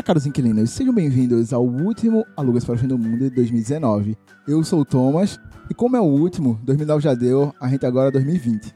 Olá, 0.00 0.04
caros 0.04 0.24
inquilinos, 0.24 0.70
sejam 0.70 0.94
bem-vindos 0.94 1.52
ao 1.52 1.62
último 1.62 2.24
Alugas 2.34 2.64
para 2.64 2.74
o 2.74 2.78
Fim 2.78 2.88
do 2.88 2.96
Mundo 2.96 3.18
de 3.18 3.34
2019. 3.34 4.16
Eu 4.48 4.64
sou 4.64 4.80
o 4.80 4.84
Thomas 4.84 5.38
e, 5.68 5.74
como 5.74 5.94
é 5.94 6.00
o 6.00 6.04
último, 6.04 6.58
2009 6.62 7.02
já 7.02 7.12
deu, 7.12 7.54
a 7.60 7.68
gente 7.68 7.84
agora 7.84 8.08
é 8.08 8.12
2020. 8.12 8.74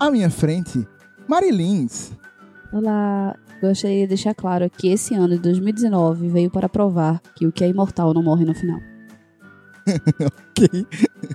À 0.00 0.10
minha 0.10 0.30
frente, 0.30 0.88
Marilins. 1.28 2.12
Olá, 2.72 3.36
gostaria 3.60 4.04
de 4.04 4.06
deixar 4.06 4.34
claro 4.34 4.70
que 4.70 4.88
esse 4.88 5.14
ano 5.14 5.36
de 5.36 5.42
2019 5.42 6.28
veio 6.30 6.50
para 6.50 6.66
provar 6.66 7.20
que 7.34 7.46
o 7.46 7.52
que 7.52 7.62
é 7.62 7.68
imortal 7.68 8.14
não 8.14 8.22
morre 8.22 8.46
no 8.46 8.54
final. 8.54 8.80
ok. 10.48 10.86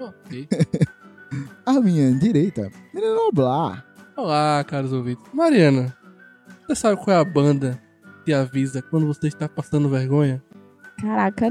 Ok. 0.01 0.47
À 1.63 1.79
minha 1.79 2.11
direita, 2.15 2.71
Menino 2.91 3.13
Noblar. 3.13 3.85
Olá, 4.17 4.63
caros 4.63 4.91
ouvintes. 4.91 5.23
Mariana, 5.31 5.95
você 6.65 6.73
sabe 6.73 6.99
qual 6.99 7.15
é 7.15 7.19
a 7.19 7.23
banda 7.23 7.82
que 8.23 8.33
avisa 8.33 8.81
quando 8.81 9.07
você 9.07 9.27
está 9.27 9.47
passando 9.49 9.89
vergonha? 9.89 10.41
Caraca, 10.99 11.47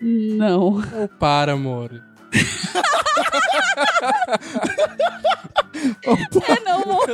não. 0.00 0.60
Ou 0.60 0.82
para, 1.18 1.52
amor. 1.52 1.90
É 6.04 6.60
não, 6.64 6.82
amor. 6.82 7.06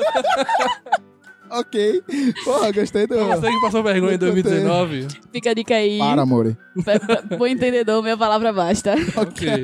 Ok. 1.50 2.02
Porra, 2.44 2.70
gostei 2.72 3.06
do. 3.06 3.16
Você 3.16 3.50
que 3.50 3.60
passou 3.62 3.82
vergonha 3.82 4.14
em 4.14 4.18
2019? 4.18 5.08
Fica 5.32 5.50
a 5.50 5.54
dica 5.54 5.74
aí. 5.74 5.98
Para, 6.84 7.00
pra- 7.00 7.36
Bom 7.38 7.46
entendedor, 7.46 8.02
minha 8.02 8.16
palavra 8.18 8.52
basta. 8.52 8.94
Ok. 9.16 9.62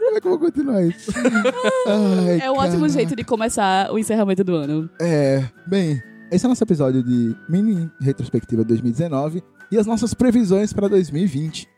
Como 0.00 0.16
é 0.16 0.20
que 0.20 0.26
eu 0.26 0.30
vou 0.30 0.38
continuar 0.40 0.82
isso? 0.82 1.12
Ai, 1.86 2.40
É 2.42 2.50
um 2.50 2.56
ótimo 2.56 2.88
jeito 2.88 3.14
de 3.14 3.22
começar 3.22 3.92
o 3.92 3.98
encerramento 3.98 4.42
do 4.42 4.56
ano. 4.56 4.90
É, 5.00 5.44
bem, 5.66 6.02
esse 6.30 6.44
é 6.44 6.48
o 6.48 6.50
nosso 6.50 6.62
episódio 6.64 7.02
de 7.02 7.34
mini 7.48 7.90
retrospectiva 8.00 8.64
2019 8.64 9.42
e 9.70 9.78
as 9.78 9.86
nossas 9.86 10.14
previsões 10.14 10.72
para 10.72 10.88
2020. 10.88 11.68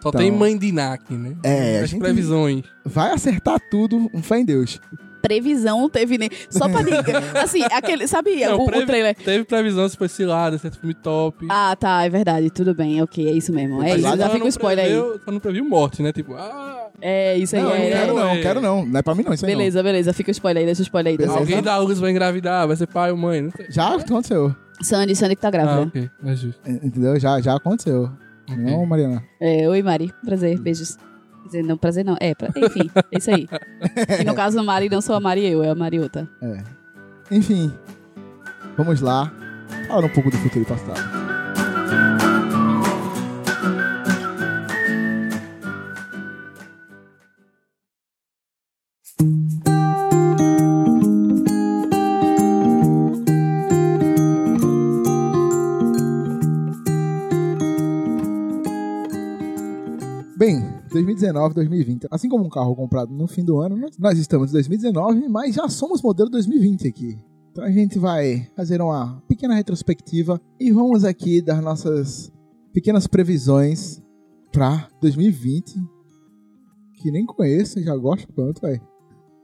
Só 0.00 0.10
Então- 0.10 0.20
tem 0.20 0.30
mãe 0.30 0.56
de 0.56 0.66
Inak, 0.68 1.12
né? 1.14 1.36
É, 1.42 1.80
As 1.80 1.92
previsões. 1.92 2.62
vai 2.84 3.10
acertar 3.12 3.58
tudo, 3.70 4.08
um 4.14 4.22
fé 4.22 4.38
em 4.38 4.44
Deus. 4.44 4.80
Previsão 5.20 5.80
não 5.80 5.88
teve 5.90 6.16
nem. 6.18 6.30
Só 6.48 6.68
pra 6.68 6.80
dica. 6.82 7.18
Assim, 7.42 7.62
aquele. 7.72 8.06
Sabe 8.06 8.36
Não, 8.44 8.58
o, 8.58 8.62
o 8.62 8.66
previ- 8.66 8.86
trailer? 8.86 9.14
Teve 9.14 9.44
previsão 9.44 9.88
se 9.88 9.96
foi 9.96 10.08
cilada, 10.08 10.56
se 10.58 10.66
é 10.66 10.70
filme 10.70 10.94
top. 10.94 11.46
Ah, 11.50 11.74
tá, 11.78 12.04
é 12.04 12.08
verdade. 12.08 12.50
Tudo 12.50 12.74
bem, 12.74 13.02
ok, 13.02 13.28
é 13.28 13.32
isso 13.32 13.52
mesmo. 13.52 13.82
É 13.82 13.90
Mas 13.90 13.94
isso, 14.00 14.08
lá 14.08 14.16
já 14.16 14.30
fica 14.30 14.44
o 14.44 14.48
spoiler 14.48 14.84
aí. 14.84 14.90
previu- 14.92 15.20
Só 15.24 15.30
não 15.32 15.40
previu 15.40 15.64
morte, 15.64 16.02
né? 16.02 16.12
Tipo, 16.12 16.34
ah, 16.34 16.88
É, 17.00 17.36
isso 17.36 17.56
aí. 17.56 17.62
não, 17.62 17.72
é, 17.74 17.78
não 17.78 17.88
quero 17.90 18.10
é. 18.10 18.14
não, 18.14 18.28
é. 18.30 18.40
quero 18.42 18.60
não. 18.60 18.86
Não 18.86 18.98
é 19.00 19.02
pra 19.02 19.14
mim 19.14 19.22
não, 19.24 19.32
isso 19.34 19.44
aí 19.44 19.52
não. 19.52 19.58
Beleza, 19.58 19.82
beleza. 19.82 20.12
Fica 20.12 20.30
o 20.30 20.32
spoiler 20.32 20.60
aí, 20.60 20.66
deixa 20.66 20.82
o 20.82 20.84
spoiler 20.84 21.10
aí. 21.12 21.16
Beleza. 21.16 21.34
Beleza. 21.34 21.52
alguém 21.52 21.62
da 21.64 21.78
Luz 21.78 21.98
vai 21.98 22.10
engravidar, 22.10 22.66
vai 22.66 22.76
ser 22.76 22.86
pai 22.86 23.10
ou 23.10 23.16
mãe, 23.16 23.42
não 23.42 23.50
sei. 23.50 23.66
Já 23.70 23.94
aconteceu, 23.94 24.54
Sandy, 24.80 25.14
Sandy 25.16 25.34
que 25.36 25.42
tá 25.42 25.48
Ah, 25.48 25.50
grávida. 25.50 25.82
ok, 25.88 26.10
é 26.24 26.34
justo. 26.36 26.60
entendeu? 26.66 27.18
Já, 27.18 27.40
já 27.40 27.56
aconteceu. 27.56 28.10
Ok. 28.50 28.56
Não, 28.62 28.86
Mariana? 28.86 29.22
É, 29.40 29.68
oi, 29.68 29.82
Mari. 29.82 30.12
Prazer, 30.24 30.58
beijos. 30.58 30.96
Dizer, 31.48 31.62
não, 31.64 31.78
prazer 31.78 32.04
não. 32.04 32.16
É, 32.20 32.34
pra... 32.34 32.48
enfim, 32.56 32.90
é 32.94 33.18
isso 33.18 33.30
aí. 33.30 33.48
E 34.20 34.24
no 34.24 34.34
caso, 34.36 34.62
Mari 34.62 34.88
não 34.90 35.00
sou 35.00 35.16
a 35.16 35.20
Mari 35.20 35.46
eu, 35.46 35.64
é 35.64 35.70
a 35.70 35.74
Mariota. 35.74 36.28
É. 36.42 36.62
Enfim, 37.30 37.72
vamos 38.76 39.00
lá. 39.00 39.32
Falar 39.88 40.04
um 40.04 40.08
pouco 40.10 40.30
do 40.30 40.36
futuro 40.36 40.62
e 40.62 40.66
passado. 40.66 41.28
Bem, 60.36 60.67
2019, 60.90 61.54
2020. 61.54 62.06
Assim 62.10 62.28
como 62.28 62.44
um 62.44 62.48
carro 62.48 62.74
comprado 62.74 63.12
no 63.12 63.26
fim 63.26 63.44
do 63.44 63.58
ano, 63.60 63.76
nós- 63.76 63.98
nós 63.98 64.18
estamos 64.18 64.50
em 64.50 64.52
2019, 64.52 65.28
mas 65.28 65.54
já 65.54 65.68
somos 65.68 66.02
modelo 66.02 66.30
2020 66.30 66.86
aqui. 66.88 67.18
Então 67.52 67.64
a 67.64 67.70
gente 67.70 67.98
vai 67.98 68.48
fazer 68.56 68.80
uma 68.80 69.20
pequena 69.28 69.54
retrospectiva 69.54 70.40
e 70.60 70.70
vamos 70.70 71.04
aqui 71.04 71.42
dar 71.42 71.60
nossas 71.60 72.32
pequenas 72.72 73.06
previsões 73.06 74.02
para 74.52 74.88
2020. 75.00 75.74
Que 76.94 77.10
nem 77.10 77.24
conheço, 77.24 77.80
já 77.82 77.96
gosto 77.96 78.32
tanto, 78.32 78.60
velho. 78.60 78.80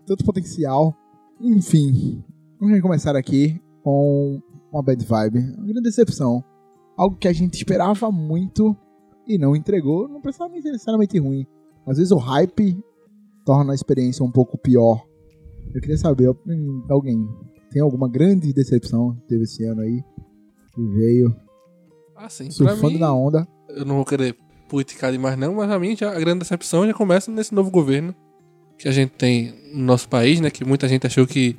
Tanto 0.06 0.24
potencial. 0.24 0.94
Enfim, 1.40 2.22
vamos 2.60 2.80
começar 2.80 3.16
aqui 3.16 3.60
com 3.82 4.40
uma 4.72 4.82
bad 4.82 5.04
vibe, 5.04 5.38
uma 5.56 5.64
grande 5.66 5.82
decepção. 5.82 6.42
Algo 6.96 7.16
que 7.16 7.28
a 7.28 7.32
gente 7.32 7.54
esperava 7.54 8.10
muito 8.10 8.76
e 9.26 9.38
não 9.38 9.54
entregou, 9.56 10.08
não 10.08 10.20
precisava 10.20 10.52
nem 10.52 10.62
ser 10.62 10.70
necessariamente 10.72 11.18
ruim. 11.18 11.46
Às 11.86 11.96
vezes 11.98 12.10
o 12.12 12.16
hype 12.16 12.76
torna 13.44 13.72
a 13.72 13.74
experiência 13.74 14.24
um 14.24 14.30
pouco 14.30 14.56
pior. 14.58 15.04
Eu 15.74 15.80
queria 15.80 15.98
saber, 15.98 16.30
alguém 16.88 17.28
tem 17.70 17.82
alguma 17.82 18.08
grande 18.08 18.52
decepção 18.52 19.14
que 19.16 19.26
teve 19.28 19.42
esse 19.44 19.64
ano 19.64 19.80
aí? 19.82 20.02
Que 20.74 20.82
veio 20.88 21.36
Assim, 22.16 22.44
pra 22.44 22.52
surfando 22.52 22.92
mim, 22.94 22.98
na 22.98 23.12
onda. 23.12 23.46
eu 23.68 23.84
não 23.84 23.96
vou 23.96 24.04
querer 24.04 24.36
politicar 24.68 25.10
demais 25.12 25.36
não, 25.36 25.54
mas 25.54 25.70
a 25.70 25.78
mim 25.78 25.96
já, 25.96 26.10
a 26.16 26.18
grande 26.20 26.40
decepção 26.40 26.86
já 26.86 26.94
começa 26.94 27.30
nesse 27.30 27.54
novo 27.54 27.70
governo 27.70 28.14
que 28.78 28.88
a 28.88 28.92
gente 28.92 29.10
tem 29.12 29.52
no 29.74 29.82
nosso 29.84 30.08
país, 30.08 30.40
né? 30.40 30.50
Que 30.50 30.64
muita 30.64 30.88
gente 30.88 31.06
achou 31.06 31.26
que 31.26 31.56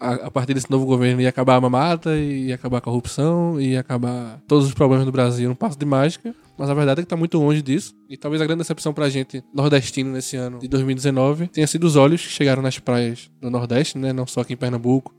a, 0.00 0.14
a 0.26 0.30
partir 0.30 0.54
desse 0.54 0.70
novo 0.70 0.86
governo 0.86 1.20
ia 1.20 1.28
acabar 1.28 1.56
a 1.56 1.60
mamata, 1.60 2.16
ia 2.16 2.54
acabar 2.54 2.78
a 2.78 2.80
corrupção, 2.80 3.60
ia 3.60 3.80
acabar 3.80 4.40
todos 4.46 4.66
os 4.66 4.74
problemas 4.74 5.04
do 5.04 5.12
Brasil 5.12 5.48
num 5.48 5.54
passo 5.54 5.78
de 5.78 5.84
mágica. 5.84 6.34
Mas 6.56 6.68
a 6.68 6.74
verdade 6.74 7.00
é 7.00 7.02
que 7.04 7.08
tá 7.08 7.16
muito 7.16 7.38
longe 7.38 7.62
disso. 7.62 7.94
E 8.08 8.16
talvez 8.16 8.42
a 8.42 8.46
grande 8.46 8.58
decepção 8.58 8.92
pra 8.92 9.08
gente 9.08 9.44
nordestino 9.54 10.10
nesse 10.10 10.36
ano 10.36 10.58
de 10.58 10.66
2019 10.66 11.48
tenha 11.48 11.66
sido 11.66 11.84
os 11.84 11.94
olhos 11.94 12.20
que 12.20 12.32
chegaram 12.32 12.60
nas 12.60 12.78
praias 12.80 13.30
do 13.40 13.48
Nordeste, 13.48 13.96
né? 13.96 14.12
Não 14.12 14.26
só 14.26 14.40
aqui 14.40 14.54
em 14.54 14.56
Pernambuco, 14.56 15.14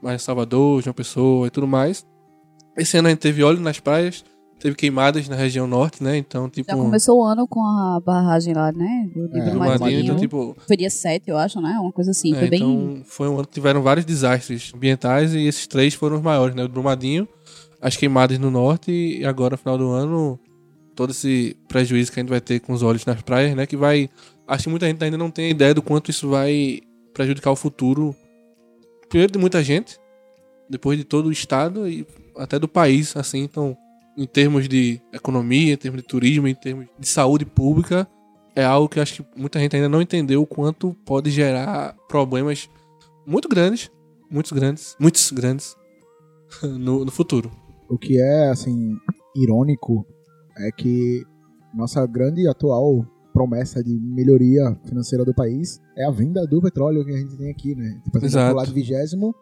mas 0.00 0.22
em 0.22 0.24
Salvador, 0.24 0.82
João 0.82 0.94
Pessoa 0.94 1.48
e 1.48 1.50
tudo 1.50 1.66
mais. 1.66 2.06
Esse 2.76 2.96
ano 2.96 3.08
a 3.08 3.10
gente 3.10 3.20
teve 3.20 3.42
óleo 3.42 3.58
nas 3.60 3.80
praias, 3.80 4.24
teve 4.58 4.74
queimadas 4.74 5.28
na 5.28 5.36
região 5.36 5.66
norte, 5.66 6.02
né? 6.02 6.16
Então, 6.16 6.48
tipo. 6.48 6.70
Já 6.70 6.76
começou 6.76 7.18
o 7.20 7.24
ano 7.24 7.46
com 7.46 7.60
a 7.60 8.00
barragem 8.00 8.54
lá, 8.54 8.72
né? 8.72 9.08
Do, 9.14 9.28
do 9.28 9.36
É, 9.38 9.40
Brumadinho. 9.42 9.78
Brumadinho, 9.78 10.00
então, 10.00 10.16
tipo, 10.16 10.56
Foi 10.66 10.76
dia 10.76 10.90
7, 10.90 11.28
eu 11.28 11.36
acho, 11.36 11.60
né? 11.60 11.76
Uma 11.80 11.92
coisa 11.92 12.10
assim. 12.10 12.34
É, 12.34 12.38
foi 12.38 12.48
bem. 12.48 12.62
Então, 12.62 13.02
foi 13.04 13.28
um 13.28 13.34
ano 13.34 13.46
que 13.46 13.54
tiveram 13.54 13.82
vários 13.82 14.04
desastres 14.04 14.72
ambientais 14.74 15.34
e 15.34 15.46
esses 15.46 15.66
três 15.66 15.94
foram 15.94 16.16
os 16.16 16.22
maiores, 16.22 16.54
né? 16.54 16.64
O 16.64 16.68
Brumadinho, 16.68 17.28
as 17.80 17.96
queimadas 17.96 18.38
no 18.38 18.50
norte 18.50 18.90
e 18.90 19.24
agora, 19.24 19.52
no 19.54 19.58
final 19.58 19.78
do 19.78 19.90
ano, 19.90 20.38
todo 20.94 21.10
esse 21.10 21.56
prejuízo 21.68 22.10
que 22.10 22.18
a 22.18 22.22
gente 22.22 22.30
vai 22.30 22.40
ter 22.40 22.60
com 22.60 22.72
os 22.72 22.82
olhos 22.82 23.04
nas 23.04 23.20
praias, 23.22 23.54
né? 23.54 23.66
Que 23.66 23.76
vai. 23.76 24.08
Acho 24.48 24.64
que 24.64 24.70
muita 24.70 24.86
gente 24.86 25.02
ainda 25.02 25.18
não 25.18 25.30
tem 25.30 25.50
ideia 25.50 25.74
do 25.74 25.82
quanto 25.82 26.10
isso 26.10 26.28
vai 26.28 26.80
prejudicar 27.12 27.50
o 27.50 27.56
futuro, 27.56 28.14
primeiro 29.08 29.32
de 29.32 29.38
muita 29.38 29.62
gente, 29.62 29.98
depois 30.68 30.98
de 30.98 31.04
todo 31.04 31.26
o 31.26 31.32
estado 31.32 31.88
e 31.88 32.06
até 32.36 32.58
do 32.58 32.68
país, 32.68 33.16
assim. 33.16 33.42
Então, 33.42 33.76
em 34.16 34.26
termos 34.26 34.68
de 34.68 35.00
economia, 35.12 35.74
em 35.74 35.76
termos 35.76 36.00
de 36.00 36.06
turismo, 36.06 36.48
em 36.48 36.54
termos 36.54 36.86
de 36.98 37.06
saúde 37.06 37.44
pública, 37.44 38.08
é 38.54 38.64
algo 38.64 38.88
que 38.88 38.98
acho 38.98 39.22
que 39.22 39.40
muita 39.40 39.58
gente 39.58 39.76
ainda 39.76 39.88
não 39.88 40.00
entendeu 40.00 40.40
o 40.42 40.46
quanto 40.46 40.94
pode 41.04 41.30
gerar 41.30 41.94
problemas 42.08 42.70
muito 43.26 43.48
grandes, 43.48 43.90
muitos 44.30 44.52
grandes, 44.52 44.96
muitos 44.98 45.30
grandes 45.30 45.76
no, 46.62 47.04
no 47.04 47.10
futuro. 47.10 47.50
O 47.88 47.98
que 47.98 48.18
é, 48.18 48.48
assim, 48.48 48.96
irônico 49.36 50.06
é 50.58 50.70
que 50.72 51.22
nossa 51.74 52.04
grande 52.06 52.48
atual 52.48 53.06
promessa 53.32 53.84
de 53.84 53.94
melhoria 54.00 54.74
financeira 54.86 55.22
do 55.22 55.34
país 55.34 55.78
é 55.94 56.06
a 56.06 56.10
venda 56.10 56.46
do 56.46 56.62
petróleo 56.62 57.04
que 57.04 57.12
a 57.12 57.18
gente 57.18 57.36
tem 57.36 57.50
aqui, 57.50 57.74
né? 57.74 58.00
Tipo, 58.02 58.16
a 58.16 58.20
gente 58.26 58.66
de 58.68 58.72
vigésimo 58.72 59.34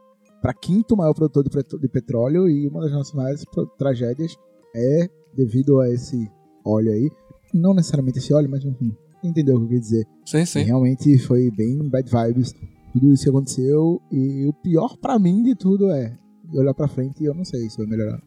para 0.42 0.52
quinto 0.52 0.96
maior 0.96 1.14
produtor 1.14 1.44
de 1.44 1.88
petróleo 1.88 2.48
e 2.48 2.66
uma 2.66 2.80
das 2.80 2.92
nossas 2.92 3.14
maiores 3.14 3.44
tragédias 3.78 4.36
é 4.74 5.08
devido 5.36 5.80
a 5.80 5.90
esse 5.90 6.30
óleo 6.64 6.92
aí. 6.92 7.10
Não 7.52 7.74
necessariamente 7.74 8.18
esse 8.18 8.32
óleo, 8.34 8.50
mas 8.50 8.64
enfim, 8.64 8.92
entendeu 9.22 9.56
o 9.56 9.58
que 9.60 9.64
eu 9.64 9.68
quis 9.70 9.80
dizer. 9.80 10.06
Sim, 10.26 10.38
E 10.38 10.46
sim. 10.46 10.62
realmente 10.62 11.18
foi 11.18 11.50
bem 11.50 11.78
bad 11.88 12.10
vibes 12.10 12.52
tudo 12.92 13.12
isso 13.12 13.24
que 13.24 13.30
aconteceu. 13.30 14.00
E 14.10 14.46
o 14.46 14.52
pior 14.52 14.96
pra 14.96 15.18
mim 15.18 15.42
de 15.42 15.54
tudo 15.54 15.90
é 15.90 16.18
olhar 16.52 16.74
pra 16.74 16.88
frente 16.88 17.22
e 17.22 17.26
eu 17.26 17.34
não 17.34 17.44
sei 17.44 17.68
se 17.70 17.78
vai 17.78 17.86
melhorar. 17.86 18.20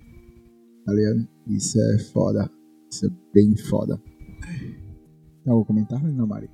Tá 0.86 0.94
ligado? 0.94 1.28
Isso 1.48 1.78
é 1.82 2.00
foda. 2.00 2.50
Isso 2.92 3.06
é 3.06 3.10
bem 3.34 3.56
foda. 3.58 4.02
Tem 5.44 5.52
algum 5.52 5.64
comentário, 5.66 6.12
não, 6.14 6.28
Mari? 6.28 6.50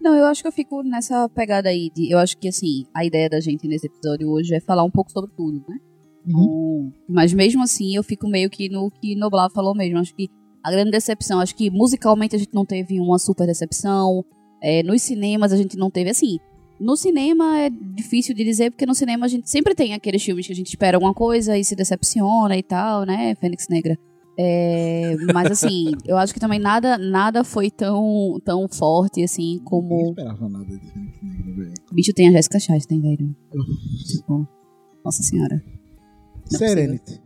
Não, 0.00 0.14
eu 0.14 0.26
acho 0.26 0.42
que 0.42 0.48
eu 0.48 0.52
fico 0.52 0.82
nessa 0.82 1.28
pegada 1.30 1.68
aí. 1.70 1.90
De, 1.94 2.10
eu 2.12 2.18
acho 2.18 2.36
que, 2.38 2.48
assim, 2.48 2.84
a 2.94 3.04
ideia 3.04 3.28
da 3.28 3.40
gente 3.40 3.66
nesse 3.66 3.86
episódio 3.86 4.28
hoje 4.28 4.54
é 4.54 4.60
falar 4.60 4.84
um 4.84 4.90
pouco 4.90 5.10
sobre 5.10 5.30
tudo, 5.34 5.64
né? 5.68 5.78
Então, 6.26 6.92
mas 7.08 7.32
mesmo 7.32 7.62
assim, 7.62 7.94
eu 7.94 8.02
fico 8.02 8.28
meio 8.28 8.48
que 8.50 8.68
no 8.68 8.90
que 8.90 9.14
Noblar 9.14 9.50
falou 9.50 9.74
mesmo. 9.74 9.98
Acho 9.98 10.14
que 10.14 10.28
a 10.62 10.70
grande 10.70 10.90
decepção, 10.90 11.40
acho 11.40 11.54
que 11.54 11.70
musicalmente 11.70 12.34
a 12.34 12.38
gente 12.38 12.54
não 12.54 12.64
teve 12.64 12.98
uma 12.98 13.18
super 13.18 13.46
decepção. 13.46 14.24
É, 14.62 14.82
nos 14.82 15.02
cinemas 15.02 15.52
a 15.52 15.56
gente 15.56 15.76
não 15.76 15.90
teve, 15.90 16.10
assim. 16.10 16.38
No 16.80 16.96
cinema 16.96 17.60
é 17.60 17.70
difícil 17.70 18.34
de 18.34 18.42
dizer, 18.42 18.70
porque 18.70 18.86
no 18.86 18.94
cinema 18.94 19.26
a 19.26 19.28
gente 19.28 19.48
sempre 19.48 19.74
tem 19.74 19.92
aqueles 19.92 20.22
filmes 20.22 20.46
que 20.46 20.52
a 20.52 20.56
gente 20.56 20.68
espera 20.68 20.96
alguma 20.96 21.14
coisa 21.14 21.56
e 21.56 21.64
se 21.64 21.76
decepciona 21.76 22.56
e 22.56 22.62
tal, 22.62 23.04
né? 23.04 23.34
Fênix 23.36 23.68
Negra. 23.68 23.96
É, 24.36 25.14
mas 25.32 25.52
assim, 25.52 25.92
eu 26.04 26.16
acho 26.16 26.34
que 26.34 26.40
também 26.40 26.58
nada, 26.58 26.98
nada 26.98 27.44
foi 27.44 27.70
tão, 27.70 28.40
tão 28.44 28.66
forte 28.68 29.22
assim 29.22 29.58
Não 29.58 29.64
como. 29.64 30.08
esperava 30.08 30.48
nada 30.48 30.64
de 30.64 30.90
Fênix 30.90 31.22
Negra, 31.22 31.54
velho. 31.54 31.74
Bicho 31.92 32.12
tem 32.12 32.28
a 32.28 32.32
Jessica 32.32 32.58
Chastain, 32.58 33.00
velho. 33.00 33.36
Tipo, 34.10 34.48
nossa 35.04 35.22
senhora. 35.22 35.62
É 36.54 36.58
Serenity. 36.58 37.20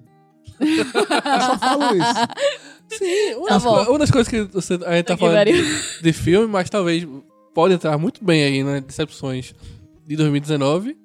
Eu 0.61 1.41
só 1.41 1.59
falo 1.59 1.83
isso. 1.97 2.99
Sim, 2.99 3.35
uma, 3.37 3.49
Tá 3.49 3.59
das, 3.59 3.65
uma 3.89 3.99
das 3.99 4.11
coisas 4.11 4.29
que 4.29 4.43
você, 4.45 4.75
a 4.87 4.97
gente 4.97 5.07
tá 5.07 5.17
falando 5.17 5.45
de, 5.45 6.03
de 6.03 6.13
filme, 6.13 6.47
mas 6.49 6.71
talvez 6.71 7.07
pode 7.55 7.75
entrar 7.75 7.97
muito 7.99 8.25
bem 8.25 8.43
aí 8.43 8.63
nas 8.65 8.83
decepções 8.83 9.55
de 10.07 10.17
2019, 10.17 10.97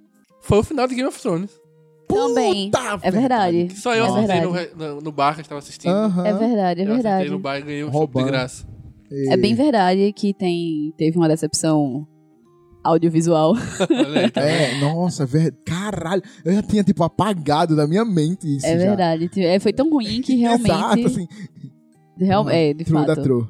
foi 0.41 0.59
o 0.59 0.63
final 0.63 0.87
de 0.87 0.95
Game 0.95 1.07
of 1.07 1.19
Thrones. 1.21 1.51
Também. 2.07 2.69
Puta 2.71 2.99
É 3.01 3.11
verdade. 3.11 3.65
Que 3.69 3.77
só 3.77 3.93
eu 3.95 4.05
É 4.05 4.07
assisti 4.07 4.41
no, 4.41 4.51
no, 4.95 5.01
no 5.01 5.11
bar 5.11 5.35
que 5.35 5.41
estava 5.41 5.59
assistindo. 5.59 5.91
Aham. 5.91 6.25
É 6.25 6.33
verdade, 6.33 6.81
é 6.81 6.83
Eu 6.83 6.87
verdade. 6.93 7.29
no 7.29 7.39
bar 7.39 7.57
e 7.57 7.61
ganhei 7.63 7.83
um 7.83 7.87
chopp 7.87 7.93
de 7.93 7.97
Roubando. 7.97 8.25
graça. 8.27 8.65
É 9.29 9.37
bem 9.37 9.53
verdade 9.55 10.11
que 10.13 10.33
tem, 10.33 10.93
teve 10.97 11.17
uma 11.17 11.27
decepção 11.27 12.07
audiovisual. 12.83 13.53
Tá? 14.33 14.41
É, 14.41 14.79
nossa, 14.79 15.25
ver... 15.25 15.53
caralho. 15.65 16.21
Eu 16.43 16.53
já 16.53 16.61
tinha, 16.63 16.83
tipo, 16.83 17.03
apagado 17.03 17.75
da 17.75 17.87
minha 17.87 18.03
mente 18.05 18.47
isso. 18.57 18.65
É 18.65 18.71
já. 18.71 18.85
verdade. 18.85 19.29
É, 19.37 19.59
foi 19.59 19.71
tão 19.73 19.89
ruim 19.89 20.21
que 20.21 20.35
realmente. 20.35 20.69
Exato, 20.69 21.05
assim. 21.07 21.27
real- 22.17 22.49
é, 22.49 22.73
de 22.73 22.83
true 22.83 22.97
fato. 22.99 23.07
da 23.07 23.15
true. 23.21 23.47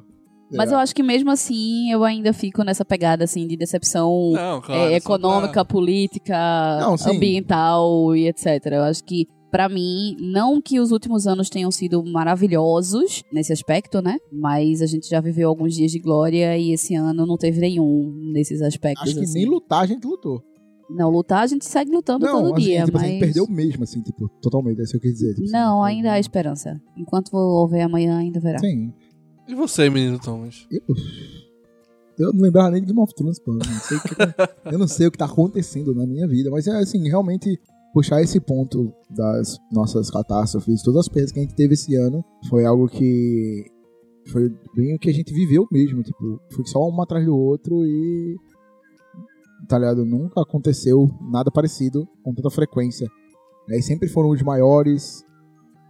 Mas 0.55 0.71
É. 0.71 0.75
eu 0.75 0.77
acho 0.77 0.93
que 0.93 1.01
mesmo 1.01 1.31
assim 1.31 1.91
eu 1.91 2.03
ainda 2.03 2.31
fico 2.31 2.63
nessa 2.63 2.85
pegada 2.85 3.23
assim 3.23 3.47
de 3.47 3.57
decepção 3.57 4.31
Não, 4.33 4.61
claro. 4.61 4.81
é, 4.83 4.89
só 4.89 4.95
econômica, 4.95 5.65
política, 5.65 6.35
Não, 6.79 6.95
ambiental 7.11 8.15
e 8.15 8.27
etc. 8.27 8.47
Eu 8.71 8.83
acho 8.83 9.03
que 9.03 9.27
pra 9.53 9.69
mim, 9.69 10.17
não 10.19 10.59
que 10.59 10.79
os 10.79 10.91
últimos 10.91 11.27
anos 11.27 11.47
tenham 11.47 11.69
sido 11.69 12.03
maravilhosos 12.03 13.21
nesse 13.31 13.53
aspecto, 13.53 14.01
né? 14.01 14.17
Mas 14.31 14.81
a 14.81 14.87
gente 14.87 15.07
já 15.07 15.21
viveu 15.21 15.47
alguns 15.47 15.75
dias 15.75 15.91
de 15.91 15.99
glória 15.99 16.57
e 16.57 16.73
esse 16.73 16.95
ano 16.95 17.23
não 17.23 17.37
teve 17.37 17.59
nenhum 17.59 18.31
nesses 18.33 18.63
aspectos. 18.63 19.03
Acho 19.09 19.15
que 19.15 19.25
assim. 19.25 19.41
nem 19.41 19.45
lutar 19.45 19.83
a 19.83 19.85
gente 19.85 20.07
lutou. 20.07 20.41
Não, 20.89 21.07
lutar 21.11 21.43
a 21.43 21.47
gente 21.47 21.65
segue 21.65 21.91
lutando 21.91 22.25
Não, 22.25 22.41
todo 22.41 22.55
assim, 22.55 22.63
dia, 22.63 22.85
tipo, 22.85 22.97
mas 22.97 23.03
a 23.03 23.07
gente 23.11 23.19
perdeu 23.19 23.47
mesmo, 23.47 23.83
assim, 23.83 24.01
tipo, 24.01 24.27
totalmente, 24.41 24.79
é 24.79 24.83
isso 24.85 24.93
que 24.93 24.97
eu 24.97 25.01
quis 25.01 25.13
dizer. 25.13 25.35
Tipo, 25.35 25.51
não, 25.51 25.83
assim, 25.83 25.97
ainda 25.97 26.13
há 26.13 26.19
esperança. 26.19 26.81
Enquanto 26.97 27.35
houver 27.35 27.83
amanhã, 27.83 28.17
ainda 28.17 28.39
verá. 28.39 28.57
Sim. 28.57 28.91
E 29.47 29.53
você, 29.53 29.87
menino 29.87 30.17
Thomas? 30.17 30.67
Eu, 30.71 30.81
eu 32.17 32.33
não 32.33 32.41
lembrava 32.41 32.71
nem 32.71 32.81
de 32.81 32.87
Game 32.87 32.99
of 32.99 33.13
Thrones, 33.13 33.39
pô. 33.39 33.51
Eu 33.51 33.57
não, 33.57 33.79
sei 33.81 33.97
o 33.97 34.01
que, 34.01 34.15
eu 34.73 34.79
não 34.79 34.87
sei 34.87 35.07
o 35.07 35.11
que 35.11 35.17
tá 35.17 35.25
acontecendo 35.25 35.93
na 35.93 36.07
minha 36.07 36.27
vida, 36.27 36.49
mas 36.49 36.65
é 36.65 36.71
assim, 36.71 37.07
realmente 37.07 37.59
puxar 37.93 38.21
esse 38.21 38.39
ponto 38.39 38.91
das 39.09 39.57
nossas 39.71 40.09
catástrofes, 40.09 40.81
todas 40.81 41.01
as 41.01 41.07
perdas 41.07 41.31
que 41.31 41.39
a 41.39 41.43
gente 41.43 41.55
teve 41.55 41.75
esse 41.75 41.95
ano, 41.95 42.23
foi 42.49 42.65
algo 42.65 42.87
que 42.87 43.65
foi 44.31 44.49
bem 44.75 44.95
o 44.95 44.99
que 44.99 45.09
a 45.09 45.13
gente 45.13 45.33
viveu 45.33 45.67
mesmo, 45.71 46.01
tipo, 46.01 46.39
foi 46.51 46.65
só 46.65 46.89
um 46.89 47.01
atrás 47.01 47.25
do 47.25 47.37
outro 47.37 47.85
e 47.85 48.35
tá 49.67 49.77
ligado? 49.77 50.05
Nunca 50.05 50.41
aconteceu 50.41 51.09
nada 51.31 51.51
parecido 51.51 52.07
com 52.23 52.33
tanta 52.33 52.49
frequência. 52.49 53.07
Aí 53.69 53.81
sempre 53.81 54.09
foram 54.09 54.29
os 54.29 54.41
maiores 54.41 55.23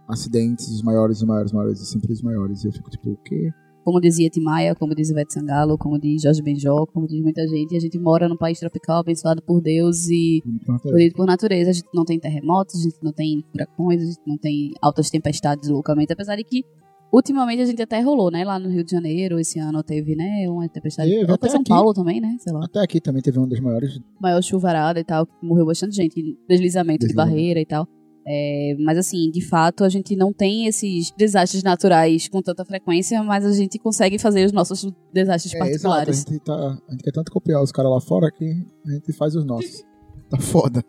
acidentes, 0.08 0.68
os 0.68 0.82
maiores, 0.82 1.18
os 1.18 1.24
maiores, 1.24 1.50
os 1.50 1.56
maiores, 1.56 1.88
sempre 1.88 2.12
os 2.12 2.22
maiores. 2.22 2.62
E 2.62 2.68
eu 2.68 2.72
fico 2.72 2.90
tipo, 2.90 3.10
o 3.10 3.16
quê? 3.16 3.50
Como 3.84 4.00
dizia 4.00 4.30
Timaya, 4.30 4.74
como 4.74 4.94
diz 4.94 5.10
Ivete 5.10 5.34
Sangalo, 5.34 5.76
como 5.76 6.00
diz 6.00 6.22
Jorge 6.22 6.42
Benjó, 6.42 6.86
como 6.86 7.06
diz 7.06 7.20
muita 7.20 7.46
gente, 7.46 7.76
a 7.76 7.80
gente 7.80 7.98
mora 7.98 8.26
num 8.28 8.36
país 8.36 8.58
tropical 8.58 9.00
abençoado 9.00 9.42
por 9.42 9.60
Deus 9.60 10.08
e 10.08 10.42
bonito 10.82 11.14
por 11.14 11.26
natureza. 11.26 11.70
A 11.70 11.72
gente 11.74 11.88
não 11.94 12.04
tem 12.04 12.18
terremotos, 12.18 12.80
a 12.80 12.82
gente 12.82 12.96
não 13.02 13.12
tem 13.12 13.44
furacões, 13.52 14.02
a 14.02 14.06
gente 14.06 14.22
não 14.26 14.38
tem 14.38 14.72
altas 14.80 15.10
tempestades 15.10 15.68
loucamente, 15.68 16.12
apesar 16.12 16.36
de 16.36 16.44
que 16.44 16.64
ultimamente 17.12 17.60
a 17.60 17.66
gente 17.66 17.82
até 17.82 18.00
rolou, 18.00 18.30
né? 18.30 18.44
Lá 18.44 18.58
no 18.58 18.68
Rio 18.68 18.82
de 18.82 18.90
Janeiro, 18.90 19.38
esse 19.38 19.58
ano 19.58 19.82
teve, 19.82 20.16
né? 20.16 20.48
Uma 20.48 20.68
tempestade. 20.68 21.10
Teve, 21.10 21.26
foi 21.26 21.34
até 21.34 21.48
São 21.48 21.60
aqui. 21.60 21.68
Paulo 21.68 21.92
também, 21.92 22.20
né? 22.20 22.36
Sei 22.40 22.52
lá. 22.52 22.64
Até 22.64 22.80
aqui 22.80 23.00
também 23.00 23.22
teve 23.22 23.38
uma 23.38 23.46
das 23.46 23.60
maiores. 23.60 24.00
Maior 24.20 24.42
chuvarada 24.42 24.98
e 24.98 25.04
tal, 25.04 25.26
que 25.26 25.32
morreu 25.42 25.66
bastante 25.66 25.94
gente, 25.94 26.14
deslizamento 26.48 27.00
de 27.00 27.08
Deslizamento. 27.08 27.14
barreira 27.14 27.60
e 27.60 27.66
tal. 27.66 27.86
É, 28.26 28.74
mas 28.80 28.96
assim, 28.98 29.30
de 29.30 29.40
fato, 29.42 29.84
a 29.84 29.88
gente 29.88 30.16
não 30.16 30.32
tem 30.32 30.66
esses 30.66 31.10
desastres 31.10 31.62
naturais 31.62 32.28
com 32.28 32.40
tanta 32.40 32.64
frequência, 32.64 33.22
mas 33.22 33.44
a 33.44 33.52
gente 33.52 33.78
consegue 33.78 34.18
fazer 34.18 34.46
os 34.46 34.52
nossos 34.52 34.90
desastres 35.12 35.54
É, 35.54 35.58
exato. 35.58 35.64
A 35.64 35.70
particulares. 35.70 36.24
gente, 36.28 36.40
tá, 36.40 36.54
a 36.88 36.92
gente 36.92 37.02
quer 37.02 37.12
tanto 37.12 37.30
copiar 37.30 37.62
os 37.62 37.70
caras 37.70 37.90
lá 37.90 38.00
fora 38.00 38.30
que 38.30 38.44
a 38.86 38.90
gente 38.92 39.12
faz 39.12 39.34
os 39.34 39.44
nossos. 39.44 39.82
Tá 40.30 40.40
foda. 40.40 40.82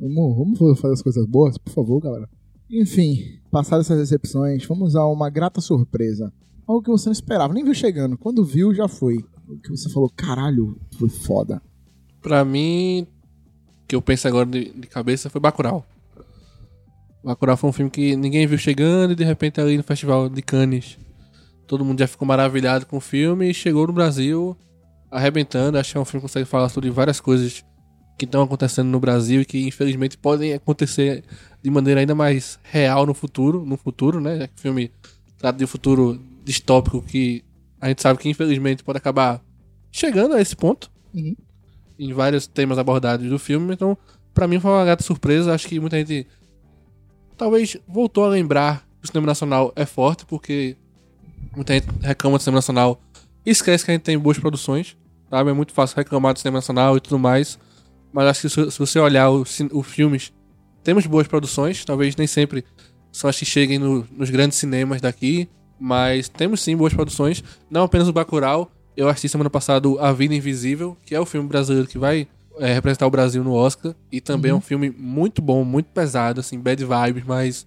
Vamos, 0.00 0.58
vamos 0.58 0.80
fazer 0.80 0.94
as 0.94 1.02
coisas 1.02 1.26
boas, 1.26 1.58
por 1.58 1.72
favor, 1.72 2.00
galera. 2.00 2.28
Enfim, 2.70 3.40
passadas 3.50 3.86
essas 3.86 3.98
decepções, 3.98 4.64
vamos 4.64 4.96
a 4.96 5.06
uma 5.06 5.28
grata 5.28 5.60
surpresa. 5.60 6.32
Algo 6.66 6.82
que 6.82 6.90
você 6.90 7.06
não 7.06 7.12
esperava, 7.12 7.52
nem 7.52 7.64
viu 7.64 7.74
chegando. 7.74 8.16
Quando 8.16 8.44
viu, 8.44 8.74
já 8.74 8.88
foi. 8.88 9.18
O 9.48 9.58
que 9.58 9.70
você 9.70 9.90
falou, 9.90 10.08
caralho, 10.08 10.78
foi 10.98 11.08
foda. 11.08 11.60
Pra 12.22 12.44
mim, 12.44 13.06
que 13.86 13.94
eu 13.94 14.00
penso 14.00 14.26
agora 14.28 14.46
de, 14.46 14.72
de 14.72 14.86
cabeça, 14.86 15.28
foi 15.28 15.40
Bacurau. 15.40 15.84
Bacurau 17.22 17.56
foi 17.56 17.70
um 17.70 17.72
filme 17.72 17.90
que 17.90 18.16
ninguém 18.16 18.46
viu 18.46 18.56
chegando 18.56 19.12
e 19.12 19.16
de 19.16 19.24
repente 19.24 19.60
ali 19.60 19.76
no 19.76 19.82
Festival 19.82 20.28
de 20.28 20.40
Cannes 20.40 20.96
todo 21.70 21.84
mundo 21.84 22.00
já 22.00 22.08
ficou 22.08 22.26
maravilhado 22.26 22.84
com 22.84 22.96
o 22.96 23.00
filme 23.00 23.48
e 23.48 23.54
chegou 23.54 23.86
no 23.86 23.92
Brasil 23.92 24.56
arrebentando. 25.08 25.78
Acho 25.78 25.92
que 25.92 25.98
é 25.98 26.00
um 26.00 26.04
filme 26.04 26.20
que 26.20 26.26
consegue 26.26 26.44
falar 26.44 26.68
sobre 26.68 26.90
várias 26.90 27.20
coisas 27.20 27.64
que 28.20 28.26
estão 28.26 28.42
acontecendo 28.42 28.88
no 28.88 29.00
Brasil 29.00 29.40
e 29.40 29.44
que 29.46 29.66
infelizmente 29.66 30.18
podem 30.18 30.52
acontecer 30.52 31.24
de 31.62 31.70
maneira 31.70 32.00
ainda 32.00 32.14
mais 32.14 32.58
real 32.62 33.06
no 33.06 33.14
futuro, 33.14 33.64
no 33.64 33.78
futuro, 33.78 34.20
né? 34.20 34.40
Já 34.40 34.46
que 34.46 34.54
o 34.58 34.60
filme 34.60 34.92
trata 35.38 35.56
de 35.56 35.64
um 35.64 35.66
futuro 35.66 36.20
distópico 36.44 37.00
que 37.00 37.42
a 37.80 37.88
gente 37.88 38.02
sabe 38.02 38.18
que 38.18 38.28
infelizmente 38.28 38.84
pode 38.84 38.98
acabar 38.98 39.42
chegando 39.90 40.34
a 40.34 40.40
esse 40.40 40.54
ponto 40.54 40.90
em 41.98 42.12
vários 42.12 42.46
temas 42.46 42.76
abordados 42.76 43.26
do 43.26 43.38
filme. 43.38 43.72
Então, 43.72 43.96
pra 44.34 44.46
mim 44.46 44.60
foi 44.60 44.70
uma 44.70 44.84
grata 44.84 45.02
surpresa. 45.02 45.54
Acho 45.54 45.66
que 45.66 45.80
muita 45.80 45.96
gente 45.96 46.26
talvez 47.38 47.78
voltou 47.88 48.24
a 48.24 48.28
lembrar 48.28 48.86
que 49.00 49.06
o 49.06 49.06
cinema 49.06 49.28
nacional 49.28 49.72
é 49.74 49.86
forte, 49.86 50.26
porque 50.26 50.76
muita 51.56 51.72
gente 51.72 51.86
reclama 52.02 52.36
do 52.36 52.42
cinema 52.42 52.58
nacional 52.58 53.00
e 53.46 53.50
esquece 53.50 53.82
que 53.82 53.90
a 53.90 53.94
gente 53.94 54.02
tem 54.02 54.18
boas 54.18 54.38
produções, 54.38 54.94
sabe? 55.30 55.48
É 55.48 55.54
muito 55.54 55.72
fácil 55.72 55.96
reclamar 55.96 56.34
do 56.34 56.38
cinema 56.38 56.58
nacional 56.58 56.98
e 56.98 57.00
tudo 57.00 57.18
mais. 57.18 57.58
Mas 58.12 58.26
acho 58.26 58.40
que 58.42 58.48
se, 58.48 58.70
se 58.70 58.78
você 58.78 58.98
olhar 58.98 59.30
os, 59.30 59.58
filmes, 59.84 60.32
temos 60.82 61.06
boas 61.06 61.26
produções, 61.26 61.84
talvez 61.84 62.16
nem 62.16 62.26
sempre 62.26 62.64
são 63.12 63.28
as 63.30 63.38
que 63.38 63.44
cheguem 63.44 63.78
no- 63.78 64.06
nos 64.10 64.30
grandes 64.30 64.58
cinemas 64.58 65.00
daqui, 65.00 65.48
mas 65.78 66.28
temos 66.28 66.60
sim 66.60 66.76
boas 66.76 66.92
produções, 66.92 67.42
não 67.70 67.84
apenas 67.84 68.08
o 68.08 68.12
Bacurau, 68.12 68.70
eu 68.96 69.08
assisti 69.08 69.28
semana 69.28 69.48
passada 69.48 69.88
A 70.00 70.12
Vida 70.12 70.34
Invisível, 70.34 70.96
que 71.04 71.14
é 71.14 71.20
o 71.20 71.24
filme 71.24 71.48
brasileiro 71.48 71.88
que 71.88 71.98
vai 71.98 72.28
é, 72.58 72.74
representar 72.74 73.06
o 73.06 73.10
Brasil 73.10 73.42
no 73.42 73.54
Oscar. 73.54 73.94
E 74.12 74.20
também 74.20 74.50
é 74.50 74.54
um 74.54 74.60
filme 74.60 74.90
muito 74.90 75.40
bom, 75.40 75.64
muito 75.64 75.86
pesado, 75.86 76.40
assim, 76.40 76.58
bad 76.58 76.84
vibes, 76.84 77.24
mas 77.24 77.66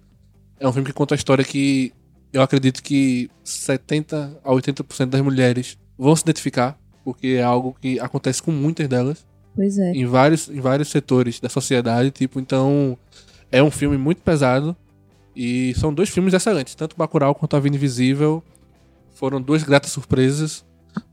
é 0.60 0.68
um 0.68 0.72
filme 0.72 0.86
que 0.86 0.92
conta 0.92 1.14
a 1.14 1.16
história 1.16 1.44
que 1.44 1.92
eu 2.32 2.42
acredito 2.42 2.82
que 2.82 3.28
70 3.42 4.40
a 4.44 4.50
80% 4.50 5.06
das 5.06 5.20
mulheres 5.22 5.78
vão 5.98 6.14
se 6.14 6.22
identificar, 6.22 6.78
porque 7.04 7.28
é 7.28 7.42
algo 7.42 7.76
que 7.80 7.98
acontece 7.98 8.42
com 8.42 8.50
muitas 8.52 8.86
delas 8.86 9.26
Pois 9.54 9.78
é. 9.78 9.92
em 9.92 10.04
vários, 10.06 10.48
em 10.48 10.60
vários 10.60 10.88
setores 10.88 11.38
da 11.38 11.48
sociedade, 11.48 12.10
tipo, 12.10 12.40
então 12.40 12.98
é 13.52 13.62
um 13.62 13.70
filme 13.70 13.96
muito 13.96 14.22
pesado 14.22 14.76
e 15.34 15.74
são 15.74 15.94
dois 15.94 16.08
filmes 16.08 16.34
excelentes, 16.34 16.74
tanto 16.74 16.96
Bacurau 16.96 17.34
quanto 17.34 17.56
A 17.56 17.60
Vida 17.60 17.76
Invisível 17.76 18.42
foram 19.12 19.40
duas 19.40 19.62
gratas 19.62 19.90
surpresas 19.90 20.64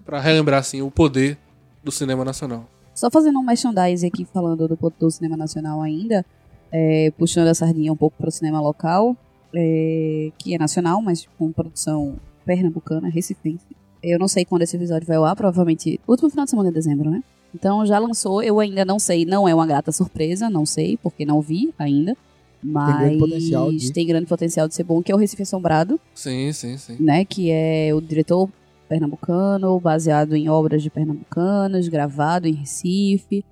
pra 0.04 0.20
relembrar 0.20 0.60
assim 0.60 0.82
o 0.82 0.90
poder 0.90 1.38
do 1.84 1.92
cinema 1.92 2.26
nacional. 2.26 2.68
Só 2.94 3.10
fazendo 3.10 3.40
um 3.40 3.44
merchandising 3.44 4.08
aqui, 4.08 4.26
falando 4.26 4.68
do, 4.68 4.94
do 5.00 5.12
cinema 5.12 5.38
nacional 5.38 5.82
ainda, 5.82 6.26
é, 6.72 7.12
puxando 7.18 7.48
a 7.48 7.54
sardinha 7.54 7.92
um 7.92 7.96
pouco 7.96 8.18
pro 8.18 8.32
cinema 8.32 8.60
local, 8.60 9.16
é, 9.56 10.32
que 10.38 10.54
é 10.54 10.58
nacional, 10.58 11.02
mas 11.02 11.28
com 11.38 11.52
produção 11.52 12.16
pernambucana, 12.46 13.10
recifense. 13.10 13.66
Eu 14.04 14.18
não 14.18 14.28
sei 14.28 14.46
quando 14.46 14.64
esse 14.64 14.76
episódio 14.76 15.08
vai 15.08 15.18
ao 15.18 15.26
ar, 15.26 15.36
provavelmente 15.36 16.00
último 16.08 16.30
final 16.30 16.46
de 16.46 16.52
semana 16.52 16.70
de 16.70 16.76
dezembro, 16.76 17.10
né? 17.10 17.24
Então 17.54 17.86
já 17.86 18.00
lançou, 18.00 18.42
eu 18.42 18.60
ainda 18.60 18.86
não 18.86 18.98
sei, 19.00 19.26
não 19.26 19.48
é 19.48 19.54
uma 19.54 19.68
grata 19.68 19.92
surpresa, 19.92 20.50
não 20.50 20.66
sei, 20.66 20.98
porque 20.98 21.26
não 21.26 21.42
vi 21.42 21.74
ainda. 21.78 22.16
Mas 22.64 23.00
grande 23.00 23.18
potencial 23.18 23.72
de- 23.72 23.92
tem 23.92 24.06
grande 24.06 24.26
potencial 24.28 24.68
de 24.68 24.76
ser 24.76 24.84
bom, 24.84 25.02
que 25.02 25.12
é 25.12 25.16
o 25.16 25.18
Recife 25.18 25.42
Assombrado, 25.42 26.00
Sim, 26.14 26.52
sim, 26.54 26.78
sim. 26.78 26.96
né? 27.00 27.26
Que 27.26 27.50
é 27.50 27.90
o 27.94 28.00
diretor 28.00 28.48
pernambucano, 28.88 29.80
baseado 29.80 30.36
em 30.36 30.48
obras 30.50 30.84
de 30.84 30.90
pernambucanos, 30.90 31.88
gravado 31.88 32.48
em 32.48 32.54
Recife. 32.54 33.44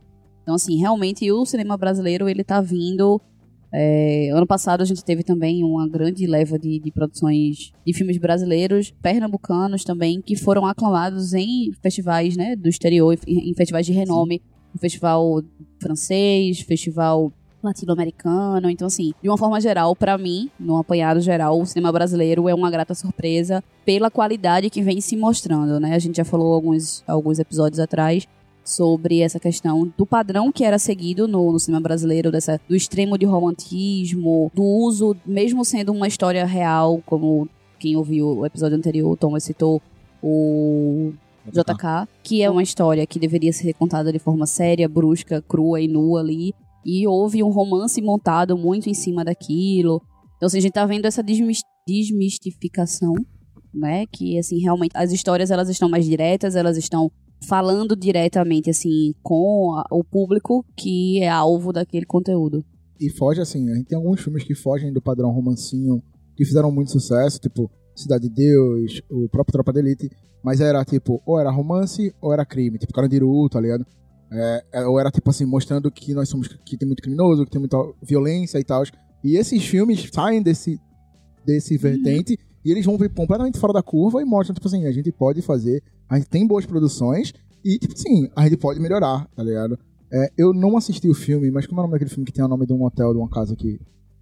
Então, 0.43 0.55
assim, 0.55 0.77
realmente 0.77 1.31
o 1.31 1.45
cinema 1.45 1.75
brasileiro, 1.77 2.27
ele 2.29 2.43
tá 2.43 2.61
vindo... 2.61 3.19
É, 3.71 4.29
ano 4.33 4.47
passado 4.47 4.81
a 4.81 4.85
gente 4.85 5.03
teve 5.03 5.23
também 5.23 5.63
uma 5.63 5.87
grande 5.87 6.25
leva 6.25 6.57
de, 6.57 6.79
de 6.79 6.91
produções 6.91 7.71
de 7.85 7.93
filmes 7.93 8.17
brasileiros, 8.17 8.91
pernambucanos 9.01 9.83
também, 9.83 10.21
que 10.21 10.35
foram 10.35 10.65
aclamados 10.65 11.33
em 11.33 11.71
festivais 11.81 12.35
né, 12.35 12.55
do 12.55 12.67
exterior, 12.67 13.17
em 13.27 13.53
festivais 13.53 13.85
de 13.85 13.93
renome. 13.93 14.41
O 14.73 14.77
festival 14.77 15.41
francês, 15.81 16.61
festival 16.61 17.33
latino-americano. 17.61 18.69
Então, 18.69 18.87
assim, 18.87 19.13
de 19.21 19.29
uma 19.29 19.37
forma 19.37 19.59
geral, 19.59 19.95
para 19.95 20.17
mim, 20.17 20.49
no 20.59 20.77
apanhado 20.77 21.19
geral, 21.19 21.59
o 21.59 21.65
cinema 21.65 21.91
brasileiro 21.91 22.47
é 22.47 22.53
uma 22.53 22.71
grata 22.71 22.93
surpresa 22.93 23.63
pela 23.85 24.09
qualidade 24.09 24.69
que 24.69 24.81
vem 24.81 25.01
se 25.01 25.15
mostrando, 25.17 25.79
né? 25.79 25.95
A 25.95 25.99
gente 25.99 26.17
já 26.17 26.25
falou 26.25 26.53
alguns, 26.53 27.03
alguns 27.07 27.39
episódios 27.39 27.79
atrás 27.79 28.27
sobre 28.69 29.21
essa 29.21 29.39
questão 29.39 29.91
do 29.97 30.05
padrão 30.05 30.51
que 30.51 30.63
era 30.63 30.77
seguido 30.77 31.27
no, 31.27 31.51
no, 31.51 31.59
cinema 31.59 31.81
brasileiro, 31.81 32.31
dessa, 32.31 32.61
do 32.67 32.75
extremo 32.75 33.17
de 33.17 33.25
romantismo, 33.25 34.51
do 34.53 34.63
uso, 34.63 35.15
mesmo 35.25 35.65
sendo 35.65 35.91
uma 35.91 36.07
história 36.07 36.45
real, 36.45 37.01
como 37.05 37.49
quem 37.79 37.95
ouviu 37.95 38.39
o 38.39 38.45
episódio 38.45 38.77
anterior, 38.77 39.11
o 39.11 39.17
Thomas 39.17 39.43
citou, 39.43 39.81
o 40.21 41.13
JK, 41.47 42.07
que 42.21 42.43
é 42.43 42.49
uma 42.49 42.61
história 42.61 43.07
que 43.07 43.17
deveria 43.17 43.51
ser 43.51 43.73
contada 43.73 44.11
de 44.11 44.19
forma 44.19 44.45
séria, 44.45 44.87
brusca, 44.87 45.41
crua 45.41 45.81
e 45.81 45.87
nua 45.87 46.19
ali, 46.19 46.53
e 46.85 47.07
houve 47.07 47.41
um 47.41 47.49
romance 47.49 48.01
montado 48.01 48.57
muito 48.57 48.89
em 48.89 48.93
cima 48.93 49.25
daquilo. 49.25 50.01
Então, 50.37 50.47
assim, 50.47 50.59
a 50.59 50.61
gente 50.61 50.73
tá 50.73 50.85
vendo 50.85 51.05
essa 51.05 51.23
desmistificação, 51.23 53.15
né? 53.73 54.05
Que, 54.07 54.37
assim, 54.37 54.59
realmente 54.59 54.91
as 54.95 55.11
histórias 55.11 55.49
elas 55.51 55.69
estão 55.69 55.89
mais 55.89 56.05
diretas, 56.05 56.55
elas 56.55 56.77
estão 56.77 57.11
falando 57.47 57.95
diretamente, 57.95 58.69
assim, 58.69 59.13
com 59.23 59.75
a, 59.75 59.85
o 59.91 60.03
público 60.03 60.65
que 60.75 61.21
é 61.21 61.29
alvo 61.29 61.71
daquele 61.71 62.05
conteúdo. 62.05 62.63
E 62.99 63.09
foge, 63.09 63.41
assim, 63.41 63.69
a 63.71 63.75
gente 63.75 63.87
tem 63.87 63.97
alguns 63.97 64.21
filmes 64.21 64.43
que 64.43 64.53
fogem 64.53 64.91
do 64.91 65.01
padrão 65.01 65.31
romancinho, 65.31 66.03
que 66.35 66.45
fizeram 66.45 66.71
muito 66.71 66.91
sucesso, 66.91 67.39
tipo 67.39 67.71
Cidade 67.95 68.29
de 68.29 68.35
Deus, 68.35 69.01
o 69.09 69.27
próprio 69.27 69.53
Tropa 69.53 69.73
de 69.73 69.79
Elite, 69.79 70.09
mas 70.43 70.61
era, 70.61 70.83
tipo, 70.85 71.21
ou 71.25 71.39
era 71.39 71.51
romance 71.51 72.13
ou 72.21 72.31
era 72.31 72.45
crime, 72.45 72.77
tipo 72.77 72.93
Carandiru, 72.93 73.49
tá 73.49 73.59
ligado? 73.59 73.85
É, 74.31 74.63
é, 74.73 74.85
ou 74.85 74.99
era 74.99 75.11
tipo 75.11 75.29
assim, 75.29 75.45
mostrando 75.45 75.91
que 75.91 76.13
nós 76.13 76.29
somos 76.29 76.47
que 76.47 76.77
tem 76.77 76.87
muito 76.87 77.01
criminoso, 77.01 77.45
que 77.45 77.51
tem 77.51 77.59
muita 77.59 77.77
violência 78.01 78.59
e 78.59 78.63
tal. 78.63 78.83
E 79.23 79.35
esses 79.35 79.65
filmes 79.65 80.07
saem 80.13 80.41
desse, 80.41 80.79
desse 81.45 81.75
uhum. 81.75 81.81
vertente 81.81 82.37
e 82.63 82.71
eles 82.71 82.85
vão 82.85 82.97
completamente 82.97 83.57
fora 83.57 83.73
da 83.73 83.81
curva 83.81 84.21
e 84.21 84.25
mostram, 84.25 84.53
tipo 84.53 84.67
assim, 84.67 84.85
a 84.85 84.91
gente 84.91 85.11
pode 85.11 85.41
fazer, 85.41 85.83
a 86.09 86.17
gente 86.17 86.29
tem 86.29 86.45
boas 86.47 86.65
produções 86.65 87.33
e, 87.63 87.77
tipo 87.77 87.93
assim, 87.93 88.29
a 88.35 88.43
gente 88.43 88.57
pode 88.57 88.79
melhorar, 88.79 89.27
tá 89.35 89.43
ligado? 89.43 89.77
É, 90.11 90.31
eu 90.37 90.53
não 90.53 90.75
assisti 90.75 91.07
o 91.07 91.13
filme, 91.13 91.51
mas 91.51 91.67
como 91.67 91.79
é 91.79 91.83
o 91.83 91.85
nome 91.85 91.93
daquele 91.93 92.09
filme 92.09 92.25
que 92.25 92.33
tem 92.33 92.43
o 92.43 92.47
nome 92.47 92.65
de 92.65 92.73
um 92.73 92.83
hotel, 92.83 93.13
de 93.13 93.19
uma 93.19 93.29
casa 93.29 93.55
que, 93.55 93.79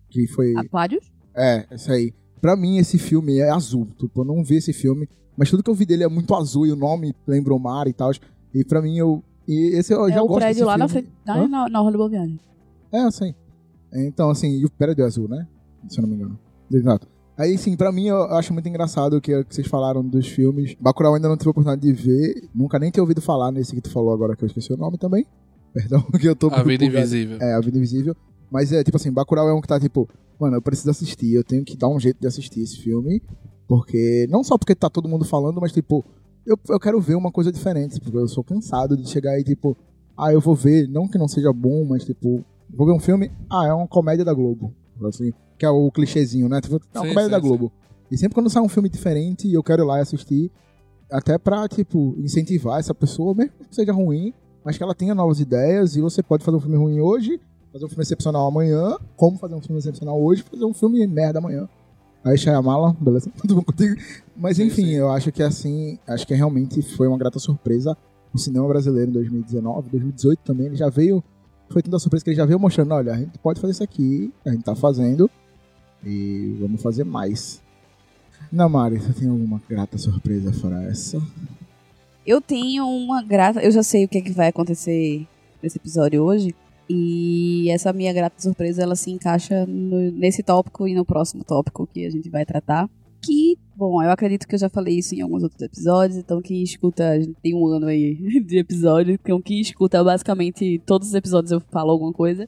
que 0.10 0.27
foi. 0.27 0.53
Aquários? 0.58 1.10
É, 1.36 1.65
isso 1.74 1.91
aí. 1.91 2.13
Pra 2.41 2.56
mim, 2.56 2.77
esse 2.77 2.98
filme 2.98 3.39
é 3.39 3.50
azul. 3.50 3.88
Tipo, 3.98 4.22
eu 4.22 4.25
não 4.25 4.44
vi 4.44 4.56
esse 4.58 4.74
filme, 4.74 5.08
mas 5.38 5.50
tudo 5.50 5.63
que 5.63 5.70
eu 5.70 5.75
vi 5.75 5.86
dele 5.86 6.03
é 6.03 6.08
muito 6.08 6.36
azul 6.36 6.67
e 6.67 6.72
o 6.72 6.75
nome 6.75 7.15
lembra 7.25 7.53
o 7.53 7.60
mar 7.60 7.88
e 7.88 7.94
tal. 7.94 8.12
E 8.53 8.65
pra 8.65 8.82
mim, 8.82 8.98
eu 8.98 9.24
e 9.48 9.77
esse 9.77 9.94
eu 9.94 10.08
é 10.08 10.12
já 10.12 10.22
o 10.22 10.27
gosto 10.27 10.39
prédio 10.39 10.65
lá 10.65 10.74
filme. 10.74 10.84
na 10.84 10.89
frente, 10.89 11.12
na, 11.25 11.48
na, 11.48 11.70
na 11.70 11.82
Orla 11.82 11.98
Boviani. 11.98 12.39
É, 12.91 13.10
sei. 13.10 13.34
Então, 13.94 14.29
assim, 14.29 14.50
e 14.50 14.65
o 14.65 14.70
prédio 14.70 15.03
é 15.03 15.06
azul, 15.06 15.29
né? 15.29 15.48
Se 15.88 16.00
eu 16.00 16.01
não 16.01 16.10
me 16.10 16.15
engano. 16.15 16.38
Exato. 16.70 17.08
Aí, 17.38 17.58
sim, 17.58 17.77
pra 17.77 17.91
mim 17.91 18.08
eu 18.08 18.24
acho 18.34 18.51
muito 18.51 18.67
engraçado 18.67 19.17
o 19.17 19.22
que, 19.22 19.44
que 19.44 19.56
vocês 19.56 19.67
falaram 19.67 20.03
dos 20.03 20.27
filmes. 20.27 20.75
Bacurau 20.79 21.13
ainda 21.13 21.29
não 21.29 21.38
tive 21.38 21.50
a 21.50 21.51
oportunidade 21.51 21.82
de 21.82 21.94
ver. 21.94 22.50
Nunca 22.53 22.79
nem 22.79 22.89
tinha 22.89 23.03
ouvido 23.03 23.22
falar 23.22 23.51
nesse 23.51 23.75
que 23.75 23.82
tu 23.82 23.91
falou 23.91 24.12
agora, 24.13 24.36
que 24.36 24.44
eu 24.44 24.48
esqueci 24.48 24.74
o 24.74 24.77
nome 24.77 24.98
também. 24.98 25.25
Perdão, 25.74 26.01
que 26.20 26.27
eu 26.27 26.36
tô... 26.36 26.48
A 26.48 26.63
Vida 26.63 26.86
Invisível. 26.86 27.38
É, 27.39 27.53
A 27.53 27.60
Vida 27.60 27.77
Invisível. 27.77 28.15
Mas 28.50 28.72
é, 28.72 28.84
tipo 28.84 28.98
assim, 28.98 29.12
Bacurau 29.12 29.48
é 29.48 29.53
um 29.53 29.62
que 29.62 29.67
tá, 29.67 29.79
tipo... 29.79 30.10
Mano, 30.39 30.58
eu 30.58 30.62
preciso 30.62 30.89
assistir, 30.89 31.34
eu 31.34 31.44
tenho 31.44 31.63
que 31.63 31.75
dar 31.75 31.89
um 31.89 32.00
jeito 32.00 32.20
de 32.20 32.27
assistir 32.27 32.62
esse 32.62 32.77
filme. 32.77 33.22
Porque... 33.67 34.27
Não 34.29 34.44
só 34.44 34.58
porque 34.58 34.74
tá 34.74 34.89
todo 34.89 35.08
mundo 35.08 35.25
falando, 35.25 35.62
mas, 35.62 35.72
tipo... 35.72 36.03
Eu, 36.46 36.58
eu 36.70 36.79
quero 36.79 37.00
ver 37.01 37.15
uma 37.15 37.32
coisa 37.32 37.51
diferente, 37.51 38.00
porque 38.00 38.17
eu 38.17 38.27
sou 38.27 38.44
cansado 38.44 38.96
de 38.96 39.10
chegar 39.10 39.32
aí, 39.32 39.44
tipo 39.44 39.77
ah, 40.17 40.34
eu 40.34 40.41
vou 40.41 40.56
ver, 40.56 40.88
não 40.88 41.08
que 41.08 41.17
não 41.17 41.27
seja 41.27 41.53
bom, 41.53 41.86
mas 41.86 42.03
tipo, 42.03 42.44
vou 42.70 42.88
ver 42.88 42.94
um 42.94 43.00
filme, 43.00 43.32
ah, 43.50 43.67
é 43.67 43.74
uma 43.74 43.88
comédia 43.88 44.25
da 44.25 44.34
Globo. 44.34 44.74
Assim, 45.06 45.32
que 45.58 45.66
é 45.66 45.70
o 45.70 45.92
clichêzinho, 45.92 46.48
né? 46.48 46.62
Tipo, 46.62 46.76
é 46.94 47.00
uma 47.00 47.06
sim, 47.06 47.10
comédia 47.10 47.24
sim, 47.24 47.32
da 47.32 47.40
Globo. 47.40 47.72
Sim. 47.74 47.88
E 48.12 48.18
sempre 48.18 48.36
quando 48.36 48.50
sai 48.50 48.62
um 48.62 48.70
filme 48.70 48.90
diferente, 48.90 49.52
eu 49.52 49.64
quero 49.64 49.84
ir 49.84 49.86
lá 49.86 49.98
e 49.98 50.02
assistir, 50.02 50.52
até 51.12 51.38
pra, 51.38 51.68
tipo, 51.68 52.16
incentivar 52.18 52.80
essa 52.80 52.94
pessoa, 52.94 53.34
mesmo 53.34 53.52
que 53.70 53.76
seja 53.76 53.92
ruim, 53.92 54.34
mas 54.64 54.78
que 54.78 54.84
ela 54.84 54.94
tenha 54.94 55.16
novas 55.16 55.40
ideias 55.40 55.96
e 55.96 56.02
você 56.02 56.22
pode 56.22 56.44
fazer 56.44 56.58
um 56.58 56.60
filme 56.60 56.78
ruim 56.78 57.00
hoje, 57.00 57.40
fazer 57.72 57.86
um 57.86 57.90
filme 57.90 58.04
excepcional 58.04 58.48
amanhã, 58.48 58.98
como 59.16 59.38
fazer 59.38 59.56
um 59.56 59.62
filme 59.62 59.80
excepcional 59.80 60.22
hoje, 60.22 60.44
fazer 60.44 60.66
um 60.66 60.74
filme 60.74 61.06
merda 61.08 61.40
amanhã. 61.40 61.68
Aí 62.24 62.38
Shyamala, 62.38 62.96
beleza? 63.00 63.32
Tudo 63.40 63.56
bom 63.56 63.62
contigo? 63.62 63.96
Mas 64.36 64.60
enfim, 64.60 64.92
eu 64.92 65.10
acho 65.10 65.32
que 65.32 65.42
assim, 65.42 65.98
acho 66.08 66.28
que 66.28 66.34
realmente 66.34 66.82
foi 66.82 67.08
uma 67.08 67.18
grata 67.18 67.40
surpresa 67.40 67.96
no 68.34 68.40
cinema 68.40 68.68
brasileiro 68.68 69.10
em 69.10 69.14
2019, 69.14 69.90
2018 69.90 70.40
também, 70.44 70.68
ele 70.68 70.76
já 70.76 70.90
veio, 70.90 71.24
foi 71.70 71.82
tanta 71.82 71.98
surpresa 72.00 72.26
que 72.26 72.32
ele 72.32 72.38
já 72.38 72.46
veio 72.46 72.60
mostrando, 72.60 72.94
olha, 72.94 73.14
a 73.14 73.18
gente 73.18 73.38
pode 73.40 73.62
fazer 73.62 73.72
isso 73.72 73.84
aqui, 73.84 74.34
a 74.46 74.52
gente 74.52 74.64
tá 74.64 74.76
fazendo 74.76 75.30
e 76.08 76.56
vamos 76.60 76.82
fazer 76.82 77.04
mais. 77.04 77.62
Namari, 78.52 78.98
você 78.98 79.14
tem 79.14 79.30
alguma 79.30 79.62
grata 79.68 79.98
surpresa 79.98 80.54
fora 80.54 80.84
essa? 80.84 81.22
Eu 82.26 82.42
tenho 82.42 82.88
uma 82.88 83.22
grata, 83.22 83.62
eu 83.62 83.72
já 83.72 83.84
sei 83.84 84.06
o 84.06 84.08
que, 84.08 84.20
é 84.20 84.22
que 84.22 84.32
vai 84.32 84.48
acontecer 84.48 85.28
nesse 85.62 85.78
episódio 85.78 86.24
hoje. 86.24 86.56
E 86.90 87.70
essa 87.70 87.92
minha 87.92 88.14
grata 88.14 88.42
surpresa, 88.42 88.82
ela 88.82 88.96
se 88.96 89.12
encaixa 89.12 89.66
no, 89.66 90.12
nesse 90.12 90.42
tópico 90.42 90.88
e 90.88 90.96
no 90.96 91.04
próximo 91.04 91.44
tópico 91.44 91.86
que 91.86 92.06
a 92.06 92.10
gente 92.10 92.30
vai 92.30 92.46
tratar 92.46 92.90
que, 93.22 93.58
bom, 93.76 94.02
eu 94.02 94.10
acredito 94.10 94.48
que 94.48 94.56
eu 94.56 94.60
já 94.60 94.70
falei 94.70 94.98
isso 94.98 95.14
em 95.14 95.22
alguns 95.22 95.44
outros 95.44 95.62
episódios, 95.62 96.18
então 96.18 96.42
quem 96.42 96.64
escuta, 96.64 97.10
a 97.10 97.20
gente 97.20 97.36
tem 97.42 97.54
um 97.54 97.68
ano 97.68 97.88
aí 97.88 98.16
de 98.42 98.58
episódio, 98.58 99.14
então 99.14 99.42
quem 99.42 99.60
escuta 99.60 100.04
basicamente 100.04 100.82
todos 100.86 101.10
os 101.10 101.14
episódios 101.14 101.52
eu 101.52 101.60
falo 101.60 101.92
alguma 101.92 102.14
coisa, 102.14 102.48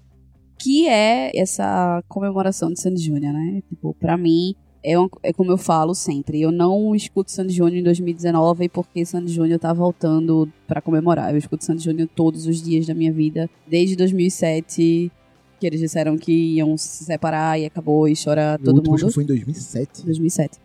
que 0.60 0.88
é 0.88 1.32
essa 1.34 2.04
comemoração 2.08 2.72
de 2.72 2.82
Sandy 2.82 3.02
Júnior, 3.02 3.34
né? 3.34 3.64
Tipo, 3.70 3.94
pra 3.94 4.18
mim, 4.18 4.56
é, 4.84 4.98
uma, 4.98 5.10
é 5.24 5.32
como 5.32 5.52
eu 5.52 5.58
falo 5.58 5.96
sempre, 5.96 6.42
eu 6.42 6.52
não 6.52 6.94
escuto 6.94 7.32
Sandy 7.32 7.54
Júnior 7.54 7.80
em 7.80 7.84
2019 7.84 8.70
porque 8.70 9.06
Sandy 9.06 9.32
Júnior 9.32 9.60
tá 9.60 9.72
voltando 9.74 10.52
para 10.68 10.82
comemorar. 10.82 11.32
Eu 11.32 11.38
escuto 11.38 11.64
Sandy 11.64 11.84
Júnior 11.84 12.10
todos 12.14 12.46
os 12.46 12.62
dias 12.62 12.86
da 12.86 12.94
minha 12.94 13.12
vida, 13.12 13.50
desde 13.68 13.96
2007 13.96 15.12
que 15.60 15.68
eles 15.68 15.82
disseram 15.82 16.18
que 16.18 16.32
iam 16.32 16.78
se 16.78 17.04
separar 17.04 17.60
e 17.60 17.66
acabou 17.66 18.08
e 18.08 18.14
chora 18.16 18.58
todo 18.58 18.78
mundo. 18.78 18.88
O 18.88 18.92
último 18.92 19.12
foi 19.12 19.24
em 19.24 19.28
2007? 19.28 20.06
2007. 20.06 20.58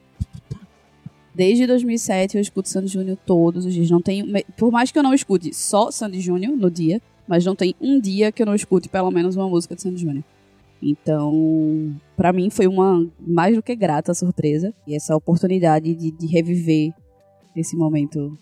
Desde 1.35 1.67
2007 1.67 2.37
eu 2.37 2.41
escuto 2.41 2.69
Sandy 2.69 2.87
Júnior 2.87 3.19
todos 3.27 3.67
os 3.67 3.75
dias. 3.75 3.91
Não 3.91 4.01
tenho, 4.01 4.27
por 4.57 4.71
mais 4.71 4.93
que 4.93 4.99
eu 4.99 5.03
não 5.03 5.13
escute 5.13 5.53
só 5.53 5.91
Sandy 5.91 6.21
Júnior 6.21 6.57
no 6.57 6.71
dia, 6.71 7.03
mas 7.27 7.45
não 7.45 7.55
tem 7.55 7.75
um 7.81 8.01
dia 8.01 8.31
que 8.31 8.43
eu 8.43 8.47
não 8.47 8.55
escute 8.55 8.89
pelo 8.89 9.11
menos 9.11 9.37
uma 9.37 9.49
música 9.49 9.75
de 9.75 9.83
Sandy 9.83 10.01
Júnior. 10.01 10.25
Então, 10.83 11.95
para 12.17 12.33
mim 12.33 12.51
foi 12.51 12.67
uma 12.67 13.09
mais 13.19 13.57
do 13.57 13.63
que 13.63 13.75
grata 13.75 14.13
surpresa 14.13 14.75
e 14.87 14.95
essa 14.95 15.17
oportunidade 15.17 15.95
de, 15.95 16.11
de 16.11 16.27
reviver 16.27 16.93
esse 17.57 17.77
momento. 17.77 18.39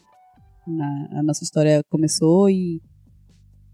Na, 0.66 1.08
a 1.18 1.22
nossa 1.22 1.42
história 1.42 1.82
começou 1.90 2.48
e 2.48 2.80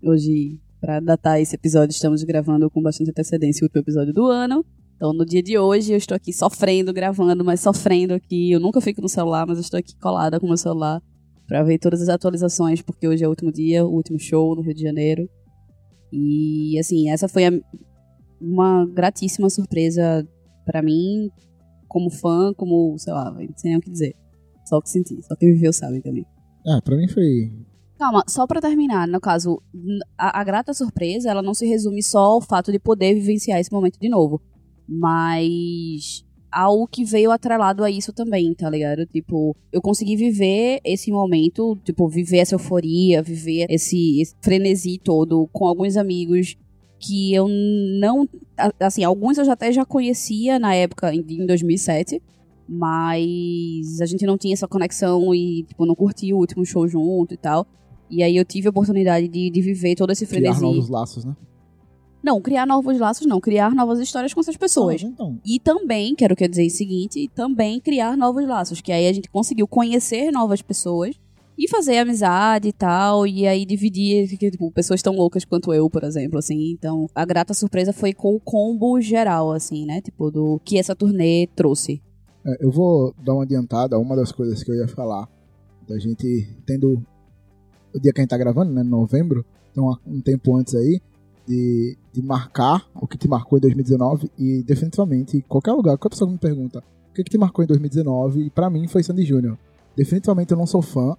hoje 0.03 0.59
para 0.81 1.01
datar 1.01 1.41
esse 1.41 1.55
episódio, 1.55 1.93
estamos 1.93 2.23
gravando 2.23 2.71
com 2.71 2.81
bastante 2.81 3.11
antecedência 3.11 3.63
o 3.63 3.67
último 3.67 3.81
episódio 3.81 4.13
do 4.13 4.27
ano. 4.27 4.65
Então, 4.97 5.13
no 5.13 5.25
dia 5.25 5.43
de 5.43 5.59
hoje, 5.59 5.93
eu 5.93 5.97
estou 5.97 6.15
aqui 6.15 6.33
sofrendo, 6.33 6.93
gravando, 6.93 7.45
mas 7.45 7.61
sofrendo 7.61 8.15
aqui. 8.15 8.51
Eu 8.51 8.61
nunca 8.61 8.81
fico 8.81 9.01
no 9.01 9.09
celular, 9.09 9.47
mas 9.47 9.59
eu 9.59 9.63
estou 9.63 9.79
aqui 9.79 9.97
colada 9.97 10.39
com 10.39 10.47
o 10.47 10.49
meu 10.49 10.57
celular 10.57 11.03
para 11.49 11.63
ver 11.63 11.79
todas 11.79 12.03
as 12.03 12.11
atualizações, 12.11 12.83
porque 12.83 13.09
hoje 13.09 13.25
é 13.25 13.27
o 13.27 13.31
último 13.31 13.51
dia, 13.51 13.85
o 13.85 13.91
último 13.91 14.19
show 14.19 14.55
no 14.55 14.61
Rio 14.61 14.75
de 14.75 14.83
Janeiro. 14.83 15.29
E, 16.13 16.79
assim, 16.79 17.11
essa 17.11 17.27
foi 17.27 17.47
a, 17.47 17.53
uma 18.39 18.87
gratíssima 18.87 19.49
surpresa 19.49 20.29
para 20.67 20.83
mim, 20.83 21.31
como 21.89 22.11
fã, 22.11 22.53
como, 22.55 22.97
sei 22.99 23.15
lá, 23.15 23.31
não 23.31 23.57
sei 23.57 23.71
nem 23.71 23.79
o 23.79 23.81
que 23.81 23.91
dizer. 23.91 24.15
Só 24.67 24.77
o 24.77 24.83
que 24.83 24.91
senti, 24.91 25.23
só 25.23 25.35
quem 25.35 25.55
viveu 25.55 25.73
sabe 25.73 26.03
também. 26.03 26.27
Ah, 26.67 26.83
pra 26.85 26.97
mim 26.97 27.09
foi 27.09 27.51
Calma, 27.99 28.23
só 28.29 28.47
para 28.47 28.61
terminar, 28.61 29.09
no 29.09 29.21
caso, 29.21 29.61
a, 30.17 30.41
a, 30.41 30.45
grata 30.45 30.73
surpresa, 30.73 31.31
ela 31.31 31.43
não 31.43 31.53
se 31.53 31.67
resume 31.67 32.01
só 32.01 32.21
ao 32.21 32.41
fato 32.41 32.71
de 32.71 32.79
poder 32.79 33.15
vivenciar 33.15 33.59
esse 33.59 33.73
momento 33.73 33.99
de 33.99 34.09
novo, 34.09 34.41
mas 34.87 36.25
algo 36.51 36.87
que 36.87 37.05
veio 37.05 37.31
atrelado 37.31 37.85
a 37.85 37.91
isso 37.91 38.13
também, 38.13 38.55
tá 38.55 38.69
ligado? 38.69 39.07
Tipo, 39.07 39.57
eu 39.73 39.81
consegui 39.81 40.17
viver 40.17 40.81
esse 40.85 41.11
momento, 41.11 41.77
tipo, 41.85 42.09
viver 42.09 42.39
essa 42.39 42.55
euforia, 42.55 43.23
viver 43.23 43.67
esse, 43.69 44.21
esse 44.21 44.35
frenesi 44.43 44.99
todo 45.03 45.49
com 45.53 45.67
alguns 45.67 45.97
amigos 45.97 46.57
que 46.99 47.33
eu 47.33 47.47
não, 47.49 48.29
assim, 48.81 49.05
alguns 49.05 49.39
eu 49.39 49.45
já 49.45 49.53
até 49.53 49.71
já 49.71 49.85
conhecia 49.85 50.59
na 50.59 50.75
época 50.75 51.15
em 51.15 51.47
2007, 51.47 52.21
mas 52.69 54.01
a 54.01 54.07
gente 54.07 54.27
não 54.27 54.37
tinha 54.37 54.53
essa 54.53 54.67
conexão 54.67 55.35
e, 55.35 55.63
tipo, 55.63 55.87
não 55.87 55.95
curtia 55.95 56.35
o 56.35 56.39
último 56.39 56.67
show 56.67 56.87
junto 56.89 57.35
e 57.35 57.37
tal. 57.37 57.67
E 58.11 58.23
aí 58.23 58.37
eu 58.37 58.45
tive 58.45 58.67
a 58.67 58.71
oportunidade 58.71 59.29
de, 59.29 59.51
de 59.51 59.61
viver 59.61 59.95
todo 59.95 60.11
esse 60.11 60.27
Criar 60.27 60.55
frenesi. 60.55 60.63
novos 60.63 60.89
laços, 60.89 61.25
né? 61.25 61.37
Não, 62.23 62.41
criar 62.41 62.67
novos 62.67 62.99
laços 62.99 63.27
não, 63.27 63.41
criar 63.41 63.75
novas 63.75 64.01
histórias 64.01 64.35
com 64.35 64.41
essas 64.41 64.57
pessoas. 64.57 65.03
Ah, 65.03 65.07
então. 65.07 65.39
E 65.45 65.59
também, 65.61 66.15
quero 66.15 66.35
que 66.35 66.45
eu 66.45 66.49
dizer 66.49 66.67
o 66.67 66.71
seguinte, 66.71 67.31
também 67.35 67.81
criar 67.81 68.17
novos 68.17 68.47
laços, 68.47 68.81
que 68.81 68.93
aí 68.93 69.07
a 69.07 69.13
gente 69.13 69.31
conseguiu 69.31 69.69
conhecer 69.69 70.31
novas 70.33 70.61
pessoas 70.61 71.15
e 71.57 71.69
fazer 71.69 71.99
amizade 71.99 72.69
e 72.69 72.73
tal, 72.73 73.27
e 73.27 73.47
aí 73.47 73.67
dividir, 73.67 74.29
que, 74.39 74.51
tipo, 74.51 74.71
pessoas 74.71 75.03
tão 75.03 75.15
loucas 75.17 75.45
quanto 75.45 75.75
eu, 75.75 75.91
por 75.91 76.05
exemplo, 76.05 76.39
assim. 76.39 76.71
Então, 76.71 77.09
a 77.13 77.25
grata 77.25 77.53
surpresa 77.53 77.93
foi 77.93 78.13
com 78.13 78.37
o 78.37 78.41
combo 78.41 79.01
geral, 79.01 79.51
assim, 79.51 79.85
né? 79.85 80.01
Tipo, 80.01 80.31
do 80.31 80.61
que 80.65 80.79
essa 80.79 80.95
turnê 80.95 81.49
trouxe. 81.57 82.01
É, 82.47 82.65
eu 82.65 82.71
vou 82.71 83.13
dar 83.25 83.35
uma 83.35 83.43
adiantada. 83.43 83.99
Uma 83.99 84.15
das 84.15 84.31
coisas 84.31 84.63
que 84.63 84.71
eu 84.71 84.77
ia 84.77 84.87
falar 84.87 85.29
da 85.89 85.99
gente 85.99 86.49
tendo 86.65 87.03
o 87.93 87.99
dia 87.99 88.13
que 88.13 88.21
a 88.21 88.23
gente 88.23 88.31
tá 88.31 88.39
gravando, 88.39 88.73
né? 88.73 88.83
Novembro, 88.85 89.45
então 89.73 89.97
um 90.07 90.21
tempo 90.21 90.55
antes 90.57 90.75
aí, 90.75 91.01
de, 91.49 91.97
de 92.13 92.23
marcar 92.23 92.87
o 92.95 93.07
que 93.07 93.17
te 93.17 93.27
marcou 93.27 93.57
em 93.59 93.63
2019 93.63 94.31
e 94.39 94.63
definitivamente, 94.63 95.43
qualquer 95.49 95.73
lugar, 95.73 95.97
qualquer 95.97 96.11
pessoa 96.11 96.29
que 96.29 96.33
me 96.35 96.39
pergunta 96.39 96.85
o 97.11 97.15
que, 97.15 97.25
que 97.25 97.31
te 97.31 97.39
marcou 97.39 97.65
em 97.65 97.67
2019, 97.67 98.43
e 98.43 98.51
pra 98.51 98.69
mim 98.69 98.87
foi 98.87 99.03
Sandy 99.03 99.25
Júnior. 99.25 99.59
Definitivamente 99.97 100.53
eu 100.53 100.59
não 100.59 100.67
sou 100.67 100.83
fã. 100.83 101.17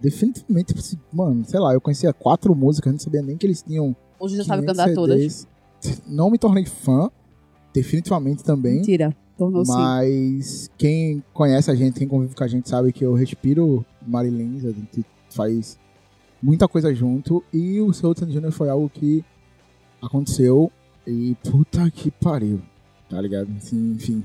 Definitivamente, 0.00 0.74
mano, 1.12 1.44
sei 1.46 1.60
lá, 1.60 1.72
eu 1.72 1.80
conhecia 1.80 2.12
quatro 2.12 2.54
músicas, 2.54 2.92
não 2.92 2.98
sabia 2.98 3.22
nem 3.22 3.36
que 3.36 3.46
eles 3.46 3.62
tinham. 3.62 3.94
Hoje 4.18 4.36
já 4.36 4.44
sabe 4.44 4.62
500 4.62 4.76
cantar 4.76 4.94
todas. 4.94 5.46
Não 6.06 6.30
me 6.30 6.36
tornei 6.36 6.66
fã, 6.66 7.10
definitivamente 7.72 8.42
também. 8.42 8.76
Mentira. 8.76 9.16
Tornou-se. 9.38 9.72
Mas 9.72 10.70
quem 10.76 11.22
conhece 11.32 11.70
a 11.70 11.74
gente, 11.74 11.98
quem 11.98 12.08
convive 12.08 12.34
com 12.34 12.44
a 12.44 12.48
gente, 12.48 12.68
sabe 12.68 12.92
que 12.92 13.04
eu 13.04 13.14
respiro 13.14 13.84
Marilins, 14.06 14.66
a 14.66 14.72
gente 14.72 15.04
faz 15.30 15.78
muita 16.42 16.68
coisa 16.68 16.94
junto. 16.94 17.42
E 17.52 17.80
o 17.80 17.92
seu 17.92 18.14
Sandy 18.14 18.34
Júnior 18.34 18.52
foi 18.52 18.68
algo 18.68 18.90
que 18.90 19.24
aconteceu 20.02 20.70
e 21.06 21.36
puta 21.50 21.90
que 21.90 22.10
pariu, 22.10 22.60
tá 23.08 23.20
ligado? 23.20 23.48
Assim, 23.56 23.92
enfim. 23.92 24.22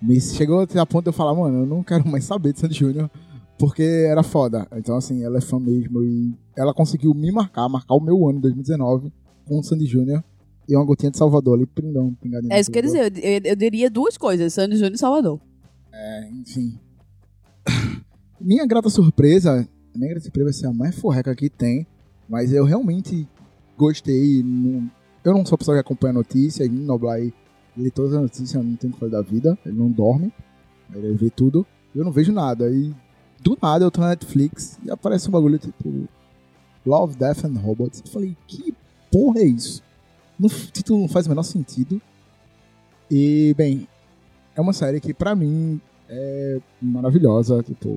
Me 0.00 0.20
chegou 0.20 0.60
até 0.60 0.78
a 0.78 0.86
ponto 0.86 1.04
de 1.04 1.08
eu 1.08 1.12
falar, 1.12 1.34
mano, 1.34 1.60
eu 1.60 1.66
não 1.66 1.82
quero 1.82 2.06
mais 2.06 2.24
saber 2.24 2.52
de 2.52 2.60
Sandy 2.60 2.74
Júnior 2.74 3.10
porque 3.58 3.82
era 3.82 4.22
foda. 4.22 4.66
Então, 4.76 4.96
assim, 4.96 5.22
ela 5.24 5.38
é 5.38 5.40
fã 5.40 5.58
mesmo 5.58 6.02
e 6.02 6.34
ela 6.56 6.74
conseguiu 6.74 7.14
me 7.14 7.30
marcar, 7.30 7.68
marcar 7.68 7.94
o 7.94 8.00
meu 8.00 8.28
ano 8.28 8.40
2019 8.40 9.12
com 9.46 9.58
o 9.58 9.62
Sandy 9.62 9.86
Júnior 9.86 10.22
e 10.68 10.76
uma 10.76 10.84
gotinha 10.84 11.10
de 11.10 11.18
Salvador 11.18 11.56
ali, 11.56 11.66
pingando, 11.66 12.16
pingadinho. 12.20 12.52
É 12.52 12.60
isso 12.60 12.70
que 12.70 12.78
eu 12.78 12.84
ia 12.84 13.10
dizer, 13.10 13.24
eu, 13.24 13.30
eu, 13.30 13.40
eu 13.44 13.56
diria 13.56 13.90
duas 13.90 14.16
coisas, 14.18 14.52
Sandy 14.52 14.76
Júnior 14.76 14.94
e 14.94 14.98
Salvador. 14.98 15.40
É, 15.92 16.30
enfim. 16.30 16.78
Minha 18.40 18.66
grata 18.66 18.90
surpresa, 18.90 19.66
minha 19.94 20.08
grata 20.10 20.24
surpresa 20.24 20.44
vai 20.46 20.52
ser 20.52 20.66
a 20.66 20.72
mais 20.72 20.94
forreca 20.98 21.34
que 21.34 21.48
tem, 21.48 21.86
mas 22.28 22.52
eu 22.52 22.64
realmente 22.64 23.26
gostei. 23.78 24.42
não- 24.42 24.90
eu 25.24 25.32
não 25.32 25.44
sou 25.44 25.56
a 25.56 25.58
pessoa 25.58 25.76
que 25.76 25.80
acompanha 25.80 26.12
nem 26.12 26.68
Noblar 26.70 27.16
aí 27.16 27.32
lê 27.76 27.90
todas 27.90 28.14
as 28.14 28.20
notícias, 28.20 28.64
não 28.64 28.76
tem 28.76 28.92
fazer 28.92 29.12
da 29.12 29.22
vida, 29.22 29.58
ele 29.64 29.76
não 29.76 29.90
dorme, 29.90 30.32
ele 30.94 31.14
vê 31.14 31.30
tudo, 31.30 31.66
eu 31.94 32.04
não 32.04 32.12
vejo 32.12 32.32
nada. 32.32 32.70
E 32.70 32.94
do 33.40 33.58
nada 33.60 33.84
eu 33.84 33.90
tô 33.90 34.00
na 34.00 34.10
Netflix 34.10 34.78
e 34.84 34.90
aparece 34.90 35.28
um 35.28 35.32
bagulho 35.32 35.58
tipo 35.58 36.08
Love, 36.86 37.16
Death 37.16 37.44
and 37.44 37.58
Robots. 37.58 38.02
Eu 38.04 38.12
falei, 38.12 38.36
que 38.46 38.74
porra 39.10 39.40
é 39.40 39.44
isso? 39.44 39.82
No 40.38 40.48
título 40.48 41.00
não 41.00 41.08
faz 41.08 41.26
o 41.26 41.30
menor 41.30 41.42
sentido. 41.42 42.00
E, 43.10 43.54
bem, 43.54 43.88
é 44.54 44.60
uma 44.60 44.72
série 44.72 45.00
que 45.00 45.14
pra 45.14 45.34
mim 45.34 45.80
é 46.08 46.60
maravilhosa. 46.80 47.62
Tipo, 47.62 47.88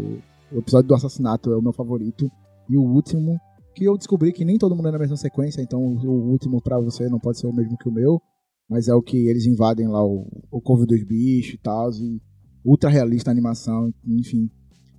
o 0.52 0.60
episódio 0.60 0.88
do 0.88 0.96
assassinato 0.96 1.52
é 1.52 1.58
o 1.58 1.62
meu 1.62 1.74
favorito. 1.74 2.32
E 2.70 2.78
o 2.78 2.82
último, 2.82 3.40
que 3.78 3.86
eu 3.86 3.96
descobri 3.96 4.34
que 4.34 4.44
nem 4.44 4.58
todo 4.58 4.76
mundo 4.76 4.88
é 4.88 4.92
na 4.92 4.98
mesma 4.98 5.16
sequência, 5.16 5.62
então 5.62 5.80
o 5.80 6.32
último 6.32 6.60
pra 6.60 6.80
você 6.80 7.08
não 7.08 7.20
pode 7.20 7.38
ser 7.38 7.46
o 7.46 7.54
mesmo 7.54 7.78
que 7.78 7.88
o 7.88 7.92
meu. 7.92 8.20
Mas 8.68 8.88
é 8.88 8.94
o 8.94 9.04
que 9.04 9.16
eles 9.28 9.46
invadem 9.46 9.88
lá 9.88 10.04
o, 10.04 10.28
o 10.52 10.60
Corvo 10.60 10.86
dos 10.86 11.02
Bichos 11.04 11.54
e 11.54 11.58
tal. 11.60 11.92
E 11.94 12.20
ultra 12.66 12.90
realista 12.90 13.30
a 13.30 13.34
animação, 13.34 13.94
enfim. 14.04 14.50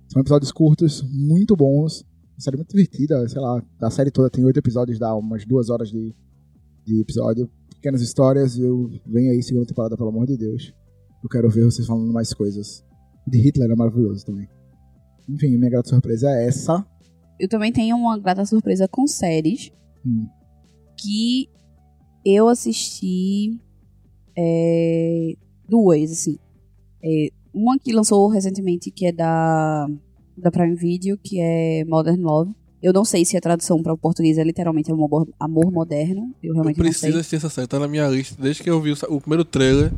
São 0.07 0.21
episódios 0.21 0.51
curtos, 0.51 1.03
muito 1.03 1.55
bons. 1.57 2.03
Uma 2.33 2.39
série 2.39 2.55
muito 2.55 2.69
divertida, 2.69 3.27
sei 3.27 3.41
lá. 3.41 3.61
A 3.81 3.91
série 3.91 4.11
toda 4.11 4.29
tem 4.29 4.45
oito 4.45 4.57
episódios, 4.57 4.97
dá 4.97 5.13
umas 5.13 5.45
duas 5.45 5.69
horas 5.69 5.89
de, 5.89 6.15
de 6.85 7.01
episódio. 7.01 7.49
Pequenas 7.75 8.01
histórias. 8.01 8.55
E 8.55 8.61
eu 8.61 8.89
venho 9.05 9.31
aí, 9.31 9.43
segunda 9.43 9.67
temporada, 9.67 9.97
pelo 9.97 10.09
amor 10.09 10.25
de 10.25 10.37
Deus. 10.37 10.73
Eu 11.21 11.29
quero 11.29 11.49
ver 11.49 11.65
vocês 11.65 11.85
falando 11.85 12.11
mais 12.13 12.33
coisas. 12.33 12.83
De 13.27 13.37
Hitler 13.39 13.69
é 13.69 13.75
maravilhoso 13.75 14.25
também. 14.25 14.47
Enfim, 15.27 15.57
minha 15.57 15.69
grata 15.69 15.89
surpresa 15.89 16.29
é 16.31 16.47
essa. 16.47 16.83
Eu 17.39 17.47
também 17.47 17.71
tenho 17.71 17.95
uma 17.97 18.17
grata 18.19 18.45
surpresa 18.45 18.87
com 18.87 19.07
séries 19.07 19.71
Hum. 20.05 20.27
que 20.97 21.49
eu 22.25 22.47
assisti 22.47 23.59
é, 24.37 25.33
duas, 25.67 26.11
assim. 26.11 26.37
É, 27.03 27.29
uma 27.53 27.77
que 27.77 27.91
lançou 27.91 28.27
recentemente, 28.29 28.91
que 28.91 29.05
é 29.05 29.11
da, 29.11 29.87
da 30.37 30.51
Prime 30.51 30.75
Video, 30.75 31.17
que 31.17 31.39
é 31.39 31.83
Modern 31.85 32.21
Love. 32.21 32.51
Eu 32.81 32.93
não 32.93 33.03
sei 33.03 33.25
se 33.25 33.35
a 33.35 33.41
tradução 33.41 33.83
para 33.83 33.93
o 33.93 33.97
português 33.97 34.37
é 34.37 34.43
literalmente 34.43 34.89
amor, 34.91 35.27
amor 35.37 35.69
moderno. 35.71 36.33
Eu 36.41 36.49
Eu 36.49 36.53
realmente 36.53 36.77
não 36.77 36.83
preciso 36.85 37.11
sei. 37.11 37.19
assistir 37.19 37.35
essa 37.35 37.49
série, 37.49 37.67
tá 37.67 37.77
na 37.79 37.87
minha 37.89 38.07
lista. 38.07 38.41
Desde 38.41 38.63
que 38.63 38.69
eu 38.69 38.79
vi 38.81 38.91
o, 38.93 38.97
o 39.09 39.19
primeiro 39.19 39.43
trailer, 39.43 39.91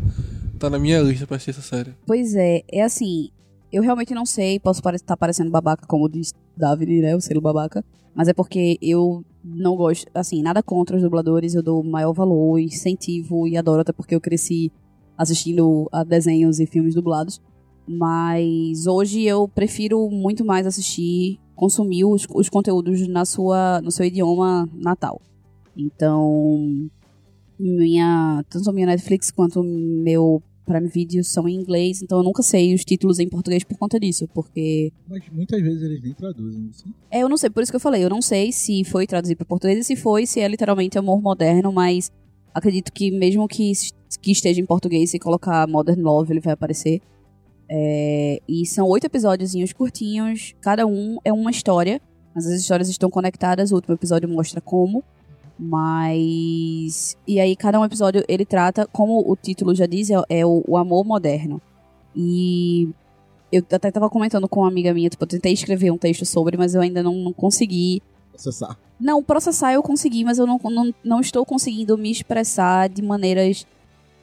tá 0.58 0.67
na 0.69 0.80
minha 0.80 0.99
lista 0.99 1.27
pra 1.27 1.36
assistir 1.38 1.51
essa 1.51 1.62
série. 1.62 1.91
Pois 2.08 2.34
é, 2.34 2.63
é 2.71 2.82
assim, 2.82 3.30
eu 3.71 3.81
realmente 3.81 4.13
não 4.13 4.25
sei, 4.25 4.60
posso 4.60 4.81
estar 4.93 5.17
parecendo 5.17 5.49
babaca, 5.49 5.86
como 5.88 6.10
diz 6.10 6.34
David, 6.55 7.01
né, 7.01 7.15
o 7.15 7.21
selo 7.21 7.41
babaca, 7.41 7.84
mas 8.13 8.27
é 8.27 8.34
porque 8.34 8.77
eu 8.81 9.23
não 9.43 9.75
gosto, 9.75 10.07
assim, 10.13 10.41
nada 10.41 10.62
contra 10.62 10.97
os 10.97 11.01
dubladores, 11.01 11.55
eu 11.55 11.63
dou 11.63 11.84
maior 11.84 12.13
valor, 12.13 12.60
incentivo 12.60 13.47
e 13.47 13.57
adoro, 13.57 13.81
até 13.81 13.93
porque 13.93 14.13
eu 14.13 14.21
cresci 14.21 14.71
assistindo 15.17 15.88
a 15.91 16.03
desenhos 16.03 16.60
e 16.60 16.65
filmes 16.65 16.95
dublados, 16.95 17.41
mas 17.88 18.86
hoje 18.88 19.23
eu 19.23 19.47
prefiro 19.47 20.10
muito 20.10 20.43
mais 20.45 20.67
assistir, 20.67 21.39
consumir 21.55 22.05
os, 22.05 22.27
os 22.34 22.49
conteúdos 22.49 23.07
na 23.07 23.25
sua, 23.25 23.81
no 23.81 23.91
seu 23.91 24.05
idioma 24.05 24.67
natal. 24.73 25.21
Então, 25.75 26.89
minha, 27.60 28.43
tanto 28.49 28.71
minha 28.73 28.88
Netflix 28.88 29.31
quanto 29.31 29.63
meu 29.63 30.41
Prime 30.71 30.88
Video 30.88 31.23
são 31.23 31.47
em 31.47 31.55
inglês, 31.55 32.01
então 32.01 32.19
eu 32.19 32.23
nunca 32.23 32.41
sei 32.41 32.73
os 32.73 32.86
títulos 32.86 33.19
em 33.19 33.27
português 33.27 33.63
por 33.63 33.77
conta 33.77 33.99
disso, 33.99 34.27
porque 34.34 34.91
Mas 35.07 35.21
muitas 35.31 35.62
vezes 35.62 35.81
eles 35.81 36.01
nem 36.01 36.13
traduzem 36.13 36.69
isso. 36.69 36.86
é, 37.10 37.19
eu 37.23 37.29
não 37.29 37.38
sei, 37.38 37.49
por 37.49 37.62
isso 37.62 37.71
que 37.71 37.75
eu 37.75 37.79
falei, 37.79 38.03
eu 38.03 38.10
não 38.10 38.21
sei 38.21 38.51
se 38.51 38.84
foi 38.84 39.05
traduzido 39.05 39.38
para 39.38 39.45
português 39.45 39.79
e 39.79 39.84
se 39.84 39.95
foi, 39.95 40.25
se 40.25 40.39
é 40.39 40.47
literalmente 40.47 40.97
amor 40.97 41.21
moderno, 41.21 41.71
mas 41.71 42.12
acredito 42.53 42.91
que 42.91 43.12
mesmo 43.12 43.47
que, 43.47 43.71
que 44.21 44.31
esteja 44.31 44.62
em 44.62 44.65
português, 44.65 45.10
se 45.10 45.19
colocar 45.19 45.67
Modern 45.67 46.01
Love, 46.01 46.34
ele 46.34 46.39
vai 46.39 46.53
aparecer. 46.53 47.01
É, 47.69 48.41
e 48.47 48.65
são 48.65 48.88
oito 48.88 49.05
episódiozinhos 49.05 49.71
curtinhos, 49.71 50.53
cada 50.60 50.86
um 50.86 51.17
é 51.23 51.31
uma 51.31 51.51
história, 51.51 52.01
mas 52.36 52.45
as 52.45 52.60
histórias 52.60 52.89
estão 52.89 53.10
conectadas, 53.10 53.71
o 53.71 53.75
último 53.75 53.93
episódio 53.93 54.27
mostra 54.27 54.60
como. 54.60 55.03
Mas. 55.57 57.17
E 57.27 57.39
aí, 57.39 57.55
cada 57.55 57.79
um 57.79 57.85
episódio 57.85 58.23
ele 58.27 58.45
trata, 58.45 58.87
como 58.91 59.19
o 59.19 59.35
título 59.35 59.75
já 59.75 59.85
diz, 59.85 60.09
é, 60.09 60.15
é 60.29 60.45
o, 60.45 60.63
o 60.67 60.77
amor 60.77 61.05
moderno. 61.05 61.61
E 62.15 62.89
eu 63.51 63.63
até 63.71 63.91
tava 63.91 64.09
comentando 64.09 64.47
com 64.47 64.61
uma 64.61 64.69
amiga 64.69 64.93
minha, 64.93 65.09
tipo, 65.09 65.23
eu 65.23 65.27
tentei 65.27 65.53
escrever 65.53 65.91
um 65.91 65.97
texto 65.97 66.25
sobre, 66.25 66.57
mas 66.57 66.73
eu 66.73 66.81
ainda 66.81 67.03
não, 67.03 67.15
não 67.15 67.33
consegui. 67.33 68.01
Processar. 68.31 68.77
Não, 68.99 69.21
processar 69.21 69.73
eu 69.73 69.83
consegui, 69.83 70.23
mas 70.23 70.37
eu 70.37 70.47
não, 70.47 70.59
não, 70.63 70.93
não 71.03 71.19
estou 71.19 71.45
conseguindo 71.45 71.97
me 71.97 72.11
expressar 72.11 72.87
de 72.87 73.01
maneiras 73.01 73.65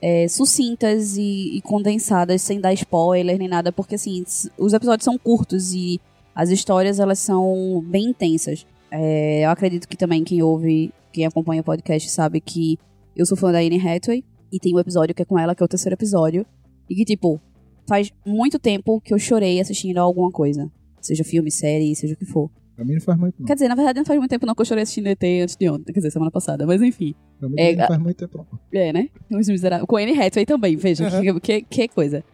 é, 0.00 0.28
sucintas 0.28 1.16
e, 1.16 1.56
e 1.56 1.60
condensadas, 1.62 2.42
sem 2.42 2.60
dar 2.60 2.72
spoiler 2.72 3.38
nem 3.38 3.48
nada, 3.48 3.72
porque 3.72 3.96
assim, 3.96 4.24
os 4.56 4.72
episódios 4.72 5.04
são 5.04 5.18
curtos 5.18 5.74
e 5.74 6.00
as 6.34 6.50
histórias 6.50 7.00
elas 7.00 7.18
são 7.18 7.84
bem 7.86 8.10
intensas. 8.10 8.64
É, 8.90 9.44
eu 9.44 9.50
acredito 9.50 9.86
que 9.86 9.96
também 9.96 10.24
quem 10.24 10.42
ouve, 10.42 10.92
quem 11.12 11.26
acompanha 11.26 11.60
o 11.60 11.64
podcast 11.64 12.08
sabe 12.10 12.40
que 12.40 12.78
eu 13.16 13.26
sou 13.26 13.36
fã 13.36 13.52
da 13.52 13.58
Anne 13.58 13.76
Hathaway 13.78 14.24
e 14.52 14.58
tem 14.58 14.74
um 14.74 14.78
episódio 14.78 15.14
que 15.14 15.22
é 15.22 15.24
com 15.24 15.38
ela, 15.38 15.54
que 15.54 15.62
é 15.62 15.66
o 15.66 15.68
terceiro 15.68 15.94
episódio, 15.94 16.46
e 16.88 16.94
que 16.94 17.04
tipo, 17.04 17.40
faz 17.86 18.10
muito 18.24 18.58
tempo 18.58 19.00
que 19.00 19.12
eu 19.12 19.18
chorei 19.18 19.60
assistindo 19.60 19.98
alguma 19.98 20.30
coisa. 20.30 20.70
Seja 21.00 21.24
filme, 21.24 21.50
série, 21.50 21.94
seja 21.94 22.14
o 22.14 22.16
que 22.16 22.24
for. 22.24 22.50
Pra 22.74 22.84
mim 22.84 22.94
não 22.94 23.00
faz 23.00 23.18
muito, 23.18 23.34
não. 23.40 23.46
Quer 23.46 23.54
dizer, 23.54 23.68
na 23.68 23.74
verdade 23.74 23.98
não 23.98 24.06
faz 24.06 24.18
muito 24.18 24.30
tempo 24.30 24.46
não 24.46 24.54
que 24.54 24.60
eu 24.62 24.66
chorei 24.66 24.82
assistindo 24.82 25.08
ET 25.08 25.22
antes 25.42 25.56
de 25.56 25.68
ontem, 25.68 25.92
quer 25.92 25.98
dizer, 25.98 26.12
semana 26.12 26.30
passada, 26.30 26.64
mas 26.66 26.80
enfim. 26.80 27.14
Pra 27.38 27.48
mim 27.48 27.54
É, 27.58 27.74
não 27.74 27.86
faz 27.88 28.00
muito 28.00 28.16
tempo, 28.16 28.38
não. 28.38 28.80
É, 28.80 28.92
né? 28.92 29.08
Os 29.32 29.48
miseráveis. 29.48 29.86
Com 29.86 29.96
Anne 29.96 30.12
Hathaway 30.12 30.46
também, 30.46 30.76
veja, 30.76 31.10
que, 31.20 31.40
que, 31.40 31.62
que 31.62 31.88
coisa. 31.88 32.24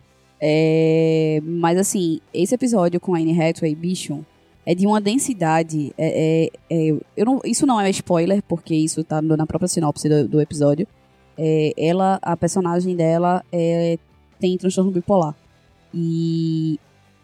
É, 0.40 1.40
mas 1.42 1.78
assim, 1.78 2.20
esse 2.32 2.54
episódio 2.54 3.00
com 3.00 3.14
a 3.14 3.18
Anne 3.18 3.32
Hathaway, 3.40 3.74
bicho, 3.74 4.24
é 4.66 4.74
de 4.74 4.86
uma 4.86 5.00
densidade. 5.00 5.92
É, 5.98 6.48
é- 6.70 6.90
é- 6.90 7.00
eu 7.16 7.26
não, 7.26 7.40
isso 7.44 7.66
não 7.66 7.80
é 7.80 7.88
spoiler, 7.90 8.42
porque 8.48 8.74
isso 8.74 9.02
tá 9.04 9.20
no- 9.20 9.36
na 9.36 9.46
própria 9.46 9.68
sinopse 9.68 10.08
do, 10.08 10.28
do 10.28 10.40
episódio. 10.40 10.86
É, 11.36 11.72
ela, 11.76 12.18
a 12.22 12.36
personagem 12.36 12.94
dela, 12.96 13.44
é, 13.52 13.98
tem 14.38 14.56
transtorno 14.56 14.90
bipolar. 14.90 15.34
E 15.92 16.78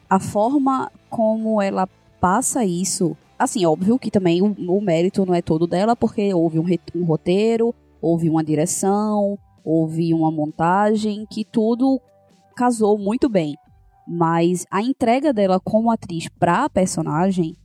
a 0.09 0.19
forma 0.21 0.91
como 1.09 1.61
ela 1.61 1.89
passa 2.21 2.65
isso. 2.65 3.17
Assim, 3.39 3.65
óbvio 3.65 3.99
que 3.99 4.11
também 4.11 4.43
o, 4.43 4.55
o 4.69 4.81
mérito 4.81 5.25
não 5.25 5.35
é 5.35 5.41
todo 5.41 5.67
dela, 5.67 5.97
porque 5.97 6.33
houve 6.35 6.59
um, 6.59 6.67
um 6.95 7.05
roteiro, 7.05 7.75
houve 8.03 8.29
uma 8.29 8.45
direção, 8.45 9.39
houve 9.65 10.13
uma 10.13 10.31
montagem, 10.31 11.27
que 11.31 11.45
tudo 11.45 12.01
casou 12.55 12.99
muito 12.99 13.29
bem. 13.29 13.57
Mas 14.13 14.67
a 14.73 14.83
entrega 14.83 15.33
dela 15.33 15.61
como 15.61 15.89
atriz 15.89 16.29
pra 16.37 16.69
personagem, 16.69 17.57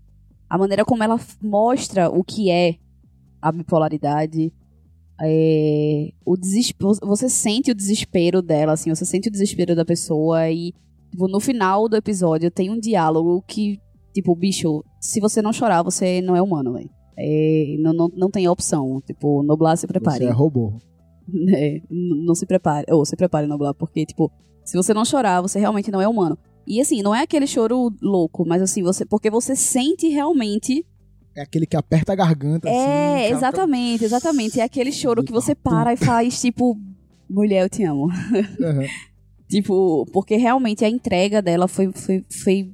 a 0.48 0.60
maneira 0.60 0.86
como 0.86 1.04
ela 1.04 1.20
mostra 1.42 2.08
o 2.08 2.24
que 2.24 2.52
é 2.52 2.76
a 3.42 3.52
bipolaridade, 3.52 4.54
é, 5.20 6.12
o 6.24 6.38
desespero, 6.38 6.94
você 7.02 7.28
sente 7.30 7.72
o 7.72 7.76
desespero 7.76 8.44
dela, 8.44 8.74
assim, 8.74 8.94
você 8.94 9.06
sente 9.06 9.28
o 9.28 9.32
desespero 9.32 9.76
da 9.76 9.84
pessoa 9.84 10.48
e 10.52 10.72
tipo, 11.10 11.28
no 11.28 11.40
final 11.40 11.90
do 11.90 11.96
episódio 11.96 12.52
tem 12.52 12.70
um 12.70 12.80
diálogo 12.80 13.44
que, 13.48 13.80
tipo, 14.14 14.36
bicho, 14.36 14.84
se 15.02 15.20
você 15.20 15.42
não 15.42 15.52
chorar, 15.52 15.82
você 15.82 16.22
não 16.22 16.36
é 16.36 16.42
humano, 16.44 16.74
velho. 16.74 16.92
É, 17.18 17.76
não, 17.80 17.92
não, 17.92 18.08
não 18.16 18.30
tem 18.30 18.48
opção. 18.48 19.02
Tipo, 19.02 19.42
Noblar 19.42 19.78
se 19.78 19.88
prepare. 19.88 20.20
Você 20.20 20.26
é 20.26 20.32
robô. 20.32 20.74
É, 21.58 21.82
não 21.90 22.36
se 22.36 22.46
prepare. 22.46 22.86
Ou 22.92 23.04
se 23.04 23.16
prepare, 23.16 23.48
Noblar, 23.48 23.74
porque, 23.74 24.06
tipo, 24.06 24.32
se 24.66 24.76
você 24.76 24.94
não 24.94 25.06
chorar, 25.06 25.42
você 25.42 25.60
realmente 25.60 25.92
não 25.92 26.02
é 26.02 26.08
humano. 26.08 26.38
E 26.68 26.82
assim, 26.82 27.02
não 27.02 27.14
é 27.14 27.22
aquele 27.22 27.48
choro 27.48 27.94
louco, 28.02 28.46
mas 28.46 28.62
assim, 28.62 28.82
você 28.82 29.06
porque 29.06 29.30
você 29.30 29.56
sente 29.56 30.10
realmente 30.10 30.86
é 31.36 31.42
aquele 31.42 31.66
que 31.66 31.76
aperta 31.76 32.14
a 32.14 32.16
garganta, 32.16 32.70
é, 32.70 32.72
assim. 32.72 33.24
É, 33.24 33.30
exatamente, 33.30 34.06
exatamente. 34.06 34.60
É 34.60 34.64
aquele 34.64 34.92
choro 34.92 35.22
que 35.22 35.34
você 35.34 35.54
para 35.54 35.92
e 35.92 35.98
faz, 35.98 36.40
tipo, 36.40 36.80
mulher, 37.30 37.64
eu 37.64 37.70
te 37.70 37.84
amo. 37.84 38.06
Uhum. 38.06 38.88
tipo, 39.50 40.06
porque 40.14 40.38
realmente 40.38 40.86
a 40.86 40.90
entrega 40.90 41.42
dela 41.42 41.68
foi, 41.68 41.92
foi, 41.92 42.26
foi 42.30 42.74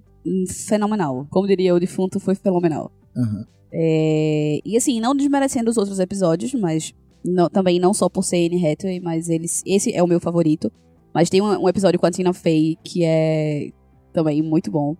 fenomenal. 0.67 1.25
Como 1.31 1.47
diria 1.47 1.73
o 1.73 1.79
defunto, 1.79 2.19
foi 2.19 2.35
fenomenal. 2.35 2.91
Uhum. 3.15 3.43
É, 3.73 4.59
e 4.63 4.77
assim, 4.77 4.99
não 4.99 5.15
desmerecendo 5.15 5.71
os 5.71 5.77
outros 5.77 5.99
episódios, 5.99 6.53
mas 6.53 6.93
não, 7.25 7.49
também 7.49 7.79
não 7.79 7.95
só 7.95 8.09
por 8.09 8.23
ser 8.23 8.45
Anne 8.45 8.63
Hathaway, 8.63 8.99
mas 8.99 9.27
eles, 9.27 9.63
esse 9.65 9.91
é 9.91 10.03
o 10.03 10.07
meu 10.07 10.19
favorito. 10.19 10.71
Mas 11.13 11.29
tem 11.29 11.41
um, 11.41 11.63
um 11.63 11.69
episódio 11.69 11.99
com 11.99 12.05
a 12.05 12.11
Tina 12.11 12.33
Fey 12.33 12.77
que 12.83 13.03
é 13.03 13.71
também 14.13 14.41
muito 14.41 14.71
bom. 14.71 14.95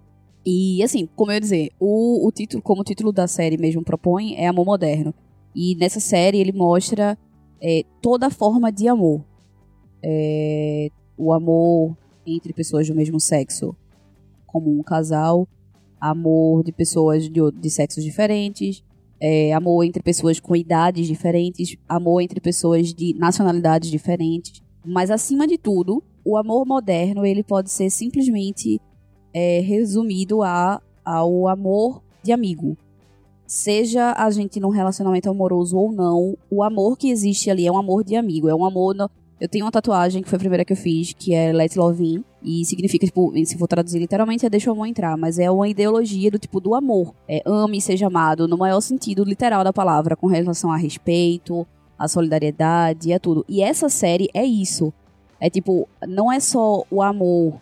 E 0.46 0.82
assim, 0.84 1.08
como 1.16 1.32
eu 1.32 1.36
ia 1.36 1.42
dizer, 1.42 1.70
o, 1.80 2.28
o 2.28 2.32
título, 2.32 2.62
como 2.64 2.82
o 2.82 2.84
título 2.84 3.12
da 3.12 3.28
série 3.28 3.58
mesmo 3.58 3.84
propõe, 3.84 4.36
é 4.36 4.48
Amor 4.48 4.66
Moderno. 4.66 5.14
E 5.56 5.76
nessa 5.76 6.00
série 6.00 6.40
ele 6.40 6.52
mostra 6.52 7.18
é, 7.62 7.84
toda 8.02 8.30
forma 8.30 8.72
de 8.72 8.88
amor. 8.88 9.24
É, 10.04 10.90
o 11.18 11.32
amor 11.32 11.96
entre 12.26 12.54
pessoas 12.54 12.88
do 12.88 12.96
mesmo 12.96 13.20
sexo, 13.20 13.76
como 14.48 14.72
um 14.72 14.82
casal, 14.82 15.48
amor 16.00 16.64
de 16.64 16.72
pessoas 16.72 17.30
de, 17.30 17.40
de 17.52 17.70
sexos 17.70 18.04
diferentes, 18.04 18.84
é, 19.20 19.54
amor 19.54 19.84
entre 19.84 20.02
pessoas 20.02 20.40
com 20.40 20.56
idades 20.56 21.08
diferentes, 21.08 21.78
amor 21.88 22.22
entre 22.22 22.42
pessoas 22.42 22.92
de 22.92 23.14
nacionalidades 23.14 23.92
diferentes. 23.92 24.61
Mas 24.86 25.12
acima 25.12 25.48
de 25.48 25.58
tudo, 25.58 26.04
o 26.24 26.38
amor 26.38 26.66
moderno 26.66 27.26
ele 27.26 27.44
pode 27.44 27.70
ser 27.70 27.90
simplesmente 27.90 28.80
é 29.34 29.62
resumido 29.62 30.44
a, 30.44 30.82
ao 31.06 31.48
amor 31.48 32.02
de 32.24 32.32
amigo. 32.32 32.78
Seja 33.46 34.14
a 34.18 34.30
gente 34.32 34.60
num 34.60 34.70
relacionamento 34.70 35.30
amoroso 35.30 35.78
ou 35.78 35.92
não, 35.92 36.38
o 36.50 36.64
amor 36.64 36.98
que 36.98 37.10
existe 37.10 37.50
ali 37.50 37.68
é 37.68 37.72
um 37.72 37.78
amor 37.78 38.04
de 38.04 38.16
amigo. 38.16 38.48
É 38.48 38.56
um 38.56 38.64
amor. 38.64 38.96
No... 38.96 39.10
Eu 39.40 39.50
tenho 39.50 39.66
uma 39.66 39.72
tatuagem 39.72 40.22
que 40.22 40.30
foi 40.30 40.38
a 40.38 40.40
primeira 40.40 40.64
que 40.64 40.72
eu 40.72 40.78
fiz, 40.78 41.14
que 41.14 41.34
é 41.34 41.52
Let 41.52 41.76
Love 41.76 42.06
In, 42.06 42.24
e 42.44 42.64
significa, 42.64 43.06
tipo, 43.06 43.34
se 43.44 43.58
for 43.58 43.68
traduzir 43.68 44.00
literalmente, 44.00 44.46
é 44.46 44.50
deixa 44.50 44.70
o 44.70 44.74
amor 44.74 44.86
entrar, 44.86 45.18
mas 45.18 45.40
é 45.40 45.50
uma 45.50 45.68
ideologia 45.68 46.30
do 46.30 46.38
tipo 46.38 46.60
do 46.60 46.76
amor. 46.76 47.14
É 47.28 47.42
ame 47.46 47.80
e 47.80 47.82
seja 47.82 48.08
amado, 48.08 48.48
no 48.48 48.58
maior 48.58 48.80
sentido 48.82 49.24
literal 49.24 49.64
da 49.64 49.74
palavra, 49.74 50.16
com 50.16 50.28
relação 50.28 50.72
a 50.72 50.78
respeito, 50.78 51.68
a 52.02 52.08
solidariedade, 52.08 53.12
é 53.12 53.20
tudo. 53.20 53.46
E 53.48 53.62
essa 53.62 53.88
série 53.88 54.28
é 54.34 54.44
isso. 54.44 54.92
É 55.40 55.50
tipo, 55.50 55.88
não 56.08 56.32
é 56.32 56.40
só 56.40 56.84
o 56.90 57.02
amor 57.02 57.62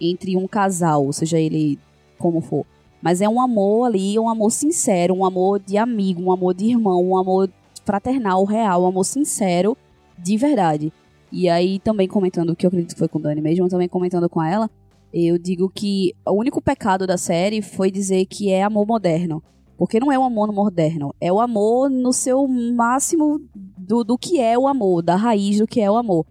entre 0.00 0.36
um 0.36 0.46
casal, 0.46 1.12
seja 1.12 1.38
ele 1.40 1.76
como 2.16 2.40
for. 2.40 2.64
Mas 3.02 3.20
é 3.20 3.28
um 3.28 3.40
amor 3.40 3.86
ali, 3.86 4.16
um 4.16 4.28
amor 4.28 4.50
sincero, 4.52 5.14
um 5.14 5.24
amor 5.24 5.58
de 5.58 5.76
amigo, 5.76 6.22
um 6.22 6.32
amor 6.32 6.54
de 6.54 6.66
irmão, 6.66 7.04
um 7.04 7.16
amor 7.16 7.50
fraternal, 7.84 8.44
real, 8.44 8.84
um 8.84 8.86
amor 8.86 9.04
sincero, 9.04 9.76
de 10.16 10.36
verdade. 10.36 10.92
E 11.32 11.48
aí, 11.48 11.80
também 11.80 12.06
comentando 12.06 12.54
que 12.54 12.64
eu 12.64 12.68
acredito 12.68 12.92
que 12.92 12.98
foi 12.98 13.08
com 13.08 13.18
o 13.18 13.22
Dani 13.22 13.40
mesmo, 13.40 13.68
também 13.68 13.88
comentando 13.88 14.28
com 14.28 14.42
ela, 14.42 14.70
eu 15.12 15.36
digo 15.36 15.68
que 15.68 16.14
o 16.24 16.32
único 16.32 16.62
pecado 16.62 17.06
da 17.08 17.16
série 17.16 17.60
foi 17.60 17.90
dizer 17.90 18.26
que 18.26 18.50
é 18.50 18.62
amor 18.62 18.86
moderno. 18.86 19.42
Porque 19.80 19.98
não 19.98 20.12
é 20.12 20.18
o 20.18 20.22
amor 20.22 20.52
moderno, 20.52 21.14
é 21.18 21.32
o 21.32 21.40
amor 21.40 21.88
no 21.88 22.12
seu 22.12 22.46
máximo 22.46 23.40
do, 23.78 24.04
do 24.04 24.18
que 24.18 24.38
é 24.38 24.58
o 24.58 24.68
amor, 24.68 25.00
da 25.02 25.16
raiz 25.16 25.56
do 25.56 25.66
que 25.66 25.80
é 25.80 25.90
o 25.90 25.96
amor. 25.96 26.26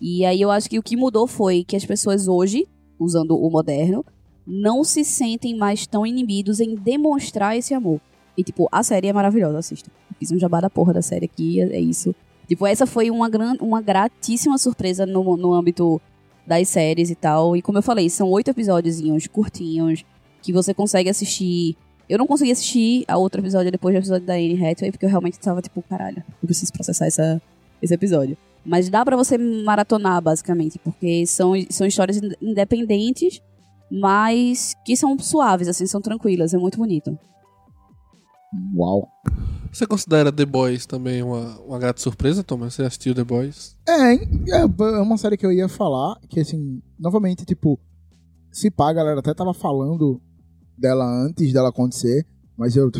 E 0.00 0.24
aí 0.24 0.40
eu 0.40 0.52
acho 0.52 0.70
que 0.70 0.78
o 0.78 0.82
que 0.84 0.96
mudou 0.96 1.26
foi 1.26 1.64
que 1.64 1.74
as 1.74 1.84
pessoas 1.84 2.28
hoje 2.28 2.64
usando 3.00 3.36
o 3.36 3.50
moderno, 3.50 4.04
não 4.46 4.84
se 4.84 5.04
sentem 5.04 5.56
mais 5.56 5.84
tão 5.84 6.06
inibidos 6.06 6.60
em 6.60 6.76
demonstrar 6.76 7.56
esse 7.56 7.74
amor. 7.74 8.00
E, 8.38 8.44
tipo, 8.44 8.68
a 8.70 8.84
série 8.84 9.08
é 9.08 9.12
maravilhosa, 9.12 9.58
assista. 9.58 9.90
Fiz 10.16 10.30
um 10.30 10.38
jabá 10.38 10.60
da 10.60 10.70
porra 10.70 10.92
da 10.92 11.02
série 11.02 11.24
aqui, 11.24 11.60
é, 11.60 11.76
é 11.76 11.80
isso. 11.80 12.14
Tipo, 12.46 12.68
essa 12.68 12.86
foi 12.86 13.10
uma, 13.10 13.28
gran, 13.28 13.56
uma 13.60 13.82
gratíssima 13.82 14.56
surpresa 14.58 15.04
no, 15.04 15.36
no 15.36 15.52
âmbito 15.52 16.00
das 16.46 16.68
séries 16.68 17.10
e 17.10 17.16
tal. 17.16 17.56
E 17.56 17.62
como 17.62 17.78
eu 17.78 17.82
falei, 17.82 18.08
são 18.08 18.30
oito 18.30 18.48
episódios 18.48 19.00
curtinhos, 19.26 20.04
que 20.40 20.52
você 20.52 20.72
consegue 20.72 21.10
assistir. 21.10 21.76
Eu 22.08 22.18
não 22.18 22.26
consegui 22.26 22.50
assistir 22.50 23.04
a 23.08 23.16
outro 23.16 23.40
episódio 23.40 23.70
depois 23.70 23.94
do 23.94 23.98
episódio 23.98 24.26
da 24.26 24.34
Anne 24.34 24.54
Hathaway, 24.54 24.90
porque 24.90 25.06
eu 25.06 25.10
realmente 25.10 25.38
tava 25.38 25.62
tipo, 25.62 25.82
caralho, 25.82 26.18
eu 26.18 26.46
preciso 26.46 26.72
processar 26.72 27.06
essa, 27.06 27.40
esse 27.80 27.94
episódio. 27.94 28.36
Mas 28.64 28.88
dá 28.88 29.04
para 29.04 29.16
você 29.16 29.36
maratonar, 29.36 30.22
basicamente, 30.22 30.78
porque 30.78 31.26
são, 31.26 31.52
são 31.70 31.86
histórias 31.86 32.20
independentes, 32.40 33.40
mas 33.90 34.74
que 34.84 34.96
são 34.96 35.18
suaves, 35.18 35.68
assim, 35.68 35.86
são 35.86 36.00
tranquilas, 36.00 36.54
é 36.54 36.58
muito 36.58 36.78
bonito. 36.78 37.18
Uau. 38.76 39.08
Você 39.72 39.86
considera 39.86 40.30
The 40.30 40.44
Boys 40.44 40.84
também 40.84 41.22
uma, 41.22 41.58
uma 41.60 41.78
grata 41.78 42.00
surpresa, 42.00 42.44
Thomas? 42.44 42.74
Você 42.74 42.82
assistiu 42.82 43.14
The 43.14 43.24
Boys? 43.24 43.74
É, 43.88 44.14
é, 44.14 44.60
é 44.60 45.00
uma 45.00 45.16
série 45.16 45.36
que 45.36 45.46
eu 45.46 45.50
ia 45.50 45.68
falar, 45.68 46.20
que 46.28 46.40
assim, 46.40 46.82
novamente, 46.98 47.44
tipo, 47.46 47.80
se 48.50 48.70
pá, 48.70 48.90
a 48.90 48.92
galera 48.92 49.20
até 49.20 49.32
tava 49.32 49.54
falando 49.54 50.20
dela 50.76 51.04
antes 51.04 51.52
dela 51.52 51.68
acontecer, 51.68 52.26
mas 52.56 52.76
eu, 52.76 52.90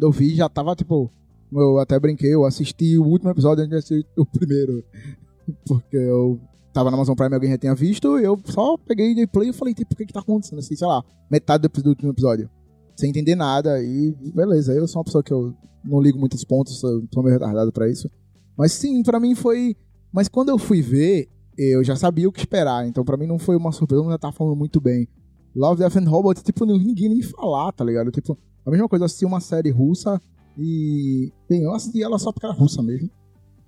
eu 0.00 0.10
vi 0.10 0.34
já 0.34 0.48
tava, 0.48 0.74
tipo, 0.74 1.10
eu 1.52 1.78
até 1.78 1.98
brinquei, 1.98 2.34
eu 2.34 2.44
assisti 2.44 2.98
o 2.98 3.04
último 3.04 3.30
episódio 3.30 3.64
antes 3.64 3.70
de 3.70 3.76
assistir 3.76 4.06
o 4.16 4.24
primeiro. 4.24 4.84
Porque 5.66 5.96
eu 5.96 6.40
tava 6.72 6.90
na 6.90 6.96
Amazon 6.96 7.14
Prime 7.14 7.34
alguém 7.34 7.50
já 7.50 7.58
tinha 7.58 7.74
visto, 7.74 8.18
eu 8.18 8.38
só 8.46 8.76
peguei 8.78 9.14
de 9.14 9.26
play 9.26 9.50
e 9.50 9.52
falei, 9.52 9.74
tipo, 9.74 9.92
o 9.92 9.96
que 9.96 10.06
que 10.06 10.12
tá 10.12 10.20
acontecendo? 10.20 10.60
Assim, 10.60 10.74
sei 10.74 10.86
lá, 10.86 11.04
metade 11.30 11.68
do, 11.68 11.88
último 11.88 12.10
episódio. 12.10 12.48
Sem 12.96 13.10
entender 13.10 13.34
nada, 13.34 13.82
e 13.82 14.14
beleza. 14.34 14.72
Eu 14.72 14.86
sou 14.86 15.00
uma 15.00 15.04
pessoa 15.04 15.22
que 15.22 15.32
eu 15.32 15.54
não 15.84 16.00
ligo 16.00 16.18
muitos 16.18 16.44
pontos, 16.44 16.78
sou 16.78 17.22
meio 17.22 17.32
retardado 17.34 17.72
pra 17.72 17.88
isso. 17.88 18.08
Mas 18.56 18.72
sim, 18.72 19.02
pra 19.02 19.18
mim 19.18 19.34
foi. 19.34 19.76
Mas 20.12 20.28
quando 20.28 20.50
eu 20.50 20.58
fui 20.58 20.82
ver, 20.82 21.28
eu 21.56 21.82
já 21.82 21.96
sabia 21.96 22.28
o 22.28 22.32
que 22.32 22.40
esperar, 22.40 22.86
então 22.86 23.04
pra 23.04 23.16
mim 23.16 23.26
não 23.26 23.38
foi 23.38 23.56
uma 23.56 23.72
surpresa, 23.72 24.02
eu 24.02 24.10
já 24.10 24.18
tava 24.18 24.34
falando 24.34 24.56
muito 24.56 24.80
bem. 24.80 25.08
Love, 25.54 25.80
Death 25.80 25.96
and 25.96 26.08
Robots, 26.08 26.42
tipo, 26.42 26.64
ninguém 26.64 27.08
nem 27.08 27.22
falar, 27.22 27.72
tá 27.72 27.84
ligado? 27.84 28.10
Tipo, 28.10 28.38
a 28.64 28.70
mesma 28.70 28.88
coisa, 28.88 29.02
eu 29.02 29.06
assisti 29.06 29.24
uma 29.24 29.40
série 29.40 29.70
russa 29.70 30.20
e. 30.56 31.32
Bem, 31.48 31.62
eu 31.62 31.72
assisti 31.74 32.02
ela 32.02 32.18
só 32.18 32.32
porque 32.32 32.46
era 32.46 32.54
russa 32.54 32.82
mesmo. 32.82 33.10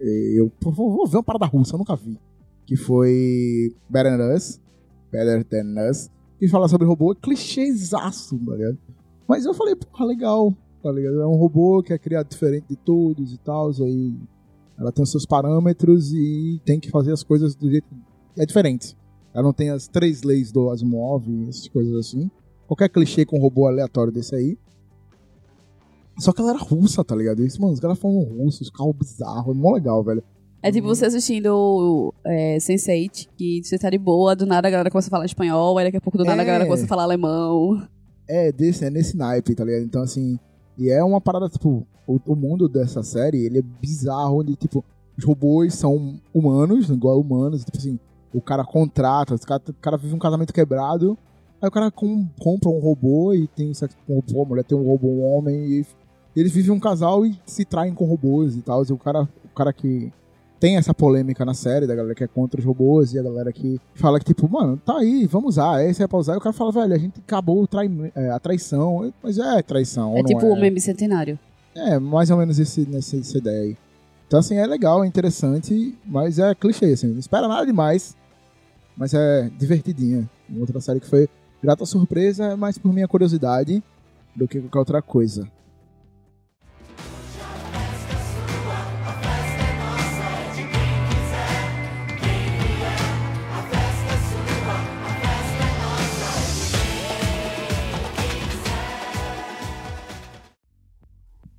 E 0.00 0.40
eu 0.40 0.50
vou, 0.62 0.72
vou 0.72 1.06
ver 1.06 1.18
uma 1.18 1.22
parada 1.22 1.46
russa, 1.46 1.74
eu 1.74 1.78
nunca 1.78 1.96
vi. 1.96 2.18
Que 2.66 2.76
foi 2.76 3.74
Better 3.88 4.16
Than 4.16 4.34
Us. 4.34 4.60
Better 5.10 5.44
Than 5.44 5.90
Us. 5.90 6.10
Que 6.38 6.48
fala 6.48 6.68
sobre 6.68 6.86
robô 6.86 7.14
clichêzaço, 7.14 8.38
tá 8.38 8.52
ligado? 8.56 8.78
Mas 9.28 9.44
eu 9.44 9.54
falei, 9.54 9.74
porra, 9.76 10.04
legal, 10.04 10.54
tá 10.82 10.90
ligado? 10.90 11.20
É 11.20 11.26
um 11.26 11.36
robô 11.36 11.82
que 11.82 11.92
é 11.92 11.98
criado 11.98 12.28
diferente 12.28 12.66
de 12.68 12.76
todos 12.76 13.32
e 13.32 13.38
tal. 13.38 13.70
Aí 13.82 14.14
ela 14.78 14.92
tem 14.92 15.02
os 15.02 15.10
seus 15.10 15.26
parâmetros 15.26 16.12
e 16.12 16.60
tem 16.64 16.80
que 16.80 16.90
fazer 16.90 17.12
as 17.12 17.22
coisas 17.22 17.54
do 17.54 17.70
jeito. 17.70 17.86
É 18.36 18.44
diferente. 18.44 18.96
Ela 19.34 19.42
não 19.42 19.52
tem 19.52 19.70
as 19.70 19.88
três 19.88 20.22
leis 20.22 20.52
do 20.52 20.70
Asimov, 20.70 21.26
essas 21.48 21.66
coisas 21.68 21.94
assim. 21.94 22.30
Qualquer 22.68 22.88
clichê 22.88 23.26
com 23.26 23.36
um 23.36 23.42
robô 23.42 23.66
aleatório 23.66 24.12
desse 24.12 24.34
aí. 24.34 24.56
Só 26.18 26.32
que 26.32 26.40
ela 26.40 26.50
era 26.50 26.58
russa, 26.60 27.04
tá 27.04 27.16
ligado? 27.16 27.44
Isso, 27.44 27.60
mano, 27.60 27.74
os 27.74 27.80
caras 27.80 27.98
falam 27.98 28.22
russo, 28.22 28.62
os 28.62 28.70
carros 28.70 28.94
bizarros, 28.94 29.54
é 29.54 29.58
mó 29.58 29.72
legal, 29.72 30.02
velho. 30.04 30.22
É 30.62 30.70
tipo 30.70 30.86
você 30.86 31.04
assistindo 31.04 32.14
é, 32.24 32.56
Sense8, 32.56 33.28
que 33.36 33.62
você 33.62 33.76
tá 33.76 33.90
de 33.90 33.98
boa, 33.98 34.34
do 34.34 34.46
nada 34.46 34.68
a 34.68 34.70
galera 34.70 34.90
começa 34.90 35.08
a 35.08 35.10
falar 35.10 35.26
espanhol, 35.26 35.76
aí 35.76 35.84
daqui 35.84 35.98
a 35.98 36.00
pouco 36.00 36.16
do 36.16 36.24
nada 36.24 36.40
é... 36.40 36.42
a 36.42 36.46
galera 36.46 36.64
começa 36.64 36.84
a 36.84 36.88
falar 36.88 37.02
alemão. 37.02 37.86
É, 38.26 38.50
desse, 38.50 38.84
é 38.84 38.88
nesse 38.88 39.16
naipe, 39.16 39.54
tá 39.54 39.64
ligado? 39.64 39.82
Então, 39.82 40.02
assim, 40.02 40.38
e 40.78 40.88
é 40.88 41.04
uma 41.04 41.20
parada, 41.20 41.48
tipo, 41.48 41.86
o, 42.06 42.18
o 42.26 42.34
mundo 42.34 42.68
dessa 42.68 43.02
série, 43.02 43.44
ele 43.44 43.58
é 43.58 43.62
bizarro, 43.62 44.40
onde, 44.40 44.56
tipo, 44.56 44.82
os 45.18 45.24
robôs 45.24 45.74
são 45.74 46.18
humanos, 46.32 46.88
igual 46.88 47.20
humanos, 47.20 47.64
tipo 47.64 47.76
assim, 47.76 47.98
o 48.34 48.40
cara 48.40 48.64
contrata, 48.64 49.34
o 49.34 49.38
cara, 49.38 49.62
o 49.68 49.74
cara 49.74 49.96
vive 49.96 50.14
um 50.14 50.18
casamento 50.18 50.52
quebrado, 50.52 51.16
aí 51.62 51.68
o 51.68 51.70
cara 51.70 51.90
com, 51.90 52.28
compra 52.38 52.68
um 52.68 52.80
robô 52.80 53.32
e 53.32 53.46
tem 53.46 53.72
sexo 53.72 53.96
com 54.06 54.14
um 54.14 54.16
robô, 54.16 54.42
a 54.42 54.44
mulher 54.46 54.64
tem 54.64 54.76
um 54.76 54.86
robô, 54.86 55.08
um 55.08 55.24
homem, 55.24 55.56
e 55.56 55.86
eles 56.36 56.52
vivem 56.52 56.72
um 56.72 56.80
casal 56.80 57.24
e 57.24 57.38
se 57.46 57.64
traem 57.64 57.94
com 57.94 58.04
robôs 58.04 58.56
e 58.56 58.60
tal. 58.62 58.84
E 58.84 58.92
o 58.92 58.98
cara, 58.98 59.22
o 59.22 59.54
cara 59.54 59.72
que 59.72 60.12
tem 60.58 60.76
essa 60.76 60.92
polêmica 60.92 61.44
na 61.44 61.54
série, 61.54 61.86
da 61.86 61.94
galera 61.94 62.14
que 62.14 62.24
é 62.24 62.26
contra 62.26 62.58
os 62.58 62.66
robôs 62.66 63.12
e 63.12 63.18
a 63.18 63.22
galera 63.22 63.52
que 63.52 63.80
fala 63.94 64.18
que, 64.18 64.24
tipo, 64.24 64.48
mano, 64.48 64.80
tá 64.84 64.98
aí, 64.98 65.26
vamos 65.26 65.50
usar, 65.50 65.84
esse 65.84 66.02
é 66.02 66.08
pra 66.08 66.18
usar. 66.18 66.34
E 66.34 66.38
o 66.38 66.40
cara 66.40 66.52
fala, 66.52 66.72
velho, 66.72 66.94
a 66.94 66.98
gente 66.98 67.20
acabou 67.20 67.66
trai, 67.66 67.90
é, 68.14 68.30
a 68.30 68.38
traição. 68.38 69.12
Mas 69.22 69.38
é 69.38 69.62
traição. 69.62 70.16
É 70.16 70.22
tipo 70.22 70.46
o 70.46 70.56
é? 70.56 70.60
meme 70.60 70.80
centenário. 70.80 71.38
É, 71.74 71.98
mais 71.98 72.30
ou 72.30 72.36
menos 72.36 72.58
esse, 72.58 72.88
nessa, 72.88 73.16
essa 73.16 73.38
ideia 73.38 73.62
aí. 73.62 73.76
Então, 74.26 74.40
assim, 74.40 74.56
é 74.56 74.66
legal, 74.66 75.04
é 75.04 75.06
interessante, 75.06 75.96
mas 76.04 76.38
é 76.38 76.54
clichê, 76.54 76.86
assim. 76.86 77.08
Não 77.08 77.18
espera 77.18 77.46
nada 77.46 77.66
demais, 77.66 78.16
mas 78.96 79.14
é 79.14 79.50
divertidinha. 79.58 80.28
Outra 80.58 80.80
série 80.80 81.00
que 81.00 81.08
foi 81.08 81.28
grata 81.62 81.86
surpresa, 81.86 82.56
mais 82.56 82.78
por 82.78 82.92
minha 82.92 83.08
curiosidade 83.08 83.82
do 84.36 84.46
que 84.46 84.60
qualquer 84.60 84.78
outra 84.78 85.02
coisa. 85.02 85.48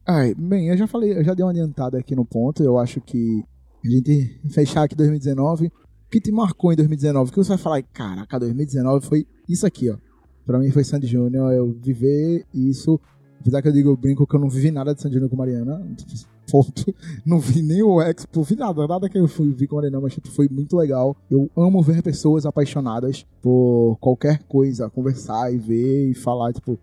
Ai, 0.08 0.36
bem, 0.36 0.70
eu 0.70 0.78
já 0.78 0.86
falei, 0.86 1.18
eu 1.18 1.24
já 1.24 1.34
dei 1.34 1.44
uma 1.44 1.52
adiantada 1.52 1.98
aqui 1.98 2.16
no 2.16 2.24
ponto. 2.24 2.64
Eu 2.64 2.78
acho 2.78 3.02
que 3.02 3.44
a 3.84 3.90
gente 3.90 4.40
fechar 4.50 4.84
aqui 4.84 4.96
2019. 4.96 5.72
Que 6.10 6.20
te 6.20 6.32
marcou 6.32 6.72
em 6.72 6.76
2019? 6.76 7.30
O 7.30 7.34
que 7.34 7.38
você 7.38 7.50
vai 7.50 7.58
falar? 7.58 7.84
Caraca, 7.84 8.40
2019 8.40 9.06
foi 9.06 9.28
isso 9.50 9.66
aqui, 9.66 9.90
ó. 9.90 9.98
Pra 10.46 10.60
mim 10.60 10.70
foi 10.72 10.84
Sandy 10.84 11.08
Júnior. 11.08 11.52
Eu 11.52 11.72
viver 11.72 12.46
isso. 12.54 13.00
Apesar 13.40 13.62
que 13.62 13.68
eu 13.68 13.72
digo, 13.72 13.90
eu 13.90 13.98
brinco 13.98 14.26
que 14.26 14.36
eu 14.36 14.40
não 14.40 14.50
vivi 14.50 14.72
nada 14.72 14.94
de 14.94 15.02
Sandy 15.02 15.16
Júnior 15.16 15.30
com 15.30 15.36
Mariana. 15.36 15.86
Ponto. 16.50 16.94
Não 17.26 17.40
vi 17.40 17.64
nem 17.64 17.82
o 17.82 18.00
Expo, 18.00 18.44
vi 18.44 18.56
nada, 18.56 18.88
nada 18.88 19.10
que 19.10 19.18
eu 19.18 19.28
fui, 19.28 19.52
vi 19.52 19.66
com 19.66 19.78
Mariana, 19.78 20.00
mas 20.00 20.14
tipo, 20.14 20.30
foi 20.30 20.48
muito 20.48 20.78
legal. 20.78 21.18
Eu 21.30 21.50
amo 21.58 21.82
ver 21.82 22.04
pessoas 22.04 22.46
apaixonadas 22.46 23.26
por 23.42 23.98
qualquer 24.00 24.44
coisa, 24.44 24.88
conversar 24.88 25.52
e 25.52 25.58
ver 25.58 26.12
e 26.12 26.14
falar, 26.14 26.54
tipo, 26.54 26.78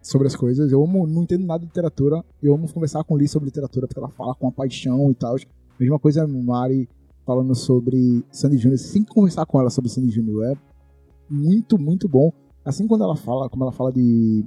sobre 0.00 0.26
as 0.26 0.34
coisas. 0.34 0.72
Eu 0.72 0.82
amo, 0.82 1.06
não 1.06 1.22
entendo 1.22 1.44
nada 1.46 1.60
de 1.60 1.66
literatura, 1.66 2.24
eu 2.42 2.54
amo 2.54 2.72
conversar 2.72 3.04
com 3.04 3.16
Liz 3.16 3.30
sobre 3.30 3.46
literatura, 3.46 3.86
porque 3.86 4.00
ela 4.00 4.08
fala 4.08 4.34
com 4.34 4.48
a 4.48 4.52
paixão 4.52 5.10
e 5.10 5.14
tal. 5.14 5.36
Mesma 5.78 5.98
coisa 5.98 6.26
Mari 6.26 6.88
falando 7.24 7.54
sobre 7.54 8.24
Sandy 8.30 8.58
Júnior, 8.58 8.78
sem 8.78 9.04
conversar 9.04 9.46
com 9.46 9.60
ela 9.60 9.70
sobre 9.70 9.90
Sandy 9.90 10.10
Júnior. 10.10 10.46
É 10.46 10.56
muito, 11.28 11.78
muito 11.78 12.08
bom. 12.08 12.32
Assim 12.64 12.86
quando 12.86 13.04
ela 13.04 13.16
fala, 13.16 13.48
como 13.48 13.64
ela 13.64 13.72
fala 13.72 13.92
de. 13.92 14.44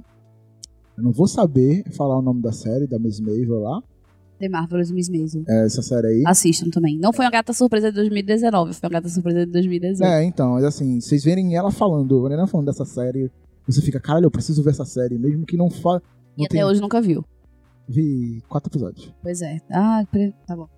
Eu 0.96 1.04
não 1.04 1.12
vou 1.12 1.26
saber 1.26 1.84
falar 1.92 2.18
o 2.18 2.22
nome 2.22 2.40
da 2.40 2.52
série, 2.52 2.86
da 2.86 2.98
Miss 2.98 3.20
Maisel 3.20 3.60
lá. 3.60 3.82
The 4.38 4.48
Marvelous 4.48 4.90
Miss 4.90 5.08
Maisel. 5.08 5.44
É, 5.48 5.66
essa 5.66 5.82
série 5.82 6.06
aí. 6.06 6.22
Assistam 6.26 6.70
também. 6.70 6.98
Não 6.98 7.12
foi 7.12 7.24
uma 7.24 7.30
gata 7.30 7.52
surpresa 7.52 7.90
de 7.90 7.96
2019, 7.96 8.74
foi 8.74 8.86
uma 8.88 8.92
gata 8.92 9.08
surpresa 9.08 9.44
de 9.44 9.52
2018. 9.52 10.04
É, 10.04 10.24
então, 10.24 10.52
mas 10.52 10.64
assim, 10.64 11.00
vocês 11.00 11.24
verem 11.24 11.54
ela 11.54 11.70
falando, 11.70 12.26
a 12.26 12.46
falando 12.46 12.66
dessa 12.66 12.84
série, 12.84 13.30
você 13.66 13.80
fica, 13.82 14.00
caralho, 14.00 14.26
eu 14.26 14.30
preciso 14.30 14.62
ver 14.62 14.70
essa 14.70 14.84
série, 14.84 15.18
mesmo 15.18 15.44
que 15.44 15.56
não 15.56 15.70
fa... 15.70 16.02
Não 16.36 16.44
e 16.44 16.44
até 16.44 16.64
hoje 16.64 16.80
nunca 16.80 17.00
viu. 17.00 17.24
Vi 17.88 18.42
quatro 18.48 18.70
episódios. 18.70 19.14
Pois 19.22 19.40
é. 19.42 19.58
Ah, 19.70 20.04
tá 20.46 20.56
bom. 20.56 20.68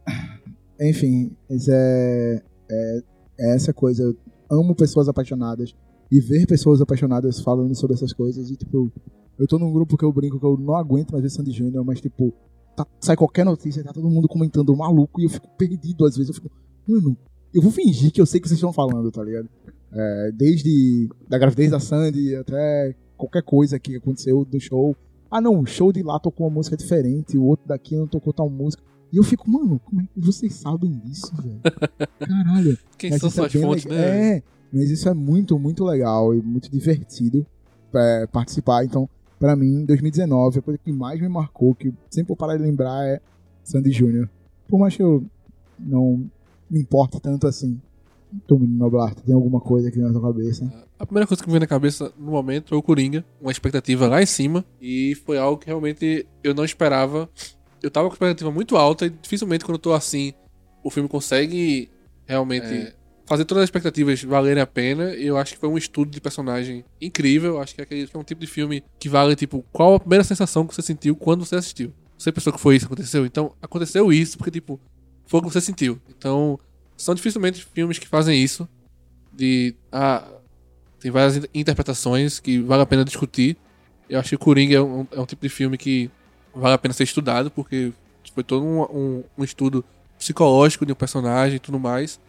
Enfim, 0.81 1.37
mas 1.49 1.69
é, 1.69 2.43
é, 2.71 3.03
é 3.41 3.55
essa 3.55 3.73
coisa. 3.73 4.03
Eu 4.03 4.17
amo 4.51 4.75
pessoas 4.75 5.09
apaixonadas. 5.09 5.75
E 6.11 6.21
ver 6.21 6.47
pessoas 6.47 6.81
apaixonadas 6.81 7.41
falando 7.41 7.75
sobre 7.75 7.95
essas 7.95 8.13
coisas. 8.13 8.51
E, 8.51 8.57
tipo, 8.57 8.91
eu 9.39 9.47
tô 9.47 9.59
num 9.59 9.73
grupo 9.73 9.97
que 9.97 10.05
eu 10.05 10.13
brinco 10.13 10.41
que 10.41 10.47
eu 10.47 10.57
não 10.57 10.75
aguento 10.75 11.13
mais 11.13 11.23
ver 11.23 11.31
Sandy 11.31 11.53
Júnior, 11.53 11.85
mas, 11.85 12.01
tipo, 12.01 12.33
tá, 12.75 12.87
sai 13.01 13.17
qualquer 13.17 13.45
notícia, 13.45 13.85
tá 13.85 13.93
todo 13.93 14.09
mundo 14.09 14.27
comentando 14.27 14.75
maluco 14.77 15.21
e 15.21 15.25
eu 15.25 15.29
fico 15.29 15.49
perdido 15.57 16.07
às 16.07 16.17
vezes. 16.17 16.29
Eu 16.29 16.35
fico, 16.35 16.51
mano, 16.87 17.17
eu 17.53 17.61
vou 17.61 17.71
fingir 17.71 18.11
que 18.11 18.21
eu 18.21 18.27
sei 18.27 18.39
o 18.39 18.43
que 18.43 18.49
vocês 18.49 18.59
estão 18.59 18.73
falando, 18.73 19.11
tá 19.11 19.23
ligado? 19.23 19.49
É, 19.93 20.33
desde 20.33 21.09
da 21.29 21.39
gravidez 21.39 21.71
da 21.71 21.81
Sandy 21.81 22.35
até 22.37 22.95
qualquer 23.17 23.43
coisa 23.43 23.79
que 23.79 23.97
aconteceu 23.97 24.45
do 24.45 24.61
show. 24.61 24.95
Ah, 25.31 25.41
não, 25.41 25.61
o 25.61 25.67
show 25.67 25.93
de 25.93 26.03
lá 26.03 26.19
tocou 26.19 26.47
uma 26.47 26.55
música 26.55 26.77
diferente, 26.77 27.37
o 27.37 27.45
outro 27.45 27.67
daqui 27.67 27.97
não 27.97 28.07
tocou 28.07 28.33
tal 28.33 28.49
música. 28.49 28.83
E 29.13 29.17
eu 29.17 29.23
fico, 29.23 29.51
mano, 29.51 29.81
como 29.85 30.01
é 30.01 30.05
que 30.05 30.21
vocês 30.21 30.55
sabem 30.55 30.93
disso, 30.93 31.33
velho? 31.37 31.61
Caralho. 32.21 32.79
Quem 32.97 33.11
mas 33.11 33.21
são 33.21 33.29
é 33.29 33.33
suas 33.33 33.55
é 33.55 33.61
fontes, 33.61 33.85
né? 33.87 34.37
É, 34.37 34.43
mas 34.73 34.91
isso 34.91 35.09
é 35.09 35.15
muito, 35.15 35.59
muito 35.59 35.85
legal 35.85 36.35
e 36.35 36.43
muito 36.43 36.71
divertido 36.71 37.47
é, 37.95 38.27
participar. 38.27 38.85
Então, 38.85 39.09
pra 39.39 39.57
mim, 39.57 39.85
2019, 39.85 40.59
a 40.59 40.63
coisa 40.63 40.79
que 40.79 40.93
mais 40.93 41.21
me 41.21 41.29
marcou, 41.29 41.75
que 41.75 41.93
sempre 42.11 42.29
vou 42.29 42.37
parar 42.37 42.57
de 42.57 42.63
lembrar, 42.63 43.07
é 43.07 43.21
Sandy 43.65 43.91
Jr. 43.91 44.29
Por 44.69 44.79
mais 44.79 44.95
que 44.95 45.03
eu 45.03 45.25
não 45.79 46.29
me 46.71 46.81
importe 46.81 47.19
tanto 47.21 47.47
assim 47.47 47.81
Tu, 48.47 48.59
Noblar, 48.59 49.15
tem 49.15 49.35
alguma 49.35 49.61
coisa 49.61 49.89
aqui 49.89 49.99
na 49.99 50.13
tua 50.13 50.21
cabeça? 50.21 50.71
A 50.99 51.07
primeira 51.07 51.27
coisa 51.27 51.43
que 51.43 51.49
me 51.49 51.53
veio 51.53 51.61
na 51.61 51.67
cabeça 51.67 52.13
no 52.19 52.31
momento 52.31 52.69
foi 52.69 52.79
o 52.79 52.83
Coringa, 52.83 53.25
uma 53.41 53.51
expectativa 53.51 54.07
lá 54.07 54.23
em 54.23 54.27
cima, 54.27 54.65
e 54.81 55.15
foi 55.25 55.39
algo 55.39 55.59
que 55.59 55.67
realmente 55.67 56.27
eu 56.45 56.55
não 56.55 56.65
esperava. 56.65 57.29
Eu 57.83 57.91
tava 57.91 58.09
com 58.09 58.15
expectativa 58.15 58.51
muito 58.51 58.77
alta 58.77 59.07
e 59.07 59.11
dificilmente 59.11 59.65
quando 59.65 59.77
eu 59.77 59.81
tô 59.81 59.93
assim, 59.93 60.33
o 60.83 60.91
filme 60.91 61.09
consegue 61.09 61.91
realmente 62.27 62.67
é. 62.67 62.95
fazer 63.27 63.45
todas 63.45 63.63
as 63.63 63.69
expectativas 63.69 64.23
valerem 64.23 64.63
a 64.63 64.67
pena. 64.67 65.15
Eu 65.15 65.37
acho 65.37 65.55
que 65.55 65.61
foi 65.61 65.69
um 65.69 65.79
estudo 65.79 66.11
de 66.11 66.21
personagem 66.21 66.85
incrível. 67.01 67.55
Eu 67.55 67.61
acho 67.61 67.75
que 67.75 67.83
é, 67.83 68.19
um 68.19 68.25
tipo 68.25 68.41
de 68.41 68.47
filme 68.47 68.83
que 68.99 69.09
vale, 69.09 69.35
tipo, 69.37 69.65
qual 69.73 69.95
a 69.95 70.01
primeira 70.01 70.25
sensação 70.25 70.67
que 70.67 70.75
você 70.75 70.83
sentiu 70.83 71.17
quando 71.17 71.45
você 71.45 71.57
assistiu. 71.57 71.93
Você 72.17 72.33
pensou 72.33 72.53
que 72.53 72.61
foi 72.61 72.77
isso 72.77 72.87
que 72.87 72.93
aconteceu? 72.93 73.25
Então, 73.25 73.55
aconteceu 73.63 74.13
isso 74.13 74.37
porque, 74.37 74.51
tipo, 74.51 74.81
foi 75.27 75.41
o 75.41 75.43
que 75.43 75.51
você 75.51 75.61
sentiu. 75.61 76.01
Então, 76.09 76.59
são 76.97 77.15
dificilmente 77.15 77.65
filmes 77.65 77.99
que 77.99 78.09
fazem 78.09 78.43
isso. 78.43 78.69
De. 79.33 79.75
Ah, 79.93 80.27
tem 80.99 81.13
várias 81.13 81.41
interpretações 81.55 82.41
que 82.41 82.59
vale 82.59 82.83
a 82.83 82.87
pena 82.87 83.05
discutir. 83.05 83.57
Eu 84.09 84.19
acho 84.19 84.31
que 84.31 84.37
Coringa 84.37 84.77
é 84.77 84.81
um, 84.81 85.07
é 85.13 85.21
um 85.21 85.27
tipo 85.27 85.43
de 85.43 85.49
filme 85.49 85.79
que 85.79 86.11
vale 86.59 86.75
a 86.75 86.79
pena 86.79 86.95
ser 86.95 87.05
estudado, 87.05 87.51
porque 87.51 87.93
foi 88.35 88.45
todo 88.45 88.65
um, 88.65 88.83
um, 88.83 89.25
um 89.39 89.45
estudo 89.45 89.85
psicológico 90.19 90.85
de 90.85 90.93
um 90.93 90.97
personagem 90.97 91.57
e 91.57 91.61
tudo 91.61 91.79
mais. 91.79 92.21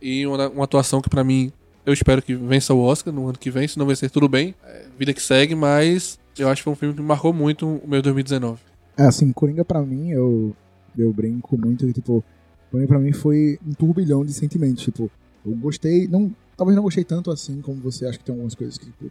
E 0.00 0.26
uma, 0.26 0.48
uma 0.48 0.64
atuação 0.64 1.00
que 1.00 1.08
para 1.08 1.24
mim 1.24 1.52
eu 1.84 1.92
espero 1.92 2.20
que 2.20 2.34
vença 2.34 2.74
o 2.74 2.80
Oscar 2.80 3.12
no 3.12 3.28
ano 3.28 3.38
que 3.38 3.50
vem, 3.50 3.66
se 3.66 3.78
não 3.78 3.86
vencer 3.86 4.10
tudo 4.10 4.28
bem. 4.28 4.54
É, 4.64 4.86
vida 4.98 5.14
que 5.14 5.22
segue, 5.22 5.54
mas 5.54 6.18
eu 6.38 6.48
acho 6.48 6.60
que 6.60 6.64
foi 6.64 6.72
um 6.72 6.76
filme 6.76 6.94
que 6.94 7.02
marcou 7.02 7.32
muito 7.32 7.66
o 7.66 7.88
meu 7.88 8.02
2019. 8.02 8.60
É, 8.98 9.04
assim, 9.04 9.32
Coringa 9.32 9.64
para 9.64 9.80
mim, 9.82 10.10
eu, 10.10 10.54
eu 10.96 11.12
brinco 11.12 11.56
muito, 11.56 11.90
tipo, 11.92 12.24
Porém, 12.70 12.86
pra 12.86 12.98
mim 12.98 13.12
foi 13.12 13.58
um 13.66 13.72
turbilhão 13.72 14.24
de 14.24 14.32
sentimentos. 14.32 14.84
Tipo, 14.84 15.10
eu 15.44 15.52
gostei, 15.56 16.06
não, 16.08 16.34
talvez 16.56 16.76
não 16.76 16.82
gostei 16.82 17.04
tanto 17.04 17.30
assim 17.30 17.60
como 17.60 17.80
você 17.80 18.06
acha 18.06 18.18
que 18.18 18.24
tem 18.24 18.34
algumas 18.34 18.54
coisas 18.54 18.76
que, 18.76 18.86
tipo, 18.86 19.10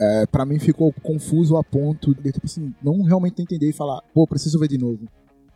é, 0.00 0.26
pra 0.26 0.46
mim 0.46 0.58
ficou 0.58 0.92
confuso 1.02 1.56
a 1.56 1.62
ponto 1.62 2.14
de, 2.14 2.32
tipo 2.32 2.46
assim, 2.46 2.72
não 2.82 3.02
realmente 3.02 3.42
entender 3.42 3.68
e 3.68 3.72
falar, 3.72 4.00
pô, 4.14 4.26
preciso 4.26 4.58
ver 4.58 4.68
de 4.68 4.78
novo. 4.78 5.06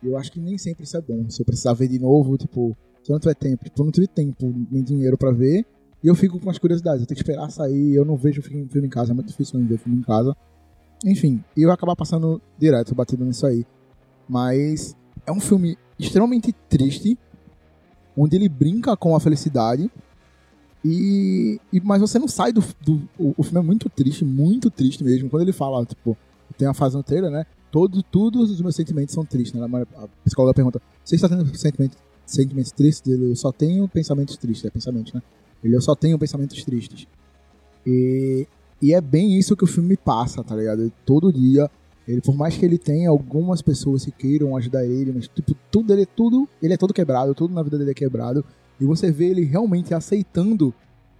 Eu 0.03 0.17
acho 0.17 0.31
que 0.31 0.39
nem 0.39 0.57
sempre 0.57 0.83
isso 0.83 0.95
é 0.95 1.01
bom. 1.01 1.27
Se 1.29 1.41
eu 1.41 1.45
precisar 1.45 1.73
ver 1.73 1.87
de 1.87 1.97
novo, 1.97 2.37
tipo, 2.37 2.77
não 3.09 3.19
tiver 3.19 3.33
tempo, 3.33 3.63
tipo, 3.63 3.81
eu 3.81 3.85
não 3.85 3.91
tive 3.91 4.07
tempo 4.07 4.53
nem 4.71 4.83
dinheiro 4.83 5.17
pra 5.17 5.31
ver, 5.31 5.65
e 6.03 6.07
eu 6.07 6.13
fico 6.13 6.39
com 6.39 6.49
as 6.49 6.59
curiosidades. 6.59 7.01
Eu 7.01 7.07
tenho 7.07 7.15
que 7.15 7.23
esperar 7.23 7.49
sair, 7.49 7.95
eu 7.95 8.05
não 8.05 8.15
vejo 8.15 8.41
filme 8.41 8.67
em 8.73 8.89
casa, 8.89 9.11
é 9.11 9.15
muito 9.15 9.27
difícil 9.29 9.59
não 9.59 9.67
ver 9.67 9.79
filme 9.79 9.97
em 9.97 10.03
casa. 10.03 10.35
Enfim, 11.03 11.43
eu 11.57 11.71
acabar 11.71 11.95
passando 11.95 12.39
direto, 12.59 12.93
batido 12.93 13.25
nisso 13.25 13.47
aí. 13.47 13.65
Mas 14.29 14.95
é 15.25 15.31
um 15.31 15.39
filme 15.39 15.77
extremamente 15.97 16.53
triste, 16.69 17.17
onde 18.15 18.35
ele 18.35 18.47
brinca 18.47 18.95
com 18.95 19.15
a 19.15 19.19
felicidade. 19.19 19.89
E, 20.87 21.59
e 21.73 21.81
mas 21.81 21.99
você 21.99 22.19
não 22.19 22.27
sai 22.27 22.53
do, 22.53 22.63
do 22.79 23.01
o, 23.17 23.33
o, 23.35 23.43
filme 23.43 23.57
é 23.57 23.63
muito 23.63 23.89
triste, 23.89 24.23
muito 24.23 24.69
triste 24.69 25.03
mesmo. 25.03 25.31
Quando 25.31 25.41
ele 25.41 25.51
fala, 25.51 25.83
tipo, 25.83 26.15
tem 26.59 26.67
a 26.67 26.75
fase 26.75 26.95
no 26.95 27.01
trailer, 27.01 27.31
né? 27.31 27.43
Todo, 27.71 28.03
todos 28.03 28.51
os 28.51 28.61
meus 28.61 28.75
sentimentos 28.75 29.15
são 29.15 29.25
tristes, 29.25 29.59
né? 29.59 29.67
A 29.97 30.07
psicóloga 30.23 30.53
pergunta: 30.53 30.79
"Você 31.03 31.15
está 31.15 31.27
tendo 31.27 31.43
sentimentos, 31.57 31.97
sentimentos 32.23 32.71
tristes?" 32.71 33.11
Ele, 33.11 33.31
"Eu 33.31 33.35
só 33.35 33.51
tenho 33.51 33.87
pensamentos 33.87 34.37
tristes", 34.37 34.63
é 34.63 34.69
pensamento, 34.69 35.15
né? 35.15 35.23
Ele, 35.63 35.75
"Eu 35.75 35.81
só 35.81 35.95
tenho 35.95 36.19
pensamentos 36.19 36.63
tristes". 36.63 37.07
E, 37.83 38.47
e 38.79 38.93
é 38.93 39.01
bem 39.01 39.39
isso 39.39 39.55
que 39.55 39.63
o 39.63 39.67
filme 39.67 39.97
passa, 39.97 40.43
tá 40.43 40.55
ligado? 40.55 40.93
Todo 41.03 41.33
dia 41.33 41.67
ele, 42.07 42.21
por 42.21 42.35
mais 42.35 42.55
que 42.55 42.63
ele 42.63 42.77
tenha 42.77 43.09
algumas 43.09 43.63
pessoas 43.63 44.05
que 44.05 44.11
queiram 44.11 44.55
ajudar 44.55 44.85
ele, 44.85 45.11
mas 45.11 45.27
tipo, 45.27 45.55
tudo 45.71 45.91
ele 45.91 46.03
é 46.03 46.05
tudo, 46.05 46.47
ele 46.61 46.75
é 46.75 46.77
todo 46.77 46.93
quebrado, 46.93 47.33
tudo 47.33 47.55
na 47.55 47.63
vida 47.63 47.79
dele 47.79 47.89
é 47.89 47.95
quebrado. 47.95 48.45
E 48.79 48.85
você 48.85 49.11
vê 49.11 49.29
ele 49.29 49.43
realmente 49.43 49.93
aceitando 49.93 50.73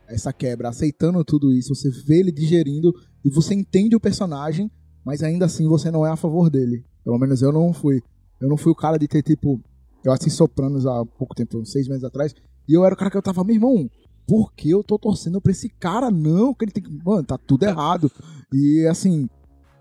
essa 0.07 0.31
quebra, 0.31 0.69
aceitando 0.69 1.23
tudo 1.23 1.51
isso, 1.51 1.73
você 1.73 1.89
vê 1.89 2.19
ele 2.19 2.31
digerindo 2.31 2.93
e 3.23 3.29
você 3.29 3.53
entende 3.53 3.95
o 3.95 3.99
personagem, 3.99 4.69
mas 5.03 5.23
ainda 5.23 5.45
assim 5.45 5.67
você 5.67 5.89
não 5.89 6.05
é 6.05 6.09
a 6.09 6.15
favor 6.15 6.49
dele. 6.49 6.85
Pelo 7.03 7.17
menos 7.17 7.41
eu 7.41 7.51
não 7.51 7.73
fui. 7.73 8.01
Eu 8.39 8.49
não 8.49 8.57
fui 8.57 8.71
o 8.71 8.75
cara 8.75 8.97
de 8.97 9.07
ter, 9.07 9.23
tipo, 9.23 9.61
eu 10.03 10.11
assisti 10.11 10.31
Sopranos 10.31 10.85
há 10.85 11.05
pouco 11.05 11.33
tempo, 11.33 11.65
seis 11.65 11.87
meses 11.87 12.03
atrás, 12.03 12.35
e 12.67 12.73
eu 12.73 12.83
era 12.83 12.93
o 12.93 12.97
cara 12.97 13.09
que 13.09 13.17
eu 13.17 13.21
tava, 13.21 13.43
meu 13.43 13.55
irmão, 13.55 13.89
por 14.27 14.53
que 14.53 14.69
eu 14.69 14.83
tô 14.83 14.97
torcendo 14.97 15.39
pra 15.39 15.51
esse 15.51 15.69
cara? 15.69 16.09
Não, 16.09 16.53
que 16.53 16.65
ele 16.65 16.71
tem 16.71 16.83
que. 16.83 16.91
Mano, 17.03 17.23
tá 17.23 17.37
tudo 17.37 17.63
errado. 17.63 18.11
E 18.51 18.85
assim, 18.89 19.29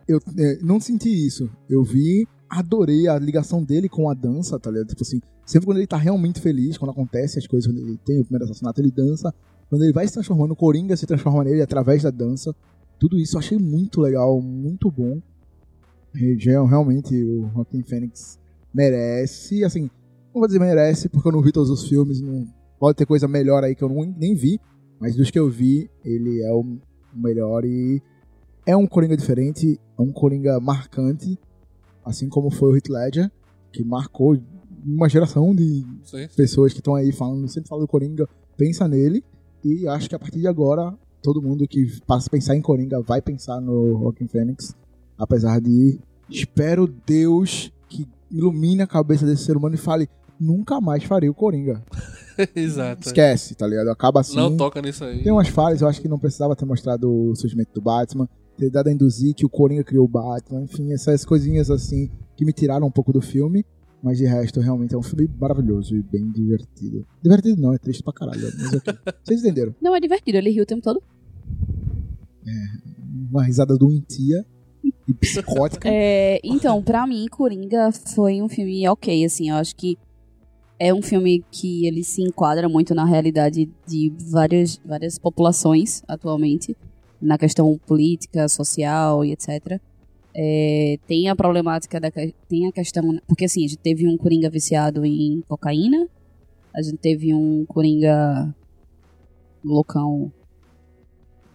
eu 0.07 0.21
é, 0.39 0.59
não 0.63 0.79
senti 0.79 1.09
isso. 1.09 1.51
Eu 1.69 1.83
vi, 1.83 2.27
adorei 2.59 3.09
a 3.09 3.19
ligação 3.19 3.62
dele 3.62 3.88
com 3.88 4.09
a 4.09 4.14
dança, 4.14 4.59
tá 4.59 4.71
ligado? 4.71 4.88
Tipo 4.88 5.03
assim, 5.03 5.21
sempre 5.45 5.67
quando 5.67 5.79
ele 5.79 5.87
tá 5.87 5.97
realmente 5.97 6.40
feliz, 6.40 6.79
quando 6.79 6.93
acontece 6.93 7.38
as 7.38 7.47
coisas, 7.47 7.71
quando 7.71 7.79
ele 7.79 7.99
tem 8.05 8.21
o 8.21 8.25
primeiro 8.25 8.45
assassinato, 8.45 8.81
ele 8.81 8.90
dança. 8.90 9.35
Quando 9.69 9.83
ele 9.83 9.93
vai 9.93 10.07
se 10.07 10.12
transformando, 10.12 10.53
o 10.53 10.57
Coringa 10.57 10.97
se 10.97 11.07
transforma 11.07 11.43
nele 11.43 11.62
através 11.62 12.03
da 12.03 12.11
dança. 12.11 12.55
Tudo 12.99 13.19
isso 13.19 13.35
eu 13.35 13.40
achei 13.40 13.59
muito 13.59 14.01
legal, 14.01 14.40
muito 14.40 14.90
bom. 14.90 15.21
Realmente, 16.14 17.14
o 17.25 17.51
Joaquin 17.53 17.83
Phoenix 17.83 18.38
merece, 18.73 19.64
assim, 19.64 19.90
não 20.33 20.40
vou 20.40 20.47
dizer 20.47 20.61
merece, 20.61 21.09
porque 21.09 21.27
eu 21.27 21.33
não 21.33 21.43
vi 21.43 21.51
todos 21.51 21.71
os 21.71 21.88
filmes, 21.88 22.21
não 22.21 22.47
pode 22.79 22.97
ter 22.97 23.07
coisa 23.07 23.27
melhor 23.27 23.64
aí 23.64 23.75
que 23.75 23.83
eu 23.83 23.88
não, 23.88 24.05
nem 24.17 24.35
vi, 24.35 24.61
mas 25.01 25.17
dos 25.17 25.31
que 25.31 25.38
eu 25.38 25.51
vi, 25.51 25.90
ele 26.05 26.40
é 26.43 26.53
o 26.53 26.64
melhor 27.12 27.64
e 27.64 28.01
é 28.64 28.77
um 28.77 28.87
Coringa 28.87 29.17
diferente, 29.17 29.81
é 29.99 30.03
um 30.03 30.12
Coringa 30.12 30.61
marcante, 30.61 31.38
assim 32.05 32.29
como 32.29 32.51
foi 32.51 32.73
o 32.73 32.77
Heath 32.77 32.88
Ledger, 32.88 33.31
que 33.73 33.83
marcou 33.83 34.38
uma 34.85 35.09
geração 35.09 35.55
de 35.55 35.85
Sim. 36.05 36.29
pessoas 36.37 36.73
que 36.73 36.81
estão 36.81 36.95
aí 36.95 37.11
falando, 37.12 37.49
sempre 37.49 37.69
fala 37.69 37.81
do 37.81 37.88
Coringa, 37.88 38.29
pensa 38.57 38.87
nele, 38.87 39.25
e 39.64 39.88
acho 39.88 40.09
que 40.09 40.14
a 40.14 40.19
partir 40.19 40.40
de 40.40 40.47
agora, 40.47 40.95
todo 41.23 41.40
mundo 41.40 41.67
que 41.67 42.01
passa 42.07 42.29
a 42.29 42.31
pensar 42.31 42.55
em 42.55 42.61
Coringa 42.61 43.01
vai 43.01 43.23
pensar 43.23 43.61
no 43.61 43.99
Joaquin 43.99 44.29
Phoenix, 44.29 44.77
apesar 45.19 45.61
de 45.61 45.99
espero 46.29 46.87
Deus 46.87 47.73
que 47.88 48.07
ilumine 48.31 48.83
a 48.83 48.87
cabeça 48.87 49.25
desse 49.25 49.45
ser 49.45 49.57
humano 49.57 49.75
e 49.75 49.79
fale 49.79 50.09
nunca 50.38 50.81
mais 50.81 51.05
farei 51.05 51.29
o 51.29 51.35
Coringa. 51.35 51.83
Exato. 52.55 53.07
Esquece, 53.07 53.55
tá 53.55 53.67
ligado? 53.67 53.88
Acaba 53.88 54.21
assim. 54.21 54.37
Não 54.37 54.57
toca 54.57 54.83
nisso 54.83 55.05
aí. 55.05 55.23
Tem 55.23 55.33
umas 55.33 55.49
falhas, 55.49 55.81
eu 55.81 55.88
acho 55.88 56.01
que 56.01 56.09
não 56.09 56.19
precisava 56.19 56.57
ter 56.57 56.64
mostrado 56.64 57.11
o 57.11 57.35
surgimento 57.35 57.73
do 57.73 57.81
Batman, 57.81 58.29
ter 58.57 58.71
dado 58.71 58.88
a 58.88 58.93
induzir 58.93 59.35
que 59.35 59.45
o 59.45 59.49
Coringa 59.49 59.85
criou 59.85 60.05
o 60.05 60.09
Batman, 60.09 60.62
enfim, 60.62 60.93
essas 60.93 61.25
coisinhas 61.25 61.71
assim 61.71 62.11
que 62.37 62.45
me 62.45 62.53
tiraram 62.53 62.87
um 62.87 62.90
pouco 62.90 63.12
do 63.12 63.21
filme. 63.21 63.64
Mas 64.03 64.19
de 64.19 64.27
resto, 64.27 64.61
realmente 64.61 64.95
é 64.95 64.99
um 64.99 65.03
filme 65.03 65.31
maravilhoso 65.40 65.97
e 65.97 66.03
bem 66.03 66.31
divertido. 66.31 67.07
Divertido 67.23 67.62
não, 67.62 67.73
é 67.73 67.79
triste 67.79 68.03
pra 68.03 68.12
caralho. 68.12 68.43
Mas 68.59 68.75
ok. 68.75 68.95
Vocês 69.25 69.40
entenderam? 69.40 69.75
Não, 69.81 69.97
é 69.97 70.01
divertido, 70.01 70.37
ele 70.37 70.51
riu 70.51 70.62
o 70.62 70.67
tempo 70.67 70.83
todo. 70.83 71.03
Uma 73.31 73.43
risada 73.43 73.79
doentia 73.79 74.45
e 75.09 75.14
psicótica. 75.14 75.88
É, 75.90 76.38
então, 76.45 76.83
pra 76.83 77.07
mim, 77.07 77.27
Coringa 77.31 77.90
foi 78.14 78.43
um 78.43 78.49
filme 78.49 78.87
ok, 78.88 79.25
assim, 79.25 79.49
eu 79.49 79.57
acho 79.57 79.75
que 79.75 79.97
é 80.79 80.93
um 80.93 81.01
filme 81.01 81.45
que 81.51 81.87
ele 81.87 82.03
se 82.03 82.23
enquadra 82.23 82.69
muito 82.69 82.95
na 82.95 83.05
realidade 83.05 83.71
de 83.87 84.12
várias, 84.31 84.81
várias 84.85 85.19
populações 85.19 86.03
atualmente, 86.07 86.77
na 87.25 87.39
questão 87.39 87.79
política, 87.87 88.49
social 88.49 89.25
e 89.25 89.33
etc. 89.33 89.81
É, 90.37 90.99
tem 91.07 91.29
a 91.29 91.37
problemática 91.37 92.01
da 92.01 92.11
tem 92.11 92.67
a 92.67 92.73
questão 92.73 93.19
porque 93.27 93.45
assim 93.45 93.65
a 93.65 93.69
gente 93.69 93.79
teve 93.79 94.07
um 94.09 94.17
coringa 94.17 94.51
viciado 94.51 95.05
em 95.05 95.41
cocaína 95.49 96.09
a 96.75 96.83
gente 96.83 96.97
teve 96.97 97.33
um 97.33 97.65
coringa 97.67 98.53
loucão 99.65 100.33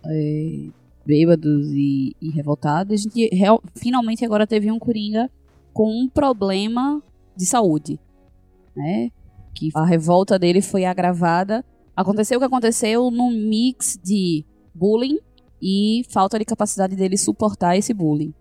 é, 0.06 0.68
bêbados 1.06 1.68
e, 1.74 2.16
e 2.22 2.30
revoltados. 2.30 2.94
A 2.94 3.04
gente 3.04 3.36
real- 3.36 3.62
finalmente 3.76 4.24
agora 4.24 4.48
teve 4.48 4.72
um 4.72 4.80
coringa 4.80 5.30
com 5.74 5.92
um 5.92 6.08
problema 6.08 7.04
de 7.36 7.46
saúde 7.46 8.00
né? 8.76 9.12
Que 9.54 9.70
a 9.76 9.86
revolta 9.86 10.40
dele 10.40 10.62
foi 10.62 10.86
agravada. 10.86 11.66
Aconteceu 11.96 12.38
o 12.38 12.40
que 12.40 12.46
aconteceu 12.46 13.12
num 13.12 13.30
mix 13.30 14.00
de 14.02 14.46
bullying 14.74 15.20
e 15.62 16.04
falta 16.10 16.39
de 16.39 16.45
capacidade 16.45 16.95
dele 16.95 17.17
suportar 17.17 17.78
esse 17.78 17.93
bullying 17.93 18.34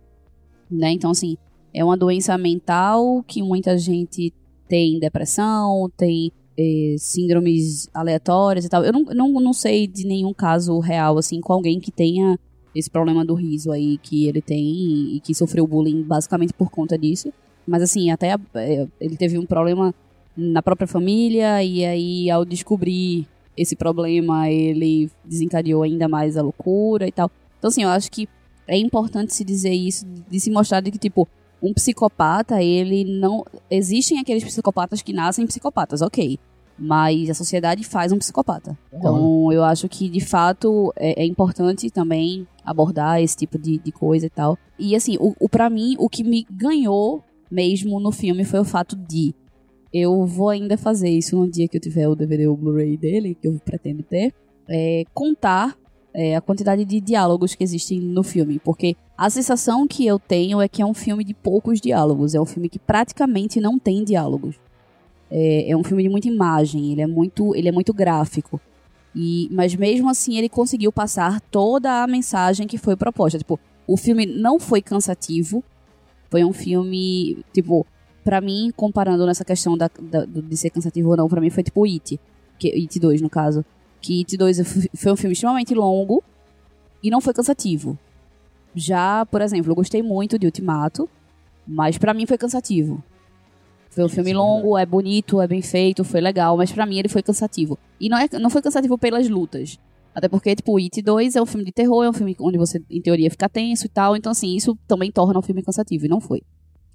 né? 0.71 0.93
Então, 0.93 1.11
assim, 1.11 1.37
é 1.73 1.85
uma 1.85 1.97
doença 1.97 2.37
mental 2.37 3.23
que 3.27 3.43
muita 3.43 3.77
gente 3.79 4.33
tem 4.69 4.99
depressão, 4.99 5.91
tem 5.97 6.31
eh, 6.59 6.97
síndromes 6.99 7.89
aleatórias 7.95 8.65
e 8.65 8.69
tal. 8.69 8.85
Eu 8.85 8.93
não, 8.93 9.05
não, 9.05 9.33
não 9.41 9.53
sei 9.53 9.87
de 9.87 10.07
nenhum 10.07 10.35
caso 10.35 10.79
real, 10.79 11.17
assim, 11.19 11.41
com 11.41 11.53
alguém 11.53 11.81
que 11.81 11.91
tenha 11.91 12.39
esse 12.75 12.91
problema 12.91 13.25
do 13.25 13.35
riso 13.35 13.73
aí 13.73 13.99
que 13.99 14.27
ele 14.27 14.43
tem 14.43 15.17
e, 15.17 15.21
que 15.21 15.35
sofreu 15.35 15.67
bullying 15.67 16.03
basicamente 16.03 16.53
por 16.53 16.71
conta 16.71 16.99
disso. 16.99 17.33
Mas, 17.67 17.83
assim, 17.83 18.11
até 18.11 18.37
eh, 18.55 18.87
ele 19.01 19.17
teve 19.17 19.39
um 19.39 19.47
problema 19.47 19.95
na 20.37 20.63
própria 20.63 20.87
família 20.87 21.63
e 21.65 21.85
aí, 21.85 22.31
ao 22.31 22.45
descobrir 22.45 23.27
esse 23.59 23.75
problema, 23.75 24.49
ele 24.49 25.11
desencadeou 25.25 25.83
ainda 25.83 26.09
mais 26.09 26.37
a 26.37 26.43
loucura 26.43 27.07
e 27.07 27.13
tal. 27.13 27.31
Então, 27.59 27.69
assim, 27.69 27.83
eu 27.83 27.89
acho 27.89 28.11
que 28.11 28.29
é 28.67 28.77
importante 28.77 29.35
se 29.35 29.45
dizer 29.45 29.73
isso, 29.73 30.07
de 30.07 30.39
se 30.39 30.51
mostrar 30.51 30.81
de 30.81 30.91
que, 30.91 30.99
tipo, 30.99 31.27
um 31.61 31.75
psicopata, 31.75 32.63
ele 32.63 33.05
não. 33.19 33.45
Existem 33.71 34.19
aqueles 34.19 34.45
psicopatas 34.45 35.03
que 35.03 35.13
nascem 35.13 35.47
psicopatas, 35.47 36.03
ok. 36.03 36.39
Mas 36.79 37.29
a 37.29 37.35
sociedade 37.35 37.83
faz 37.83 38.13
um 38.13 38.19
psicopata. 38.19 38.79
Então, 38.93 39.53
eu 39.53 39.65
acho 39.65 39.89
que, 39.89 40.09
de 40.09 40.21
fato, 40.21 40.93
é, 40.95 41.25
é 41.25 41.27
importante 41.27 41.91
também 41.91 42.47
abordar 42.65 43.21
esse 43.21 43.37
tipo 43.37 43.59
de, 43.59 43.79
de 43.79 43.91
coisa 43.91 44.27
e 44.27 44.31
tal. 44.31 44.57
E, 44.79 44.95
assim, 44.95 45.17
o, 45.19 45.35
o, 45.41 45.49
pra 45.49 45.69
mim, 45.69 45.97
o 45.99 46.09
que 46.09 46.23
me 46.23 46.47
ganhou 46.49 47.25
mesmo 47.51 47.99
no 47.99 48.13
filme 48.13 48.45
foi 48.45 48.61
o 48.61 48.65
fato 48.65 48.95
de. 48.95 49.35
Eu 49.93 50.27
vou 50.27 50.51
ainda 50.51 50.77
fazer 50.77 51.09
isso 51.09 51.37
no 51.37 51.51
dia 51.51 51.67
que 51.67 51.77
eu 51.77 51.81
tiver 51.81 52.09
o 52.09 52.15
DVD 52.15 52.47
ou 52.47 52.55
o 52.55 52.57
Blu-ray 52.57 52.97
dele, 52.97 53.35
que 53.35 53.49
eu 53.49 53.59
pretendo 53.65 54.03
ter. 54.03 54.35
É, 54.69 55.05
contar 55.15 55.77
é, 56.13 56.37
a 56.37 56.41
quantidade 56.41 56.85
de 56.85 57.01
diálogos 57.01 57.55
que 57.55 57.65
existem 57.65 58.01
no 58.01 58.23
filme, 58.23 58.59
porque 58.59 58.97
a 59.17 59.31
sensação 59.31 59.87
que 59.87 60.07
eu 60.07 60.19
tenho 60.19 60.61
é 60.61 60.69
que 60.69 60.83
é 60.83 60.87
um 60.87 60.95
filme 60.95 61.25
de 61.25 61.33
poucos 61.33 61.81
diálogos, 61.81 62.35
é 62.35 62.41
um 62.41 62.47
filme 62.47 62.69
que 62.69 62.79
praticamente 62.79 63.61
não 63.61 63.79
tem 63.79 64.05
diálogos. 64.05 64.57
É, 65.31 65.71
é 65.71 65.77
um 65.77 65.85
filme 65.85 66.03
de 66.03 66.09
muita 66.09 66.29
imagem, 66.29 66.93
ele 66.93 67.03
é 67.03 67.07
muito, 67.07 67.55
ele 67.55 67.69
é 67.69 67.73
muito 67.73 67.93
gráfico. 67.95 68.61
E, 69.15 69.49
mas 69.51 69.75
mesmo 69.75 70.09
assim 70.09 70.37
ele 70.37 70.49
conseguiu 70.49 70.93
passar 70.93 71.41
toda 71.41 72.03
a 72.03 72.07
mensagem 72.07 72.67
que 72.67 72.79
foi 72.79 72.95
proposta. 72.97 73.39
Tipo, 73.39 73.59
o 73.87 73.97
filme 73.97 74.27
não 74.27 74.59
foi 74.59 74.83
cansativo, 74.83 75.65
foi 76.31 76.45
um 76.45 76.53
filme, 76.53 77.39
tipo, 77.53 77.87
pra 78.29 78.43
mim, 78.43 78.71
comparando 78.77 79.25
nessa 79.25 79.43
questão 79.43 79.75
da, 79.75 79.89
da- 79.99 80.27
de 80.27 80.57
ser 80.57 80.69
cansativo 80.69 81.09
ou 81.09 81.17
não, 81.17 81.29
pra 81.29 81.41
mim 81.41 81.49
foi 81.49 81.63
tipo 81.63 81.83
It, 81.87 82.21
que, 82.59 82.69
It 82.69 82.99
2 83.01 83.23
no 83.23 83.31
caso 83.31 83.65
que 84.03 84.19
It 84.19 84.37
2 84.37 84.59
f- 84.61 84.91
foi 84.95 85.13
um 85.13 85.17
filme 85.17 85.33
extremamente 85.33 85.75
longo 85.75 86.23
e 87.03 87.09
não 87.11 87.21
foi 87.23 87.33
cansativo. 87.33 87.99
Já, 88.75 89.25
por 89.27 89.41
exemplo, 89.41 89.71
eu 89.73 89.75
gostei 89.75 90.03
muito 90.03 90.39
de 90.39 90.45
Ultimato, 90.47 91.09
mas 91.67 91.97
pra 91.97 92.13
mim 92.13 92.27
foi 92.27 92.37
cansativo. 92.37 93.03
Foi 93.91 94.05
um 94.05 94.09
filme 94.09 94.33
longo, 94.35 94.77
é 94.79 94.85
bonito, 94.87 95.41
é 95.41 95.47
bem 95.49 95.63
feito, 95.63 96.05
foi 96.05 96.21
legal, 96.21 96.55
mas 96.57 96.71
pra 96.71 96.85
mim 96.85 96.99
ele 96.99 97.09
foi 97.09 97.23
cansativo. 97.23 97.79
E 97.99 98.09
não, 98.11 98.19
é, 98.19 98.29
não 98.39 98.51
foi 98.51 98.61
cansativo 98.61 98.99
pelas 98.99 99.27
lutas. 99.29 99.79
Até 100.15 100.29
porque, 100.29 100.55
tipo, 100.55 100.77
It 100.79 101.01
2 101.01 101.35
é 101.35 101.41
um 101.43 101.47
filme 101.47 101.65
de 101.65 101.73
terror, 101.73 102.05
é 102.05 102.11
um 102.11 102.13
filme 102.13 102.37
onde 102.41 102.59
você, 102.59 102.83
em 102.91 103.01
teoria, 103.01 103.31
fica 103.31 103.49
tenso 103.49 103.87
e 103.87 103.89
tal. 103.89 104.15
Então, 104.17 104.31
assim, 104.33 104.55
isso 104.55 104.77
também 104.87 105.11
torna 105.11 105.39
o 105.39 105.43
filme 105.43 105.63
cansativo, 105.63 106.05
e 106.07 106.09
não 106.09 106.21
foi. 106.21 106.43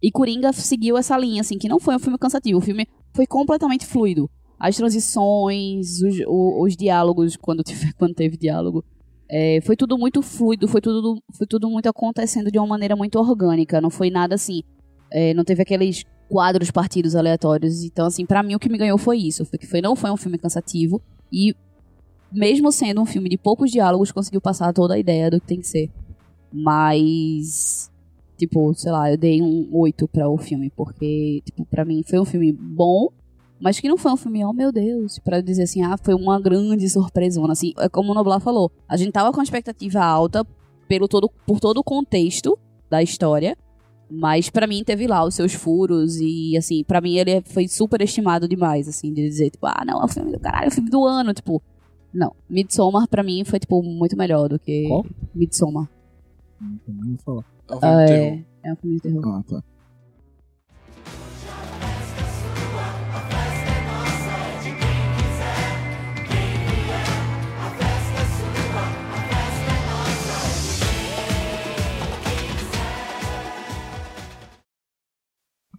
E 0.04 0.12
Coringa 0.12 0.52
seguiu 0.52 0.98
essa 0.98 1.18
linha, 1.18 1.40
assim, 1.42 1.58
que 1.58 1.70
não 1.70 1.80
foi 1.80 1.96
um 1.96 2.00
filme 2.00 2.18
cansativo. 2.20 2.60
O 2.60 2.62
filme 2.62 2.86
foi 3.16 3.26
completamente 3.26 3.86
fluido 3.86 4.30
as 4.60 4.76
transições, 4.78 6.02
os, 6.02 6.20
o- 6.28 6.64
os 6.64 6.76
diálogos, 6.78 7.36
quando, 7.36 7.64
tiver, 7.64 7.92
quando 7.98 8.14
teve 8.14 8.38
diálogo. 8.38 8.84
É, 9.30 9.60
foi 9.62 9.76
tudo 9.76 9.98
muito 9.98 10.22
fluido, 10.22 10.68
foi 10.68 10.80
tudo, 10.80 11.22
foi 11.38 11.48
tudo 11.48 11.70
muito 11.70 11.88
acontecendo 11.90 12.52
de 12.52 12.58
uma 12.60 12.68
maneira 12.68 12.96
muito 12.96 13.18
orgânica. 13.20 13.82
Não 13.82 13.90
foi 13.90 14.10
nada 14.10 14.36
assim. 14.36 14.62
é, 15.12 15.34
não 15.34 15.44
teve 15.44 15.62
aqueles 15.62 16.04
quadros 16.30 16.72
partidos 16.72 17.16
aleatórios. 17.16 17.84
Então, 17.84 18.06
assim, 18.06 18.26
pra 18.26 18.42
mim 18.44 18.56
o 18.56 18.60
que 18.60 18.70
me 18.70 18.78
ganhou 18.78 18.98
foi 18.98 19.18
isso. 19.18 19.44
Foi 19.46 19.58
que 19.60 19.68
foi, 19.68 19.82
não 19.82 19.96
foi 19.96 20.12
um 20.12 20.18
filme 20.18 20.38
cansativo. 20.38 21.02
E, 21.32 21.54
mesmo 22.32 22.72
sendo 22.72 23.02
um 23.02 23.06
filme 23.06 23.30
de 23.30 23.38
poucos 23.38 23.70
diálogos, 23.72 24.12
conseguiu 24.12 24.42
passar 24.42 24.72
toda 24.74 24.94
a 24.96 25.00
ideia 25.00 25.30
do 25.32 25.40
que 25.42 25.48
tem 25.48 25.60
que 25.60 25.68
ser. 25.68 25.90
Mas. 26.52 27.92
Tipo, 28.44 28.74
sei 28.74 28.92
lá, 28.92 29.10
eu 29.10 29.18
dei 29.18 29.42
um 29.42 29.70
8 29.72 30.06
para 30.06 30.28
o 30.28 30.38
filme, 30.38 30.70
porque, 30.76 31.42
tipo, 31.46 31.66
pra 31.66 31.86
mim 31.86 32.04
foi 32.04 32.20
um 32.20 32.26
filme 32.26 32.52
bom, 32.52 33.08
mas 33.58 33.80
que 33.80 33.88
não 33.88 33.96
foi 33.96 34.12
um 34.12 34.18
filme, 34.18 34.44
oh 34.44 34.52
meu 34.52 34.70
Deus, 34.70 35.18
pra 35.20 35.40
dizer 35.40 35.64
assim, 35.64 35.82
ah, 35.82 35.96
foi 35.96 36.14
uma 36.14 36.38
grande 36.42 36.90
surpresona, 36.90 37.54
assim, 37.54 37.72
é 37.80 37.88
como 37.88 38.12
o 38.12 38.14
Noblar 38.14 38.42
falou, 38.42 38.70
a 38.86 38.98
gente 38.98 39.14
tava 39.14 39.32
com 39.32 39.40
a 39.40 39.44
expectativa 39.44 40.04
alta 40.04 40.46
pelo 40.90 41.08
todo, 41.08 41.32
por 41.48 41.62
todo 41.62 41.78
o 41.78 41.84
contexto 41.86 42.60
da 42.90 43.02
história, 43.02 43.58
mas 44.12 44.50
pra 44.50 44.68
mim 44.68 44.84
teve 44.84 45.08
lá 45.08 45.24
os 45.24 45.36
seus 45.36 45.54
furos 45.54 46.18
e, 46.18 46.58
assim, 46.58 46.84
pra 46.84 47.00
mim 47.00 47.16
ele 47.16 47.42
foi 47.46 47.70
super 47.70 48.02
estimado 48.02 48.46
demais, 48.46 48.90
assim, 48.90 49.14
de 49.14 49.22
dizer, 49.22 49.52
tipo, 49.52 49.66
ah, 49.68 49.86
não, 49.88 50.02
é 50.02 50.04
o 50.04 50.10
filme 50.10 50.34
do 50.34 50.40
caralho, 50.42 50.66
é 50.66 50.68
o 50.68 50.72
filme 50.72 50.90
do 50.90 51.06
ano, 51.06 51.34
tipo, 51.34 51.64
não, 52.14 52.36
Midsommar 52.50 53.08
pra 53.08 53.24
mim 53.24 53.46
foi, 53.46 53.58
tipo, 53.58 53.82
muito 53.82 54.18
melhor 54.18 54.50
do 54.50 54.60
que 54.60 54.86
Qual? 54.90 55.06
Midsommar. 55.34 55.90
Não 56.60 57.08
vou 57.08 57.18
falar. 57.20 57.53
É 57.70 57.76
um 57.76 57.80
filme 57.80 57.96
ah, 57.96 58.06
de 58.06 58.12
terror. 58.12 58.46
É, 58.64 58.70
é 58.70 58.74
um 58.74 58.76
filme 58.76 58.96
de 58.96 59.02
terror. 59.02 59.28
Ah, 59.28 59.44
tá. 59.48 59.64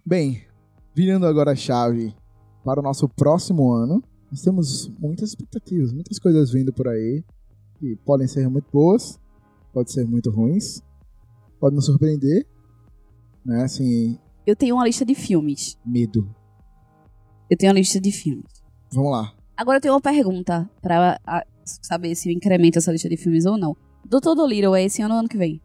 Bem, 0.07 0.43
virando 0.93 1.25
agora 1.25 1.51
a 1.51 1.55
chave 1.55 2.15
para 2.63 2.79
o 2.79 2.83
nosso 2.83 3.09
próximo 3.09 3.71
ano, 3.71 4.03
nós 4.31 4.41
temos 4.41 4.87
muitas 4.99 5.29
expectativas, 5.29 5.91
muitas 5.91 6.19
coisas 6.19 6.51
vindo 6.51 6.71
por 6.71 6.87
aí 6.87 7.23
que 7.79 7.95
podem 8.05 8.27
ser 8.27 8.47
muito 8.47 8.67
boas, 8.71 9.19
podem 9.73 9.91
ser 9.91 10.05
muito 10.05 10.29
ruins, 10.29 10.83
podem 11.59 11.75
nos 11.75 11.85
surpreender, 11.85 12.45
né? 13.45 13.63
Assim, 13.63 14.17
Eu 14.45 14.55
tenho 14.55 14.75
uma 14.75 14.85
lista 14.85 15.05
de 15.05 15.15
filmes. 15.15 15.77
medo. 15.85 16.29
Eu 17.49 17.57
tenho 17.57 17.71
uma 17.71 17.79
lista 17.79 17.99
de 18.01 18.11
filmes. 18.11 18.45
Vamos 18.91 19.11
lá. 19.11 19.33
Agora 19.55 19.77
eu 19.77 19.81
tenho 19.81 19.93
uma 19.93 20.01
pergunta 20.01 20.69
pra 20.81 21.19
a, 21.25 21.45
saber 21.63 22.15
se 22.15 22.29
eu 22.29 22.33
incremento 22.33 22.77
essa 22.79 22.91
lista 22.91 23.07
de 23.09 23.17
filmes 23.17 23.45
ou 23.45 23.57
não. 23.57 23.75
Doutor 24.07 24.35
Dolittle 24.35 24.75
é 24.75 24.83
esse 24.83 25.01
ano 25.01 25.13
ou 25.13 25.19
ano 25.19 25.29
que 25.29 25.37
vem? 25.37 25.61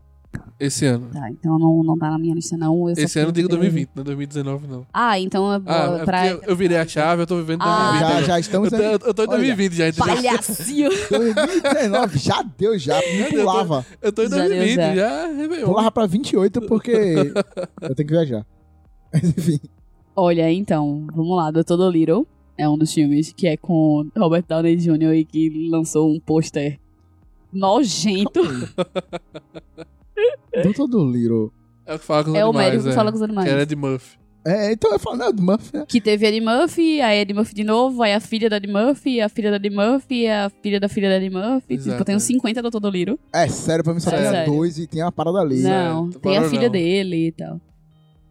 Esse 0.60 0.84
ano. 0.84 1.08
Tá, 1.10 1.30
então 1.30 1.58
não, 1.58 1.82
não 1.82 1.98
tá 1.98 2.10
na 2.10 2.18
minha 2.18 2.34
lista 2.34 2.54
não. 2.56 2.88
Eu 2.88 2.94
Esse 2.96 3.18
ano 3.18 3.28
eu 3.28 3.32
digo 3.32 3.48
ver. 3.48 3.56
2020, 3.56 3.90
não 3.94 4.02
é 4.02 4.04
2019 4.04 4.66
não. 4.66 4.86
Ah, 4.92 5.18
então 5.18 5.50
é 5.52 5.56
Ah, 5.56 5.58
boa 5.58 6.00
é 6.02 6.04
pra... 6.04 6.20
porque 6.20 6.34
eu, 6.46 6.50
eu 6.50 6.56
virei 6.56 6.76
a 6.76 6.86
chave, 6.86 7.22
eu 7.22 7.26
tô 7.26 7.36
vivendo 7.38 7.62
Ah. 7.62 7.90
2020. 7.92 8.00
já, 8.00 8.08
agora. 8.08 8.24
já 8.26 8.40
estamos 8.40 8.72
Eu 8.72 8.78
tô, 8.78 8.84
em 8.84 9.08
eu 9.08 9.14
tô 9.14 9.22
em 9.22 9.26
Olha, 9.28 9.36
2020 9.38 9.72
já, 9.74 9.88
entendeu? 9.88 10.06
Palhacinho! 10.14 10.90
2019, 11.10 12.18
já 12.18 12.42
deu 12.58 12.78
já, 12.78 13.00
nem 13.00 13.30
pulava. 13.30 13.86
Eu 14.02 14.12
tô 14.12 14.22
em 14.22 14.28
Já 14.28 14.36
deu, 14.36 14.48
2020, 14.48 14.76
já. 14.76 14.94
já, 14.94 15.26
Réveillon. 15.28 15.66
Pulava 15.66 15.90
pra 15.90 16.06
28 16.06 16.60
porque 16.62 16.92
eu 17.80 17.94
tenho 17.94 18.06
que 18.08 18.14
viajar. 18.14 18.46
Mas 19.12 19.24
enfim, 19.24 19.60
Olha, 20.14 20.52
então, 20.52 21.06
vamos 21.14 21.36
lá. 21.36 21.50
Doutor 21.50 21.76
Dolittle 21.78 22.26
é 22.58 22.68
um 22.68 22.76
dos 22.76 22.92
filmes 22.92 23.32
que 23.32 23.46
é 23.46 23.56
com 23.56 24.06
Robert 24.16 24.44
Downey 24.46 24.76
Jr. 24.76 25.14
e 25.14 25.24
que 25.24 25.68
lançou 25.70 26.12
um 26.14 26.20
pôster 26.20 26.78
nojento. 27.50 28.40
Doutor 30.62 30.86
do 30.86 31.10
Little. 31.10 31.52
É 31.86 31.94
o 31.94 31.98
que 31.98 32.04
fala 32.04 32.24
com 32.24 32.30
os 32.30 32.36
É 32.36 32.44
o 32.44 32.48
animais, 32.48 32.66
médico 32.66 32.84
que 32.84 32.90
é. 32.90 32.94
fala 32.94 33.10
com 33.10 33.16
os 33.16 33.22
animais. 33.22 33.48
Que 33.48 33.52
era 33.54 33.66
de 33.66 33.76
Murphy. 33.76 34.20
É, 34.46 34.72
então 34.72 34.90
eu 34.90 34.98
falo, 34.98 35.16
não, 35.16 35.30
do 35.32 35.42
Murphy, 35.42 35.76
né? 35.76 35.84
Que 35.86 36.00
teve 36.00 36.24
a 36.24 36.28
Eddie 36.30 36.40
Murphy, 36.40 37.00
a 37.02 37.14
Eddie 37.14 37.34
Murphy 37.34 37.54
de 37.54 37.62
novo, 37.64 38.02
aí 38.02 38.14
a 38.14 38.20
filha 38.20 38.48
da 38.48 38.56
Eddie 38.56 38.72
Murphy, 38.72 39.20
a 39.20 39.28
filha 39.28 39.50
da 39.50 39.56
Eddie 39.56 39.70
Murphy, 39.70 40.26
a 40.28 40.50
filha 40.62 40.80
da 40.80 40.88
filha 40.88 41.08
da 41.10 41.16
Eddie 41.16 41.28
Murphy. 41.28 41.74
Exato, 41.74 41.90
tipo, 41.90 42.04
tem 42.06 42.16
uns 42.16 42.24
é. 42.24 42.26
50 42.28 42.62
Doutor 42.62 42.80
Dolittle. 42.80 43.18
É, 43.34 43.46
sério, 43.48 43.84
pra 43.84 43.92
mim 43.92 44.00
só 44.00 44.10
É, 44.10 44.30
sério. 44.30 44.52
dois 44.52 44.78
e 44.78 44.86
tem 44.86 45.02
uma 45.02 45.12
parada 45.12 45.40
ali. 45.40 45.60
Não, 45.60 46.08
tu 46.08 46.18
tem 46.20 46.38
a 46.38 46.48
filha 46.48 46.62
não. 46.62 46.70
dele 46.70 47.26
e 47.26 47.32
tal. 47.32 47.60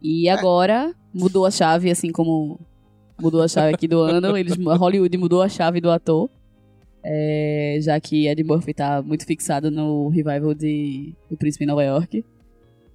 E 0.01 0.27
agora 0.29 0.95
mudou 1.13 1.45
a 1.45 1.51
chave, 1.51 1.91
assim 1.91 2.11
como 2.11 2.59
mudou 3.21 3.43
a 3.43 3.47
chave 3.47 3.75
aqui 3.75 3.87
do 3.87 3.99
ano. 3.99 4.35
Eles, 4.35 4.55
Hollywood 4.57 5.15
mudou 5.17 5.43
a 5.43 5.49
chave 5.49 5.79
do 5.79 5.91
ator. 5.91 6.27
É, 7.03 7.77
já 7.81 7.99
que 7.99 8.27
Eddie 8.27 8.43
Murphy 8.43 8.73
tá 8.73 9.01
muito 9.01 9.25
fixado 9.25 9.71
no 9.71 10.09
revival 10.09 10.53
de 10.53 11.13
O 11.29 11.37
Príncipe 11.37 11.63
em 11.63 11.67
Nova 11.67 11.83
York. 11.83 12.23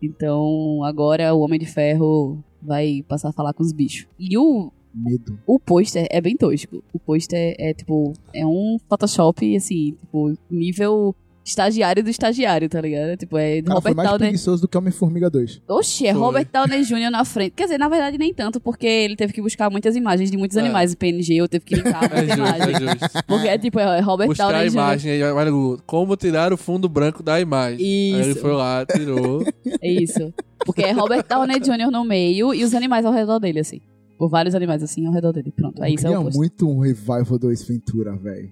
Então 0.03 0.83
agora 0.85 1.35
o 1.35 1.41
Homem 1.41 1.59
de 1.59 1.67
Ferro 1.67 2.43
vai 2.61 3.05
passar 3.09 3.31
a 3.31 3.33
falar 3.33 3.53
com 3.53 3.63
os 3.63 3.73
bichos. 3.73 4.07
E 4.19 4.37
o, 4.37 4.71
Medo. 4.93 5.39
o 5.47 5.59
pôster 5.59 6.07
é 6.11 6.21
bem 6.21 6.37
tosco. 6.37 6.83
O 6.93 6.99
pôster 6.99 7.55
é 7.59 7.73
tipo. 7.75 8.13
É 8.33 8.47
um 8.47 8.79
Photoshop, 8.89 9.57
assim, 9.57 9.97
tipo, 10.01 10.37
nível 10.51 11.15
estagiário 11.45 12.03
do 12.03 12.09
estagiário, 12.11 12.68
tá 12.68 12.80
ligado? 12.80 13.16
Tipo, 13.16 13.36
é 13.36 13.61
Cara, 13.61 13.64
foi 13.66 13.74
Robert 13.74 13.95
mais 13.97 14.09
Downey. 14.09 14.18
preguiçoso 14.20 14.62
do 14.62 14.68
que 14.68 14.78
Homem-Formiga 14.78 15.28
2. 15.28 15.62
Oxi, 15.68 16.07
é 16.07 16.12
Foi. 16.12 16.20
Robert 16.22 16.49
Downey 16.53 16.82
Jr. 16.84 17.11
na 17.11 17.24
frente. 17.24 17.53
Quer 17.55 17.64
dizer, 17.64 17.78
na 17.78 17.88
verdade, 17.88 18.16
nem 18.16 18.32
tanto, 18.32 18.59
porque 18.61 18.86
ele 18.86 19.14
teve 19.16 19.32
que 19.32 19.42
buscar 19.42 19.68
muitas 19.70 19.95
imagens 19.95 20.30
de 20.30 20.36
muitos 20.36 20.57
É. 20.57 20.61
animais 20.61 20.92
em 20.92 20.97
PNG, 20.97 21.34
eu 21.36 21.49
teve 21.49 21.64
que 21.64 21.74
limpar 21.76 22.05
É 22.11 22.16
muita 22.16 22.36
justo, 22.36 22.38
imagem. 22.57 22.74
é 22.74 22.80
justo. 22.80 23.22
Porque 23.26 23.49
é 23.49 23.59
tipo, 23.59 23.78
é 23.78 24.01
Robert 24.01 24.28
Buscar 24.28 24.45
a 24.47 24.49
Downey 24.53 24.68
Jr. 24.68 24.72
imagem 24.74 25.12
aí, 25.12 25.32
vai 25.32 25.45
no 25.45 25.51
Google. 25.53 25.78
Como 25.86 26.16
tirar 26.16 26.53
o 26.53 26.57
fundo 26.57 26.88
branco 26.88 27.22
da 27.22 27.38
imagem. 27.40 27.78
Aí 27.86 28.20
ele 28.22 28.30
Isso. 28.30 28.40
foi 28.40 28.53
lá, 28.53 28.86
tirou. 28.86 29.45
É 29.82 29.90
isso. 29.90 30.32
Porque 30.64 30.82
é 30.82 30.92
Robert 30.92 31.24
Downey 31.28 31.61
Jr. 31.61 31.90
no 31.92 32.05
meio 32.05 32.55
e 32.55 32.64
os 32.64 32.74
animais 32.74 33.05
ao 33.05 33.12
redor 33.12 33.38
dele, 33.38 33.61
assim. 33.61 33.80
Por 34.18 34.28
vários 34.30 34.55
animais, 34.55 34.82
assim, 34.82 35.07
ao 35.07 35.12
redor 35.12 35.32
dele. 35.32 35.53
Pronto, 35.55 35.82
aí 35.82 35.90
eu 35.92 35.95
isso 35.97 36.07
é 36.07 36.18
o 36.18 36.22
posto. 36.22 36.36
muito 36.38 36.68
um 36.70 36.78
revival 36.78 37.38
do 37.38 37.51
Ace 37.51 37.70
Ventura, 37.70 38.16
velho. 38.16 38.51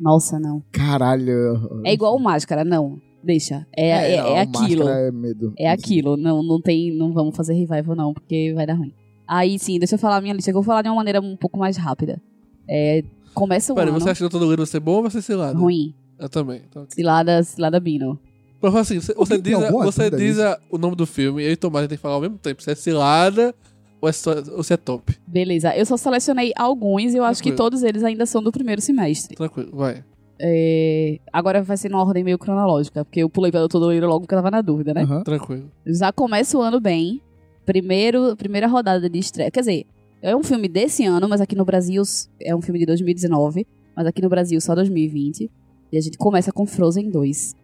Nossa, 0.00 0.38
não. 0.38 0.62
Caralho. 0.72 1.80
É 1.84 1.92
igual 1.92 2.14
o 2.16 2.20
Máscara, 2.20 2.64
não. 2.64 3.00
Deixa. 3.24 3.66
É, 3.76 3.88
é, 3.88 4.14
é, 4.16 4.22
não, 4.22 4.36
aquilo. 4.36 4.84
Máscara 4.84 5.08
é 5.08 5.10
medo. 5.10 5.52
É 5.58 5.68
aquilo. 5.70 6.16
Não, 6.16 6.42
não 6.42 6.60
tem. 6.60 6.92
Não 6.96 7.12
vamos 7.12 7.36
fazer 7.36 7.54
revival, 7.54 7.96
não, 7.96 8.14
porque 8.14 8.52
vai 8.54 8.66
dar 8.66 8.74
ruim. 8.74 8.92
Aí 9.26 9.58
sim, 9.58 9.78
deixa 9.78 9.96
eu 9.96 9.98
falar 9.98 10.16
a 10.16 10.20
minha 10.20 10.34
lista, 10.34 10.50
que 10.50 10.56
eu 10.56 10.62
vou 10.62 10.66
falar 10.66 10.82
de 10.82 10.88
uma 10.88 10.94
maneira 10.96 11.20
um 11.20 11.36
pouco 11.36 11.58
mais 11.58 11.76
rápida. 11.76 12.20
É, 12.68 13.02
começa 13.34 13.72
o 13.72 13.76
Pera, 13.76 13.90
ano 13.90 13.98
você 14.00 14.10
acha 14.10 14.18
que 14.18 14.24
o 14.24 14.28
Doutor 14.28 14.44
Dolittle 14.46 14.64
vai 14.64 14.70
ser 14.70 14.80
bom 14.80 14.92
ou 14.92 15.02
vai 15.02 15.10
ser 15.10 15.22
cilado? 15.22 15.58
ruim. 15.58 15.92
Eu 16.18 16.28
também. 16.28 16.62
Então, 16.68 16.86
Cilada, 16.88 17.42
cilada 17.42 17.80
Bino. 17.80 18.18
Mas 18.62 18.74
assim, 18.74 19.00
você, 19.00 19.12
você 19.12 19.38
diz, 19.38 19.54
a- 19.54 19.70
você 19.70 20.10
diz 20.10 20.38
a- 20.38 20.58
o 20.70 20.78
nome 20.78 20.96
do 20.96 21.04
filme 21.06 21.42
e 21.42 21.46
eu 21.46 21.52
e 21.52 21.56
Tomás 21.56 21.86
tem 21.88 21.98
que 21.98 22.02
falar 22.02 22.14
ao 22.14 22.20
mesmo 22.20 22.38
tempo 22.38 22.62
se 22.62 22.70
é 22.70 22.74
cilada 22.74 23.54
ou, 24.00 24.08
é 24.08 24.12
só, 24.12 24.32
ou 24.54 24.62
se 24.62 24.72
é 24.72 24.76
top. 24.76 25.14
Beleza. 25.26 25.74
Eu 25.76 25.86
só 25.86 25.96
selecionei 25.96 26.52
alguns 26.56 27.14
e 27.14 27.16
eu 27.16 27.24
acho 27.24 27.42
que 27.42 27.50
Tranquilo. 27.50 27.70
todos 27.70 27.82
eles 27.82 28.02
ainda 28.04 28.26
são 28.26 28.42
do 28.42 28.52
primeiro 28.52 28.80
semestre. 28.80 29.36
Tranquilo, 29.36 29.70
vai. 29.74 30.04
É, 30.38 31.18
Agora 31.32 31.62
vai 31.62 31.76
ser 31.76 31.88
numa 31.88 32.04
ordem 32.04 32.22
meio 32.22 32.38
cronológica, 32.38 33.04
porque 33.04 33.20
eu 33.22 33.30
pulei 33.30 33.50
pra 33.50 33.60
Doutor 33.60 33.80
Dolittle 33.80 34.08
logo 34.08 34.20
porque 34.20 34.34
eu 34.34 34.38
tava 34.38 34.50
na 34.50 34.60
dúvida, 34.60 34.92
né? 34.92 35.02
Aham. 35.02 35.22
Tranquilo. 35.22 35.70
Já 35.86 36.12
começa 36.12 36.56
o 36.58 36.60
ano 36.60 36.80
bem. 36.80 37.22
Primeiro, 37.64 38.36
primeira 38.36 38.66
rodada 38.66 39.08
de 39.08 39.18
estreia. 39.18 39.50
Quer 39.50 39.60
dizer, 39.60 39.86
é 40.22 40.36
um 40.36 40.42
filme 40.42 40.68
desse 40.68 41.04
ano, 41.04 41.28
mas 41.28 41.40
aqui 41.40 41.56
no 41.56 41.64
Brasil 41.64 42.02
é 42.40 42.54
um 42.54 42.60
filme 42.60 42.78
de 42.78 42.86
2019. 42.86 43.66
Mas 43.96 44.06
aqui 44.06 44.20
no 44.20 44.28
Brasil 44.28 44.60
só 44.60 44.74
2020. 44.74 45.50
E 45.90 45.96
a 45.96 46.00
gente 46.00 46.18
começa 46.18 46.52
com 46.52 46.66
Frozen 46.66 47.10
2. 47.10 47.54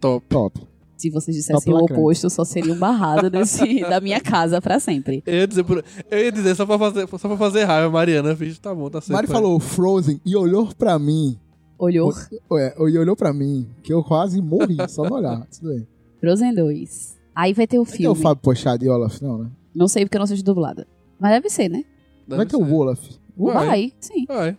Top. 0.00 0.24
Top. 0.28 0.60
Se 0.98 1.10
vocês 1.10 1.36
dissessem 1.36 1.72
o 1.72 1.76
oposto, 1.78 2.28
só 2.28 2.44
seria 2.44 2.72
um 2.72 2.78
barrado 2.78 3.30
desse, 3.30 3.80
da 3.88 4.00
minha 4.00 4.20
casa 4.20 4.60
pra 4.60 4.80
sempre. 4.80 5.22
Eu 5.24 5.34
ia 5.34 5.46
dizer, 5.46 5.62
por- 5.64 5.84
eu 6.10 6.18
ia 6.18 6.32
dizer 6.32 6.54
só, 6.56 6.66
pra 6.66 6.76
fazer, 6.76 7.06
só 7.08 7.28
pra 7.28 7.36
fazer 7.36 7.64
raiva, 7.64 7.88
Mariana. 7.88 8.34
Fiz, 8.34 8.58
tá 8.58 8.74
bom, 8.74 8.90
tá 8.90 9.00
certo. 9.00 9.12
Mari 9.12 9.28
falou 9.28 9.60
Frozen 9.60 10.20
e 10.26 10.34
olhou 10.36 10.68
pra 10.76 10.98
mim. 10.98 11.38
Olhou 11.78 12.12
Ué, 12.50 12.74
e 12.76 12.98
olhou 12.98 13.14
pra 13.14 13.32
mim, 13.32 13.68
que 13.84 13.92
eu 13.92 14.02
quase 14.02 14.42
morri 14.42 14.76
só 14.88 15.04
no 15.04 15.14
olhar. 15.14 15.46
Tudo 15.56 15.72
bem. 15.72 15.86
Frozen 16.20 16.52
2. 16.52 17.16
Aí 17.32 17.52
vai 17.52 17.68
ter 17.68 17.78
o 17.78 17.84
Vai 17.84 17.92
ter 17.92 17.98
o 17.98 18.14
filme. 18.14 18.20
Fábio 18.20 18.42
Pochado 18.42 18.84
e 18.84 18.88
Olaf, 18.88 19.20
não, 19.22 19.38
né? 19.38 19.50
Não 19.72 19.86
sei 19.86 20.04
porque 20.04 20.16
eu 20.16 20.18
não 20.18 20.24
assisti 20.24 20.44
dublada. 20.44 20.84
Mas 21.20 21.30
deve 21.30 21.48
ser, 21.48 21.68
né? 21.68 21.84
Deve 22.26 22.38
Vai 22.38 22.46
ter 22.46 22.56
o 22.56 22.66
ser. 22.66 22.72
Olaf. 22.72 23.00
Vai. 23.36 23.66
Vai, 23.66 23.92
sim. 24.00 24.24
Vai. 24.26 24.58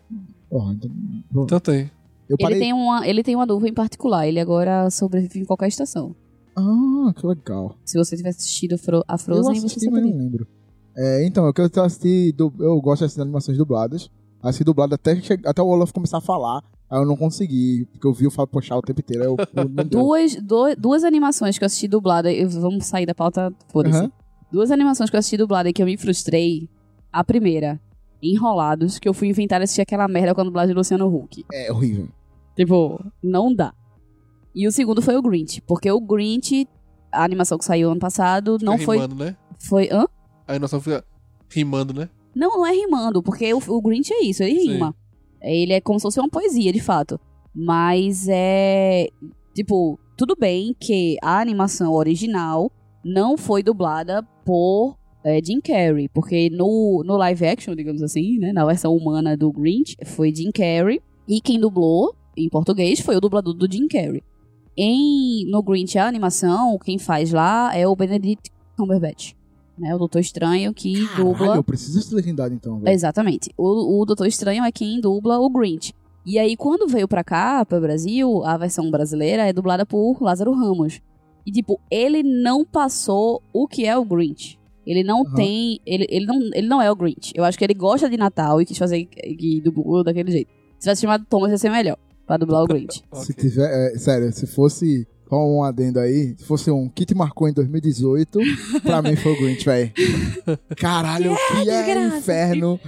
Porra, 0.49 0.71
então, 0.73 0.89
Então 1.43 1.59
tem. 1.59 1.91
eu 2.29 2.37
Ele 2.39 2.43
parei... 2.43 2.59
tem, 2.59 2.71
uma, 2.73 3.05
ele 3.05 3.21
tem 3.23 3.35
uma 3.35 3.45
nuvem 3.45 3.73
particular. 3.73 4.25
Ele 4.25 4.39
agora 4.39 4.89
sobrevive 4.89 5.41
em 5.41 5.45
qualquer 5.45 5.67
estação. 5.67 6.15
Ah, 6.60 7.14
que 7.14 7.26
legal. 7.26 7.76
Se 7.86 7.97
você 7.97 8.16
tivesse 8.18 8.39
assistido 8.39 8.74
a 9.07 9.14
eu 9.14 9.18
Frozen, 9.18 9.55
você 9.60 9.66
assisti, 9.68 9.86
mas 9.89 9.95
saberia. 9.95 10.16
não 10.16 10.24
lembro. 10.24 10.47
É, 10.97 11.26
então, 11.26 11.45
eu 11.45 11.53
quero 11.53 11.70
assistir... 11.84 12.36
Eu 12.60 12.82
gosto 12.82 12.99
de 12.99 13.05
assistir 13.05 13.22
animações 13.22 13.57
dubladas. 13.57 14.10
Assisti 14.41 14.64
dublado 14.64 14.95
até, 14.95 15.20
até 15.45 15.62
o 15.62 15.68
Olaf 15.68 15.91
começar 15.91 16.18
a 16.18 16.22
falar. 16.22 16.62
Aí 16.89 16.99
eu 16.99 17.05
não 17.05 17.16
consegui, 17.16 17.86
porque 17.91 18.07
eu 18.07 18.14
vi 18.14 18.26
o 18.28 18.32
Fábio 18.32 18.51
Pochado 18.51 18.80
o 18.80 18.82
tempo 18.82 18.99
inteiro. 18.99 19.24
Eu, 19.24 19.38
eu. 19.55 19.86
Duas, 19.86 20.36
do- 20.36 20.76
duas 20.78 21.03
animações 21.03 21.57
que 21.57 21.64
eu 21.64 21.68
assisti 21.68 21.88
dublada. 21.88 22.32
eu- 22.34 22.49
vamos 22.49 22.86
sair 22.86 23.05
da 23.05 23.14
pauta, 23.14 23.53
foda-se. 23.68 23.97
Aham. 23.99 24.12
Duas 24.51 24.72
animações 24.72 25.10
que 25.10 25.16
eu 25.16 25.20
assisti 25.20 25.38
dublada 25.38 25.70
e 25.70 25.74
que 25.74 25.82
eu 25.82 25.86
me 25.86 25.95
frustrei. 25.97 26.68
A 27.14 27.24
primeira, 27.24 27.80
Enrolados, 28.22 28.97
que 28.99 29.07
eu 29.07 29.14
fui 29.14 29.28
inventar 29.30 29.62
assistir 29.62 29.82
aquela 29.82 30.07
merda 30.07 30.34
com 30.36 30.41
a 30.41 30.43
dublagem 30.43 30.74
do 30.74 30.80
Luciano 30.80 31.07
Huck. 31.07 31.45
É 31.53 31.72
horrível. 31.72 32.07
Tipo, 32.55 32.99
não 33.24 33.53
dá. 33.53 33.74
E 34.60 34.68
o 34.68 34.74
segundo 34.74 35.01
foi 35.01 35.16
o 35.16 35.22
Grinch, 35.22 35.62
porque 35.62 35.89
o 35.89 36.01
Grinch, 36.01 36.68
a 37.14 37.24
animação 37.24 37.57
que 37.57 37.64
saiu 37.64 37.91
ano 37.91 37.99
passado, 38.01 38.57
não 38.62 38.74
Fica 38.74 38.86
foi. 38.88 38.97
rimando, 38.97 39.16
né? 39.16 39.38
Foi. 39.57 39.88
Hã? 39.89 40.05
Nós 40.60 40.70
só 40.70 40.82
fica 40.82 41.01
rimando, 41.49 41.93
né? 41.93 42.10
Não, 42.36 42.57
não 42.57 42.66
é 42.68 42.74
rimando, 42.74 43.24
porque 43.24 43.53
o, 43.53 43.62
o 43.66 43.82
Grinch 43.82 44.12
é 44.12 44.22
isso, 44.22 44.43
ele 44.43 44.60
Sim. 44.60 44.72
rima. 44.74 44.93
Ele 45.41 45.72
é 45.72 45.80
como 45.80 45.97
se 45.97 46.03
fosse 46.03 46.20
uma 46.20 46.28
poesia, 46.28 46.74
de 46.74 46.82
fato. 46.82 47.18
Mas 47.55 48.28
é. 48.30 49.07
Tipo, 49.55 49.97
tudo 50.18 50.36
bem 50.38 50.76
que 50.78 51.16
a 51.24 51.39
animação 51.39 51.93
original 51.93 52.70
não 53.01 53.38
foi 53.38 53.64
dublada 53.64 54.22
por 54.43 54.97
é, 55.24 55.39
Jim 55.41 55.62
Carrey. 55.62 56.10
Porque 56.10 56.49
no, 56.49 57.01
no 57.05 57.16
live 57.16 57.45
action, 57.45 57.74
digamos 57.76 58.03
assim, 58.03 58.38
né? 58.38 58.51
Na 58.51 58.66
versão 58.66 58.93
humana 58.93 59.38
do 59.38 59.53
Grinch, 59.53 59.95
foi 60.05 60.36
Jim 60.36 60.51
Carrey. 60.51 61.01
E 61.26 61.39
quem 61.39 61.57
dublou 61.57 62.14
em 62.36 62.49
português 62.49 62.99
foi 62.99 63.16
o 63.16 63.22
dublador 63.22 63.53
do 63.53 63.72
Jim 63.72 63.88
Carrey. 63.88 64.22
Em, 64.82 65.45
no 65.51 65.61
Grinch, 65.61 65.97
a 65.97 66.07
animação, 66.07 66.77
quem 66.77 66.97
faz 66.97 67.34
lá 67.34 67.75
é 67.75 67.86
o 67.86 67.93
Benedict 67.93 68.49
Cumberbatch. 68.77 69.34
Né, 69.77 69.93
o 69.93 69.97
Doutor 69.97 70.19
Estranho 70.19 70.73
que 70.73 71.05
dubla. 71.17 71.38
Caralho, 71.38 71.59
eu 71.59 71.63
preciso 71.65 71.97
assistir 71.99 72.15
legendado 72.15 72.53
então, 72.53 72.80
velho. 72.80 72.93
Exatamente. 72.93 73.49
O, 73.57 74.01
o 74.01 74.05
Doutor 74.05 74.25
Estranho 74.25 74.63
é 74.63 74.71
quem 74.71 75.01
dubla 75.01 75.38
o 75.38 75.49
Grinch. 75.49 75.93
E 76.25 76.39
aí, 76.39 76.55
quando 76.55 76.88
veio 76.88 77.09
pra 77.09 77.25
cá, 77.25 77.65
pro 77.65 77.82
Brasil, 77.82 78.41
a 78.45 78.55
versão 78.55 78.89
brasileira 78.89 79.45
é 79.45 79.51
dublada 79.51 79.86
por 79.86 80.21
Lázaro 80.21 80.53
Ramos. 80.53 81.01
E, 81.45 81.51
tipo, 81.51 81.77
ele 81.91 82.23
não 82.23 82.63
passou 82.63 83.43
o 83.51 83.67
que 83.67 83.86
é 83.86 83.97
o 83.97 84.05
Grinch. 84.05 84.57
Ele 84.88 85.03
não 85.03 85.25
Aham. 85.25 85.36
tem. 85.36 85.80
Ele, 85.86 86.07
ele, 86.09 86.25
não, 86.25 86.39
ele 86.53 86.67
não 86.67 86.82
é 86.82 86.89
o 86.89 86.95
Grinch. 86.95 87.34
Eu 87.36 87.43
acho 87.43 87.57
que 87.57 87.65
ele 87.65 87.73
gosta 87.73 88.09
de 88.09 88.15
Natal 88.15 88.61
e 88.61 88.65
quis 88.65 88.77
fazer 88.77 89.05
que 89.05 89.59
dublou 89.59 90.05
daquele 90.05 90.32
jeito. 90.32 90.49
Se 90.77 90.84
tivesse 90.84 91.01
chamado 91.01 91.25
Thomas, 91.30 91.51
ia 91.51 91.57
ser 91.57 91.69
melhor 91.69 91.97
pra 92.30 92.38
dublar 92.38 92.61
o 92.63 92.67
Grinch. 92.67 93.03
Se 93.11 93.32
Ok. 93.32 93.49
tiver, 93.49 93.67
é, 93.95 93.97
sério, 93.97 94.32
se 94.32 94.45
fosse 94.45 95.07
Só 95.27 95.36
um 95.36 95.63
adendo 95.63 95.99
aí. 95.99 96.36
Se 96.38 96.43
fosse 96.45 96.69
um 96.69 96.88
que 96.88 97.03
te 97.05 97.15
marcou 97.15 97.47
em 97.49 97.53
2018, 97.53 98.39
pra 98.84 99.01
mim 99.01 99.15
foi 99.15 99.34
o 99.34 99.38
Grinch, 99.39 99.65
velho. 99.65 99.91
Caralho, 100.77 101.36
que 101.51 101.69
é 101.69 101.84
desgraça. 101.84 102.17
inferno. 102.17 102.80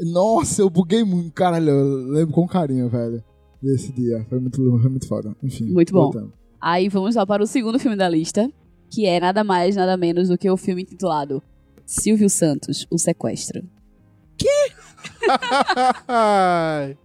Nossa, 0.00 0.60
eu 0.62 0.68
buguei 0.68 1.02
muito. 1.02 1.32
Caralho, 1.32 1.70
eu 1.70 2.06
lembro 2.08 2.34
com 2.34 2.46
carinho, 2.46 2.88
velho. 2.90 3.24
Desse 3.62 3.90
dia. 3.92 4.24
Foi 4.28 4.38
muito, 4.38 4.56
foi 4.62 4.90
muito 4.90 5.08
foda. 5.08 5.34
Enfim. 5.42 5.64
Muito 5.72 5.92
bom. 5.92 6.02
voltando. 6.04 6.32
Aí 6.60 6.88
vamos 6.90 7.14
lá 7.14 7.26
para 7.26 7.42
o 7.42 7.46
segundo 7.46 7.78
filme 7.78 7.96
da 7.96 8.08
lista, 8.08 8.50
que 8.90 9.06
é 9.06 9.18
nada 9.20 9.42
mais, 9.44 9.76
nada 9.76 9.96
menos 9.96 10.28
do 10.28 10.36
que 10.38 10.50
o 10.50 10.56
filme 10.58 10.82
intitulado 10.82 11.42
Silvio 11.86 12.28
Santos, 12.28 12.86
O 12.90 12.98
Sequestro. 12.98 13.62
Ai. 16.08 16.96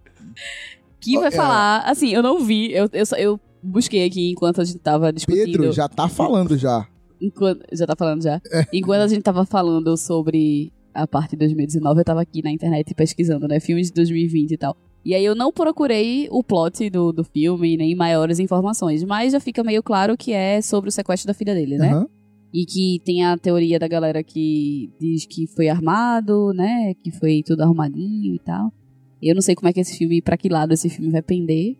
Que 0.99 1.17
vai 1.17 1.29
é. 1.29 1.31
falar, 1.31 1.81
assim, 1.81 2.09
eu 2.09 2.21
não 2.21 2.43
vi, 2.43 2.71
eu, 2.73 2.89
eu, 2.91 3.05
eu 3.17 3.39
busquei 3.63 4.05
aqui 4.05 4.31
enquanto 4.31 4.61
a 4.61 4.63
gente 4.63 4.79
tava 4.79 5.11
discutindo. 5.11 5.45
Pedro 5.45 5.71
já 5.71 5.87
tá 5.87 6.07
falando 6.07 6.57
já. 6.57 6.87
Enquanto, 7.21 7.63
já 7.71 7.85
tá 7.85 7.95
falando 7.95 8.23
já? 8.23 8.41
É. 8.51 8.65
Enquanto 8.73 9.01
a 9.01 9.07
gente 9.07 9.21
tava 9.21 9.45
falando 9.45 9.95
sobre 9.97 10.71
a 10.93 11.05
parte 11.05 11.31
de 11.31 11.37
2019, 11.37 11.99
eu 11.99 12.05
tava 12.05 12.21
aqui 12.21 12.41
na 12.41 12.51
internet 12.51 12.93
pesquisando, 12.93 13.47
né? 13.47 13.59
Filmes 13.59 13.87
de 13.87 13.93
2020 13.93 14.51
e 14.51 14.57
tal. 14.57 14.75
E 15.05 15.13
aí 15.13 15.23
eu 15.23 15.35
não 15.35 15.51
procurei 15.51 16.27
o 16.29 16.43
plot 16.43 16.89
do, 16.89 17.11
do 17.11 17.23
filme, 17.23 17.77
nem 17.77 17.95
maiores 17.95 18.39
informações, 18.39 19.03
mas 19.03 19.31
já 19.31 19.39
fica 19.39 19.63
meio 19.63 19.81
claro 19.81 20.17
que 20.17 20.33
é 20.33 20.61
sobre 20.61 20.89
o 20.89 20.91
sequestro 20.91 21.27
da 21.27 21.33
filha 21.33 21.53
dele, 21.53 21.77
né? 21.77 21.91
Aham. 21.91 22.07
E 22.51 22.65
que 22.65 22.99
tem 23.05 23.23
a 23.23 23.37
teoria 23.37 23.77
da 23.77 23.87
galera 23.87 24.23
que 24.23 24.91
diz 24.99 25.25
que 25.25 25.45
foi 25.47 25.69
armado, 25.69 26.51
né? 26.53 26.95
Que 27.03 27.11
foi 27.11 27.43
tudo 27.45 27.61
arrumadinho 27.61 28.35
e 28.35 28.39
tal. 28.39 28.73
Eu 29.21 29.35
não 29.35 29.41
sei 29.41 29.55
como 29.55 29.67
é 29.67 29.73
que 29.73 29.79
esse 29.79 29.97
filme, 29.97 30.21
pra 30.21 30.37
que 30.37 30.49
lado 30.49 30.73
esse 30.73 30.89
filme 30.89 31.11
vai 31.11 31.21
pender. 31.21 31.77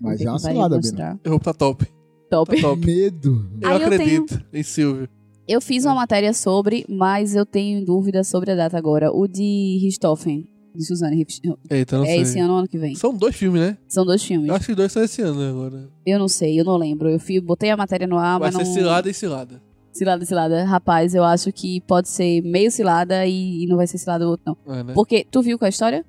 Mas 0.00 0.20
já 0.20 0.28
é 0.28 0.32
uma 0.32 0.38
cilada, 0.38 0.76
mostrar. 0.76 1.18
Eu 1.24 1.30
vou 1.30 1.40
tá 1.40 1.54
top. 1.54 1.86
Top. 2.30 2.54
Tá 2.56 2.60
top. 2.68 2.80
Medo. 2.84 3.48
Eu 3.60 3.68
Aí 3.68 3.80
eu 3.80 3.86
acredito 3.86 4.44
em 4.52 4.62
Silvio. 4.62 5.08
Eu 5.46 5.60
fiz 5.60 5.84
uma 5.84 5.94
matéria 5.94 6.32
sobre, 6.32 6.84
mas 6.88 7.34
eu 7.36 7.44
tenho 7.44 7.84
dúvida 7.84 8.24
sobre 8.24 8.52
a 8.52 8.54
data 8.54 8.76
agora. 8.78 9.12
O 9.12 9.26
de 9.28 9.78
Richthofen, 9.82 10.48
de 10.74 10.84
Suzanne 10.84 11.16
Richthofen. 11.16 11.58
Eita, 11.70 11.98
não 11.98 12.04
É 12.04 12.08
sei. 12.08 12.20
esse 12.20 12.38
ano 12.38 12.52
ou 12.54 12.58
ano 12.60 12.68
que 12.68 12.78
vem? 12.78 12.94
São 12.94 13.14
dois 13.14 13.36
filmes, 13.36 13.60
né? 13.60 13.78
São 13.86 14.04
dois 14.06 14.24
filmes. 14.24 14.48
Eu 14.48 14.54
acho 14.54 14.66
que 14.66 14.72
os 14.72 14.76
dois 14.76 14.90
são 14.92 15.02
esse 15.02 15.20
ano 15.22 15.40
agora. 15.42 15.88
Eu 16.06 16.18
não 16.18 16.28
sei, 16.28 16.58
eu 16.58 16.64
não 16.64 16.76
lembro. 16.76 17.10
Eu 17.10 17.18
fui, 17.20 17.40
botei 17.40 17.70
a 17.70 17.76
matéria 17.76 18.06
no 18.06 18.16
ar, 18.18 18.38
Vai 18.38 18.50
mas 18.50 18.56
ser 18.56 18.64
não... 18.64 18.72
cilada 18.74 19.08
e 19.10 19.14
cilada. 19.14 19.62
Cilada, 19.92 20.24
cilada. 20.24 20.64
Rapaz, 20.64 21.14
eu 21.14 21.22
acho 21.22 21.52
que 21.52 21.80
pode 21.82 22.08
ser 22.08 22.40
meio 22.42 22.70
cilada 22.70 23.24
e, 23.26 23.62
e 23.62 23.66
não 23.66 23.76
vai 23.76 23.86
ser 23.86 23.98
cilada 23.98 24.26
o 24.26 24.30
outro, 24.30 24.44
não. 24.66 24.74
É, 24.74 24.82
né? 24.82 24.92
Porque, 24.94 25.26
tu 25.30 25.40
viu 25.42 25.56
qual 25.58 25.66
é 25.66 25.68
a 25.68 25.70
história? 25.70 26.04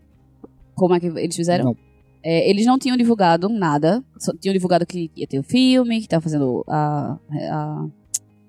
Como 0.75 0.93
é 0.93 0.99
que 0.99 1.07
eles 1.07 1.35
fizeram? 1.35 1.65
Não. 1.65 1.77
É, 2.23 2.49
eles 2.49 2.65
não 2.65 2.77
tinham 2.77 2.97
divulgado 2.97 3.47
nada. 3.49 4.03
Só 4.17 4.33
tinham 4.33 4.53
divulgado 4.53 4.85
que 4.85 5.11
ia 5.15 5.27
ter 5.27 5.39
o 5.39 5.43
filme, 5.43 6.01
que 6.01 6.07
tava 6.07 6.21
fazendo 6.21 6.63
a, 6.67 7.17
a 7.51 7.87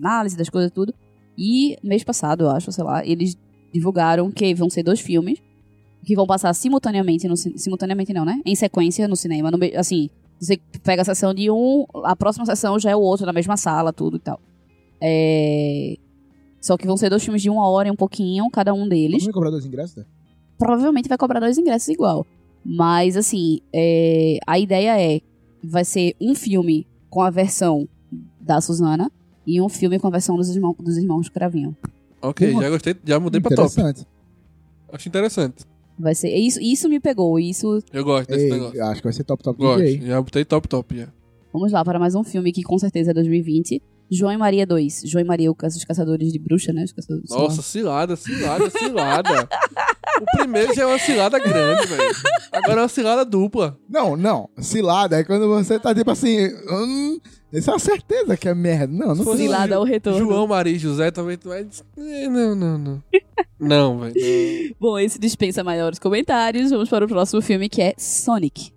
análise 0.01 0.37
das 0.37 0.49
coisas 0.49 0.71
e 0.71 0.75
tudo. 0.75 0.95
E 1.37 1.77
mês 1.83 2.03
passado, 2.03 2.45
eu 2.45 2.51
acho, 2.51 2.73
sei 2.73 2.85
lá, 2.85 3.05
eles 3.05 3.37
divulgaram 3.73 4.31
que 4.31 4.55
vão 4.55 4.71
ser 4.71 4.83
dois 4.83 5.01
filmes 5.01 5.41
que 6.07 6.15
vão 6.15 6.25
passar 6.25 6.55
simultaneamente 6.55 7.27
no 7.27 7.37
simultaneamente 7.37 8.13
não, 8.13 8.25
né? 8.25 8.41
Em 8.47 8.55
sequência 8.55 9.09
no 9.09 9.17
cinema, 9.17 9.51
no 9.51 9.59
assim, 9.77 10.09
você 10.41 10.57
pega 10.83 11.03
a 11.03 11.05
sessão 11.05 11.35
de 11.35 11.51
um, 11.51 11.85
a 12.05 12.15
próxima 12.15 12.47
sessão 12.47 12.79
já 12.79 12.91
é 12.91 12.97
o 12.97 13.01
outro 13.01 13.27
na 13.27 13.33
mesma 13.33 13.57
sala, 13.57 13.93
tudo 13.93 14.17
e 14.17 14.21
tal. 14.21 14.41
É... 15.01 15.97
Só 16.61 16.77
que 16.77 16.87
vão 16.87 16.97
ser 16.97 17.11
dois 17.11 17.25
filmes 17.25 17.43
de 17.43 17.51
uma 17.51 17.69
hora 17.69 17.89
e 17.89 17.91
um 17.91 17.97
pouquinho, 17.97 18.49
cada 18.51 18.73
um 18.73 18.89
deles 18.89 19.23
Vamos 19.23 19.35
cobrar 19.35 19.51
dois 19.51 19.67
ingressos? 19.67 19.97
né? 19.97 20.05
Provavelmente 20.59 21.09
vai 21.09 21.19
cobrar 21.19 21.41
dois 21.41 21.59
ingressos 21.59 21.89
igual. 21.89 22.27
Mas, 22.65 23.17
assim, 23.17 23.61
é, 23.73 24.39
a 24.47 24.59
ideia 24.59 25.01
é: 25.01 25.21
vai 25.63 25.85
ser 25.85 26.15
um 26.21 26.35
filme 26.35 26.87
com 27.09 27.23
a 27.23 27.31
versão 27.31 27.89
da 28.41 28.61
Suzana 28.61 29.11
e 29.47 29.61
um 29.61 29.69
filme 29.69 29.99
com 29.99 30.09
a 30.09 30.11
versão 30.11 30.37
dos, 30.37 30.55
irmão, 30.55 30.75
dos 30.79 30.97
irmãos 30.97 31.29
Cravinho. 31.29 31.77
Ok, 32.21 32.51
Porra. 32.51 32.65
já 32.65 32.71
gostei, 32.71 32.97
já 33.05 33.21
mudei 33.21 33.41
pra 33.41 33.55
top. 33.55 33.71
Interessante. 33.71 34.07
Acho 34.93 35.09
interessante. 35.09 35.65
Vai 35.99 36.15
ser. 36.15 36.35
Isso, 36.35 36.61
isso 36.61 36.89
me 36.89 37.01
pegou. 37.01 37.39
Isso. 37.39 37.83
Eu 37.93 38.05
gosto 38.05 38.29
desse 38.29 38.45
Ei, 38.45 38.51
negócio. 38.51 38.85
acho 38.85 39.01
que 39.01 39.07
vai 39.07 39.13
ser 39.13 39.25
top, 39.25 39.43
top 39.43 39.59
Gosto. 39.59 39.83
DJ. 39.85 40.07
Já 40.07 40.21
botei 40.21 40.45
top, 40.45 40.69
top 40.69 40.97
já. 40.97 41.09
Vamos 41.53 41.73
lá 41.73 41.85
para 41.85 41.99
mais 41.99 42.15
um 42.15 42.23
filme 42.23 42.53
que 42.53 42.63
com 42.63 42.79
certeza 42.79 43.13
é 43.13 43.15
2020. 43.15 43.81
João 44.11 44.33
e 44.33 44.37
Maria 44.37 44.67
2. 44.67 45.03
João 45.07 45.25
e 45.25 45.27
Maria, 45.27 45.51
os 45.51 45.85
caçadores 45.85 46.33
de 46.33 46.39
bruxa, 46.39 46.73
né? 46.73 46.85
Os 46.85 46.93
caçadores. 46.93 47.31
Nossa, 47.31 47.63
cilada, 47.63 48.15
cilada, 48.15 48.71
cilada. 48.71 49.49
o 50.21 50.37
primeiro 50.39 50.75
já 50.75 50.83
é 50.83 50.87
uma 50.87 50.99
cilada 50.99 51.39
grande, 51.39 51.87
velho. 51.87 52.11
Agora 52.53 52.81
é 52.81 52.83
uma 52.83 52.89
cilada 52.89 53.25
dupla. 53.25 53.77
Não, 53.89 54.17
não. 54.17 54.49
Cilada 54.59 55.19
é 55.19 55.25
quando 55.25 55.49
você 55.49 55.79
tá 55.79 55.95
tipo 55.95 56.11
assim. 56.11 56.49
Hum, 56.71 57.19
isso 57.53 57.71
é 57.71 57.73
uma 57.73 57.79
certeza 57.79 58.37
que 58.37 58.49
é 58.49 58.55
merda. 58.55 58.93
Não, 58.93 59.15
não 59.15 59.25
sei. 59.25 59.37
Cilada 59.37 59.77
ao 59.77 59.85
retorno. 59.85 60.19
João, 60.19 60.47
Maria 60.47 60.75
e 60.75 60.79
José 60.79 61.11
também 61.11 61.37
tu 61.37 61.49
vai. 61.49 61.65
dizer, 61.65 61.85
"Eh, 61.99 62.29
Não, 62.29 62.55
não, 62.55 62.79
não. 62.79 63.03
Não, 63.59 63.99
velho. 64.01 64.15
Bom, 64.79 64.99
esse 64.99 65.19
dispensa 65.19 65.65
maiores 65.65 65.99
comentários. 65.99 66.71
Vamos 66.71 66.89
para 66.89 67.05
o 67.05 67.09
próximo 67.09 67.41
filme 67.41 67.69
que 67.69 67.81
é 67.83 67.95
Sonic. 67.99 68.73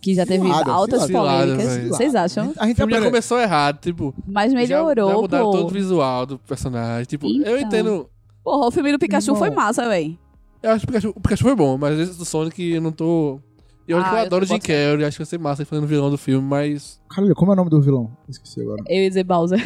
Que 0.00 0.14
já 0.14 0.24
teve 0.24 0.44
Cilada, 0.44 0.70
altas 0.70 1.02
cilada, 1.02 1.42
polêmicas. 1.46 1.76
velho. 1.76 1.88
Vocês 1.88 2.14
acham? 2.14 2.52
A 2.58 2.66
gente 2.66 2.76
filme 2.76 2.92
já 2.92 2.98
aprende- 2.98 3.06
começou 3.06 3.40
errado, 3.40 3.80
tipo. 3.80 4.14
Mas 4.26 4.52
já- 4.52 4.58
melhorou, 4.58 5.08
Já 5.10 5.16
mudaram 5.16 5.44
pô. 5.46 5.50
todo 5.52 5.66
o 5.66 5.72
visual 5.72 6.26
do 6.26 6.38
personagem. 6.38 7.04
Tipo, 7.06 7.26
eu 7.26 7.32
Então. 7.32 7.58
entendo. 7.58 8.08
Porra, 8.46 8.66
o 8.68 8.70
filme 8.70 8.92
do 8.92 8.98
Pikachu 9.00 9.32
Irmão. 9.32 9.38
foi 9.38 9.50
massa, 9.50 9.88
véi. 9.88 10.16
Eu 10.62 10.70
acho 10.70 10.80
que 10.80 10.84
o 10.84 10.92
Pikachu, 10.92 11.12
o 11.16 11.20
Pikachu 11.20 11.42
foi 11.42 11.56
bom, 11.56 11.76
mas 11.76 11.98
esse 11.98 12.16
do 12.16 12.24
Sonic 12.24 12.62
eu 12.62 12.80
não 12.80 12.92
tô. 12.92 13.40
E 13.88 13.92
olha 13.94 14.04
Ah, 14.04 14.08
que 14.08 14.14
eu 14.14 14.18
eu 14.20 14.24
adoro 14.26 14.44
o 14.44 14.46
Jim. 14.48 14.58
Carrey, 14.60 15.04
acho 15.04 15.16
que 15.16 15.22
vai 15.24 15.26
ser 15.26 15.38
massa 15.38 15.62
ele 15.62 15.68
fazendo 15.68 15.86
vilão 15.88 16.10
do 16.10 16.16
filme, 16.16 16.46
mas. 16.46 17.00
Caralho, 17.10 17.34
como 17.34 17.50
é 17.50 17.54
o 17.54 17.56
nome 17.56 17.70
do 17.70 17.80
vilão? 17.82 18.16
Esqueci 18.28 18.60
agora. 18.60 18.82
Eu 18.88 19.02
ia 19.02 19.08
dizer 19.08 19.24
Bowser. 19.24 19.60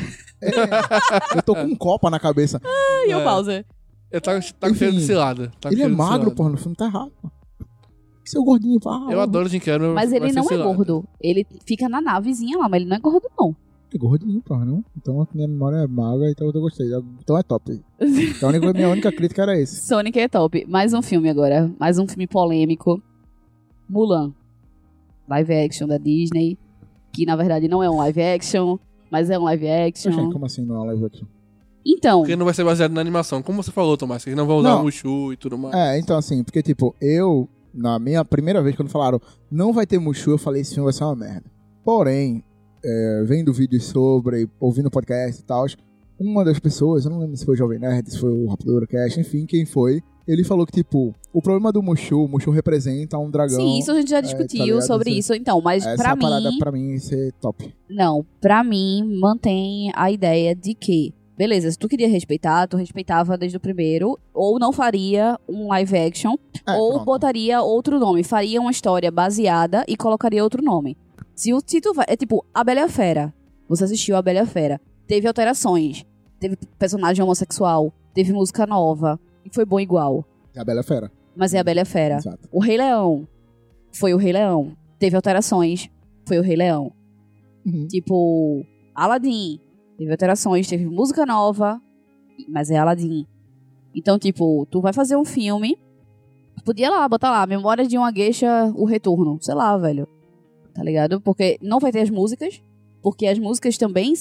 Eu 1.37 1.43
tô 1.43 1.55
com 1.55 1.63
um 1.65 1.77
copa 1.77 2.09
na 2.11 2.19
cabeça. 2.19 2.61
E 3.07 3.15
o 3.15 3.21
É. 3.21 3.25
Bowser? 3.25 3.67
Eu 4.11 4.21
tá, 4.21 4.39
tá 4.59 4.69
com 4.69 4.75
cheiro 4.75 4.95
de 4.95 5.03
cilada. 5.03 5.51
Tá 5.61 5.71
ele 5.71 5.83
é 5.83 5.89
magro, 5.89 6.31
porra, 6.35 6.51
no 6.51 6.57
filme 6.59 6.75
tá 6.77 6.87
errado. 6.87 7.13
pô. 7.23 7.31
Seu 8.25 8.43
gordinho, 8.45 8.79
pá. 8.81 9.07
Eu 9.11 9.21
adoro 9.21 9.47
o 9.47 9.49
Jim 9.49 9.59
Carrey, 9.61 9.89
Mas 9.93 10.13
ele 10.13 10.33
não 10.33 10.43
é 10.43 10.47
cilada. 10.47 10.65
gordo. 10.75 11.05
Ele 11.21 11.47
fica 11.67 11.89
na 11.89 12.01
navezinha 12.01 12.59
lá, 12.59 12.69
mas 12.69 12.81
ele 12.81 12.89
não 12.91 12.97
é 12.97 13.01
gordo, 13.01 13.29
não. 13.39 13.57
Gordinho, 13.99 14.41
porra, 14.43 14.65
não? 14.65 14.85
Então 14.97 15.21
a 15.21 15.27
minha 15.35 15.49
memória 15.49 15.77
é 15.77 15.87
magra, 15.87 16.31
então 16.31 16.47
eu 16.47 16.61
gostei. 16.61 16.87
Então 17.21 17.37
é 17.39 17.43
top. 17.43 17.81
Então 18.01 18.49
a 18.49 18.53
única, 18.53 18.73
minha 18.73 18.89
única 18.91 19.13
crítica 19.13 19.43
era 19.43 19.59
esse. 19.59 19.87
Sonic 19.87 20.19
é 20.19 20.29
top. 20.29 20.65
Mais 20.67 20.93
um 20.93 21.03
filme 21.03 21.29
agora. 21.29 21.71
Mais 21.79 21.99
um 21.99 22.07
filme 22.07 22.27
polêmico. 22.27 23.03
Mulan. 23.89 24.33
Live 25.29 25.55
action 25.55 25.87
da 25.87 25.99
Disney. 25.99 26.59
Que 27.13 27.27
na 27.27 27.37
verdade 27.37 27.69
não 27.69 27.83
é 27.83 27.91
um 27.91 27.97
live 27.99 28.23
action, 28.23 28.79
mas 29.11 29.31
é 29.31 29.39
um 29.39 29.45
live 29.45 29.69
action. 29.69 30.13
Oxê, 30.13 30.33
como 30.33 30.47
assim 30.47 30.65
não 30.65 30.77
é 30.77 30.79
uma 30.79 30.87
live 30.87 31.05
action? 31.07 31.27
Então, 31.85 32.21
Porque 32.21 32.37
não 32.37 32.45
vai 32.45 32.55
ser 32.55 32.65
baseado 32.65 32.93
na 32.93 33.01
animação. 33.01 33.43
Como 33.43 33.63
você 33.63 33.73
falou, 33.73 33.97
Tomás, 33.97 34.23
que 34.23 34.31
eles 34.31 34.37
não 34.37 34.47
vão 34.47 34.59
usar 34.59 34.71
Não. 34.71 34.81
o 34.81 34.85
Mushu 34.85 35.33
e 35.33 35.37
tudo 35.37 35.57
mais. 35.57 35.75
É, 35.75 35.99
então 35.99 36.17
assim, 36.17 36.45
porque 36.45 36.63
tipo, 36.63 36.95
eu, 37.01 37.49
na 37.73 37.99
minha 37.99 38.25
primeira 38.25 38.63
vez, 38.63 38.77
quando 38.77 38.91
falaram 38.91 39.21
não 39.51 39.73
vai 39.73 39.87
ter 39.87 39.99
Mushu, 39.99 40.33
eu 40.33 40.39
falei 40.39 40.61
esse 40.61 40.75
filme 40.75 40.85
vai 40.85 40.93
ser 40.93 41.05
uma 41.05 41.17
merda. 41.17 41.45
Porém, 41.85 42.45
é, 42.85 43.23
vendo 43.25 43.53
vídeos 43.53 43.85
sobre, 43.85 44.49
ouvindo 44.59 44.91
podcast 44.91 45.41
e 45.41 45.45
tal, 45.45 45.67
uma 46.19 46.45
das 46.45 46.59
pessoas, 46.59 47.05
eu 47.05 47.11
não 47.11 47.19
lembro 47.19 47.37
se 47.37 47.45
foi 47.45 47.55
o 47.55 47.59
Jovem 47.59 47.79
Nerd, 47.79 48.11
se 48.11 48.19
foi 48.19 48.31
o 48.31 48.47
Rapidura 48.47 48.87
Cash, 48.87 49.17
enfim, 49.19 49.47
quem 49.47 49.65
foi, 49.65 50.03
ele 50.29 50.45
falou 50.45 50.67
que, 50.67 50.73
tipo, 50.73 51.15
o 51.33 51.41
problema 51.43 51.73
do 51.73 51.83
Mushu, 51.83 52.25
o 52.25 52.29
Mushu 52.29 52.51
representa 52.51 53.17
um 53.19 53.31
dragão. 53.31 53.57
sim, 53.57 53.79
isso 53.79 53.91
a 53.91 53.95
gente 53.95 54.11
já 54.11 54.17
tá 54.17 54.29
discutiu 54.29 54.65
ligado? 54.65 54.87
sobre 54.87 55.11
Essa- 55.11 55.19
isso. 55.19 55.35
Então, 55.35 55.61
mas 55.63 55.85
Essa 55.85 55.97
pra 55.97 56.11
é 56.11 56.13
a 56.13 56.17
parada 56.17 56.51
mim. 56.51 56.59
pra 56.59 56.71
mim 56.73 56.99
ser 56.99 57.33
top. 57.41 57.75
Não, 57.89 58.25
pra 58.41 58.63
mim, 58.63 59.19
mantém 59.19 59.91
a 59.95 60.11
ideia 60.11 60.55
de 60.55 60.75
que, 60.75 61.15
beleza, 61.39 61.71
se 61.73 61.79
tu 61.79 61.89
queria 61.89 62.07
respeitar, 62.09 62.67
tu 62.69 62.77
respeitava 62.77 63.37
desde 63.39 63.57
o 63.57 63.61
primeiro, 63.61 64.19
ou 64.35 64.59
não 64.59 64.73
faria 64.73 65.39
um 65.49 65.69
live 65.69 65.97
action, 65.97 66.35
É, 66.69 66.73
ou 66.73 66.91
pronto. 66.91 67.05
botaria 67.07 67.63
outro 67.63 67.99
nome, 67.99 68.23
faria 68.23 68.61
uma 68.61 68.71
história 68.71 69.11
baseada 69.11 69.85
e 69.89 69.97
colocaria 69.97 70.45
outro 70.45 70.63
nome. 70.63 70.97
Se 71.41 71.55
o 71.55 71.63
se 71.65 71.81
tu 71.81 71.95
vai, 71.95 72.05
é 72.07 72.17
tipo, 72.17 72.45
A 72.53 72.63
Bela 72.63 72.81
e 72.81 72.83
a 72.83 72.89
Fera. 72.89 73.33
Você 73.67 73.85
assistiu 73.85 74.15
A 74.15 74.21
Bela 74.21 74.41
e 74.41 74.43
a 74.43 74.47
Fera. 74.47 74.79
Teve 75.07 75.27
alterações, 75.27 76.05
teve 76.39 76.55
personagem 76.79 77.25
homossexual, 77.25 77.95
teve 78.13 78.31
música 78.31 78.67
nova, 78.67 79.19
e 79.43 79.49
foi 79.55 79.65
bom 79.65 79.81
igual. 79.81 80.23
É 80.55 80.61
a 80.61 80.65
Bela 80.67 80.83
Fera. 80.83 81.11
Mas 81.35 81.55
é 81.55 81.59
A 81.59 81.65
Bela 81.65 81.81
e 81.81 81.83
a 81.83 81.87
Fera. 81.87 82.17
Exato. 82.17 82.47
O 82.53 82.61
Rei 82.61 82.77
Leão 82.77 83.27
foi 83.91 84.13
o 84.13 84.19
Rei 84.19 84.35
Leão. 84.35 84.77
Teve 84.99 85.17
alterações, 85.17 85.89
foi 86.27 86.39
o 86.39 86.43
Rei 86.43 86.57
Leão. 86.57 86.93
Uhum. 87.65 87.89
Tipo, 87.89 88.63
Aladdin. 88.95 89.61
Teve 89.97 90.11
alterações, 90.11 90.69
teve 90.69 90.85
música 90.85 91.25
nova, 91.25 91.81
mas 92.51 92.71
é 92.71 92.77
Aladdin. 92.77 93.27
Então, 93.95 94.19
tipo, 94.19 94.67
tu 94.71 94.83
vai 94.83 94.93
fazer 94.93 95.17
um 95.17 95.25
filme. 95.25 95.79
Podia 96.67 96.91
lá, 96.91 97.09
botar 97.09 97.31
lá, 97.31 97.47
Memória 97.47 97.87
de 97.87 97.97
uma 97.97 98.13
Geisha, 98.13 98.71
o 98.77 98.85
Retorno. 98.85 99.39
Sei 99.41 99.55
lá, 99.55 99.75
velho. 99.79 100.07
Tá 100.75 100.83
ligado? 100.83 101.21
Porque 101.21 101.59
não 101.63 101.79
vai 101.79 101.91
ter 101.93 102.01
as 102.01 102.11
músicas. 102.11 102.63
Porque 103.03 103.27
as 103.27 103.39
músicas 103.39 103.79
também 103.79 104.13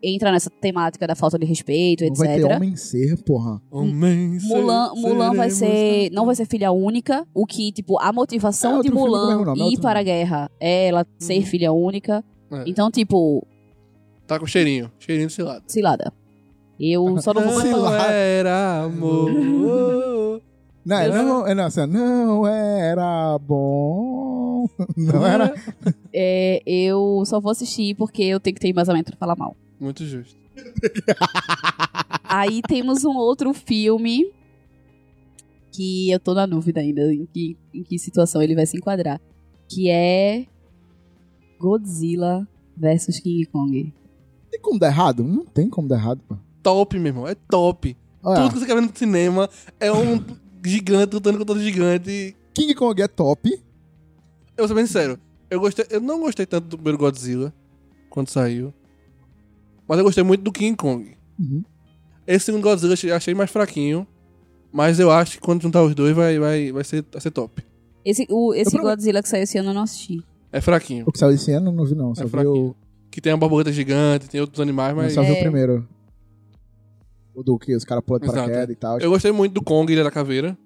entram 0.00 0.30
nessa 0.30 0.48
temática 0.48 1.04
da 1.04 1.16
falta 1.16 1.36
de 1.36 1.44
respeito, 1.44 2.04
Não 2.04 2.14
vai 2.14 2.28
ter 2.28 2.42
etc. 2.42 2.56
homem 2.56 2.76
ser, 2.76 3.16
porra. 3.24 3.60
Homem, 3.72 4.38
Mulan, 4.44 4.94
ser- 4.94 5.00
Mulan 5.00 5.34
vai 5.34 5.50
seremos 5.50 5.78
ser. 6.04 6.10
Não 6.12 6.24
vai 6.26 6.34
ser 6.36 6.46
filha 6.46 6.70
única. 6.70 7.26
O 7.34 7.44
que, 7.44 7.72
tipo, 7.72 7.98
a 8.00 8.10
É 8.10 8.12
motivação 8.12 8.76
outro 8.76 8.88
de 8.88 8.94
Mulan 8.96 9.44
nome, 9.44 9.60
é 9.60 9.64
ir 9.64 9.66
outro 9.66 9.80
para 9.82 9.98
a 9.98 10.02
guerra 10.04 10.48
é 10.60 10.86
ela 10.86 11.04
ser 11.18 11.38
Uhum. 11.38 11.42
filha 11.46 11.72
única. 11.72 12.24
É. 12.52 12.62
Então, 12.68 12.88
tipo, 12.88 13.44
Tá 14.28 14.38
com 14.38 14.46
cheirinho. 14.46 14.92
Cheirinho 15.00 15.26
de 15.26 15.34
cilada. 15.34 15.62
cilada. 15.66 16.12
Eu 16.78 17.04
só 17.20 17.34
não 17.34 17.42
vou 17.42 17.52
mais 17.54 17.62
Cilada. 17.68 17.84
falar. 17.84 17.98
Não 17.98 18.14
era 18.14 18.82
amor. 18.84 19.30
Não, 20.86 21.02
Eu 21.02 21.12
não, 21.24 21.46
é, 21.48 21.54
não, 21.54 21.64
assim, 21.64 21.86
não 21.86 22.46
era 22.46 23.36
bom. 23.38 24.33
Não 24.96 25.26
era. 25.26 25.54
É, 26.16 26.62
eu 26.64 27.24
só 27.26 27.40
vou 27.40 27.50
assistir 27.50 27.96
porque 27.96 28.22
eu 28.22 28.38
tenho 28.38 28.54
que 28.54 28.60
ter 28.60 28.68
embasamento 28.68 29.10
pra 29.10 29.18
falar 29.18 29.36
mal. 29.36 29.56
Muito 29.80 30.04
justo. 30.04 30.38
Aí 32.22 32.62
temos 32.62 33.04
um 33.04 33.16
outro 33.16 33.52
filme 33.52 34.30
que 35.72 36.10
eu 36.12 36.20
tô 36.20 36.34
na 36.34 36.46
dúvida 36.46 36.80
ainda 36.80 37.12
em 37.12 37.26
que, 37.26 37.56
em 37.74 37.82
que 37.82 37.98
situação 37.98 38.40
ele 38.40 38.54
vai 38.54 38.64
se 38.64 38.76
enquadrar. 38.76 39.20
Que 39.68 39.90
é 39.90 40.46
Godzilla 41.58 42.46
versus 42.76 43.18
King 43.18 43.44
Kong. 43.46 43.92
Tem 44.50 44.60
como 44.60 44.78
dar 44.78 44.86
errado? 44.86 45.24
Não 45.24 45.44
tem 45.44 45.68
como 45.68 45.88
dar 45.88 45.96
errado, 45.96 46.20
pô. 46.28 46.36
Top, 46.62 46.96
meu 46.96 47.10
irmão. 47.10 47.26
É 47.26 47.34
top. 47.34 47.96
Olha, 48.22 48.42
Tudo 48.42 48.52
que 48.52 48.58
você 48.60 48.66
quer 48.66 48.74
ver 48.74 48.82
no 48.82 48.96
cinema 48.96 49.50
é 49.80 49.92
um 49.92 50.24
gigante 50.64 51.14
lutando 51.14 51.38
com 51.38 51.42
outro 51.42 51.62
gigante. 51.62 52.36
King 52.54 52.74
Kong 52.74 53.02
é 53.02 53.08
top. 53.08 53.60
Eu 54.56 54.62
vou 54.62 54.68
ser 54.68 54.74
bem 54.74 54.86
sincero. 54.86 55.18
Eu, 55.50 55.60
gostei, 55.60 55.86
eu 55.90 56.00
não 56.00 56.20
gostei 56.20 56.46
tanto 56.46 56.66
do 56.68 56.76
primeiro 56.76 56.98
Godzilla 56.98 57.52
quando 58.10 58.28
saiu. 58.28 58.72
Mas 59.86 59.98
eu 59.98 60.04
gostei 60.04 60.24
muito 60.24 60.42
do 60.42 60.52
King 60.52 60.76
Kong. 60.76 61.16
Uhum. 61.38 61.62
Esse 62.26 62.46
segundo 62.46 62.62
Godzilla 62.62 62.94
eu 63.04 63.14
achei- 63.16 63.34
mais 63.34 63.50
fraquinho. 63.50 64.06
Mas 64.72 64.98
eu 64.98 65.10
acho 65.10 65.32
que 65.32 65.40
quando 65.40 65.62
juntar 65.62 65.82
os 65.82 65.94
dois 65.94 66.14
vai, 66.16 66.38
vai, 66.38 66.72
vai, 66.72 66.82
ser, 66.84 67.04
vai 67.12 67.20
ser 67.20 67.30
top. 67.30 67.62
Esse, 68.04 68.26
o, 68.30 68.52
esse 68.54 68.76
Eu. 68.76 68.82
Godzilla 68.82 69.22
que 69.22 69.28
saiu 69.28 69.42
esse 69.44 69.56
ano 69.58 69.70
eu 69.70 69.74
não 69.74 69.82
assisti. 69.82 70.22
É 70.50 70.60
fraquinho. 70.60 71.04
O 71.06 71.12
que 71.12 71.18
saiu 71.18 71.34
esse 71.34 71.52
ano 71.52 71.68
eu 71.70 71.72
não 71.72 71.84
vi, 71.84 71.94
não. 71.94 72.14
Só 72.14 72.24
É 72.24 72.26
fraquinho. 72.28 72.70
o. 72.70 72.76
Que 73.10 73.20
tem 73.20 73.32
uma 73.32 73.38
borboleta 73.38 73.70
gigante, 73.72 74.28
tem 74.28 74.40
outros 74.40 74.60
animais, 74.60 74.94
Mas 74.96 75.04
mas. 75.06 75.14
só 75.14 75.22
vi 75.22 75.28
É. 75.28 75.38
o 75.38 75.42
primeiro. 75.42 75.88
O 77.34 77.42
do 77.42 77.58
que 77.58 77.74
os 77.74 77.84
caras 77.84 78.02
pulam 78.04 78.20
de 78.20 78.26
paraquedas 78.26 78.70
e 78.70 78.74
tal. 78.78 78.98
Eu 79.00 79.10
gostei 79.10 79.30
muito 79.32 79.52
do 79.52 79.62
Kong, 79.62 79.92
Ilha 79.92 80.02
da 80.04 80.10
Caveira. 80.10 80.56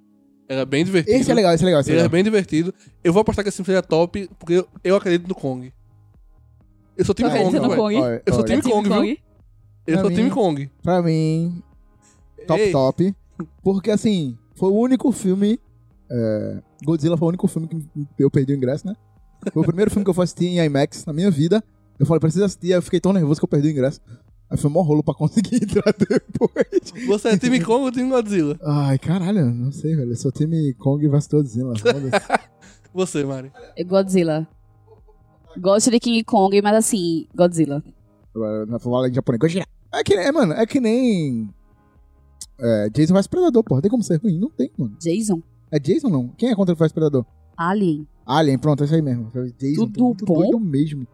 Era 0.48 0.64
bem 0.64 0.84
divertido. 0.84 1.16
Esse 1.16 1.30
é 1.30 1.34
legal, 1.34 1.52
esse 1.54 1.62
é 1.62 1.66
legal, 1.66 1.80
esse 1.82 1.90
é 1.90 1.92
Ele 1.92 1.98
legal. 1.98 2.10
bem 2.10 2.24
divertido. 2.24 2.72
Eu 3.04 3.12
vou 3.12 3.20
apostar 3.20 3.44
que 3.44 3.50
esse 3.50 3.56
filme 3.56 3.66
seria 3.66 3.82
top, 3.82 4.28
porque 4.38 4.54
eu, 4.54 4.68
eu 4.82 4.96
acredito 4.96 5.28
no 5.28 5.34
Kong. 5.34 5.72
Eu 6.96 7.04
sou 7.04 7.14
time 7.14 7.28
Tá 7.28 7.36
Kong, 7.36 7.46
acreditando 7.48 7.76
no 7.76 7.82
ué. 7.82 7.94
Kong? 7.94 7.96
Olha, 8.06 8.22
Eu 8.26 8.32
sou 8.32 8.42
olha, 8.42 8.48
time 8.60 8.62
Kong, 8.62 8.88
viu? 8.88 9.16
Eu 9.86 9.94
Pra 9.94 10.00
sou 10.00 10.10
mim- 10.10 10.16
time 10.16 10.30
Kong. 10.30 10.70
Pra 10.82 11.02
mim, 11.02 11.62
top 12.46 12.60
Ei, 12.60 12.72
top. 12.72 13.14
Porque 13.62 13.90
assim, 13.90 14.36
foi 14.56 14.70
o 14.70 14.74
único 14.74 15.12
filme. 15.12 15.60
é, 16.10 16.62
Godzilla 16.84 17.16
foi 17.16 17.26
o 17.26 17.28
único 17.28 17.46
filme 17.46 17.68
que 17.68 17.78
eu 18.18 18.30
perdi 18.30 18.52
o 18.54 18.56
ingresso, 18.56 18.86
né? 18.86 18.94
Foi 19.52 19.62
o 19.62 19.66
primeiro 19.66 19.90
filme 19.90 20.04
que 20.04 20.10
eu 20.10 20.14
fui 20.14 20.24
assistir 20.24 20.46
em 20.46 20.58
IMAX 20.64 21.04
na 21.04 21.12
minha 21.12 21.30
vida. 21.30 21.62
Eu 21.98 22.06
falei, 22.06 22.20
preciso 22.20 22.44
assistir. 22.44 22.68
Aí 22.68 22.78
eu 22.78 22.82
fiquei 22.82 23.00
tão 23.00 23.12
nervoso 23.12 23.40
que 23.40 23.44
eu 23.44 23.48
perdi 23.48 23.68
o 23.68 23.70
ingresso. 23.70 24.00
Aí 24.50 24.56
foi 24.56 24.70
mó 24.70 24.80
rolo 24.82 25.02
pra 25.02 25.14
conseguir 25.14 25.56
entrar 25.62 25.92
depois. 25.98 27.06
Você 27.06 27.28
é 27.28 27.36
time 27.38 27.60
Kong 27.62 27.84
ou 27.84 27.92
time 27.92 28.08
Godzilla? 28.08 28.58
Ai, 28.62 28.98
caralho, 28.98 29.52
não 29.52 29.70
sei, 29.70 29.94
velho. 29.94 30.10
Eu 30.12 30.16
sou 30.16 30.32
time 30.32 30.72
Kong 30.74 31.06
vs 31.06 31.26
Godzilla. 31.28 31.74
Você, 32.94 33.24
Mari. 33.24 33.52
É 33.76 33.84
Godzilla. 33.84 34.48
Gosto 35.60 35.90
de 35.90 36.00
King 36.00 36.24
Kong, 36.24 36.60
mas 36.62 36.74
assim, 36.76 37.26
Godzilla. 37.34 37.82
Agora, 38.34 38.64
Na 38.66 38.78
fala 38.78 39.08
em 39.08 39.14
japonês. 39.14 39.40
Godzilla. 39.40 39.66
É 39.92 40.02
que 40.02 40.16
nem, 40.16 40.32
mano, 40.32 40.52
é 40.54 40.66
que 40.66 40.80
nem. 40.80 41.48
É, 42.60 42.88
Jason 42.90 43.14
vs 43.14 43.26
Predador, 43.26 43.62
porra. 43.64 43.82
Tem 43.82 43.90
como 43.90 44.02
ser 44.02 44.16
ruim? 44.20 44.38
Não 44.38 44.50
tem, 44.50 44.70
mano. 44.78 44.96
Jason. 45.00 45.42
É 45.70 45.78
Jason 45.78 46.08
não? 46.08 46.28
Quem 46.28 46.50
é 46.50 46.54
contra 46.54 46.72
o 46.74 46.76
vs 46.76 46.92
Predador? 46.92 47.24
Alien. 47.56 48.06
Alien, 48.24 48.58
pronto, 48.58 48.82
é 48.82 48.86
isso 48.86 48.94
aí 48.94 49.02
mesmo. 49.02 49.30
Jason, 49.58 49.86
Tudo 49.88 50.24
bom? 50.24 50.34
doido 50.40 50.60
mesmo. 50.60 51.06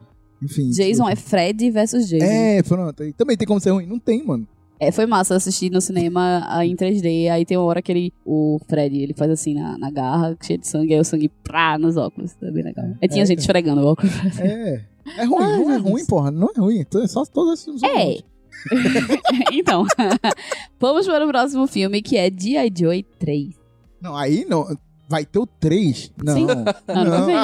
Enfim. 0.44 0.70
Jason 0.70 1.08
é 1.08 1.16
Fred 1.16 1.70
versus 1.70 2.08
Jason. 2.08 2.24
É, 2.24 2.62
pronto. 2.62 3.12
Também 3.14 3.36
tem 3.36 3.46
como 3.46 3.60
ser 3.60 3.70
ruim? 3.70 3.86
Não 3.86 3.98
tem, 3.98 4.24
mano. 4.24 4.46
É, 4.78 4.90
foi 4.90 5.06
massa 5.06 5.34
assistir 5.36 5.70
no 5.70 5.80
cinema 5.80 6.46
em 6.64 6.74
3D. 6.76 7.30
Aí 7.30 7.44
tem 7.46 7.56
uma 7.56 7.64
hora 7.66 7.80
que 7.80 7.90
ele, 7.92 8.12
o 8.24 8.58
Fred, 8.68 8.96
ele 8.98 9.14
faz 9.14 9.30
assim 9.30 9.54
na, 9.54 9.78
na 9.78 9.90
garra, 9.90 10.36
cheio 10.42 10.58
de 10.58 10.66
sangue, 10.66 10.92
aí 10.92 11.00
o 11.00 11.04
sangue 11.04 11.28
prá 11.42 11.78
nos 11.78 11.96
óculos. 11.96 12.32
Tá 12.34 12.50
bem 12.50 12.64
legal. 12.64 12.84
Aí 13.00 13.08
tinha 13.08 13.22
É, 13.22 13.26
gente 13.26 13.38
esfregando 13.38 13.80
o 13.80 13.86
óculos. 13.86 14.12
É. 14.38 14.84
É 15.18 15.24
ruim, 15.24 15.42
Ai, 15.44 15.58
não 15.58 15.70
é 15.70 15.76
ruim, 15.76 16.06
porra. 16.06 16.30
Não 16.30 16.48
é 16.54 16.58
ruim. 16.58 16.78
Então, 16.80 17.02
É 17.02 17.06
só 17.06 17.24
todos 17.24 17.60
esses 17.60 17.80
filmes. 17.80 17.82
É. 17.82 18.18
então, 19.52 19.84
vamos 20.80 21.06
para 21.06 21.24
o 21.24 21.28
próximo 21.28 21.66
filme, 21.66 22.02
que 22.02 22.16
é 22.16 22.30
G.I. 22.30 22.72
Joe 22.76 23.02
3. 23.18 23.54
Não, 24.00 24.16
aí 24.16 24.44
não. 24.48 24.66
Vai 25.08 25.24
ter 25.24 25.38
o 25.38 25.46
3. 25.46 26.12
Não. 26.22 26.34
Sim. 26.34 26.46
Que 26.46 26.54
vem. 27.26 27.36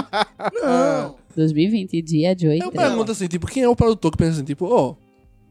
Não. 0.63 1.17
2020, 1.37 2.05
G.I. 2.07 2.37
Joe 2.39 2.59
Eu 2.59 2.71
3. 2.71 2.89
pergunto 2.89 3.13
assim, 3.13 3.27
tipo, 3.27 3.47
quem 3.47 3.63
é 3.63 3.69
o 3.69 3.77
produtor 3.77 4.11
que 4.13 4.19
pensa 4.19 4.33
assim, 4.33 4.45
tipo, 4.45 4.67
ó, 4.67 4.95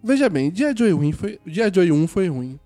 veja 0.03 0.29
bem, 0.29 0.53
G.I. 0.53 0.73
Joe 0.77 0.93
1 0.93 1.11
foi, 1.13 1.39
G.I. 1.45 1.71
Joe 1.73 1.91
1 1.91 2.07
foi 2.07 2.27
ruim, 2.27 2.59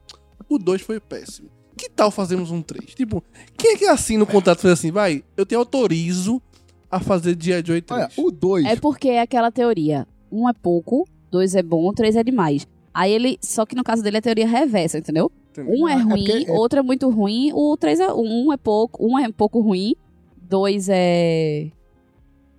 o 0.49 0.57
2 0.57 0.81
foi 0.81 0.99
péssimo. 0.99 1.49
Que 1.75 1.89
tal 1.89 2.11
fazermos 2.11 2.51
um 2.51 2.61
3? 2.61 2.93
Tipo, 2.93 3.23
quem 3.57 3.71
é 3.71 3.77
que 3.77 3.85
assina 3.85 4.23
o 4.23 4.27
contrato 4.27 4.59
e 4.59 4.61
faz 4.61 4.73
assim, 4.73 4.91
vai, 4.91 5.23
eu 5.35 5.45
te 5.45 5.55
autorizo 5.55 6.41
a 6.89 6.99
fazer 6.99 7.35
G.I. 7.39 7.63
Joe 7.65 7.81
3? 7.81 7.89
Olha, 7.91 8.09
o 8.17 8.31
2. 8.31 8.65
É 8.65 8.75
porque 8.75 9.09
é 9.09 9.21
aquela 9.21 9.51
teoria. 9.51 10.07
Um 10.31 10.47
é 10.47 10.53
pouco, 10.53 11.07
dois 11.31 11.55
é 11.55 11.61
bom, 11.63 11.91
três 11.93 12.15
é 12.15 12.23
demais. 12.23 12.67
Aí 12.93 13.11
ele. 13.11 13.37
Só 13.41 13.65
que 13.65 13.75
no 13.75 13.83
caso 13.83 14.01
dele 14.03 14.17
é 14.17 14.19
a 14.19 14.21
teoria 14.21 14.47
reversa, 14.47 14.97
entendeu? 14.99 15.31
Entendeu? 15.51 15.73
Um 15.75 15.87
é 15.87 15.93
É 15.93 15.95
ruim, 15.97 16.25
porque 16.25 16.45
é- 16.47 16.51
outro 16.51 16.79
é 16.79 16.81
muito 16.83 17.09
ruim, 17.09 17.51
o 17.53 17.75
três 17.77 17.99
é. 17.99 18.11
Um 18.13 18.51
é 18.53 18.57
pouco, 18.57 19.03
um 19.05 19.17
é 19.17 19.31
pouco 19.31 19.59
ruim, 19.59 19.95
dois 20.41 20.87
é. 20.89 21.71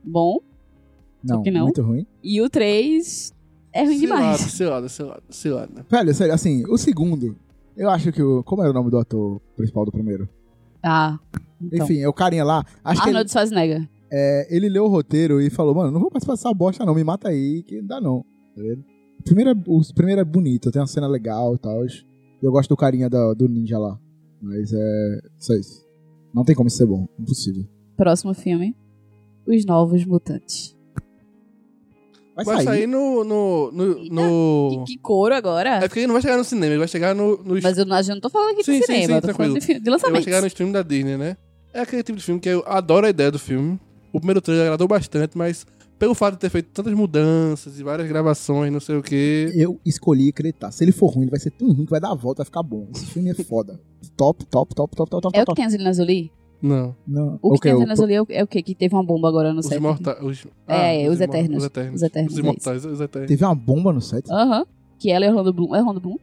Bom, 0.06 0.38
Não, 1.22 1.42
que 1.42 1.50
não. 1.50 1.64
muito 1.64 1.82
ruim. 1.82 2.06
e 2.22 2.40
o 2.40 2.48
três 2.50 3.32
é 3.72 3.84
ruim 3.84 3.98
demais. 3.98 4.40
Cilada, 4.40 4.88
cilada, 4.88 5.22
cilada, 5.30 5.66
cilada. 5.74 5.86
Velho, 5.90 6.14
sério, 6.14 6.34
assim, 6.34 6.64
o 6.68 6.76
segundo. 6.78 7.36
Eu 7.76 7.90
acho 7.90 8.12
que 8.12 8.22
o. 8.22 8.42
Como 8.44 8.62
era 8.62 8.70
o 8.70 8.74
nome 8.74 8.90
do 8.90 8.98
ator 8.98 9.40
principal 9.56 9.84
do 9.84 9.90
primeiro? 9.92 10.28
Ah. 10.82 11.18
Então. 11.60 11.84
Enfim, 11.84 11.98
é 12.00 12.08
o 12.08 12.12
carinha 12.12 12.44
lá. 12.44 12.64
Acho 12.84 13.00
que 13.02 13.08
ele, 13.08 13.16
Arnold 13.16 13.30
Schwarzenegger. 13.32 13.88
é, 14.12 14.46
ele 14.54 14.68
leu 14.68 14.84
o 14.84 14.88
roteiro 14.88 15.40
e 15.40 15.48
falou, 15.50 15.74
mano, 15.74 15.90
não 15.90 16.00
vou 16.00 16.10
participar 16.10 16.34
dessa 16.34 16.52
bosta, 16.52 16.84
não. 16.84 16.94
Me 16.94 17.02
mata 17.02 17.28
aí, 17.30 17.62
que 17.62 17.80
não 17.80 17.86
dá 17.86 18.00
não. 18.00 18.20
Tá 18.54 18.62
vendo? 18.62 18.84
O 19.18 19.22
primeiro, 19.24 19.50
é, 19.50 19.54
o 19.66 19.80
primeiro 19.94 20.20
é 20.20 20.24
bonito, 20.24 20.70
tem 20.70 20.80
uma 20.80 20.86
cena 20.86 21.08
legal 21.08 21.54
e 21.54 21.58
tal. 21.58 21.80
Eu 22.42 22.52
gosto 22.52 22.68
do 22.68 22.76
carinha 22.76 23.08
da- 23.08 23.32
do 23.32 23.48
ninja 23.48 23.78
lá. 23.78 23.98
Mas 24.42 24.70
é. 24.72 25.18
Só 25.38 25.54
isso. 25.54 25.82
Não 26.34 26.44
tem 26.44 26.54
como 26.54 26.68
ser 26.68 26.84
bom. 26.86 27.06
Impossível. 27.18 27.64
Próximo 27.96 28.34
filme. 28.34 28.76
Os 29.46 29.64
Novos 29.64 30.04
Mutantes. 30.04 30.74
Vai, 32.36 32.44
Vai 32.44 32.56
sair. 32.56 32.64
sair 32.64 32.86
no. 32.88 33.22
no, 33.22 33.70
no, 33.70 34.04
no- 34.10 34.84
Que, 34.86 34.94
que 34.94 34.98
couro 35.00 35.32
agora? 35.34 35.76
É 35.76 35.80
porque 35.88 36.00
ele 36.00 36.08
não 36.08 36.14
vai 36.14 36.22
chegar 36.22 36.36
no 36.36 36.42
cinema, 36.42 36.66
ele 36.72 36.78
vai 36.78 36.88
chegar 36.88 37.14
no. 37.14 37.36
no 37.44 37.60
Mas 37.62 37.78
eu 37.78 37.84
não, 37.86 37.96
eu 37.96 38.04
não 38.08 38.20
tô 38.20 38.28
falando 38.28 38.50
aqui 38.54 38.64
Sim, 38.64 38.72
de 38.72 38.78
sim, 38.78 38.86
cinema, 38.86 39.06
sim, 39.06 39.12
eu 39.12 39.20
tô 39.20 39.26
tranquilo. 39.28 39.48
falando 39.52 39.60
de, 39.60 39.66
de 39.66 39.72
Ele 39.72 39.80
vai 39.84 39.92
lançamento. 39.92 40.24
chegar 40.24 40.40
no 40.40 40.46
stream 40.48 40.72
da 40.72 40.82
Disney, 40.82 41.16
né? 41.16 41.36
É 41.72 41.80
aquele 41.80 42.02
tipo 42.02 42.18
de 42.18 42.24
filme 42.24 42.40
que 42.40 42.48
eu 42.48 42.64
adoro 42.66 43.06
a 43.06 43.10
ideia 43.10 43.30
do 43.30 43.38
filme. 43.38 43.78
O 44.12 44.18
primeiro 44.18 44.40
trailer 44.40 44.64
agradou 44.66 44.88
bastante, 44.88 45.38
mas 45.38 45.64
pelo 45.96 46.14
fato 46.14 46.34
de 46.34 46.40
ter 46.40 46.50
feito 46.50 46.70
tantas 46.72 46.92
mudanças 46.92 47.78
e 47.78 47.84
várias 47.84 48.08
gravações, 48.08 48.72
não 48.72 48.80
sei 48.80 48.96
o 48.96 49.02
quê. 49.02 49.52
Eu 49.54 49.80
escolhi 49.84 50.28
acreditar. 50.30 50.72
Se 50.72 50.82
ele 50.82 50.92
for 50.92 51.06
ruim, 51.12 51.22
ele 51.22 51.30
vai 51.30 51.38
ser 51.40 51.50
tão 51.52 51.68
ruim 51.72 51.84
que 51.84 51.90
vai 51.90 52.00
dar 52.00 52.10
a 52.10 52.14
volta, 52.16 52.38
vai 52.42 52.46
ficar 52.46 52.62
bom. 52.64 52.88
Esse 52.94 53.06
filme 53.06 53.30
é 53.30 53.34
foda. 53.34 53.80
top, 54.16 54.44
top, 54.46 54.74
top, 54.74 54.96
top, 54.96 55.10
top, 55.10 55.22
top, 55.22 55.36
É 55.38 55.40
o 55.40 55.42
que 55.42 55.46
top. 55.46 55.56
tem 55.56 55.64
a 55.64 55.68
Angelina 55.68 55.92
Jolie? 55.92 56.32
Não. 56.66 56.96
Não. 57.06 57.38
O 57.42 57.50
que 57.50 57.56
Ok, 57.58 57.72
tem 57.72 57.74
o- 57.74 58.10
é 58.10 58.22
o, 58.22 58.26
é 58.30 58.42
o 58.42 58.46
quê? 58.46 58.62
Que 58.62 58.74
teve 58.74 58.94
uma 58.94 59.04
bomba 59.04 59.28
agora 59.28 59.52
no 59.52 59.60
Os 59.60 59.66
set. 59.66 59.76
imortais. 59.76 60.18
Os, 60.22 60.46
É, 60.66 61.08
os 61.08 61.16
imor- 61.16 61.22
Eternos. 61.22 61.56
Os 61.58 61.64
eternos. 61.64 61.94
Os 61.96 62.02
Eternos, 62.02 62.32
Os 62.32 62.38
é 62.38 62.40
imortais, 62.40 62.84
os 62.86 63.00
eternos. 63.00 63.28
Teve 63.28 63.44
uma 63.44 63.54
bomba 63.54 63.92
no 63.92 64.00
set? 64.00 64.24
Aham. 64.30 64.64
Que 64.98 65.10
ela 65.10 65.26
e 65.26 65.28
Orlando 65.28 65.52
Bloom. 65.52 65.74
É 65.74 65.80
Orlando 65.80 66.00
Bloom? 66.00 66.16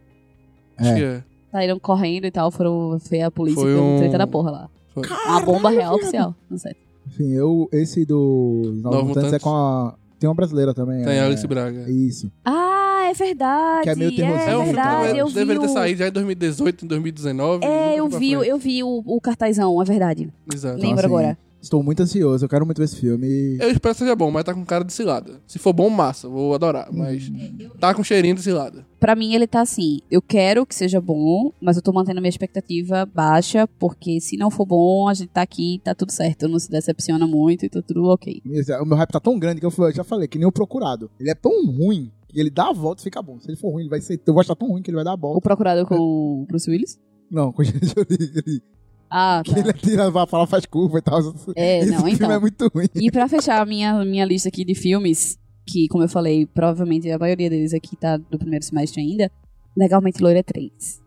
Acho 0.78 0.90
É. 0.90 0.96
que 0.96 1.04
é. 1.04 1.24
Saíram 1.52 1.80
correndo 1.80 2.26
e 2.26 2.32
tal, 2.32 2.50
foram. 2.50 2.98
Foi 3.00 3.22
a 3.22 3.30
polícia 3.30 3.62
Foi 3.62 3.72
deu 3.74 3.84
um- 3.84 3.98
treta 3.98 4.18
da 4.18 4.26
porra 4.26 4.52
lá. 4.52 4.70
Foi. 4.94 5.04
Uma 5.28 5.42
bomba 5.42 5.70
real 5.70 5.96
oficial 5.96 6.34
no 6.50 6.58
set. 6.58 6.76
Enfim, 7.08 7.32
eu, 7.34 7.68
esse 7.72 8.06
do 8.06 8.74
Novos 8.82 9.04
Mutantes 9.10 9.34
é 9.34 9.40
com 9.40 9.50
a. 9.50 9.96
Tem 10.20 10.30
uma 10.30 10.36
brasileira 10.36 10.74
também. 10.74 11.04
Tem 11.04 11.14
é, 11.18 11.20
Alice 11.22 11.46
Braga. 11.48 11.90
Isso. 11.90 12.32
Ah, 12.46 12.71
é 13.12 13.14
verdade. 13.14 13.84
Que 13.84 13.90
é 13.90 13.96
meio 13.96 14.16
terrorzinho. 14.16 14.48
É 14.50 14.52
É 14.52 14.58
um 14.58 14.64
filme 14.64 14.70
que 14.70 14.76
verdade, 14.76 15.08
deve- 15.08 15.20
eu 15.20 15.28
vi. 15.28 15.34
deveria 15.34 15.62
ter 15.62 15.68
o- 15.68 15.74
saído 15.74 16.00
já 16.00 16.08
em 16.08 16.12
2018, 16.12 16.86
em 16.86 16.88
2019. 16.88 17.66
e 17.66 17.68
É, 17.68 17.96
eu 18.00 18.08
vi, 18.10 18.32
eu 18.32 18.58
vi 18.58 18.84
o, 18.84 19.04
o 19.06 19.22
cartazão, 19.22 19.82
é 19.82 19.86
verdade. 19.86 20.30
Exato. 20.54 20.78
Então, 20.78 20.90
Lembro 20.90 21.06
assim, 21.06 21.14
agora. 21.14 21.38
Estou 21.62 21.84
muito 21.84 22.02
ansioso, 22.02 22.44
eu 22.44 22.50
quero 22.50 22.66
muito 22.66 22.80
ver 22.80 22.86
esse 22.86 22.96
filme. 22.96 23.58
Eu 23.62 23.70
espero 23.70 23.94
que 23.94 24.00
seja 24.00 24.16
bom, 24.16 24.32
mas 24.32 24.44
tá 24.44 24.52
com 24.52 24.66
cara 24.66 24.84
de 24.84 24.92
cilada. 24.92 25.40
Se 25.46 25.60
for 25.60 25.72
bom, 25.72 25.92
massa, 25.92 26.28
vou 26.28 26.56
adorar. 26.56 26.88
Mas 26.92 27.32
tá 27.80 27.94
com 27.94 28.04
cheirinho 28.04 28.34
de 28.34 28.42
cilada. 28.42 28.84
Pra 29.00 29.16
mim, 29.16 29.36
ele 29.36 29.46
tá 29.46 29.62
assim. 29.62 30.00
Eu 30.10 30.24
quero 30.24 30.66
que 30.66 30.74
seja 30.74 31.00
bom, 31.00 31.52
mas 31.62 31.76
eu 31.76 31.84
tô 31.84 31.94
mantendo 31.94 32.18
a 32.18 32.22
minha 32.22 32.32
expectativa 32.32 33.06
baixa, 33.06 33.68
porque 33.78 34.20
se 34.20 34.38
não 34.38 34.50
for 34.50 34.66
bom, 34.66 35.08
a 35.08 35.14
gente 35.14 35.30
tá 35.30 35.44
aqui, 35.44 35.80
tá 35.84 35.94
tudo 35.94 36.12
certo. 36.12 36.48
Não 36.48 36.58
se 36.58 36.68
decepciona 36.68 37.28
muito 37.28 37.64
e 37.64 37.70
tá 37.70 37.80
tudo 37.80 38.06
ok. 38.06 38.42
O 38.82 38.86
meu 38.88 38.98
hype 38.98 39.12
tá 39.12 39.20
tão 39.20 39.38
grande 39.38 39.60
que 39.62 39.66
eu 39.68 39.92
já 39.94 40.04
falei, 40.04 40.28
que 40.28 40.40
nem 40.40 40.48
o 40.48 40.52
Procurado. 40.52 41.12
Ele 41.20 41.30
é 41.30 41.36
tão 41.36 41.52
ruim 41.68 42.10
que 42.32 42.40
ele 42.40 42.50
dá 42.50 42.70
a 42.70 42.74
volta 42.74 43.02
e 43.02 43.04
fica 43.04 43.22
bom. 43.22 43.40
Se 43.40 43.50
ele 43.50 43.58
for 43.58 43.70
ruim, 43.72 43.82
ele 43.84 43.90
vai 43.90 44.02
ser. 44.02 44.20
Eu 44.26 44.34
vou 44.34 44.42
achar 44.42 44.56
tão 44.56 44.68
ruim 44.70 44.82
que 44.82 44.90
ele 44.90 44.96
vai 44.96 45.04
dar 45.06 45.12
a 45.12 45.16
O 45.16 45.18
volta. 45.18 45.42
procurado 45.42 45.86
com 45.86 45.96
o 45.96 46.46
Bruce 46.48 46.70
Willis? 46.70 47.00
Não, 47.30 47.52
com 47.52 47.64
gente 47.64 47.78
ele, 48.10 48.62
Ah, 49.10 49.42
que 49.44 49.54
tá. 49.54 49.60
ele 49.60 49.74
tira, 49.74 50.10
vai 50.12 50.26
falar, 50.28 50.48
faz 50.48 50.66
curva 50.66 51.00
e 51.00 51.02
tal. 51.02 51.20
É, 51.56 51.80
Esse 51.80 51.92
não, 51.92 51.98
filme 52.00 52.14
então. 52.14 52.32
é 52.32 52.40
muito 52.40 52.68
ruim. 52.74 52.88
E 52.96 53.12
pra 53.12 53.28
fechar 53.28 53.62
a 53.62 53.66
minha, 53.66 54.04
minha 54.06 54.26
lista 54.26 54.50
aqui 54.50 54.64
de 54.66 54.74
filmes, 54.76 55.38
que, 55.68 55.88
como 55.90 56.04
eu 56.04 56.10
falei, 56.10 56.46
provavelmente 56.46 57.10
a 57.12 57.18
maioria 57.20 57.50
deles 57.50 57.74
aqui 57.74 57.96
tá 57.96 58.18
do 58.18 58.38
primeiro 58.38 58.64
semestre 58.66 59.02
ainda, 59.02 59.32
Legalmente 59.78 60.22
Loira 60.22 60.44
3. 60.44 61.02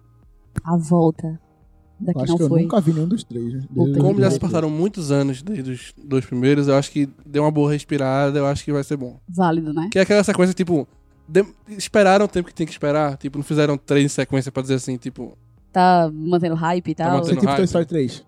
A 0.65 0.77
volta 0.77 1.39
da 2.01 2.13
Eu 2.13 2.15
que 2.15 2.21
acho 2.23 2.31
não 2.33 2.37
que 2.39 2.43
eu 2.45 2.49
foi. 2.49 2.63
nunca 2.63 2.81
vi 2.81 2.93
nenhum 2.93 3.09
dos 3.09 3.25
três. 3.25 3.55
né? 3.55 3.61
Como 4.01 4.21
já 4.21 4.31
se 4.31 4.39
passaram 4.41 4.69
muitos 4.71 5.11
anos 5.11 5.43
desde 5.43 5.71
os 5.73 5.95
dois 6.03 6.25
primeiros, 6.25 6.69
eu 6.69 6.75
acho 6.75 6.91
que 6.91 7.09
deu 7.27 7.43
uma 7.45 7.51
boa 7.51 7.71
respirada, 7.73 8.39
eu 8.39 8.47
acho 8.47 8.65
que 8.65 8.73
vai 8.73 8.83
ser 8.85 8.97
bom. 8.97 9.19
Válido, 9.29 9.73
né? 9.73 9.89
Que 9.93 9.99
é 9.99 10.03
aquela 10.03 10.25
sequência, 10.25 10.55
tipo, 10.55 10.87
de- 10.87 10.87
esperaram 11.69 12.25
o 12.25 12.29
tempo 12.29 12.49
que 12.49 12.55
tem 12.55 12.67
que 12.67 12.73
esperar, 12.73 13.17
tipo, 13.17 13.39
não 13.39 13.45
fizeram 13.45 13.77
três 13.77 14.05
em 14.05 14.09
sequência 14.09 14.53
pra 14.53 14.63
dizer 14.63 14.75
assim, 14.75 14.97
tipo, 14.97 15.37
Tá 15.73 16.09
mantendo 16.13 16.55
hype 16.55 16.89
e 16.91 16.95
tal. 16.95 17.11
mantendo- 17.11 17.27
Foi 17.27 17.35
tipo 17.37 17.47
hype. 17.47 17.57
Toy 17.57 17.65
Story 17.65 17.87
3. 17.87 18.25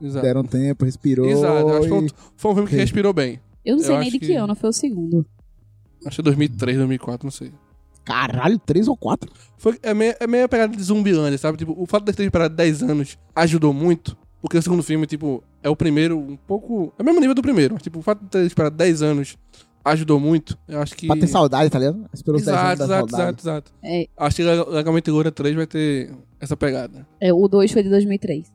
exato. 0.00 0.24
Deram 0.26 0.44
tempo, 0.44 0.84
respirou. 0.84 1.26
Exato, 1.26 1.68
acho 1.68 1.80
que 1.82 1.88
foi 1.88 1.98
um, 1.98 2.06
e- 2.06 2.10
foi 2.36 2.50
um 2.50 2.54
filme 2.54 2.68
que 2.70 2.74
Sim. 2.76 2.80
respirou 2.80 3.12
bem. 3.12 3.40
Eu 3.64 3.76
não 3.76 3.82
sei 3.84 3.94
eu 3.94 3.98
nem 4.00 4.10
de 4.10 4.18
que 4.18 4.26
que- 4.26 4.34
ano 4.34 4.54
foi 4.54 4.70
o 4.70 4.72
segundo. 4.72 5.26
Acho 6.06 6.16
que 6.16 6.20
é 6.20 6.24
2003, 6.24 6.76
2004, 6.78 7.26
não 7.26 7.30
sei. 7.30 7.52
Caralho, 8.04 8.58
3 8.58 8.88
ou 8.88 8.96
4? 8.96 9.30
Foi, 9.56 9.78
é, 9.82 9.94
meio, 9.94 10.14
é 10.18 10.26
meio 10.26 10.44
a 10.44 10.48
pegada 10.48 10.74
de 10.76 10.82
Zumbilândia, 10.82 11.38
sabe? 11.38 11.56
Tipo, 11.58 11.74
o 11.80 11.86
fato 11.86 12.04
de 12.04 12.12
ter 12.12 12.24
esperado 12.24 12.54
10 12.56 12.82
anos 12.82 13.16
ajudou 13.36 13.72
muito, 13.72 14.16
porque 14.40 14.58
o 14.58 14.62
segundo 14.62 14.82
filme, 14.82 15.06
tipo, 15.06 15.44
é 15.62 15.68
o 15.70 15.76
primeiro 15.76 16.18
um 16.18 16.36
pouco... 16.36 16.92
É 16.98 17.02
o 17.02 17.04
mesmo 17.04 17.20
nível 17.20 17.34
do 17.34 17.42
primeiro, 17.42 17.74
mas, 17.74 17.82
tipo, 17.82 18.00
o 18.00 18.02
fato 18.02 18.24
de 18.24 18.28
ter 18.30 18.44
esperado 18.44 18.74
10 18.76 19.02
anos 19.02 19.36
ajudou 19.84 20.18
muito, 20.20 20.56
eu 20.68 20.80
acho 20.80 20.94
que... 20.96 21.06
Pra 21.06 21.16
ter 21.16 21.26
saudade, 21.26 21.70
tá 21.70 21.78
ligado? 21.78 22.04
Esperou 22.12 22.38
10 22.40 22.48
anos 22.48 22.60
Exato, 22.60 22.82
exato, 22.84 23.10
saudade. 23.10 23.22
exato, 23.40 23.42
exato. 23.42 23.72
É, 23.82 24.08
Acho 24.16 24.36
que 24.36 24.42
Legal- 24.42 24.68
Legalmente 24.70 25.10
Loura 25.10 25.30
3 25.32 25.54
vai 25.56 25.66
ter 25.66 26.10
essa 26.40 26.56
pegada. 26.56 27.06
é, 27.20 27.32
o 27.32 27.46
2 27.48 27.70
foi 27.72 27.82
de 27.82 27.88
2003. 27.90 28.52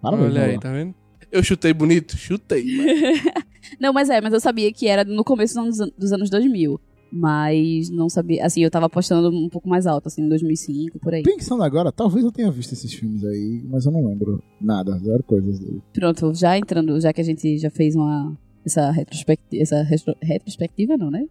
Parabéns, 0.00 0.30
Olha 0.30 0.42
aí, 0.44 0.58
tá 0.60 0.70
vendo? 0.72 0.94
Eu 1.32 1.42
chutei 1.42 1.72
bonito? 1.72 2.16
Chutei. 2.16 2.64
mas- 2.76 3.22
Não, 3.80 3.92
mas 3.92 4.08
é, 4.08 4.20
mas 4.20 4.32
eu 4.32 4.40
sabia 4.40 4.72
que 4.72 4.86
era 4.86 5.04
no 5.04 5.24
começo 5.24 5.54
dos 5.54 5.80
anos, 5.80 5.92
dos 5.98 6.12
anos 6.12 6.30
2000. 6.30 6.80
Mas 7.10 7.88
não 7.88 8.08
sabia. 8.08 8.44
Assim, 8.44 8.62
eu 8.62 8.70
tava 8.70 8.86
apostando 8.86 9.30
um 9.30 9.48
pouco 9.48 9.68
mais 9.68 9.86
alto, 9.86 10.08
assim, 10.08 10.22
em 10.22 10.28
2005, 10.28 10.98
por 10.98 11.14
aí. 11.14 11.22
Pensando 11.22 11.62
agora, 11.62 11.90
talvez 11.92 12.24
eu 12.24 12.32
tenha 12.32 12.50
visto 12.50 12.72
esses 12.72 12.92
filmes 12.92 13.24
aí, 13.24 13.62
mas 13.68 13.86
eu 13.86 13.92
não 13.92 14.04
lembro 14.06 14.42
nada, 14.60 14.98
zero 14.98 15.22
coisas 15.22 15.58
dele. 15.58 15.80
Pronto, 15.94 16.34
já 16.34 16.58
entrando, 16.58 17.00
já 17.00 17.12
que 17.12 17.20
a 17.20 17.24
gente 17.24 17.58
já 17.58 17.70
fez 17.70 17.94
uma. 17.94 18.36
Essa 18.66 18.90
retrospectiva. 18.90 19.62
Essa 19.62 19.82
retro- 19.82 20.16
retrospectiva, 20.20 20.96
não, 20.96 21.10
né? 21.10 21.24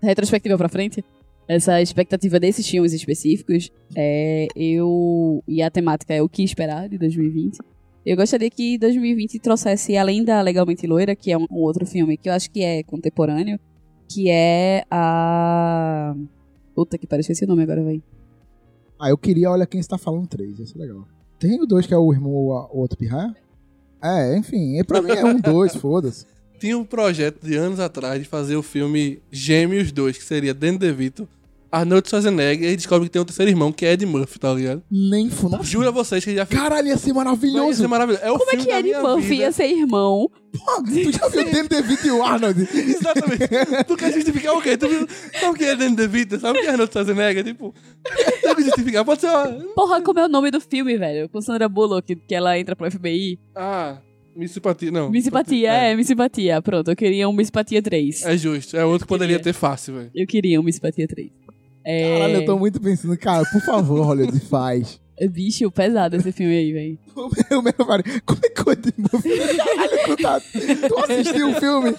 Retrospectiva 0.00 0.56
pra 0.56 0.68
frente. 0.68 1.04
Essa 1.48 1.80
expectativa 1.82 2.38
desses 2.40 2.66
filmes 2.68 2.92
específicos. 2.92 3.70
É, 3.96 4.46
eu. 4.54 5.42
E 5.48 5.62
a 5.62 5.70
temática 5.70 6.14
é 6.14 6.22
o 6.22 6.28
que 6.28 6.42
esperar 6.44 6.88
de 6.88 6.96
2020. 6.96 7.58
Eu 8.04 8.16
gostaria 8.16 8.48
que 8.48 8.78
2020 8.78 9.40
trouxesse, 9.40 9.96
além 9.96 10.24
da 10.24 10.40
Legalmente 10.40 10.86
Loira, 10.86 11.16
que 11.16 11.32
é 11.32 11.36
um, 11.36 11.46
outro 11.50 11.84
filme 11.84 12.16
que 12.16 12.28
eu 12.28 12.32
acho 12.32 12.48
que 12.50 12.62
é 12.62 12.84
contemporâneo, 12.84 13.58
que 14.08 14.30
é 14.30 14.84
a. 14.88 16.14
Puta 16.74 16.96
que 16.98 17.06
esqueci 17.18 17.44
o 17.44 17.48
nome 17.48 17.64
agora, 17.64 17.82
véi. 17.82 18.00
Ah, 18.98 19.10
eu 19.10 19.18
queria 19.18 19.50
Olha 19.50 19.66
Quem 19.66 19.80
Está 19.80 19.98
Falando 19.98 20.26
3, 20.28 20.58
isso 20.60 20.78
é 20.78 20.82
legal. 20.82 21.04
Tem 21.38 21.60
o 21.60 21.66
2 21.66 21.86
que 21.86 21.92
é 21.94 21.98
o 21.98 22.12
irmão, 22.12 22.32
o 22.32 22.50
o 22.72 22.78
outro 22.78 22.96
pirraia? 22.96 23.34
É, 24.02 24.36
enfim, 24.36 24.82
pra 24.84 25.02
mim 25.02 25.10
é 25.10 25.24
um, 25.24 25.40
dois, 25.40 25.74
foda-se. 25.74 26.26
Tinha 26.58 26.76
um 26.78 26.84
projeto 26.84 27.44
de 27.44 27.56
anos 27.56 27.80
atrás 27.80 28.20
de 28.20 28.26
fazer 28.28 28.56
o 28.56 28.62
filme 28.62 29.20
Gêmeos 29.30 29.92
2, 29.92 30.16
que 30.18 30.24
seria 30.24 30.54
Danny 30.54 30.78
DeVito, 30.78 31.28
Arnold 31.70 32.08
Schwarzenegger, 32.08 32.70
e 32.70 32.76
descobre 32.76 33.06
que 33.08 33.12
tem 33.12 33.20
um 33.20 33.24
terceiro 33.24 33.50
irmão, 33.50 33.70
que 33.72 33.84
é 33.84 33.92
Ed 33.92 34.06
Murphy, 34.06 34.38
tá 34.38 34.52
ligado? 34.54 34.82
Nem 34.90 35.28
fundo. 35.28 35.62
Juro 35.62 35.88
a 35.88 35.90
vocês 35.90 36.24
que 36.24 36.34
já 36.34 36.46
fez. 36.46 36.58
Caralho, 36.58 36.88
ia 36.88 36.96
ser 36.96 37.12
maravilhoso. 37.12 37.82
ser 37.82 37.88
maravilhoso. 37.88 38.24
É 38.24 38.30
o 38.30 38.38
Como 38.38 38.50
é 38.50 38.56
que 38.56 38.70
Ed 38.70 38.88
Murphy 39.02 39.22
vida. 39.28 39.34
ia 39.42 39.52
ser 39.52 39.66
irmão? 39.66 40.30
Pô, 40.52 40.82
tu 40.82 41.12
já 41.12 41.28
viu 41.28 41.42
o 41.42 41.50
Danny 41.52 41.68
DeVito 41.68 42.06
e 42.06 42.10
o 42.12 42.22
Arnold? 42.22 42.66
Exatamente. 42.72 43.84
tu 43.86 43.96
quer 43.96 44.12
justificar 44.14 44.54
o 44.56 44.62
quê? 44.62 44.76
Tu 44.78 44.88
viu? 44.88 45.06
Sabe 45.38 45.50
o 45.50 45.54
que 45.54 45.64
é 45.64 45.76
Danny 45.76 45.96
DeVito? 45.96 46.40
Sabe 46.40 46.58
o 46.58 46.62
que 46.62 46.66
é 46.68 46.70
Arnold 46.70 46.90
Schwarzenegger? 46.92 47.44
Tipo, 47.44 47.74
tem 48.42 48.54
que 48.54 48.62
justificar. 48.62 49.04
Pode 49.04 49.20
ser 49.20 49.28
uma... 49.28 49.46
Porra, 49.74 50.00
como 50.00 50.18
é 50.20 50.24
o 50.24 50.28
nome 50.28 50.50
do 50.50 50.60
filme, 50.60 50.96
velho? 50.96 51.28
Com 51.28 51.42
Sandra 51.42 51.68
Bullock, 51.68 52.16
que 52.16 52.34
ela 52.34 52.58
entra 52.58 52.74
pro 52.74 52.90
FBI. 52.90 53.38
Ah, 53.54 53.98
Miss 54.36 54.52
Simpatia. 54.52 54.90
Não. 54.90 55.10
Miss 55.10 55.24
Simpatia, 55.24 55.72
é, 55.72 55.96
Miss 55.96 56.06
Simpatia. 56.06 56.60
Pronto, 56.62 56.90
eu 56.90 56.96
queria 56.96 57.28
um 57.28 57.32
Miss 57.32 57.48
Simpatia 57.48 57.82
3. 57.82 58.24
É 58.24 58.36
justo. 58.36 58.76
É 58.76 58.84
outro 58.84 59.06
que 59.06 59.08
poderia 59.08 59.38
Queria. 59.38 59.52
ter 59.52 59.58
fácil, 59.58 59.94
velho. 59.94 60.10
Eu 60.14 60.26
queria 60.26 60.60
um 60.60 60.62
Miss 60.62 60.76
Simpatia 60.76 61.08
3. 61.08 61.30
É... 61.84 62.18
Caralho, 62.18 62.34
eu 62.34 62.44
tô 62.44 62.58
muito 62.58 62.80
pensando, 62.80 63.16
cara, 63.16 63.44
por 63.50 63.60
favor, 63.62 64.04
Hollywood, 64.04 64.40
faz. 64.40 65.00
é 65.18 65.28
Bicho, 65.28 65.70
pesado 65.70 66.16
esse 66.16 66.32
filme 66.32 66.56
aí, 66.56 66.72
velho. 66.72 66.98
Eu 67.50 67.62
mesmo 67.62 67.84
falei, 67.86 68.04
como 68.26 68.40
é 68.44 68.48
que 68.48 68.60
o 68.60 68.66
Murphy... 68.98 69.56
Caralho, 69.56 69.98
tu, 70.04 70.16
tá... 70.16 70.40
tu 70.40 70.98
assistiu 70.98 71.50
o 71.50 71.54
filme? 71.54 71.94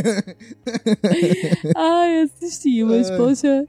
Ai, 1.76 2.22
assisti, 2.22 2.82
mas 2.84 3.10
Ai. 3.10 3.16
poxa. 3.16 3.66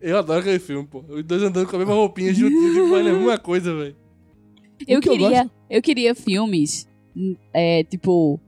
Eu 0.00 0.18
adoro 0.18 0.40
aquele 0.40 0.58
filme, 0.58 0.86
pô. 0.86 1.04
Os 1.08 1.24
dois 1.24 1.42
andando 1.42 1.66
com 1.68 1.76
a 1.76 1.78
mesma 1.78 1.94
roupinha 1.94 2.32
juntinhos, 2.32 2.74
tipo, 2.74 2.88
faz 2.88 3.06
a 3.06 3.12
mesma 3.12 3.38
coisa, 3.38 3.74
velho. 3.74 3.96
Eu 4.86 5.00
que 5.00 5.08
eu 5.08 5.12
queria, 5.12 5.50
eu, 5.68 5.82
queria 5.82 6.14
filmes, 6.14 6.88
é, 7.52 7.84
tipo, 7.84 8.40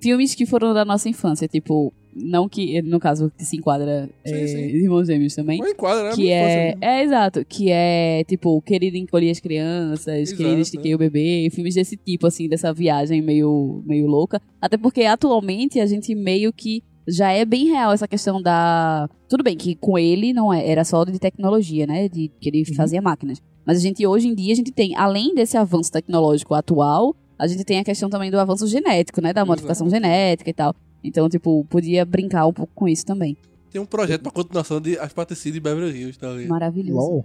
filmes 0.00 0.34
que 0.34 0.46
foram 0.46 0.74
da 0.74 0.84
nossa 0.84 1.08
infância, 1.08 1.48
tipo, 1.48 1.92
não 2.14 2.48
que, 2.48 2.80
no 2.80 2.98
caso, 2.98 3.30
que 3.36 3.44
se 3.44 3.56
enquadra 3.56 4.08
Sim, 4.24 4.34
é, 4.34 4.46
sim. 4.46 4.58
Irmãos 4.58 5.06
Gêmeos 5.06 5.34
também. 5.34 5.58
Mas 5.58 5.72
enquadra, 5.72 6.10
né? 6.10 6.14
Que 6.14 6.30
é, 6.30 6.74
é, 6.80 7.02
exato, 7.02 7.44
que 7.44 7.70
é, 7.70 8.24
tipo, 8.24 8.60
Querido 8.62 8.96
Encolher 8.96 9.30
as 9.30 9.40
Crianças, 9.40 10.30
Exato, 10.30 10.36
Querido 10.36 10.60
Estiquei 10.60 10.94
o 10.94 10.98
Bebê, 10.98 11.48
filmes 11.52 11.74
desse 11.74 11.96
tipo, 11.96 12.26
assim, 12.26 12.48
dessa 12.48 12.72
viagem 12.72 13.20
meio, 13.20 13.82
meio 13.84 14.06
louca. 14.06 14.40
Até 14.60 14.78
porque, 14.78 15.02
atualmente, 15.02 15.78
a 15.78 15.86
gente 15.86 16.14
meio 16.14 16.52
que 16.52 16.82
já 17.06 17.30
é 17.30 17.44
bem 17.44 17.66
real 17.66 17.92
essa 17.92 18.08
questão 18.08 18.42
da... 18.42 19.08
Tudo 19.28 19.44
bem 19.44 19.56
que 19.56 19.76
com 19.76 19.98
ele 19.98 20.32
não 20.32 20.52
é, 20.52 20.66
era 20.68 20.84
só 20.84 21.04
de 21.04 21.18
tecnologia, 21.18 21.86
né, 21.86 22.08
de 22.08 22.30
que 22.40 22.48
ele 22.48 22.64
fazia 22.74 23.02
máquinas. 23.02 23.40
Mas 23.64 23.78
a 23.78 23.80
gente, 23.80 24.06
hoje 24.06 24.28
em 24.28 24.34
dia, 24.34 24.52
a 24.52 24.56
gente 24.56 24.72
tem, 24.72 24.96
além 24.96 25.34
desse 25.34 25.56
avanço 25.56 25.92
tecnológico 25.92 26.54
atual, 26.54 27.14
a 27.38 27.46
gente 27.46 27.64
tem 27.64 27.78
a 27.78 27.84
questão 27.84 28.08
também 28.08 28.30
do 28.30 28.38
avanço 28.38 28.66
genético, 28.66 29.20
né, 29.20 29.32
da 29.32 29.44
modificação 29.44 29.88
genética 29.90 30.48
e 30.50 30.54
tal. 30.54 30.74
Então, 31.02 31.28
tipo, 31.28 31.64
podia 31.66 32.04
brincar 32.04 32.46
um 32.46 32.52
pouco 32.52 32.72
com 32.74 32.88
isso 32.88 33.04
também. 33.04 33.36
Tem 33.70 33.80
um 33.80 33.86
projeto 33.86 34.22
pra 34.22 34.32
continuação 34.32 34.80
de 34.80 34.98
As 34.98 35.12
Patricidas 35.12 35.54
de 35.54 35.60
Beverly 35.60 35.98
Hills, 35.98 36.18
tá 36.18 36.28
ligado? 36.30 36.48
Maravilhoso. 36.48 36.98
LOL. 36.98 37.24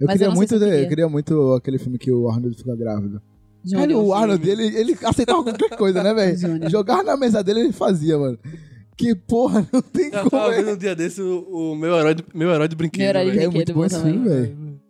Eu 0.00 0.06
Mas 0.06 0.14
queria, 0.14 0.26
eu 0.26 0.34
muito, 0.34 0.54
eu 0.54 0.58
queria. 0.58 0.82
eu 0.82 0.88
queria 0.88 1.08
muito 1.08 1.52
aquele 1.54 1.78
filme 1.78 1.96
que 1.98 2.10
o 2.10 2.28
Arnold 2.28 2.56
fica 2.56 2.74
grávido. 2.74 3.22
Júnior. 3.64 3.88
Cara, 3.88 3.98
o 3.98 4.12
Arnold, 4.12 4.50
ele, 4.50 4.64
ele 4.76 4.98
aceitava 5.04 5.42
qualquer 5.44 5.76
coisa, 5.76 6.02
né, 6.02 6.12
velho? 6.12 6.68
Jogar 6.68 7.04
na 7.04 7.16
mesa 7.16 7.44
dele, 7.44 7.60
ele 7.60 7.72
fazia, 7.72 8.18
mano. 8.18 8.36
Que 8.96 9.14
porra, 9.14 9.66
não 9.72 9.80
tem 9.80 10.06
Eu 10.06 10.18
como. 10.18 10.30
tava 10.30 10.54
é. 10.54 10.56
vendo 10.62 10.74
um 10.74 10.76
dia 10.76 10.94
desse 10.96 11.22
o, 11.22 11.72
o 11.72 11.76
meu, 11.76 11.96
herói 11.96 12.14
de, 12.14 12.24
meu 12.34 12.50
herói 12.50 12.68
de 12.68 12.74
brinquedo. 12.76 13.00
Meu 13.00 13.08
herói 13.10 13.24
de 13.24 13.30
velho. 13.30 13.40
É 13.40 13.44
muito 13.44 13.54
brinquedo 13.54 13.74
bom 13.76 13.84
esse 13.84 13.96
também. 13.96 14.12
filme, 14.14 14.28
velho. 14.28 14.80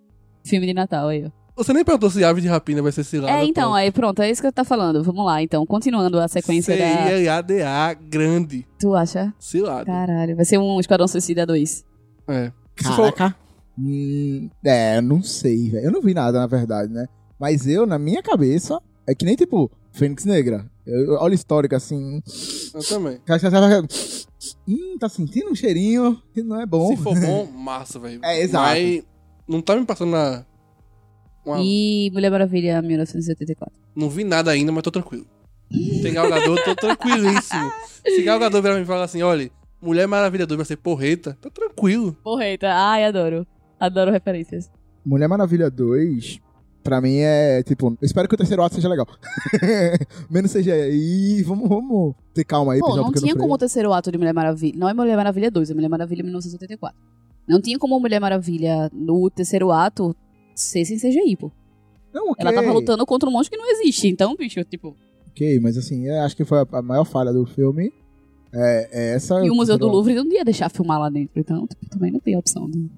Filme 0.45 0.66
de 0.66 0.74
Natal 0.74 1.09
aí, 1.09 1.26
ó. 1.26 1.41
Você 1.55 1.73
nem 1.73 1.85
perguntou 1.85 2.09
se 2.11 2.25
Aves 2.25 2.43
de 2.43 2.49
Rapina 2.49 2.81
vai 2.83 2.91
ser 2.93 3.05
cilada. 3.05 3.33
É, 3.39 3.45
então, 3.45 3.71
pô. 3.71 3.75
aí 3.75 3.91
pronto, 3.93 4.23
é 4.23 4.31
isso 4.31 4.41
que 4.41 4.47
eu 4.49 4.53
tá 4.53 4.65
falando. 4.65 5.03
Vamos 5.05 5.25
lá, 5.27 5.43
então. 5.43 5.65
Continuando 5.67 6.19
a 6.19 6.27
sequência 6.29 6.77
da. 6.77 6.85
C-I-L-A-D-A, 7.07 7.95
grande. 7.95 8.67
Tu 8.79 8.95
acha? 8.95 9.33
Cilada. 9.39 9.85
Caralho, 9.85 10.35
vai 10.35 10.45
ser 10.45 10.59
um 10.59 10.81
Esquadrão 10.81 11.07
Suicida 11.07 11.45
2. 11.47 11.85
É. 12.29 12.53
Se 12.79 12.85
for- 12.95 13.13
Caraca. 13.13 13.37
Hum, 13.79 14.49
é, 14.65 15.01
não 15.01 15.23
sei, 15.23 15.71
velho. 15.71 15.87
Eu 15.87 15.93
não 15.93 16.01
vi 16.03 16.15
nada, 16.15 16.39
na 16.39 16.47
verdade, 16.47 16.93
né? 16.93 17.07
Mas 17.39 17.67
eu, 17.67 17.87
na 17.87 17.99
minha 17.99 18.23
cabeça, 18.23 18.81
é 19.07 19.15
que 19.15 19.25
nem 19.25 19.35
tipo 19.37 19.71
Fênix 19.93 20.25
Negra. 20.25 20.65
Eu, 20.87 21.01
eu- 21.07 21.15
olha 21.15 21.33
o 21.33 21.35
histórico 21.35 21.75
assim. 21.75 22.23
Eu 22.75 22.83
também. 22.83 23.19
Cara, 23.27 23.39
você 23.39 23.51
vai- 23.51 23.83
Hum, 24.69 24.97
tá 24.99 25.09
sentindo 25.09 25.51
um 25.51 25.55
cheirinho 25.55 26.21
que 26.35 26.43
não 26.43 26.61
é 26.61 26.67
bom. 26.67 26.89
Se 26.89 26.97
for 27.03 27.15
bom, 27.19 27.47
massa, 27.53 27.99
velho. 27.99 28.21
É, 28.25 28.41
exato. 28.41 28.65
Mas 28.71 29.05
não 29.49 29.61
tá 29.61 29.77
me 29.77 29.85
passando 29.85 30.11
na... 30.13 30.45
Uma... 31.45 31.59
E 31.61 32.11
Mulher 32.12 32.30
Maravilha 32.30 32.80
1984. 32.80 33.74
Não 33.95 34.09
vi 34.09 34.24
nada 34.24 34.51
ainda, 34.51 34.70
mas 34.72 34.82
tô 34.82 34.90
tranquilo. 34.90 35.26
Tem 36.03 36.12
Galgador, 36.12 36.62
tô 36.64 36.74
tranquilíssimo. 36.74 37.72
Se 38.05 38.22
Galgador 38.22 38.61
virar 38.61 38.74
pra 38.74 38.80
mim 38.80 38.84
e 38.84 38.86
falar 38.86 39.05
assim, 39.05 39.22
olha, 39.22 39.51
Mulher 39.80 40.07
Maravilha 40.07 40.47
2 40.47 40.57
vai 40.57 40.66
ser 40.66 40.76
porreta, 40.76 41.36
tô 41.40 41.51
tranquilo. 41.51 42.16
Porreta. 42.22 42.68
Ai, 42.72 43.05
adoro. 43.05 43.47
Adoro 43.80 44.11
referências. 44.11 44.70
Mulher 45.05 45.28
Maravilha 45.28 45.68
2, 45.70 46.40
pra 46.84 47.01
mim 47.01 47.16
é 47.16 47.62
tipo, 47.62 47.88
eu 47.88 48.07
espero 48.07 48.28
que 48.28 48.34
o 48.34 48.38
terceiro 48.38 48.62
ato 48.62 48.76
seja 48.76 48.88
legal. 48.88 49.09
Menos 50.30 50.51
seja. 50.51 50.72
E 50.88 51.43
vamos, 51.43 51.68
vamos 51.68 52.14
ter 52.32 52.45
calma 52.45 52.74
aí, 52.74 52.80
Pô, 52.80 52.93
um 52.93 52.97
não 52.97 53.12
tinha 53.12 53.34
como 53.34 53.55
o 53.55 53.59
terceiro 53.59 53.93
ato 53.93 54.12
de 54.12 54.18
Mulher 54.18 54.32
Maravilha. 54.34 54.78
Não 54.78 54.88
é 54.88 54.95
Mulher 54.95 55.16
Maravilha 55.16 55.51
2, 55.51 55.70
é 55.70 55.74
Mulher 55.74 55.88
Maravilha 55.88 56.22
1984. 56.22 56.97
Não 57.49 57.61
tinha 57.61 57.78
como 57.78 57.99
Mulher 57.99 58.20
Maravilha 58.20 58.88
no 58.93 59.28
terceiro 59.30 59.72
ato 59.72 60.14
ser 60.55 60.85
sem 60.85 60.99
CGI, 60.99 61.37
pô. 61.37 61.51
Não, 62.13 62.31
ok. 62.31 62.37
Ela 62.39 62.53
tava 62.53 62.73
lutando 62.73 63.07
contra 63.07 63.29
um 63.29 63.33
monstro 63.33 63.57
que 63.57 63.63
não 63.63 63.71
existe. 63.71 64.09
Então, 64.09 64.37
bicho, 64.37 64.63
tipo. 64.65 64.97
Ok, 65.29 65.59
mas 65.61 65.79
assim, 65.79 66.07
eu 66.07 66.21
acho 66.21 66.37
que 66.37 66.45
foi 66.45 66.59
a, 66.71 66.83
maior 66.83 67.05
falha 67.05 67.33
do 67.33 67.47
filme. 67.47 67.93
É, 68.53 68.89
é 68.93 69.15
essa. 69.15 69.43
E 69.45 69.51
o 69.51 69.55
Museu 69.55 69.79
do 69.79 69.89
Louvre. 69.89 70.15
Não 70.15 70.31
ia 70.31 70.45
deixar 70.45 70.69
filmar 70.69 71.01
lá 71.01 71.09
dentro. 71.09 71.41
Então, 71.41 71.67
tipo, 71.67 71.89
também 71.89 72.13
não 72.13 72.21
tem 72.21 72.37
opção. 72.37 72.69
De... 72.69 72.91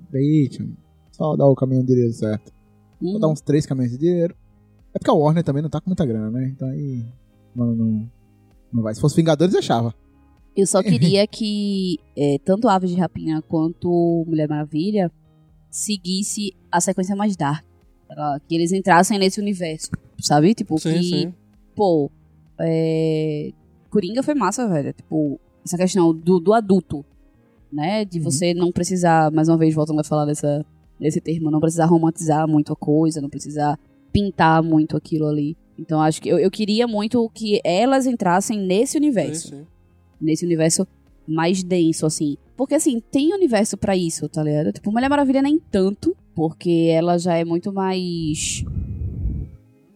Só 1.13 1.37
dar 1.37 1.47
o 1.47 1.55
caminhão 1.55 1.83
de 1.83 1.93
dinheiro 1.93 2.13
certo. 2.13 2.53
Hum. 3.01 3.13
Vou 3.13 3.21
dar 3.21 3.29
uns 3.29 3.41
três 3.41 3.65
caminhões 3.65 3.93
de 3.93 3.99
dinheiro. 3.99 4.35
É 4.93 4.99
porque 4.99 5.11
a 5.11 5.15
Warner 5.15 5.45
também 5.45 5.63
não 5.63 5.71
tá 5.71 5.81
com 5.81 5.91
muita 5.91 6.05
grana, 6.05 6.31
né? 6.31 6.53
Então 6.55 6.69
aí. 6.69 7.05
Não, 7.55 7.67
não, 7.67 8.11
não 8.73 8.83
vai. 8.83 8.95
Se 8.95 9.01
fosse 9.01 9.15
Vingadores, 9.15 9.55
eu 9.55 9.61
achava. 9.61 9.95
Eu 10.57 10.67
só 10.67 10.83
queria 10.83 11.25
que 11.27 12.01
é, 12.17 12.39
tanto 12.45 12.69
Aves 12.69 12.91
de 12.91 12.97
Rapina 12.97 13.41
quanto 13.43 14.25
Mulher 14.27 14.49
Maravilha 14.49 15.11
seguisse 15.75 16.55
a 16.71 16.81
sequência 16.81 17.17
mais 17.17 17.37
dark. 17.37 17.65
Que 18.47 18.55
eles 18.55 18.71
entrassem 18.71 19.19
nesse 19.19 19.41
universo, 19.41 19.91
sabe? 20.21 20.55
Tipo, 20.55 20.79
Sim, 20.79 20.93
que, 20.93 21.03
sim. 21.03 21.35
pô, 21.75 22.09
é... 22.61 23.51
Coringa 23.91 24.23
foi 24.23 24.35
massa, 24.35 24.69
velho. 24.69 24.93
Tipo, 24.93 25.41
essa 25.65 25.77
questão 25.77 26.15
do, 26.15 26.39
do 26.39 26.53
adulto, 26.53 27.05
né? 27.73 28.05
De 28.05 28.19
Uhum. 28.19 28.25
você 28.25 28.55
não 28.55 28.71
precisar, 28.71 29.33
mais 29.33 29.49
uma 29.49 29.57
vez, 29.59 29.75
voltando 29.75 30.01
a 30.01 30.05
falar 30.05 30.27
dessa, 30.27 30.65
desse 31.01 31.21
termo, 31.21 31.51
não 31.51 31.59
precisar 31.59 31.87
romantizar 31.87 32.47
muito 32.47 32.73
a 32.73 32.77
coisa, 32.77 33.21
não 33.21 33.29
precisar 33.29 33.77
pintar 34.13 34.63
muito 34.63 34.97
aquilo 34.97 35.27
ali. 35.27 35.57
Então, 35.77 36.01
acho 36.01 36.23
que 36.23 36.29
eu, 36.29 36.39
eu 36.39 36.53
queria 36.53 36.87
muito 36.87 37.29
que 37.35 37.61
elas 37.65 38.07
entrassem 38.07 38.61
nesse 38.61 38.97
universo 38.97 39.49
Sim, 39.49 39.57
sim. 39.57 39.67
nesse 40.21 40.45
universo 40.45 40.87
mais 41.27 41.63
denso, 41.63 42.07
assim. 42.07 42.37
Porque, 42.57 42.75
assim, 42.75 43.01
tem 43.01 43.33
universo 43.35 43.77
pra 43.77 43.97
isso, 43.97 44.29
tá 44.29 44.43
ligado? 44.43 44.73
Tipo, 44.73 44.93
Mulher 44.93 45.09
Maravilha 45.09 45.43
nem 45.43 45.59
tanto, 45.59 46.17
porque 46.35 46.89
ela 46.93 47.19
já 47.19 47.37
é 47.37 47.45
muito 47.45 47.73
mais. 47.73 48.65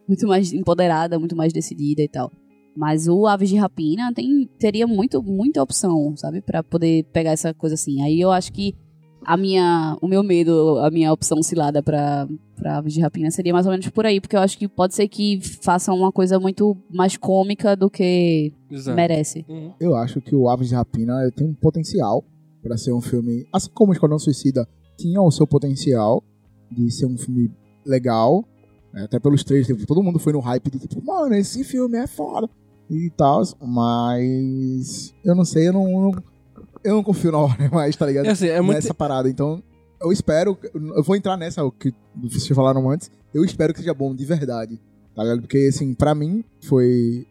Muito 0.07 0.27
mais 0.27 0.51
empoderada, 0.51 1.19
muito 1.19 1.35
mais 1.35 1.53
decidida 1.53 2.01
e 2.01 2.07
tal. 2.07 2.31
Mas 2.75 3.07
o 3.07 3.27
Aves 3.27 3.49
de 3.49 3.57
Rapina 3.57 4.11
tem, 4.13 4.49
teria 4.57 4.87
muito, 4.87 5.21
muita 5.21 5.61
opção, 5.61 6.15
sabe? 6.15 6.41
Pra 6.41 6.63
poder 6.63 7.03
pegar 7.11 7.31
essa 7.31 7.53
coisa 7.53 7.75
assim. 7.75 8.01
Aí 8.01 8.19
eu 8.19 8.31
acho 8.31 8.51
que 8.51 8.73
a 9.29 9.37
minha, 9.37 9.95
o 10.01 10.07
meu 10.07 10.23
medo, 10.23 10.79
a 10.79 10.89
minha 10.89 11.13
opção 11.13 11.43
cilada 11.43 11.83
pra, 11.83 12.27
pra 12.55 12.77
Aves 12.79 12.93
de 12.95 12.99
Rapina 12.99 13.29
seria 13.29 13.53
mais 13.53 13.67
ou 13.67 13.71
menos 13.71 13.87
por 13.89 14.03
aí. 14.03 14.19
Porque 14.19 14.35
eu 14.35 14.39
acho 14.39 14.57
que 14.57 14.67
pode 14.67 14.95
ser 14.95 15.07
que 15.07 15.39
façam 15.61 15.95
uma 15.95 16.11
coisa 16.11 16.39
muito 16.39 16.75
mais 16.91 17.15
cômica 17.15 17.75
do 17.75 17.91
que 17.91 18.51
Exato. 18.71 18.95
merece. 18.95 19.45
Uhum. 19.47 19.71
Eu 19.79 19.95
acho 19.95 20.19
que 20.19 20.35
o 20.35 20.49
Aves 20.49 20.69
de 20.69 20.73
Rapina 20.73 21.13
tem 21.35 21.45
um 21.45 21.53
potencial 21.53 22.25
pra 22.63 22.75
ser 22.75 22.91
um 22.91 23.01
filme. 23.01 23.45
Assim 23.53 23.69
como 23.71 23.91
o 23.91 23.93
Esquadrão 23.93 24.17
Suicida 24.17 24.67
tinha 24.97 25.21
o 25.21 25.29
seu 25.29 25.45
potencial 25.45 26.23
de 26.71 26.89
ser 26.89 27.05
um 27.05 27.15
filme 27.15 27.51
legal. 27.85 28.43
né, 28.91 29.03
Até 29.03 29.19
pelos 29.19 29.43
três, 29.43 29.67
tipo, 29.67 29.85
todo 29.85 30.01
mundo 30.01 30.17
foi 30.17 30.33
no 30.33 30.39
hype 30.39 30.71
de 30.71 30.79
tipo, 30.79 31.05
mano, 31.05 31.35
esse 31.35 31.63
filme 31.63 31.99
é 31.99 32.07
foda 32.07 32.49
e 32.89 33.11
tal. 33.15 33.43
Mas 33.61 35.13
eu 35.23 35.35
não 35.35 35.45
sei, 35.45 35.67
eu 35.67 35.73
não, 35.73 35.87
eu 35.87 36.01
não, 36.01 36.23
eu 36.89 36.95
não 36.95 37.03
confio 37.03 37.31
na 37.31 37.39
hora 37.39 37.69
mais, 37.71 37.95
tá 37.95 38.05
ligado? 38.05 38.25
É 38.25 38.31
assim, 38.31 38.47
é 38.47 38.61
muito. 38.61 38.75
Nessa 38.75 38.93
parada. 38.93 39.29
Então, 39.29 39.61
eu 40.01 40.11
espero. 40.11 40.57
Eu 40.73 41.03
vou 41.03 41.15
entrar 41.15 41.37
nessa, 41.37 41.63
o 41.63 41.71
que 41.71 41.93
vocês 42.15 42.47
falaram 42.49 42.89
antes. 42.89 43.11
Eu 43.33 43.43
espero 43.43 43.73
que 43.73 43.79
seja 43.79 43.93
bom 43.93 44.15
de 44.15 44.25
verdade. 44.25 44.79
Tá 45.15 45.23
ligado? 45.23 45.41
Porque, 45.41 45.69
assim, 45.69 45.93
pra 45.93 46.15
mim, 46.15 46.43
foi. 46.63 47.25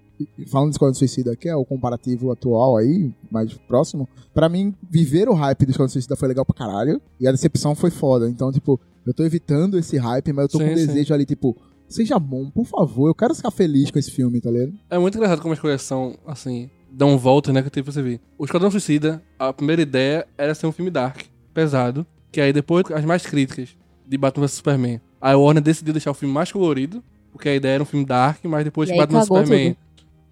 Falando 0.48 0.70
de 0.70 0.74
Esquadrão 0.74 0.94
Suicida, 0.94 1.36
que 1.36 1.48
é 1.48 1.54
o 1.54 1.64
comparativo 1.64 2.32
atual 2.32 2.76
aí, 2.76 3.14
mais 3.30 3.52
próximo. 3.54 4.09
Pra 4.34 4.48
mim, 4.48 4.74
viver 4.90 5.28
o 5.28 5.34
hype 5.34 5.64
do 5.64 5.70
Esquadrão 5.70 5.88
Suicida 5.88 6.16
foi 6.16 6.26
legal 6.26 6.44
pra 6.44 6.56
caralho. 6.56 7.00
E 7.20 7.28
a 7.28 7.30
decepção 7.30 7.74
foi 7.76 7.90
foda. 7.90 8.28
Então, 8.28 8.50
tipo, 8.50 8.80
eu 9.06 9.14
tô 9.14 9.24
evitando 9.24 9.78
esse 9.78 9.96
hype, 9.96 10.32
mas 10.32 10.42
eu 10.44 10.48
tô 10.48 10.59
Sim, 10.59 10.64
com 10.64 10.72
um 10.72 10.74
desejo 10.74 11.14
ali, 11.14 11.24
tipo, 11.24 11.56
seja 11.88 12.18
bom, 12.18 12.50
por 12.50 12.66
favor. 12.66 13.09
Eu 13.09 13.14
quero 13.14 13.34
ficar 13.34 13.52
feliz 13.52 13.90
com 13.92 13.98
esse 13.98 14.11
filme, 14.11 14.40
tá 14.40 14.50
ligado? 14.50 14.72
É 14.90 14.98
muito 14.98 15.16
engraçado 15.16 15.40
como 15.40 15.54
as 15.54 15.61
coisas 15.61 15.82
são, 15.82 16.18
assim, 16.26 16.68
dão 16.91 17.18
volta, 17.18 17.53
né? 17.53 17.62
Que 17.62 17.82
você 17.82 18.03
vê. 18.03 18.20
O 18.36 18.45
Esquadrão 18.45 18.70
Suicida, 18.70 19.22
a 19.39 19.53
primeira 19.53 19.82
ideia 19.82 20.26
era 20.36 20.55
ser 20.55 20.66
um 20.66 20.72
filme 20.72 20.91
dark, 20.91 21.22
pesado. 21.53 22.07
Que 22.30 22.41
aí 22.41 22.53
depois, 22.53 22.84
as 22.93 23.05
mais 23.05 23.24
críticas 23.24 23.76
de 24.07 24.18
Batman 24.18 24.47
vs 24.47 24.53
Superman. 24.53 25.01
Aí 25.20 25.32
a 25.32 25.39
Warner 25.39 25.62
decidiu 25.62 25.93
deixar 25.93 26.11
o 26.11 26.14
filme 26.14 26.32
mais 26.32 26.53
colorido, 26.53 27.03
porque 27.32 27.49
a 27.49 27.55
ideia 27.55 27.74
era 27.74 27.82
um 27.82 27.86
filme 27.86 28.05
dark, 28.05 28.45
mas 28.45 28.64
depois 28.64 28.89
E 28.89 28.93
aí 28.93 28.99
Batman 28.99 29.20
vs 29.20 29.28
Superman 29.28 29.76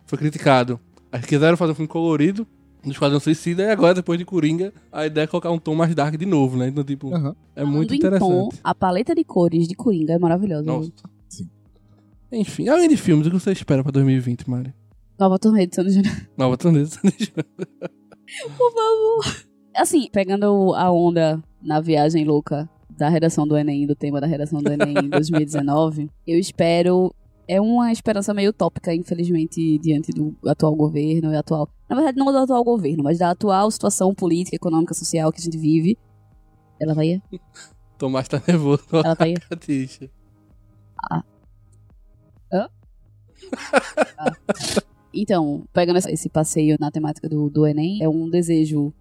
foi 0.07 0.19
criticado. 0.19 0.79
Aí 1.11 1.21
quiseram 1.23 1.57
fazer 1.57 1.73
um 1.73 1.75
filme 1.75 1.89
colorido 1.89 2.47
do 2.85 2.93
Esquadrão 2.93 3.19
Suicida, 3.19 3.65
e 3.65 3.71
agora, 3.71 3.95
depois 3.95 4.17
de 4.17 4.25
Coringa, 4.25 4.73
a 4.93 5.07
ideia 5.07 5.25
é 5.25 5.27
colocar 5.27 5.51
um 5.51 5.59
tom 5.59 5.75
mais 5.75 5.93
dark 5.93 6.15
de 6.17 6.25
novo, 6.25 6.57
né? 6.57 6.69
Então, 6.69 6.85
tipo, 6.85 7.13
Aham. 7.13 7.35
é 7.57 7.65
muito 7.65 7.89
Falando 7.89 8.15
em 8.15 8.19
tom, 8.19 8.37
interessante. 8.45 8.61
a 8.63 8.75
paleta 8.75 9.13
de 9.15 9.25
cores 9.25 9.67
de 9.67 9.75
Coringa 9.75 10.13
é 10.13 10.19
maravilhosa. 10.19 10.65
Nossa. 10.65 10.93
Sim. 11.29 11.49
Enfim, 12.31 12.69
além 12.69 12.89
de 12.89 12.97
filmes, 12.97 13.27
o 13.27 13.31
que 13.31 13.41
você 13.41 13.51
espera 13.51 13.83
pra 13.83 13.91
2020, 13.91 14.49
Mari? 14.49 14.73
Nova 15.19 15.39
turnê 15.39 15.67
de 15.67 15.75
Santos 15.75 15.95
Júnior. 15.95 16.15
Nova 16.37 16.57
turnê. 16.57 16.85
Por 16.85 18.73
favor. 18.73 19.47
Assim, 19.75 20.09
pegando 20.11 20.75
a 20.75 20.91
onda 20.91 21.43
na 21.63 21.81
viagem 21.81 22.25
louca 22.25 22.69
da 22.91 23.09
redação 23.09 23.47
do 23.47 23.57
Enem, 23.57 23.87
do 23.87 23.95
tema 23.95 24.21
da 24.21 24.27
redação 24.27 24.63
do 24.63 24.71
Enem 24.71 24.95
em 25.05 25.09
2019, 25.09 26.11
eu 26.27 26.39
espero. 26.39 27.15
É 27.49 27.61
uma 27.61 27.93
esperança 27.93 28.35
meio 28.35 28.51
utópica, 28.51 28.93
infelizmente, 28.93 29.79
diante 29.79 30.11
do 30.11 30.37
atual 30.45 30.75
governo 30.75 31.33
e 31.33 31.37
atual. 31.37 31.69
Na 31.89 31.95
verdade, 31.95 32.19
não 32.19 32.27
do 32.27 32.39
atual 32.39 32.65
governo, 32.65 33.05
mas 33.05 33.19
da 33.19 33.31
atual 33.31 33.71
situação 33.71 34.13
política, 34.13 34.57
econômica, 34.57 34.93
social 34.95 35.31
que 35.31 35.41
a 35.41 35.45
gente 35.45 35.57
vive. 35.57 35.97
Ela 36.81 36.93
tá 36.93 37.03
aí? 37.03 37.23
Tomás 37.97 38.27
tá 38.27 38.43
nervoso. 38.49 38.83
Ela 38.93 39.15
tá 39.15 39.25
aí? 39.25 39.35
Catixa. 39.49 40.11
Então, 45.17 45.65
pegando 45.73 45.97
esse 45.97 46.29
passeio 46.29 46.77
na 46.79 46.91
temática 46.91 47.27
do, 47.27 47.49
do 47.49 47.67
Enem, 47.67 48.03
é 48.03 48.09
um 48.09 48.29
desejo 48.29 48.93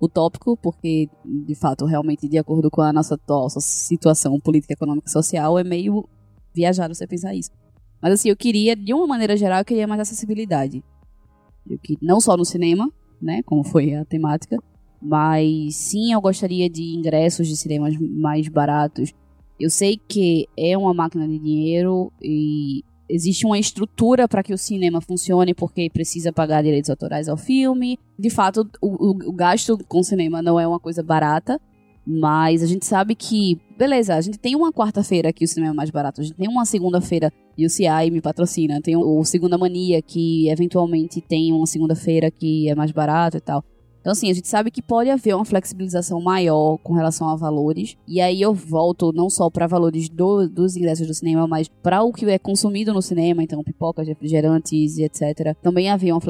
utópico, 0.00 0.56
porque, 0.56 1.10
de 1.24 1.54
fato, 1.54 1.84
realmente, 1.84 2.26
de 2.26 2.38
acordo 2.38 2.70
com 2.70 2.80
a 2.80 2.92
nossa 2.92 3.18
situação 3.60 4.40
política, 4.40 4.72
econômica 4.72 5.08
e 5.08 5.12
social, 5.12 5.58
é 5.58 5.64
meio 5.64 6.08
viajado 6.54 6.94
você 6.94 7.06
pensar 7.06 7.34
isso. 7.34 7.50
Mas, 8.00 8.14
assim, 8.14 8.30
eu 8.30 8.36
queria, 8.36 8.74
de 8.74 8.94
uma 8.94 9.06
maneira 9.06 9.36
geral, 9.36 9.58
eu 9.58 9.64
queria 9.64 9.86
mais 9.86 10.00
acessibilidade. 10.00 10.82
Eu 11.68 11.78
que, 11.78 11.98
não 12.00 12.18
só 12.18 12.34
no 12.34 12.46
cinema, 12.46 12.90
né, 13.20 13.42
como 13.42 13.62
foi 13.62 13.94
a 13.94 14.04
temática, 14.06 14.56
mas 15.02 15.76
sim 15.76 16.12
eu 16.12 16.20
gostaria 16.20 16.70
de 16.70 16.96
ingressos 16.96 17.46
de 17.46 17.56
cinemas 17.56 17.94
mais 17.98 18.48
baratos. 18.48 19.12
Eu 19.60 19.68
sei 19.68 19.96
que 19.96 20.48
é 20.56 20.78
uma 20.78 20.94
máquina 20.94 21.28
de 21.28 21.38
dinheiro 21.38 22.12
e 22.22 22.84
existe 23.08 23.46
uma 23.46 23.58
estrutura 23.58 24.28
para 24.28 24.42
que 24.42 24.52
o 24.52 24.58
cinema 24.58 25.00
funcione 25.00 25.54
porque 25.54 25.88
precisa 25.90 26.32
pagar 26.32 26.62
direitos 26.62 26.90
autorais 26.90 27.28
ao 27.28 27.36
filme. 27.36 27.98
De 28.18 28.30
fato, 28.30 28.68
o, 28.80 29.10
o- 29.10 29.30
o 29.30 29.32
gasto 29.32 29.78
com 29.88 30.02
cinema 30.02 30.42
não 30.42 30.58
é 30.60 30.66
uma 30.66 30.78
coisa 30.80 31.02
barata, 31.02 31.60
mas 32.06 32.62
a 32.62 32.66
gente 32.66 32.86
sabe 32.86 33.14
que, 33.14 33.60
beleza, 33.76 34.14
a 34.14 34.20
gente 34.20 34.38
tem 34.38 34.56
uma 34.56 34.72
quarta-feira 34.72 35.32
que 35.32 35.44
o 35.44 35.48
cinema 35.48 35.72
é 35.72 35.76
mais 35.76 35.90
barato, 35.90 36.20
a 36.20 36.24
gente 36.24 36.36
tem 36.36 36.48
uma 36.48 36.64
segunda-feira 36.64 37.30
e 37.56 37.66
o 37.66 37.70
CI 37.70 38.10
me 38.10 38.20
patrocina, 38.22 38.80
tem 38.80 38.96
o, 38.96 39.24
Segunda 39.24 39.58
Mania 39.58 40.00
que 40.00 40.48
eventualmente 40.48 41.20
tem 41.20 41.52
uma 41.52 41.66
segunda-feira 41.66 42.30
que 42.30 42.68
é 42.68 42.74
mais 42.74 42.90
barato 42.92 43.36
e 43.36 43.40
tal. 43.40 43.62
Então, 44.08 44.14
assim, 44.16 44.30
a 44.30 44.32
gente 44.32 44.48
sabe 44.48 44.70
que 44.70 44.80
pode 44.80 45.10
haver 45.10 45.36
uma 45.36 45.44
flexibilização 45.44 46.18
maior 46.18 46.78
com 46.78 46.94
relação 46.94 47.28
a 47.28 47.36
valores. 47.36 47.94
E 48.08 48.22
aí 48.22 48.40
eu 48.40 48.54
volto 48.54 49.12
não 49.12 49.28
só 49.28 49.50
para 49.50 49.66
valores 49.66 50.08
do- 50.08 50.48
dos 50.48 50.76
ingressos 50.76 51.06
do 51.06 51.12
cinema, 51.12 51.46
mas 51.46 51.68
para 51.68 52.02
o 52.02 52.10
que 52.10 52.24
é 52.24 52.38
consumido 52.38 52.94
no 52.94 53.02
cinema, 53.02 53.42
então 53.42 53.62
pipocas, 53.62 54.08
refrigerantes 54.08 54.96
e 54.96 55.02
etc. 55.02 55.54
Também 55.60 55.90
havia 55.90 56.14
uma, 56.14 56.22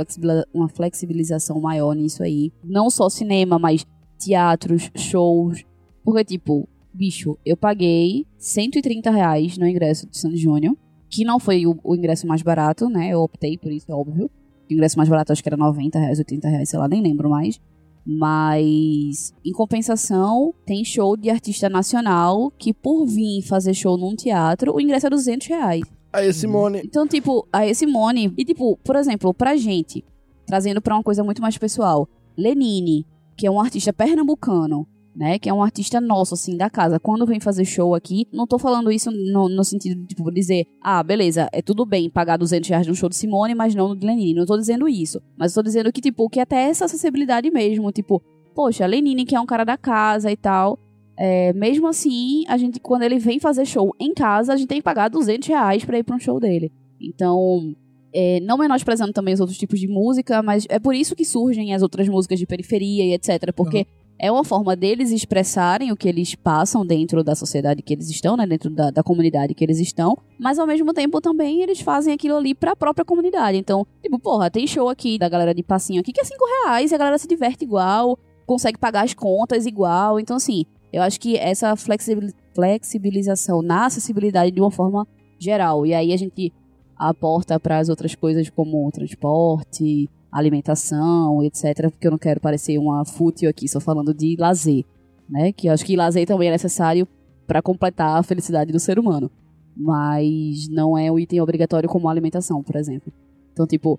uma 0.52 0.68
flexibilização 0.68 1.60
maior 1.60 1.94
nisso 1.94 2.20
aí. 2.24 2.50
Não 2.64 2.90
só 2.90 3.08
cinema, 3.08 3.60
mas 3.60 3.86
teatros, 4.18 4.90
shows. 4.96 5.64
Porque, 6.04 6.24
tipo, 6.24 6.68
bicho, 6.92 7.38
eu 7.46 7.56
paguei 7.56 8.26
130 8.38 9.08
reais 9.08 9.56
no 9.56 9.68
ingresso 9.68 10.04
de 10.10 10.18
Santos 10.18 10.40
Júnior, 10.40 10.76
que 11.08 11.24
não 11.24 11.38
foi 11.38 11.64
o, 11.64 11.78
o 11.84 11.94
ingresso 11.94 12.26
mais 12.26 12.42
barato, 12.42 12.88
né? 12.88 13.10
Eu 13.10 13.20
optei 13.20 13.56
por 13.56 13.70
isso, 13.70 13.86
óbvio. 13.92 14.28
O 14.68 14.72
ingresso 14.72 14.96
mais 14.98 15.08
barato 15.08 15.32
acho 15.32 15.42
que 15.42 15.48
era 15.48 15.56
90 15.56 15.98
reais, 15.98 16.18
80 16.18 16.48
reais, 16.48 16.68
sei 16.68 16.78
lá, 16.78 16.88
nem 16.88 17.02
lembro 17.02 17.30
mais. 17.30 17.60
Mas, 18.04 19.34
em 19.44 19.52
compensação, 19.52 20.54
tem 20.64 20.84
show 20.84 21.16
de 21.16 21.28
artista 21.28 21.68
nacional 21.68 22.50
que, 22.58 22.72
por 22.72 23.04
vir 23.04 23.42
fazer 23.42 23.74
show 23.74 23.98
num 23.98 24.16
teatro, 24.16 24.74
o 24.74 24.80
ingresso 24.80 25.06
é 25.06 25.10
200 25.10 25.46
reais. 25.46 25.82
Aí, 26.12 26.32
Simone. 26.32 26.80
Então, 26.84 27.06
tipo, 27.06 27.46
a 27.52 27.72
Simone. 27.74 28.32
E, 28.36 28.44
tipo, 28.44 28.78
por 28.78 28.96
exemplo, 28.96 29.34
pra 29.34 29.56
gente, 29.56 30.02
trazendo 30.46 30.80
pra 30.80 30.94
uma 30.94 31.02
coisa 31.02 31.22
muito 31.22 31.42
mais 31.42 31.58
pessoal, 31.58 32.08
Lenine, 32.36 33.06
que 33.36 33.46
é 33.46 33.50
um 33.50 33.60
artista 33.60 33.92
pernambucano, 33.92 34.86
né? 35.18 35.36
Que 35.36 35.48
é 35.48 35.52
um 35.52 35.62
artista 35.62 36.00
nosso, 36.00 36.34
assim, 36.34 36.56
da 36.56 36.70
casa. 36.70 37.00
Quando 37.00 37.26
vem 37.26 37.40
fazer 37.40 37.64
show 37.64 37.92
aqui, 37.92 38.28
não 38.32 38.46
tô 38.46 38.56
falando 38.56 38.90
isso 38.92 39.10
no, 39.10 39.48
no 39.48 39.64
sentido 39.64 40.00
de, 40.00 40.06
tipo, 40.14 40.30
dizer, 40.30 40.64
ah, 40.80 41.02
beleza, 41.02 41.48
é 41.52 41.60
tudo 41.60 41.84
bem 41.84 42.08
pagar 42.08 42.36
200 42.36 42.68
reais 42.70 42.86
num 42.86 42.94
show 42.94 43.08
de 43.08 43.16
Simone, 43.16 43.52
mas 43.52 43.74
não 43.74 43.88
no 43.88 43.96
de 43.96 44.06
Lenine. 44.06 44.38
Não 44.38 44.46
tô 44.46 44.56
dizendo 44.56 44.88
isso. 44.88 45.20
Mas 45.36 45.52
tô 45.52 45.60
dizendo 45.60 45.92
que, 45.92 46.00
tipo, 46.00 46.30
que 46.30 46.38
até 46.38 46.68
essa 46.68 46.84
acessibilidade 46.84 47.50
mesmo, 47.50 47.90
tipo, 47.90 48.22
poxa, 48.54 48.86
Lenine, 48.86 49.24
que 49.24 49.34
é 49.34 49.40
um 49.40 49.46
cara 49.46 49.64
da 49.64 49.76
casa 49.76 50.30
e 50.30 50.36
tal. 50.36 50.78
É, 51.18 51.52
mesmo 51.52 51.88
assim, 51.88 52.44
a 52.46 52.56
gente, 52.56 52.78
quando 52.78 53.02
ele 53.02 53.18
vem 53.18 53.40
fazer 53.40 53.66
show 53.66 53.92
em 53.98 54.14
casa, 54.14 54.52
a 54.52 54.56
gente 54.56 54.68
tem 54.68 54.78
que 54.78 54.84
pagar 54.84 55.08
200 55.08 55.48
reais 55.48 55.84
pra 55.84 55.98
ir 55.98 56.04
pra 56.04 56.14
um 56.14 56.20
show 56.20 56.38
dele. 56.38 56.70
Então, 57.00 57.74
é, 58.12 58.38
não 58.40 58.56
menosprezando 58.56 59.12
também 59.12 59.34
os 59.34 59.40
outros 59.40 59.58
tipos 59.58 59.80
de 59.80 59.88
música, 59.88 60.42
mas 60.44 60.64
é 60.68 60.78
por 60.78 60.94
isso 60.94 61.16
que 61.16 61.24
surgem 61.24 61.74
as 61.74 61.82
outras 61.82 62.08
músicas 62.08 62.38
de 62.38 62.46
periferia 62.46 63.04
e 63.04 63.14
etc. 63.14 63.52
Porque 63.52 63.84
é 64.18 64.30
uma 64.32 64.42
forma 64.44 64.74
deles 64.74 65.10
expressarem 65.10 65.92
o 65.92 65.96
que 65.96 66.08
eles 66.08 66.34
passam 66.34 66.84
dentro 66.84 67.22
da 67.22 67.34
sociedade 67.34 67.82
que 67.82 67.92
eles 67.92 68.10
estão, 68.10 68.36
né? 68.36 68.46
Dentro 68.46 68.68
da, 68.70 68.90
da 68.90 69.02
comunidade 69.02 69.54
que 69.54 69.64
eles 69.64 69.78
estão. 69.78 70.16
Mas 70.38 70.58
ao 70.58 70.66
mesmo 70.66 70.92
tempo 70.92 71.20
também 71.20 71.62
eles 71.62 71.80
fazem 71.80 72.12
aquilo 72.12 72.36
ali 72.36 72.54
pra 72.54 72.74
própria 72.74 73.04
comunidade. 73.04 73.56
Então, 73.56 73.86
tipo, 74.02 74.18
porra, 74.18 74.50
tem 74.50 74.66
show 74.66 74.88
aqui 74.88 75.18
da 75.18 75.28
galera 75.28 75.54
de 75.54 75.62
passinho 75.62 76.00
aqui 76.00 76.12
que 76.12 76.20
é 76.20 76.24
5 76.24 76.44
reais 76.64 76.90
e 76.90 76.94
a 76.94 76.98
galera 76.98 77.18
se 77.18 77.28
diverte 77.28 77.64
igual, 77.64 78.18
consegue 78.46 78.78
pagar 78.78 79.04
as 79.04 79.14
contas 79.14 79.66
igual. 79.66 80.18
Então, 80.18 80.36
assim, 80.36 80.64
eu 80.92 81.02
acho 81.02 81.20
que 81.20 81.36
essa 81.36 81.76
flexibil- 81.76 82.32
flexibilização 82.54 83.62
na 83.62 83.86
acessibilidade 83.86 84.50
de 84.50 84.60
uma 84.60 84.70
forma 84.70 85.06
geral. 85.38 85.86
E 85.86 85.94
aí 85.94 86.12
a 86.12 86.16
gente 86.16 86.52
aporta 86.96 87.60
para 87.60 87.78
as 87.78 87.88
outras 87.88 88.14
coisas 88.14 88.50
como 88.50 88.90
transporte, 88.90 90.08
alimentação, 90.30 91.42
etc. 91.42 91.90
Porque 91.90 92.06
eu 92.06 92.10
não 92.10 92.18
quero 92.18 92.40
parecer 92.40 92.78
uma 92.78 93.04
fútil 93.04 93.48
aqui, 93.48 93.68
só 93.68 93.80
falando 93.80 94.14
de 94.14 94.36
lazer, 94.38 94.84
né? 95.28 95.52
Que 95.52 95.68
eu 95.68 95.72
acho 95.72 95.84
que 95.84 95.96
lazer 95.96 96.26
também 96.26 96.48
é 96.48 96.52
necessário 96.52 97.06
para 97.46 97.62
completar 97.62 98.18
a 98.18 98.22
felicidade 98.22 98.72
do 98.72 98.78
ser 98.78 98.98
humano. 98.98 99.30
Mas 99.76 100.68
não 100.68 100.98
é 100.98 101.10
um 101.10 101.18
item 101.18 101.40
obrigatório 101.40 101.88
como 101.88 102.08
a 102.08 102.10
alimentação, 102.10 102.62
por 102.62 102.76
exemplo. 102.76 103.12
Então, 103.52 103.66
tipo, 103.66 103.98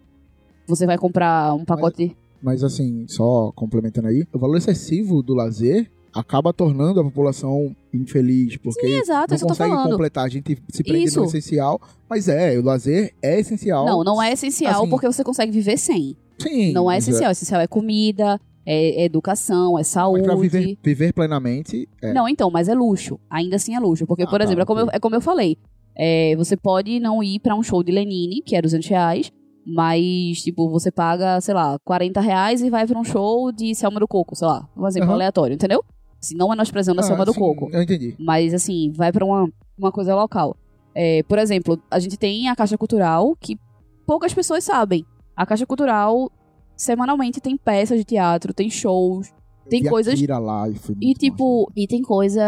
você 0.67 0.85
vai 0.85 0.97
comprar 0.97 1.53
um 1.53 1.65
pacote. 1.65 2.15
Mas 2.41 2.63
assim, 2.63 3.05
só 3.07 3.51
complementando 3.53 4.07
aí, 4.07 4.25
o 4.33 4.39
valor 4.39 4.57
excessivo 4.57 5.21
do 5.21 5.33
lazer 5.33 5.89
acaba 6.13 6.51
tornando 6.53 6.99
a 6.99 7.03
população 7.03 7.75
infeliz, 7.93 8.57
porque 8.57 8.87
Sim, 8.87 8.93
exato, 8.99 9.33
não 9.33 9.35
eu 9.35 9.41
tô 9.41 9.47
consegue 9.47 9.75
completar. 9.75 10.25
A 10.25 10.29
gente 10.29 10.57
se 10.69 10.83
prende 10.83 11.05
Isso. 11.05 11.19
no 11.19 11.25
essencial, 11.25 11.79
mas 12.09 12.27
é, 12.27 12.57
o 12.57 12.63
lazer 12.63 13.13
é 13.21 13.39
essencial. 13.39 13.85
Não, 13.85 14.03
não 14.03 14.21
é 14.21 14.31
essencial 14.31 14.81
Assim, 14.81 14.89
porque 14.89 15.07
você 15.07 15.23
consegue 15.23 15.51
viver 15.51 15.77
sem. 15.77 16.15
Sim. 16.39 16.71
Não 16.73 16.89
é 16.89 16.95
mas 16.95 17.07
essencial. 17.07 17.31
Essencial 17.31 17.61
é 17.61 17.67
comida, 17.67 18.39
é, 18.65 19.01
é 19.01 19.05
educação, 19.05 19.71
é 19.77 19.81
Mas 19.81 19.87
saúde. 19.87 20.23
pra 20.23 20.35
viver, 20.35 20.77
viver 20.83 21.13
plenamente, 21.13 21.87
é. 22.01 22.13
Não, 22.13 22.27
então, 22.29 22.49
mas 22.51 22.67
é 22.69 22.73
luxo. 22.73 23.19
Ainda 23.29 23.55
assim 23.57 23.75
é 23.75 23.79
luxo. 23.79 24.05
Porque, 24.07 24.23
Ah, 24.23 24.27
por 24.27 24.37
tá, 24.39 24.43
exemplo, 24.45 24.61
é, 24.63 24.65
como 24.65 24.79
eu, 24.79 24.87
é 24.91 24.99
como 24.99 25.15
eu 25.15 25.21
falei. 25.21 25.57
é, 25.95 26.35
você 26.37 26.55
pode 26.55 26.99
não 26.99 27.21
ir 27.23 27.39
pra 27.39 27.55
um 27.55 27.63
show 27.63 27.83
de 27.83 27.91
Lenine, 27.91 28.41
que 28.41 28.55
é 28.55 28.61
200 28.61 28.87
reais, 28.87 29.31
mas, 29.65 30.41
tipo, 30.41 30.69
você 30.69 30.91
paga, 30.91 31.39
sei 31.41 31.53
lá, 31.53 31.77
40 31.85 32.21
reais 32.21 32.61
e 32.61 32.69
vai 32.69 32.87
pra 32.87 32.97
um 32.99 33.03
show 33.03 33.51
de 33.51 33.75
Selma 33.75 33.99
do 33.99 34.07
Coco, 34.07 34.35
sei 34.35 34.47
lá. 34.47 34.67
Um 34.77 34.87
exemplo 34.87 35.09
Aham. 35.09 35.15
aleatório, 35.15 35.53
entendeu? 35.53 35.83
Se 36.19 36.35
não 36.35 36.49
menosprezando 36.49 36.99
a 36.99 37.03
Ah, 37.03 37.07
Selma 37.07 37.25
do 37.25 37.33
sim, 37.33 37.39
Coco. 37.39 37.69
Eu 37.71 37.81
entendi. 37.81 38.15
Mas, 38.19 38.53
assim, 38.53 38.91
vai 38.95 39.11
pra 39.11 39.25
uma, 39.25 39.49
uma 39.77 39.91
coisa 39.91 40.13
local. 40.15 40.55
É, 40.93 41.23
por 41.23 41.37
exemplo, 41.37 41.81
a 41.89 41.99
gente 41.99 42.17
tem 42.17 42.49
a 42.49 42.55
Caixa 42.55 42.77
Cultural, 42.77 43.35
que 43.39 43.57
poucas 44.05 44.33
pessoas 44.33 44.63
sabem. 44.63 45.05
A 45.35 45.45
Caixa 45.45 45.65
Cultural, 45.65 46.29
semanalmente, 46.75 47.39
tem 47.39 47.55
peças 47.57 47.97
de 47.97 48.03
teatro, 48.03 48.53
tem 48.53 48.69
shows, 48.69 49.31
tem 49.69 49.83
Vi 49.83 49.89
coisas 49.89 50.19
lá 50.19 50.67
e 50.67 50.75
e 51.11 51.13
tipo, 51.13 51.71
e 51.75 51.87
tem 51.87 52.01
coisas 52.01 52.43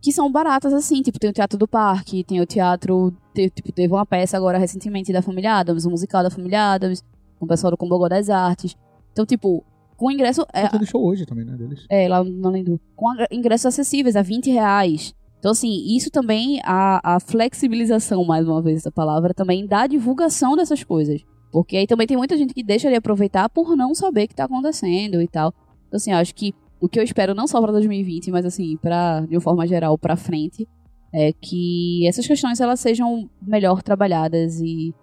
que 0.00 0.12
são 0.12 0.30
baratas 0.30 0.72
assim, 0.72 1.02
tipo, 1.02 1.18
tem 1.18 1.30
o 1.30 1.32
Teatro 1.32 1.58
do 1.58 1.66
Parque, 1.66 2.22
tem 2.22 2.40
o 2.40 2.46
teatro, 2.46 3.12
te- 3.34 3.50
tipo, 3.50 3.72
teve 3.72 3.92
uma 3.92 4.06
peça 4.06 4.36
agora 4.36 4.56
recentemente 4.58 5.12
da 5.12 5.22
Família 5.22 5.54
Adams, 5.56 5.84
um 5.86 5.90
musical 5.90 6.22
da 6.22 6.30
Família 6.30 6.72
Adams, 6.74 7.02
com 7.38 7.44
o 7.44 7.48
pessoal 7.48 7.70
do 7.72 7.76
Combogó 7.76 8.08
das 8.08 8.30
Artes. 8.30 8.76
Então, 9.12 9.26
tipo, 9.26 9.64
com 9.98 10.12
ingresso 10.12 10.46
é. 10.52 10.62
Tá 10.62 10.68
tendo 10.70 10.86
show 10.86 11.04
hoje 11.04 11.26
também, 11.26 11.44
né, 11.44 11.56
deles. 11.56 11.84
é 11.90 12.08
lá 12.08 12.22
no 12.22 12.50
Lindu, 12.52 12.80
com 12.94 13.08
ingressos 13.32 13.66
acessíveis 13.66 14.14
a 14.14 14.22
20 14.22 14.48
reais. 14.48 15.12
Então, 15.40 15.50
assim, 15.50 15.96
isso 15.96 16.10
também, 16.10 16.60
a, 16.64 17.16
a 17.16 17.20
flexibilização, 17.20 18.24
mais 18.24 18.48
uma 18.48 18.62
vez 18.62 18.78
essa 18.78 18.90
palavra, 18.90 19.34
também 19.34 19.66
dá 19.66 19.86
divulgação 19.86 20.56
dessas 20.56 20.82
coisas. 20.82 21.20
Porque 21.50 21.76
aí 21.76 21.86
também 21.86 22.06
tem 22.06 22.16
muita 22.16 22.36
gente 22.36 22.54
que 22.54 22.62
deixa 22.62 22.88
de 22.88 22.96
aproveitar 22.96 23.48
por 23.48 23.76
não 23.76 23.94
saber 23.94 24.24
o 24.24 24.28
que 24.28 24.34
tá 24.34 24.44
acontecendo 24.44 25.20
e 25.20 25.28
tal. 25.28 25.52
Então, 25.86 25.96
assim, 25.96 26.12
eu 26.12 26.18
acho 26.18 26.34
que 26.34 26.54
o 26.80 26.88
que 26.88 26.98
eu 26.98 27.02
espero 27.02 27.34
não 27.34 27.46
só 27.46 27.60
pra 27.60 27.72
2020, 27.72 28.30
mas 28.30 28.46
assim, 28.46 28.76
para 28.76 29.20
de 29.26 29.34
uma 29.34 29.40
forma 29.40 29.66
geral 29.66 29.98
pra 29.98 30.16
frente, 30.16 30.68
é 31.12 31.32
que 31.32 32.06
essas 32.06 32.26
questões 32.26 32.60
elas 32.60 32.80
sejam 32.80 33.28
melhor 33.42 33.82
trabalhadas 33.82 34.60
e, 34.60 34.94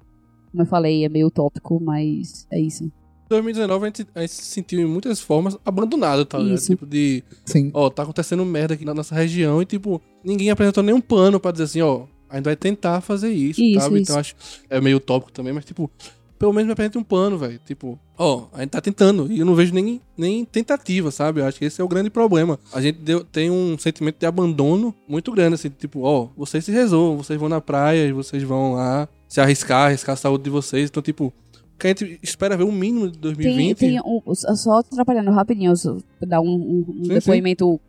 como 0.51 0.63
eu 0.63 0.67
falei, 0.67 1.03
é 1.03 1.09
meio 1.09 1.27
utópico, 1.27 1.81
mas 1.81 2.47
é 2.51 2.59
isso. 2.59 2.89
2019 3.29 3.83
a 3.83 3.87
gente, 3.87 4.07
a 4.15 4.21
gente 4.21 4.33
se 4.33 4.43
sentiu 4.43 4.79
em 4.79 4.85
muitas 4.85 5.19
formas 5.19 5.57
abandonado, 5.65 6.25
tá 6.25 6.37
ligado? 6.37 6.59
Tipo 6.61 6.85
de, 6.85 7.23
Sim. 7.45 7.71
ó, 7.73 7.89
tá 7.89 8.03
acontecendo 8.03 8.45
merda 8.45 8.73
aqui 8.73 8.85
na 8.85 8.93
nossa 8.93 9.15
região 9.15 9.61
e, 9.61 9.65
tipo, 9.65 10.01
ninguém 10.23 10.49
apresentou 10.49 10.83
nenhum 10.83 11.01
plano 11.01 11.39
pra 11.39 11.51
dizer 11.51 11.63
assim, 11.65 11.81
ó, 11.81 12.03
a 12.29 12.35
gente 12.37 12.45
vai 12.45 12.55
tentar 12.55 13.01
fazer 13.01 13.31
isso, 13.31 13.61
Isso, 13.61 13.79
sabe? 13.81 13.95
isso. 13.95 14.03
Então 14.11 14.19
acho 14.19 14.35
é 14.69 14.79
meio 14.81 14.97
utópico 14.97 15.31
também, 15.31 15.53
mas, 15.53 15.65
tipo, 15.65 15.89
pelo 16.37 16.51
menos 16.51 16.67
me 16.67 16.73
apresente 16.73 16.97
um 16.97 17.03
plano, 17.03 17.37
velho. 17.37 17.59
Tipo, 17.65 17.97
ó, 18.17 18.45
a 18.51 18.59
gente 18.61 18.71
tá 18.71 18.81
tentando 18.81 19.31
e 19.31 19.39
eu 19.39 19.45
não 19.45 19.55
vejo 19.55 19.73
nem, 19.73 20.01
nem 20.17 20.43
tentativa, 20.43 21.09
sabe? 21.09 21.39
Eu 21.39 21.45
acho 21.45 21.57
que 21.57 21.65
esse 21.65 21.79
é 21.79 21.83
o 21.83 21.87
grande 21.87 22.09
problema. 22.09 22.59
A 22.73 22.81
gente 22.81 22.99
deu- 22.99 23.23
tem 23.23 23.49
um 23.49 23.77
sentimento 23.77 24.17
de 24.19 24.25
abandono 24.25 24.93
muito 25.07 25.31
grande, 25.31 25.55
assim, 25.55 25.69
tipo, 25.69 26.01
ó, 26.01 26.27
vocês 26.35 26.65
se 26.65 26.71
resolvam, 26.71 27.17
vocês 27.23 27.39
vão 27.39 27.47
na 27.47 27.61
praia 27.61 28.05
e 28.07 28.11
vocês 28.11 28.43
vão 28.43 28.73
lá 28.73 29.07
se 29.29 29.39
arriscar, 29.39 29.87
arriscar 29.87 30.13
a 30.13 30.17
saúde 30.17 30.43
de 30.43 30.49
vocês. 30.49 30.89
Então, 30.89 31.01
tipo, 31.01 31.33
que 31.77 31.87
a 31.87 31.89
gente 31.89 32.19
espera 32.23 32.55
ver 32.57 32.63
o 32.63 32.71
mínimo 32.71 33.09
de 33.09 33.17
2020. 33.19 33.77
Tem, 33.77 33.89
tem 33.91 34.01
um, 34.05 34.21
só 34.33 34.79
atrapalhando 34.79 35.31
rapidinho, 35.31 35.73
dar 36.21 36.41
um, 36.41 36.45
um- 36.47 36.85
um 36.99 37.03
Sim, 37.05 37.13
depoimento 37.13 37.79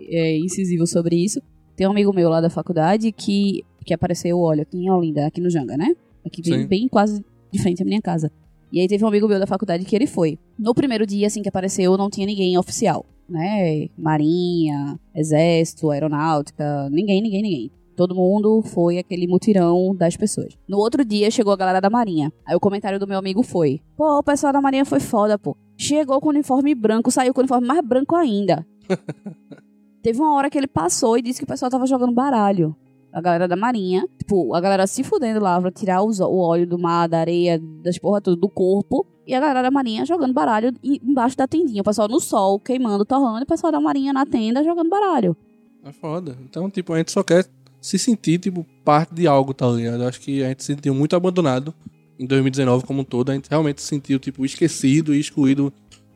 é, 0.00 0.38
incisivo 0.38 0.86
sobre 0.86 1.16
isso. 1.16 1.40
Tem 1.76 1.86
um 1.86 1.90
amigo 1.90 2.12
meu 2.12 2.28
lá 2.28 2.40
da 2.40 2.50
faculdade 2.50 3.10
que, 3.12 3.62
que 3.84 3.94
apareceu, 3.94 4.38
olha, 4.38 4.62
aqui 4.62 4.76
em 4.78 4.90
Olinda, 4.90 5.26
aqui 5.26 5.40
no 5.40 5.50
Janga, 5.50 5.76
né? 5.76 5.94
Aqui 6.24 6.42
bem, 6.42 6.60
Sim. 6.62 6.66
bem 6.66 6.88
quase 6.88 7.24
de 7.52 7.60
frente 7.60 7.82
à 7.82 7.86
minha 7.86 8.00
casa. 8.02 8.30
E 8.72 8.78
aí 8.80 8.86
teve 8.86 9.04
um 9.04 9.08
amigo 9.08 9.26
meu 9.26 9.38
da 9.38 9.46
faculdade 9.46 9.84
que 9.84 9.96
ele 9.96 10.06
foi. 10.06 10.38
No 10.58 10.74
primeiro 10.74 11.06
dia, 11.06 11.26
assim, 11.26 11.42
que 11.42 11.48
apareceu, 11.48 11.96
não 11.96 12.08
tinha 12.10 12.26
ninguém 12.26 12.56
oficial, 12.56 13.04
né? 13.28 13.88
Marinha, 13.98 14.98
Exército, 15.14 15.90
Aeronáutica, 15.90 16.88
ninguém, 16.90 17.20
ninguém, 17.22 17.42
ninguém. 17.42 17.70
Todo 18.00 18.14
mundo 18.14 18.62
foi 18.62 18.96
aquele 18.96 19.26
mutirão 19.26 19.94
das 19.94 20.16
pessoas. 20.16 20.56
No 20.66 20.78
outro 20.78 21.04
dia 21.04 21.30
chegou 21.30 21.52
a 21.52 21.56
galera 21.56 21.80
da 21.82 21.90
Marinha. 21.90 22.32
Aí 22.46 22.56
o 22.56 22.60
comentário 22.60 22.98
do 22.98 23.06
meu 23.06 23.18
amigo 23.18 23.42
foi: 23.42 23.82
Pô, 23.94 24.16
o 24.18 24.22
pessoal 24.22 24.54
da 24.54 24.60
Marinha 24.62 24.86
foi 24.86 25.00
foda, 25.00 25.38
pô. 25.38 25.54
Chegou 25.76 26.18
com 26.18 26.28
o 26.28 26.30
uniforme 26.30 26.74
branco, 26.74 27.10
saiu 27.10 27.34
com 27.34 27.40
o 27.40 27.42
uniforme 27.42 27.66
mais 27.66 27.84
branco 27.86 28.16
ainda. 28.16 28.66
Teve 30.02 30.18
uma 30.18 30.34
hora 30.34 30.48
que 30.48 30.56
ele 30.56 30.66
passou 30.66 31.18
e 31.18 31.22
disse 31.22 31.40
que 31.40 31.44
o 31.44 31.46
pessoal 31.46 31.70
tava 31.70 31.86
jogando 31.86 32.14
baralho. 32.14 32.74
A 33.12 33.20
galera 33.20 33.46
da 33.46 33.54
Marinha, 33.54 34.06
tipo, 34.18 34.54
a 34.54 34.60
galera 34.62 34.86
se 34.86 35.04
fudendo 35.04 35.40
lá 35.40 35.60
pra 35.60 35.70
tirar 35.70 36.02
os- 36.02 36.20
o 36.20 36.36
óleo 36.38 36.66
do 36.66 36.78
mar, 36.78 37.06
da 37.06 37.18
areia, 37.18 37.60
das 37.82 37.98
porra 37.98 38.20
tudo, 38.22 38.36
do 38.40 38.48
corpo. 38.48 39.06
E 39.26 39.34
a 39.34 39.40
galera 39.40 39.60
da 39.62 39.70
Marinha 39.70 40.06
jogando 40.06 40.32
baralho 40.32 40.72
em- 40.82 41.00
embaixo 41.04 41.36
da 41.36 41.46
tendinha. 41.46 41.82
O 41.82 41.84
pessoal 41.84 42.08
no 42.08 42.18
sol, 42.18 42.58
queimando, 42.58 43.04
torrando, 43.04 43.40
e 43.40 43.42
o 43.42 43.46
pessoal 43.46 43.70
da 43.70 43.78
Marinha 43.80 44.10
na 44.12 44.24
tenda 44.24 44.64
jogando 44.64 44.88
baralho. 44.88 45.36
É 45.82 45.92
foda. 45.92 46.36
Então, 46.44 46.70
tipo, 46.70 46.92
a 46.92 46.98
gente 46.98 47.10
só 47.10 47.22
quer 47.22 47.46
se 47.80 47.98
sentir, 47.98 48.38
tipo, 48.38 48.66
parte 48.84 49.14
de 49.14 49.26
algo, 49.26 49.54
tá 49.54 49.68
ligado? 49.68 50.02
Eu 50.02 50.08
acho 50.08 50.20
que 50.20 50.44
a 50.44 50.48
gente 50.48 50.62
se 50.62 50.74
sentiu 50.74 50.94
muito 50.94 51.16
abandonado 51.16 51.74
em 52.18 52.26
2019 52.26 52.84
como 52.84 53.00
um 53.00 53.04
todo. 53.04 53.30
A 53.30 53.34
gente 53.34 53.48
realmente 53.48 53.80
se 53.80 53.88
sentiu, 53.88 54.18
tipo, 54.18 54.44
esquecido 54.44 55.14
e 55.14 55.20
excluído. 55.20 55.72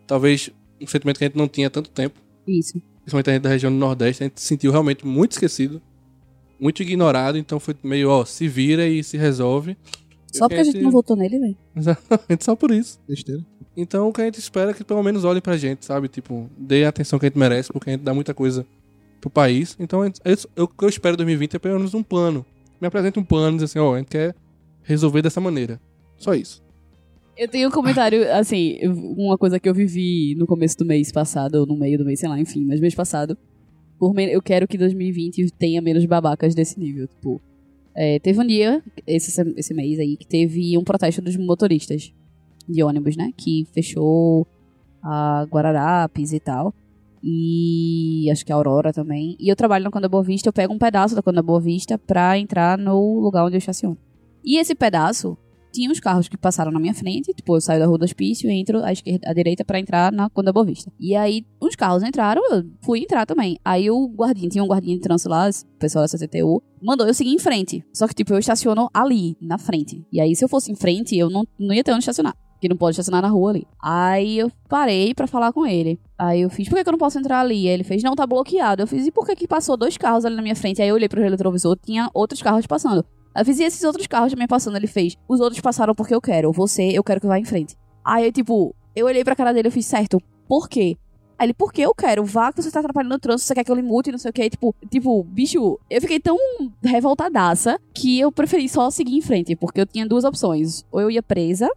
Talvez 0.07 0.51
um 0.81 0.87
sentimento 0.87 1.19
que 1.19 1.25
a 1.25 1.29
gente 1.29 1.39
não 1.39 1.49
tinha 1.49 1.69
há 1.69 1.71
tanto 1.71 1.91
tempo. 1.91 2.21
Isso. 2.47 2.81
Principalmente 3.01 3.31
a 3.31 3.33
gente 3.33 3.43
da 3.43 3.49
região 3.49 3.73
do 3.73 3.79
Nordeste. 3.79 4.23
A 4.23 4.27
gente 4.27 4.41
se 4.41 4.47
sentiu 4.47 4.71
realmente 4.71 5.07
muito 5.07 5.33
esquecido. 5.33 5.81
Muito 6.61 6.83
ignorado. 6.83 7.39
Então 7.39 7.59
foi 7.59 7.75
meio, 7.83 8.11
ó, 8.11 8.25
se 8.25 8.47
vira 8.47 8.87
e 8.87 9.03
se 9.03 9.17
resolve. 9.17 9.77
Só 10.33 10.49
porque 10.49 10.61
a 10.61 10.65
gente 10.65 10.81
não 10.81 10.91
votou 10.91 11.17
nele, 11.17 11.39
velho. 11.39 11.57
Exatamente, 11.77 12.45
só 12.45 12.57
por 12.57 12.71
isso. 12.71 12.99
Besteira. 13.09 13.45
Então 13.77 14.09
o 14.09 14.13
que 14.13 14.21
a 14.21 14.25
gente 14.25 14.39
espera 14.39 14.73
é 14.73 14.75
que 14.75 14.85
pelo 14.85 15.03
menos 15.03 15.25
olhem 15.25 15.41
pra 15.41 15.57
gente, 15.57 15.85
sabe? 15.85 16.09
Tipo, 16.09 16.51
dê 16.59 16.85
a 16.85 16.89
atenção 16.89 17.19
que 17.19 17.27
a 17.27 17.29
gente 17.29 17.39
merece, 17.39 17.73
porque 17.73 17.91
a 17.91 17.93
gente 17.93 18.03
dá 18.03 18.13
muita 18.13 18.35
coisa 18.35 18.67
pro 19.25 19.31
país. 19.31 19.77
Então 19.81 20.05
isso- 20.07 20.49
eu- 20.55 20.65
o 20.65 20.69
que 20.69 20.85
eu 20.85 20.89
espero 20.89 21.15
em 21.15 21.17
2020 21.19 21.57
é 21.57 21.59
pelo 21.59 21.77
menos 21.77 21.95
um 21.95 22.03
plano. 22.03 22.45
Me 22.81 22.87
apresenta 22.87 23.19
um 23.19 23.25
plano 23.25 23.57
e 23.57 23.61
diz 23.61 23.65
assim, 23.71 23.79
ó, 23.79 23.95
a 23.95 23.99
gente 23.99 24.09
quer 24.09 24.35
resolver 24.83 25.23
dessa 25.23 25.41
maneira. 25.41 25.81
Só 26.19 26.35
isso. 26.35 26.63
Eu 27.37 27.49
tenho 27.49 27.69
um 27.69 27.73
comentário, 27.73 28.21
assim, 28.35 28.79
uma 29.17 29.37
coisa 29.39 29.59
que 29.59 29.69
eu 29.69 29.75
vivi 29.75 30.35
no 30.37 30.47
começo 30.47 30.77
do 30.77 30.85
mês 30.85 31.11
passado, 31.11 31.55
ou 31.57 31.67
no 31.67 31.77
meio 31.77 31.97
do 31.99 32.05
mês, 32.05 32.21
sei 32.21 32.29
lá, 32.29 32.39
enfim, 32.39 32.65
mas 32.65 32.81
mês 32.81 32.95
passado. 32.95 33.37
Por 33.99 34.17
eu 34.21 34.43
quero 34.43 34.69
que 34.69 34.77
2020 34.77 35.51
tenha 35.59 35.81
menos 35.81 36.05
babacas 36.05 36.55
desse 36.55 36.79
nível. 36.79 37.07
Tipo, 37.09 37.41
é, 37.97 38.19
teve 38.19 38.39
um 38.41 38.47
dia, 38.47 38.83
esse, 39.07 39.31
se- 39.31 39.55
esse 39.57 39.73
mês 39.73 39.99
aí, 39.99 40.17
que 40.17 40.27
teve 40.27 40.77
um 40.77 40.85
protesto 40.85 41.23
dos 41.23 41.37
motoristas 41.37 42.13
de 42.69 42.83
ônibus, 42.83 43.17
né? 43.17 43.31
Que 43.37 43.67
fechou 43.73 44.47
a 45.03 45.47
Guararapes 45.51 46.33
e 46.33 46.41
tal. 46.41 46.75
E 47.27 48.31
acho 48.31 48.45
que 48.45 48.53
a 48.53 48.55
Aurora 48.55 48.93
também. 48.93 49.35
E 49.41 49.49
eu 49.49 49.57
trabalho 49.57 49.85
na 49.85 49.91
Conda 49.91 50.09
Boa 50.09 50.23
Vista, 50.23 50.49
eu 50.49 50.53
pego 50.53 50.75
um 50.75 50.79
pedaço 50.79 51.15
da 51.15 51.23
Conda 51.23 51.43
Boa 51.43 51.59
Vista 51.59 51.97
pra 51.97 52.39
entrar 52.39 52.77
no 52.77 53.19
lugar 53.19 53.47
onde 53.47 53.55
eu 53.55 53.59
estaciono. 53.59 53.97
E 54.45 54.59
esse 54.59 54.75
pedaço 54.75 55.39
tinha 55.73 55.91
uns 55.91 55.99
carros 55.99 56.29
que 56.29 56.37
passaram 56.37 56.71
na 56.71 56.79
minha 56.79 56.95
frente, 56.95 57.33
tipo, 57.35 57.57
eu 57.57 57.61
saio 57.61 57.81
da 57.81 57.87
rua 57.87 57.99
do 57.99 58.05
hospício 58.05 58.49
e 58.49 58.55
entro 58.55 58.85
à 58.85 58.93
esquerda, 58.93 59.29
à 59.29 59.33
direita 59.33 59.65
pra 59.65 59.81
entrar 59.81 60.13
na 60.13 60.31
Conda 60.31 60.53
Boa 60.53 60.65
Vista. 60.65 60.93
E 61.01 61.17
aí, 61.17 61.45
uns 61.61 61.75
carros 61.75 62.03
entraram, 62.03 62.43
eu 62.53 62.65
fui 62.85 63.01
entrar 63.01 63.27
também. 63.27 63.59
Aí 63.65 63.91
o 63.91 64.07
guardinha, 64.07 64.49
tinha 64.49 64.63
um 64.63 64.69
guardinha 64.69 64.95
de 64.95 65.03
trânsito 65.03 65.31
lá, 65.31 65.49
esse 65.49 65.67
pessoal 65.79 66.05
da 66.05 66.09
CCTU, 66.09 66.63
mandou 66.81 67.07
eu 67.07 67.15
seguir 67.15 67.33
em 67.33 67.39
frente. 67.39 67.85
Só 67.93 68.07
que, 68.07 68.15
tipo, 68.15 68.33
eu 68.33 68.39
estaciono 68.39 68.89
ali, 68.95 69.37
na 69.41 69.59
frente. 69.59 70.07
E 70.13 70.21
aí, 70.21 70.37
se 70.37 70.45
eu 70.45 70.49
fosse 70.49 70.71
em 70.71 70.77
frente, 70.77 71.17
eu 71.17 71.29
não, 71.29 71.45
não 71.59 71.75
ia 71.75 71.83
ter 71.83 71.91
onde 71.91 72.01
estacionar. 72.01 72.37
Que 72.65 72.69
não 72.69 72.79
pode 72.79 72.95
estacionar 72.95 73.21
na 73.21 73.29
rua 73.29 73.51
ali. 73.51 73.67
Aí 73.79 74.39
eu 74.39 74.51
parei 74.71 75.13
pra 75.13 75.27
falar 75.27 75.53
com 75.53 75.67
ele. 75.67 76.01
Aí 76.19 76.41
eu 76.41 76.49
fiz, 76.49 76.67
por 76.67 76.77
que, 76.77 76.83
que 76.83 76.89
eu 76.89 76.93
não 76.93 76.99
posso 76.99 77.19
entrar 77.19 77.41
ali? 77.41 77.69
Aí 77.69 77.75
ele 77.75 77.85
fez, 77.85 78.03
não, 78.03 78.17
tá 78.17 78.27
bloqueado. 78.27 78.83
Eu 78.83 78.87
fiz, 78.87 79.07
e 79.07 79.11
por 79.11 79.27
que 79.27 79.37
que 79.37 79.47
passou 79.47 79.77
dois 79.77 79.99
carros 79.99 80.25
ali 80.25 80.35
na 80.35 80.41
minha 80.41 80.57
frente? 80.57 80.81
Aí 80.81 80.89
eu 80.89 80.95
olhei 80.95 81.07
pro 81.07 81.21
retrovisor, 81.21 81.77
tinha 81.77 82.11
outros 82.15 82.41
carros 82.41 82.67
passando. 82.67 83.05
Eu 83.37 83.45
fiz, 83.45 83.61
e 83.61 83.65
esses 83.65 83.85
outros 83.85 84.07
carros 84.07 84.33
também 84.33 84.47
passando? 84.47 84.79
Ele 84.79 84.87
fez, 84.87 85.15
os 85.29 85.41
outros 85.41 85.61
passaram 85.61 85.95
porque 85.95 86.15
eu 86.15 86.23
quero. 86.23 86.51
Você, 86.53 86.85
eu 86.85 87.05
quero 87.05 87.21
que 87.21 87.27
vá 87.27 87.39
em 87.39 87.45
frente. 87.45 87.77
Aí, 88.03 88.33
tipo, 88.33 88.75
eu 88.97 89.05
olhei 89.05 89.23
pra 89.23 89.37
cara 89.37 89.53
dele 89.53 89.69
e 89.69 89.71
fiz, 89.71 89.85
certo, 89.85 90.19
por 90.49 90.67
quê? 90.67 90.97
Aí 91.39 91.47
ele, 91.47 91.55
porque 91.55 91.83
eu 91.83 91.95
quero, 91.95 92.25
vá 92.25 92.53
que 92.53 92.63
você 92.63 92.71
tá 92.71 92.81
atrapalhando 92.81 93.17
o 93.17 93.19
trânsito, 93.19 93.49
você 93.49 93.55
quer 93.55 93.65
que 93.65 93.71
eu 93.71 93.75
lhe 93.75 93.83
mute, 93.83 94.11
não 94.11 94.19
sei 94.19 94.31
o 94.31 94.33
que. 94.33 94.49
Tipo, 94.49 94.75
tipo, 94.91 95.23
bicho, 95.25 95.79
eu 95.91 96.01
fiquei 96.01 96.21
tão 96.21 96.39
revoltadaça 96.83 97.79
que 97.93 98.21
eu 98.21 98.31
preferi 98.31 98.69
só 98.69 98.91
seguir 98.91 99.17
em 99.17 99.21
frente, 99.21 99.57
porque 99.57 99.81
eu 99.81 99.87
tinha 99.87 100.07
duas 100.07 100.25
opções. 100.25 100.85
Ou 100.93 101.01
eu 101.01 101.11
ia 101.11 101.23
presa, 101.23 101.69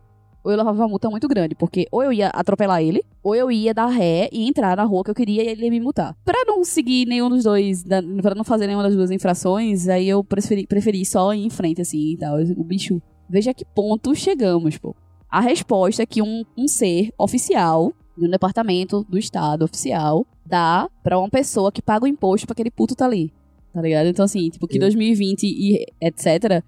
ou 0.47 0.51
eu 0.53 0.57
levava 0.57 0.81
uma 0.81 0.87
multa 0.87 1.09
muito 1.09 1.27
grande, 1.27 1.53
porque 1.55 1.85
ou 1.91 2.01
eu 2.01 2.13
ia 2.13 2.29
atropelar 2.29 2.81
ele, 2.81 3.03
ou 3.21 3.35
eu 3.35 3.51
ia 3.51 3.73
dar 3.73 3.87
ré 3.87 4.29
e 4.31 4.47
entrar 4.47 4.77
na 4.77 4.85
rua 4.85 5.03
que 5.03 5.11
eu 5.11 5.15
queria 5.15 5.43
e 5.43 5.47
ele 5.49 5.65
ia 5.65 5.69
me 5.69 5.81
multar. 5.81 6.15
Pra 6.23 6.45
não 6.47 6.63
seguir 6.63 7.05
nenhum 7.05 7.27
dos 7.27 7.43
dois, 7.43 7.83
pra 8.21 8.33
não 8.33 8.45
fazer 8.45 8.65
nenhuma 8.65 8.83
das 8.83 8.95
duas 8.95 9.11
infrações, 9.11 9.89
aí 9.89 10.07
eu 10.07 10.23
preferi, 10.23 10.65
preferi 10.65 11.05
só 11.05 11.33
ir 11.33 11.45
em 11.45 11.49
frente, 11.49 11.81
assim, 11.81 12.13
e 12.13 12.17
tal. 12.17 12.37
O 12.55 12.63
bicho, 12.63 13.01
veja 13.29 13.53
que 13.53 13.65
ponto 13.65 14.15
chegamos, 14.15 14.77
pô. 14.77 14.95
A 15.29 15.41
resposta 15.41 16.05
que 16.05 16.21
um, 16.21 16.45
um 16.57 16.65
ser 16.65 17.11
oficial 17.17 17.91
de 18.17 18.25
um 18.25 18.29
departamento 18.29 19.05
do 19.09 19.17
estado 19.17 19.65
oficial 19.65 20.25
dá 20.45 20.89
pra 21.03 21.19
uma 21.19 21.29
pessoa 21.29 21.73
que 21.73 21.81
paga 21.81 22.05
o 22.05 22.07
imposto 22.07 22.47
pra 22.47 22.53
aquele 22.53 22.71
puto 22.71 22.95
tá 22.95 23.03
ali. 23.05 23.33
Tá 23.73 23.81
ligado? 23.81 24.07
Então, 24.07 24.23
assim, 24.23 24.49
tipo, 24.49 24.65
que 24.65 24.77
Eu- 24.77 24.81
2020 24.81 25.43
e 25.43 25.85
etc. 26.01 26.63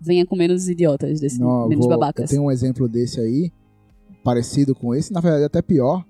venha 0.00 0.26
com 0.26 0.36
menos 0.36 0.68
idiotas, 0.68 1.20
desse, 1.20 1.40
Não, 1.40 1.68
menos 1.68 1.86
vou- 1.86 1.94
babacas. 1.98 2.30
Tenho 2.30 2.42
um 2.42 2.50
exemplo 2.50 2.88
desse 2.88 3.20
aí, 3.20 3.50
parecido 4.22 4.74
com 4.74 4.94
esse, 4.94 5.12
na 5.12 5.20
verdade 5.20 5.44
até 5.44 5.60
pior, 5.62 6.04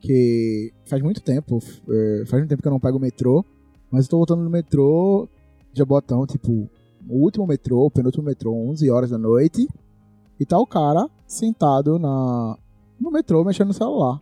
que 0.00 0.72
faz 0.86 1.02
muito 1.02 1.20
tempo, 1.20 1.58
é, 1.90 2.24
faz 2.26 2.40
muito 2.42 2.48
tempo 2.50 2.62
que 2.62 2.68
eu 2.68 2.72
não 2.72 2.80
pego 2.80 2.98
o 2.98 3.00
metrô, 3.00 3.44
mas 3.90 4.04
eu 4.04 4.10
tô 4.10 4.16
voltando 4.18 4.42
no 4.44 4.50
metrô 4.50 5.28
de 5.72 5.84
botão, 5.84 6.26
tipo, 6.26 6.68
o 7.08 7.22
último 7.22 7.46
metrô, 7.46 7.84
o 7.86 7.90
penúltimo 7.90 8.24
metrô, 8.24 8.52
11 8.54 8.90
horas 8.90 9.10
da 9.10 9.18
noite, 9.18 9.66
e 10.38 10.46
tá 10.46 10.58
o 10.58 10.66
cara 10.66 11.08
sentado 11.26 11.98
na, 11.98 12.56
no 13.00 13.10
metrô 13.10 13.44
mexendo 13.44 13.68
no 13.68 13.74
celular. 13.74 14.20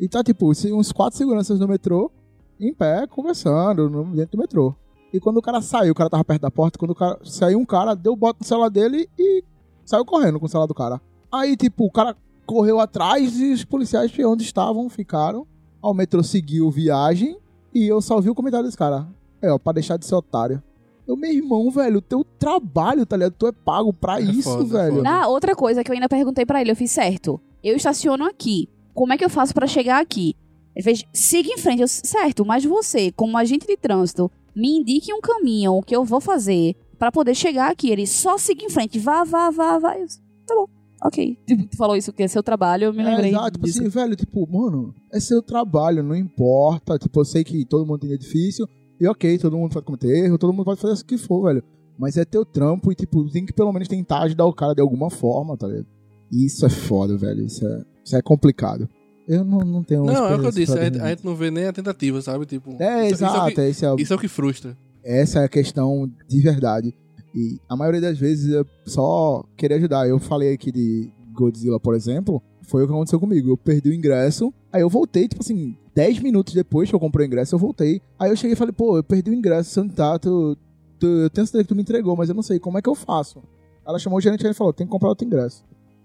E 0.00 0.08
tá, 0.08 0.22
tipo, 0.24 0.50
uns 0.50 0.90
quatro 0.90 1.16
seguranças 1.16 1.60
no 1.60 1.68
metrô, 1.68 2.10
em 2.58 2.74
pé, 2.74 3.06
conversando 3.06 3.88
no- 3.88 4.14
dentro 4.16 4.36
do 4.36 4.40
metrô. 4.40 4.74
E 5.14 5.20
quando 5.20 5.36
o 5.36 5.42
cara 5.42 5.62
saiu, 5.62 5.92
o 5.92 5.94
cara 5.94 6.10
tava 6.10 6.24
perto 6.24 6.42
da 6.42 6.50
porta, 6.50 6.76
quando 6.76 6.90
o 6.90 6.94
cara 6.94 7.16
saiu 7.22 7.56
um 7.60 7.64
cara, 7.64 7.94
deu 7.94 8.16
bota 8.16 8.38
no 8.40 8.44
celular 8.46 8.68
dele 8.68 9.08
e 9.16 9.44
saiu 9.84 10.04
correndo 10.04 10.40
com 10.40 10.46
o 10.46 10.48
celular 10.48 10.66
do 10.66 10.74
cara. 10.74 11.00
Aí, 11.30 11.56
tipo, 11.56 11.84
o 11.84 11.90
cara 11.90 12.16
correu 12.44 12.80
atrás 12.80 13.38
e 13.38 13.52
os 13.52 13.64
policiais 13.64 14.10
de 14.10 14.24
onde 14.24 14.42
estavam 14.42 14.88
ficaram. 14.88 15.46
Aí 15.80 15.88
o 15.88 15.94
metrô 15.94 16.20
seguiu 16.20 16.68
viagem 16.68 17.38
e 17.72 17.86
eu 17.86 18.02
só 18.02 18.20
vi 18.20 18.28
o 18.28 18.34
comentário 18.34 18.66
desse 18.66 18.76
cara. 18.76 19.06
É, 19.40 19.52
ó, 19.52 19.56
pra 19.56 19.72
deixar 19.72 19.96
de 19.96 20.04
ser 20.04 20.16
otário. 20.16 20.60
Eu, 21.06 21.16
meu 21.16 21.30
irmão, 21.30 21.70
velho, 21.70 21.98
o 21.98 22.02
teu 22.02 22.24
trabalho, 22.36 23.06
tá 23.06 23.16
ligado? 23.16 23.34
Tu 23.38 23.46
é 23.46 23.52
pago 23.52 23.92
pra 23.92 24.18
É 24.18 24.24
isso, 24.24 24.50
foda, 24.50 24.64
é 24.64 24.82
velho. 24.82 24.96
foda. 24.96 25.10
Ah, 25.10 25.28
outra 25.28 25.54
coisa 25.54 25.84
que 25.84 25.92
eu 25.92 25.94
ainda 25.94 26.08
perguntei 26.08 26.44
pra 26.44 26.60
ele, 26.60 26.72
eu 26.72 26.76
fiz 26.76 26.90
certo. 26.90 27.40
Eu 27.62 27.76
estaciono 27.76 28.24
aqui. 28.24 28.68
Como 28.92 29.12
é 29.12 29.16
que 29.16 29.24
eu 29.24 29.30
faço 29.30 29.54
pra 29.54 29.68
chegar 29.68 30.00
aqui? 30.02 30.34
Ele 30.74 30.82
fez, 30.82 31.04
siga 31.12 31.50
em 31.50 31.58
frente. 31.58 31.82
Eu, 31.82 31.88
certo, 31.88 32.44
mas 32.44 32.64
você, 32.64 33.12
como 33.12 33.38
agente 33.38 33.64
de 33.64 33.76
trânsito, 33.76 34.28
me 34.54 34.78
indique 34.78 35.12
um 35.12 35.20
caminho, 35.20 35.72
o 35.74 35.82
que 35.82 35.94
eu 35.94 36.04
vou 36.04 36.20
fazer 36.20 36.74
pra 36.98 37.10
poder 37.12 37.34
chegar 37.34 37.70
aqui. 37.70 37.90
Ele 37.90 38.06
só 38.06 38.38
siga 38.38 38.64
em 38.64 38.70
frente. 38.70 38.98
Vá, 38.98 39.24
vá, 39.24 39.50
vá, 39.50 39.78
vá. 39.78 39.98
Eu, 39.98 40.06
tá 40.46 40.54
bom. 40.54 40.66
Ok. 41.04 41.38
Tipo, 41.46 41.66
tu 41.68 41.76
falou 41.76 41.96
isso 41.96 42.12
que 42.12 42.22
é 42.22 42.28
seu 42.28 42.42
trabalho, 42.42 42.84
eu 42.84 42.92
me 42.94 43.02
É, 43.02 43.10
lembrei 43.10 43.30
exato, 43.30 43.52
tipo 43.52 43.66
assim, 43.66 43.88
velho, 43.88 44.16
tipo, 44.16 44.48
mano, 44.50 44.94
é 45.12 45.20
seu 45.20 45.42
trabalho, 45.42 46.02
não 46.02 46.16
importa. 46.16 46.98
Tipo, 46.98 47.20
eu 47.20 47.24
sei 47.24 47.44
que 47.44 47.64
todo 47.66 47.86
mundo 47.86 48.00
tem 48.00 48.16
difícil, 48.16 48.66
e 48.98 49.06
ok, 49.06 49.36
todo 49.38 49.56
mundo 49.56 49.72
pode 49.72 49.84
cometer 49.84 50.24
erro, 50.24 50.38
todo 50.38 50.52
mundo 50.52 50.64
pode 50.64 50.80
fazer 50.80 51.02
o 51.02 51.04
que 51.04 51.18
for, 51.18 51.44
velho. 51.44 51.62
Mas 51.98 52.16
é 52.16 52.24
teu 52.24 52.44
trampo 52.44 52.90
e, 52.90 52.94
tipo, 52.94 53.28
tem 53.30 53.44
que 53.44 53.52
pelo 53.52 53.72
menos 53.72 53.86
tentar 53.86 54.22
ajudar 54.22 54.46
o 54.46 54.52
cara 54.52 54.74
de 54.74 54.80
alguma 54.80 55.10
forma, 55.10 55.56
tá 55.56 55.66
ligado? 55.66 55.86
Isso 56.32 56.64
é 56.64 56.70
foda, 56.70 57.16
velho. 57.18 57.44
Isso 57.44 57.66
é, 57.66 57.84
isso 58.02 58.16
é 58.16 58.22
complicado. 58.22 58.88
Eu 59.26 59.44
não, 59.44 59.58
não 59.60 59.82
tenho 59.82 60.04
Não, 60.04 60.26
é 60.28 60.34
o 60.36 60.40
que 60.40 60.46
eu 60.46 60.50
disse, 60.52 60.72
a 60.78 60.84
gente, 60.84 61.00
a 61.00 61.08
gente 61.08 61.24
não 61.24 61.34
vê 61.34 61.50
nem 61.50 61.64
a 61.66 61.72
tentativa, 61.72 62.20
sabe? 62.20 62.44
Tipo, 62.46 62.76
É, 62.82 63.06
isso, 63.06 63.14
isso 63.14 63.24
é 63.24 63.28
exato, 63.28 63.54
que, 63.54 63.60
esse 63.62 63.84
é 63.84 63.92
o- 63.92 63.96
isso 63.98 64.12
é 64.12 64.16
o 64.16 64.18
que 64.18 64.28
frustra. 64.28 64.76
essa 65.02 65.40
é 65.40 65.44
a 65.44 65.48
questão 65.48 66.10
de 66.28 66.40
verdade. 66.40 66.94
E 67.34 67.58
a 67.68 67.74
maioria 67.76 68.00
das 68.00 68.18
vezes 68.18 68.52
eu 68.52 68.64
só 68.86 69.42
queria 69.56 69.76
ajudar. 69.78 70.06
Eu 70.08 70.18
falei 70.18 70.52
aqui 70.52 70.70
de 70.70 71.10
Godzilla, 71.32 71.80
por 71.80 71.94
exemplo, 71.94 72.40
foi 72.62 72.84
o 72.84 72.86
que 72.86 72.92
aconteceu 72.92 73.18
comigo. 73.18 73.48
Eu 73.50 73.56
perdi 73.56 73.88
o 73.90 73.94
ingresso, 73.94 74.52
aí 74.72 74.82
eu 74.82 74.88
voltei, 74.90 75.26
tipo 75.26 75.42
assim, 75.42 75.74
10 75.94 76.20
minutos 76.20 76.54
depois 76.54 76.88
que 76.88 76.94
eu 76.94 77.00
comprei 77.00 77.26
o 77.26 77.28
ingresso, 77.28 77.54
eu 77.54 77.58
voltei. 77.58 78.00
Aí 78.18 78.30
eu 78.30 78.36
cheguei 78.36 78.52
e 78.52 78.56
falei, 78.56 78.72
pô, 78.72 78.96
eu 78.98 79.02
perdi 79.02 79.30
o 79.30 79.34
ingresso, 79.34 79.70
você 79.70 79.80
não 79.80 79.88
tá, 79.88 80.18
tu, 80.18 80.56
tu, 80.98 81.06
eu 81.06 81.30
tenho 81.30 81.46
certeza 81.46 81.64
que 81.64 81.68
tu 81.68 81.74
me 81.74 81.82
entregou, 81.82 82.14
mas 82.16 82.28
eu 82.28 82.34
não 82.34 82.42
sei, 82.42 82.58
como 82.60 82.78
é 82.78 82.82
que 82.82 82.88
eu 82.88 82.94
faço? 82.94 83.42
Ela 83.86 83.98
chamou 83.98 84.18
o 84.18 84.20
gerente 84.20 84.42
e 84.42 84.46
ele 84.46 84.54
falou, 84.54 84.72
tem 84.72 84.86
que 84.86 84.90
comprar 84.92 85.08
outro 85.08 85.26
ingresso. 85.26 85.64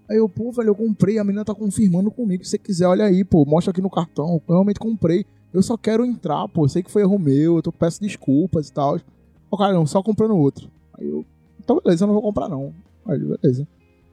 Aí 0.09 0.17
eu, 0.17 0.27
pô, 0.27 0.51
velho, 0.51 0.69
eu 0.69 0.75
comprei, 0.75 1.19
a 1.19 1.23
menina 1.23 1.45
tá 1.45 1.53
confirmando 1.53 2.09
comigo. 2.09 2.43
Se 2.43 2.51
você 2.51 2.57
quiser, 2.57 2.87
olha 2.87 3.05
aí, 3.05 3.23
pô, 3.23 3.45
mostra 3.45 3.71
aqui 3.71 3.81
no 3.81 3.89
cartão. 3.89 4.41
Eu 4.47 4.53
realmente 4.55 4.79
comprei. 4.79 5.25
Eu 5.53 5.61
só 5.61 5.77
quero 5.77 6.03
entrar, 6.05 6.47
pô. 6.47 6.67
Sei 6.67 6.81
que 6.81 6.91
foi 6.91 7.01
erro 7.03 7.19
meu, 7.19 7.57
eu 7.57 7.61
tô 7.61 7.71
peço 7.71 8.01
desculpas 8.01 8.69
e 8.69 8.73
tal. 8.73 8.97
O 9.51 9.57
cara, 9.57 9.73
não, 9.73 9.85
só 9.85 10.01
comprando 10.01 10.35
outro. 10.35 10.69
Aí 10.97 11.07
eu, 11.07 11.23
então 11.59 11.79
beleza, 11.83 12.03
eu 12.03 12.07
não 12.07 12.13
vou 12.13 12.23
comprar 12.23 12.49
não. 12.49 12.73
Aí, 13.05 13.19
beleza. 13.19 13.67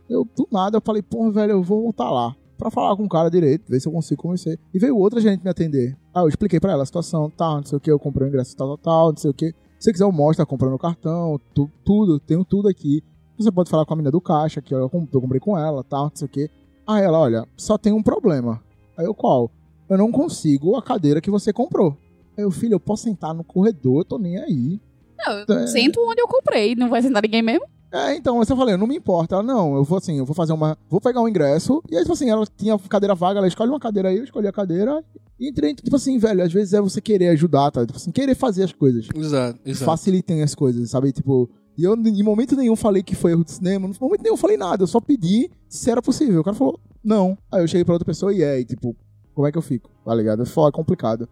Eu, 0.08 0.24
do 0.36 0.46
nada, 0.52 0.76
eu 0.76 0.82
falei, 0.82 1.02
pô, 1.02 1.30
velho, 1.32 1.52
eu 1.52 1.62
vou 1.62 1.82
voltar 1.82 2.10
lá. 2.10 2.36
Pra 2.58 2.70
falar 2.70 2.96
com 2.96 3.04
o 3.04 3.08
cara 3.08 3.28
direito, 3.30 3.68
ver 3.68 3.80
se 3.80 3.86
eu 3.88 3.92
consigo 3.92 4.22
convencer. 4.22 4.58
E 4.72 4.78
veio 4.78 4.96
outra 4.96 5.20
gente 5.20 5.42
me 5.42 5.50
atender. 5.50 5.96
Aí 6.14 6.22
eu 6.24 6.28
expliquei 6.28 6.58
pra 6.60 6.72
ela 6.72 6.84
a 6.84 6.86
situação, 6.86 7.28
tá, 7.30 7.56
não 7.56 7.64
sei 7.64 7.76
o 7.76 7.80
que, 7.80 7.90
eu 7.90 7.98
comprei 7.98 8.26
o 8.26 8.30
ingresso 8.30 8.56
tal, 8.56 8.68
tal, 8.68 8.78
tal, 8.78 9.08
não 9.10 9.16
sei 9.16 9.30
o 9.30 9.34
que. 9.34 9.52
Se 9.78 9.92
quiser, 9.92 10.04
eu 10.04 10.12
mostro, 10.12 10.42
tá 10.44 10.48
comprando 10.48 10.72
o 10.74 10.78
cartão, 10.78 11.38
tu- 11.54 11.70
tudo, 11.84 12.18
tenho 12.18 12.44
tudo 12.46 12.66
aqui. 12.68 13.02
Você 13.38 13.50
pode 13.50 13.70
falar 13.70 13.84
com 13.84 13.92
a 13.94 13.96
menina 13.96 14.10
do 14.10 14.20
caixa, 14.20 14.60
que 14.62 14.74
eu, 14.74 14.88
com- 14.88 15.06
eu 15.12 15.20
comprei 15.20 15.40
com 15.40 15.56
ela, 15.58 15.82
tal, 15.84 16.04
não 16.04 16.12
sei 16.14 16.26
o 16.26 16.28
que. 16.28 16.50
Aí 16.86 17.02
ela, 17.02 17.18
olha, 17.18 17.46
só 17.56 17.76
tem 17.76 17.92
um 17.92 18.02
problema. 18.02 18.62
Aí 18.96 19.04
eu, 19.04 19.14
qual? 19.14 19.50
Eu 19.88 19.98
não 19.98 20.10
consigo 20.10 20.76
a 20.76 20.82
cadeira 20.82 21.20
que 21.20 21.30
você 21.30 21.52
comprou. 21.52 21.96
Aí 22.36 22.44
eu, 22.44 22.50
filho, 22.50 22.74
eu 22.74 22.80
posso 22.80 23.04
sentar 23.04 23.34
no 23.34 23.44
corredor, 23.44 24.00
eu 24.00 24.04
tô 24.04 24.18
nem 24.18 24.38
aí. 24.38 24.80
Não, 25.18 25.44
eu 25.48 25.58
É. 25.60 25.66
sento 25.66 26.00
onde 26.00 26.20
eu 26.20 26.28
comprei, 26.28 26.74
não 26.74 26.88
vai 26.88 27.02
sentar 27.02 27.22
ninguém 27.22 27.42
mesmo. 27.42 27.64
É, 27.92 28.14
então, 28.16 28.38
eu 28.40 28.44
falei, 28.56 28.76
não 28.76 28.86
me 28.86 28.96
importa. 28.96 29.36
Ela, 29.36 29.42
não, 29.44 29.76
eu 29.76 29.84
vou 29.84 29.96
assim, 29.98 30.18
eu 30.18 30.24
vou 30.26 30.34
fazer 30.34 30.52
uma. 30.52 30.76
Vou 30.90 31.00
pegar 31.00 31.20
um 31.22 31.28
ingresso. 31.28 31.82
E 31.90 31.94
aí, 31.96 32.02
tipo 32.02 32.12
assim, 32.12 32.28
ela 32.28 32.44
tinha 32.56 32.76
cadeira 32.78 33.14
vaga, 33.14 33.38
ela 33.38 33.46
escolhe 33.48 33.70
uma 33.70 33.78
cadeira 33.80 34.08
aí, 34.08 34.16
eu 34.18 34.24
escolhi 34.24 34.46
a 34.48 34.52
cadeira. 34.52 35.02
E 35.38 35.48
entrei, 35.48 35.72
tipo 35.74 35.94
assim, 35.96 36.18
velho, 36.18 36.42
às 36.42 36.52
vezes 36.52 36.74
é 36.74 36.80
você 36.80 37.00
querer 37.00 37.28
ajudar, 37.28 37.70
tá? 37.70 37.86
Tipo 37.86 37.96
assim, 37.96 38.10
querer 38.10 38.34
fazer 38.34 38.64
as 38.64 38.72
coisas. 38.72 39.08
Exato, 39.14 39.58
exato. 39.64 39.84
Facilitem 39.84 40.42
as 40.42 40.54
coisas, 40.54 40.90
sabe? 40.90 41.12
Tipo. 41.12 41.48
E 41.76 41.84
eu 41.84 41.94
em 41.94 42.22
momento 42.22 42.56
nenhum 42.56 42.74
falei 42.74 43.02
que 43.02 43.14
foi 43.14 43.32
erro 43.32 43.44
de 43.44 43.52
cinema, 43.52 43.86
em 43.86 43.94
momento 44.00 44.22
nenhum 44.22 44.34
eu 44.34 44.38
falei 44.38 44.56
nada, 44.56 44.82
eu 44.82 44.86
só 44.86 45.00
pedi 45.00 45.50
se 45.68 45.90
era 45.90 46.00
possível. 46.00 46.40
O 46.40 46.44
cara 46.44 46.56
falou, 46.56 46.80
não. 47.04 47.36
Aí 47.52 47.62
eu 47.62 47.68
cheguei 47.68 47.84
pra 47.84 47.94
outra 47.94 48.06
pessoa 48.06 48.32
e 48.32 48.42
é, 48.42 48.58
e 48.58 48.64
tipo, 48.64 48.96
como 49.34 49.46
é 49.46 49.52
que 49.52 49.58
eu 49.58 49.62
fico? 49.62 49.90
Tá 50.04 50.14
ligado? 50.14 50.42
É 50.42 50.46
foda, 50.46 50.72
complicado. 50.72 51.28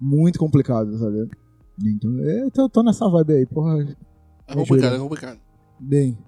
Muito 0.00 0.38
complicado, 0.38 0.98
sabe? 0.98 1.30
Então, 1.82 2.10
eu 2.20 2.50
tô, 2.50 2.68
tô 2.68 2.82
nessa 2.82 3.08
vibe 3.08 3.34
aí, 3.34 3.46
porra. 3.46 3.96
É 4.48 4.54
complicado, 4.54 4.96
é 4.96 4.98
complicado. 4.98 5.38
Bem, 5.78 6.18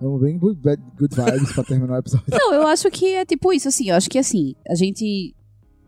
vamos 0.00 0.20
bem 0.20 0.38
good, 0.38 0.60
good 0.98 1.14
vibes 1.14 1.52
pra 1.52 1.64
terminar 1.64 1.94
o 1.94 1.98
episódio. 1.98 2.26
Não, 2.30 2.54
eu 2.54 2.66
acho 2.66 2.90
que 2.90 3.14
é 3.14 3.24
tipo 3.24 3.52
isso, 3.52 3.68
assim. 3.68 3.90
Eu 3.90 3.96
acho 3.96 4.08
que 4.08 4.18
assim, 4.18 4.54
a 4.68 4.74
gente. 4.74 5.34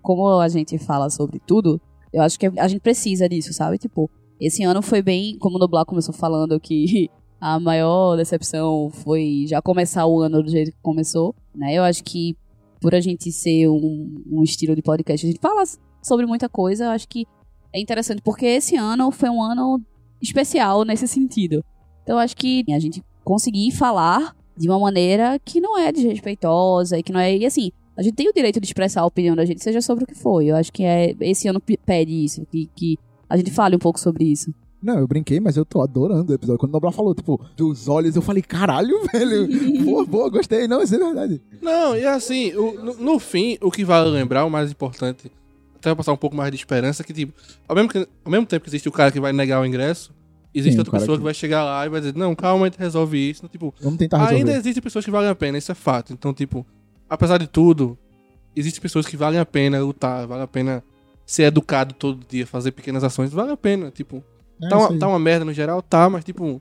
Como 0.02 0.40
a 0.40 0.48
gente 0.48 0.78
fala 0.78 1.10
sobre 1.10 1.40
tudo, 1.40 1.80
eu 2.12 2.22
acho 2.22 2.38
que 2.38 2.46
a 2.46 2.68
gente 2.68 2.80
precisa 2.80 3.28
disso, 3.28 3.52
sabe? 3.52 3.78
Tipo, 3.78 4.10
esse 4.40 4.62
ano 4.62 4.82
foi 4.82 5.02
bem. 5.02 5.36
Como 5.38 5.56
o 5.56 5.58
Noblar 5.58 5.84
começou 5.84 6.14
falando 6.14 6.58
que 6.60 7.08
a 7.40 7.58
maior 7.60 8.16
decepção 8.16 8.90
foi 8.90 9.44
já 9.46 9.62
começar 9.62 10.06
o 10.06 10.20
ano 10.20 10.42
do 10.42 10.50
jeito 10.50 10.72
que 10.72 10.78
começou, 10.82 11.34
né? 11.54 11.74
Eu 11.74 11.82
acho 11.84 12.02
que 12.02 12.36
por 12.80 12.94
a 12.94 13.00
gente 13.00 13.30
ser 13.32 13.68
um, 13.68 14.22
um 14.30 14.42
estilo 14.42 14.74
de 14.74 14.82
podcast, 14.82 15.26
a 15.26 15.30
gente 15.30 15.40
fala 15.40 15.62
sobre 16.02 16.26
muita 16.26 16.48
coisa, 16.48 16.84
eu 16.84 16.90
acho 16.90 17.08
que 17.08 17.26
é 17.72 17.80
interessante, 17.80 18.22
porque 18.22 18.46
esse 18.46 18.76
ano 18.76 19.10
foi 19.10 19.28
um 19.28 19.42
ano 19.42 19.80
especial 20.22 20.84
nesse 20.84 21.06
sentido. 21.06 21.64
Então 22.02 22.16
eu 22.16 22.20
acho 22.20 22.36
que 22.36 22.64
a 22.70 22.78
gente 22.78 23.02
conseguir 23.24 23.70
falar 23.72 24.34
de 24.56 24.68
uma 24.68 24.78
maneira 24.78 25.38
que 25.44 25.60
não 25.60 25.78
é 25.78 25.92
desrespeitosa 25.92 26.98
e 26.98 27.02
que 27.02 27.12
não 27.12 27.20
é. 27.20 27.36
E 27.36 27.44
assim, 27.46 27.70
a 27.96 28.02
gente 28.02 28.14
tem 28.14 28.28
o 28.28 28.32
direito 28.32 28.60
de 28.60 28.66
expressar 28.66 29.02
a 29.02 29.06
opinião 29.06 29.36
da 29.36 29.44
gente, 29.44 29.62
seja 29.62 29.80
sobre 29.80 30.04
o 30.04 30.06
que 30.06 30.14
for. 30.14 30.42
Eu 30.42 30.56
acho 30.56 30.72
que 30.72 30.82
é 30.82 31.14
esse 31.20 31.46
ano 31.46 31.60
pe- 31.60 31.78
pede 31.84 32.24
isso, 32.24 32.46
que, 32.46 32.68
que 32.74 32.98
a 33.28 33.36
gente 33.36 33.50
fale 33.50 33.76
um 33.76 33.78
pouco 33.78 34.00
sobre 34.00 34.24
isso. 34.24 34.52
Não, 34.80 34.98
eu 34.98 35.08
brinquei, 35.08 35.40
mas 35.40 35.56
eu 35.56 35.64
tô 35.64 35.82
adorando 35.82 36.30
o 36.30 36.34
episódio. 36.34 36.58
Quando 36.60 36.70
o 36.70 36.72
Noblar 36.74 36.92
falou, 36.92 37.14
tipo, 37.14 37.40
dos 37.56 37.88
olhos, 37.88 38.14
eu 38.14 38.22
falei, 38.22 38.42
caralho, 38.42 38.94
velho. 39.12 39.84
boa, 39.84 40.04
boa, 40.06 40.30
gostei. 40.30 40.68
Não, 40.68 40.80
isso 40.82 40.94
é 40.94 40.98
verdade. 40.98 41.42
Não, 41.60 41.96
e 41.96 42.04
assim, 42.06 42.54
o- 42.54 42.74
no, 42.84 42.94
no 42.94 43.18
fim, 43.18 43.58
o 43.60 43.70
que 43.72 43.84
vale 43.84 44.08
lembrar, 44.10 44.44
o 44.44 44.50
mais 44.50 44.70
importante, 44.70 45.32
até 45.76 45.92
passar 45.94 46.12
um 46.12 46.16
pouco 46.16 46.36
mais 46.36 46.50
de 46.52 46.56
esperança, 46.56 47.02
que, 47.02 47.12
tipo, 47.12 47.32
ao 47.66 47.74
mesmo, 47.74 47.88
que- 47.90 48.06
ao 48.24 48.30
mesmo 48.30 48.46
tempo 48.46 48.62
que 48.62 48.70
existe 48.70 48.88
o 48.88 48.92
cara 48.92 49.10
que 49.10 49.18
vai 49.18 49.32
negar 49.32 49.60
o 49.60 49.66
ingresso, 49.66 50.12
existe 50.54 50.74
Sim, 50.74 50.78
outra 50.78 50.92
pessoa 50.98 51.16
que- 51.16 51.20
que 51.22 51.24
vai 51.24 51.34
chegar 51.34 51.64
lá 51.64 51.84
e 51.84 51.88
vai 51.88 52.00
dizer, 52.00 52.14
não, 52.14 52.34
calma, 52.36 52.66
a 52.66 52.68
gente 52.68 52.78
resolve 52.78 53.18
isso. 53.30 53.40
Então, 53.40 53.50
tipo, 53.50 53.74
Vamos 53.80 53.98
tentar 53.98 54.18
resolver. 54.18 54.36
ainda 54.36 54.52
existem 54.52 54.82
pessoas 54.82 55.04
que 55.04 55.10
valem 55.10 55.28
a 55.28 55.34
pena, 55.34 55.58
isso 55.58 55.72
é 55.72 55.74
fato. 55.74 56.12
Então, 56.12 56.32
tipo, 56.32 56.64
apesar 57.10 57.38
de 57.38 57.48
tudo, 57.48 57.98
existem 58.54 58.80
pessoas 58.80 59.06
que 59.06 59.16
valem 59.16 59.40
a 59.40 59.44
pena 59.46 59.80
lutar, 59.80 60.24
vale 60.26 60.42
a 60.42 60.46
pena 60.46 60.84
ser 61.26 61.42
educado 61.44 61.94
todo 61.94 62.24
dia, 62.28 62.46
fazer 62.46 62.70
pequenas 62.70 63.02
ações, 63.02 63.32
vale 63.32 63.50
a 63.50 63.56
pena, 63.56 63.90
tipo. 63.90 64.22
É 64.62 64.68
tá, 64.68 64.76
uma, 64.78 64.98
tá 64.98 65.08
uma 65.08 65.18
merda 65.18 65.44
no 65.44 65.52
geral? 65.52 65.80
Tá, 65.82 66.08
mas 66.10 66.24
tipo, 66.24 66.60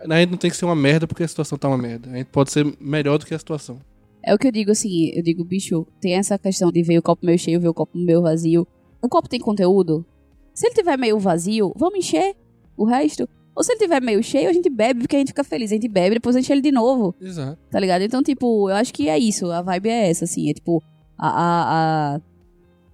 a 0.00 0.18
gente 0.20 0.30
não 0.30 0.38
tem 0.38 0.50
que 0.50 0.56
ser 0.56 0.64
uma 0.64 0.76
merda 0.76 1.06
porque 1.06 1.22
a 1.22 1.28
situação 1.28 1.56
tá 1.58 1.68
uma 1.68 1.78
merda. 1.78 2.10
A 2.10 2.16
gente 2.16 2.26
pode 2.26 2.50
ser 2.50 2.66
melhor 2.80 3.18
do 3.18 3.26
que 3.26 3.34
a 3.34 3.38
situação. 3.38 3.78
É 4.22 4.34
o 4.34 4.38
que 4.38 4.46
eu 4.48 4.52
digo 4.52 4.70
assim, 4.70 5.10
eu 5.14 5.22
digo, 5.22 5.44
bicho, 5.44 5.86
tem 6.00 6.14
essa 6.14 6.38
questão 6.38 6.70
de 6.70 6.82
ver 6.82 6.98
o 6.98 7.02
copo 7.02 7.24
meio 7.24 7.38
cheio, 7.38 7.60
ver 7.60 7.68
o 7.68 7.74
copo 7.74 7.96
meio 7.96 8.20
vazio. 8.20 8.66
O 9.00 9.08
copo 9.08 9.28
tem 9.28 9.40
conteúdo? 9.40 10.04
Se 10.52 10.66
ele 10.66 10.74
tiver 10.74 10.96
meio 10.98 11.18
vazio, 11.18 11.72
vamos 11.76 11.98
encher 12.00 12.34
o 12.76 12.84
resto. 12.84 13.28
Ou 13.54 13.62
se 13.64 13.72
ele 13.72 13.78
tiver 13.80 14.00
meio 14.02 14.22
cheio, 14.22 14.48
a 14.50 14.52
gente 14.52 14.68
bebe 14.68 15.00
porque 15.00 15.16
a 15.16 15.18
gente 15.20 15.28
fica 15.28 15.42
feliz. 15.44 15.70
A 15.70 15.74
gente 15.74 15.88
bebe, 15.88 16.16
depois 16.16 16.34
a 16.36 16.40
gente 16.40 16.46
enche 16.46 16.52
ele 16.52 16.60
de 16.60 16.70
novo. 16.72 17.14
Exato. 17.20 17.58
Tá 17.70 17.78
ligado? 17.80 18.02
Então, 18.02 18.22
tipo, 18.22 18.68
eu 18.68 18.76
acho 18.76 18.92
que 18.92 19.08
é 19.08 19.18
isso. 19.18 19.50
A 19.50 19.62
vibe 19.62 19.88
é 19.88 20.10
essa, 20.10 20.24
assim. 20.24 20.50
É 20.50 20.52
tipo, 20.54 20.82
a. 21.16 21.28
a, 21.28 22.16
a- 22.16 22.20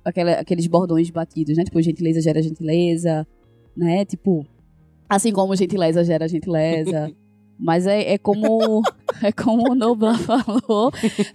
aquela- 0.04 0.32
aqueles 0.40 0.66
bordões 0.66 1.10
batidos, 1.10 1.56
né? 1.56 1.64
Tipo, 1.64 1.80
gentileza 1.82 2.20
gera 2.20 2.42
gentileza, 2.42 3.26
né? 3.76 4.04
Tipo, 4.04 4.46
assim 5.08 5.32
como 5.32 5.56
gentileza 5.56 6.04
gera 6.04 6.28
gentileza. 6.28 7.12
Mas 7.58 7.86
é, 7.86 8.14
é 8.14 8.18
como. 8.18 8.82
É 9.22 9.30
como 9.30 9.70
o 9.70 9.74
Noblar 9.76 10.18
falou. 10.26 10.90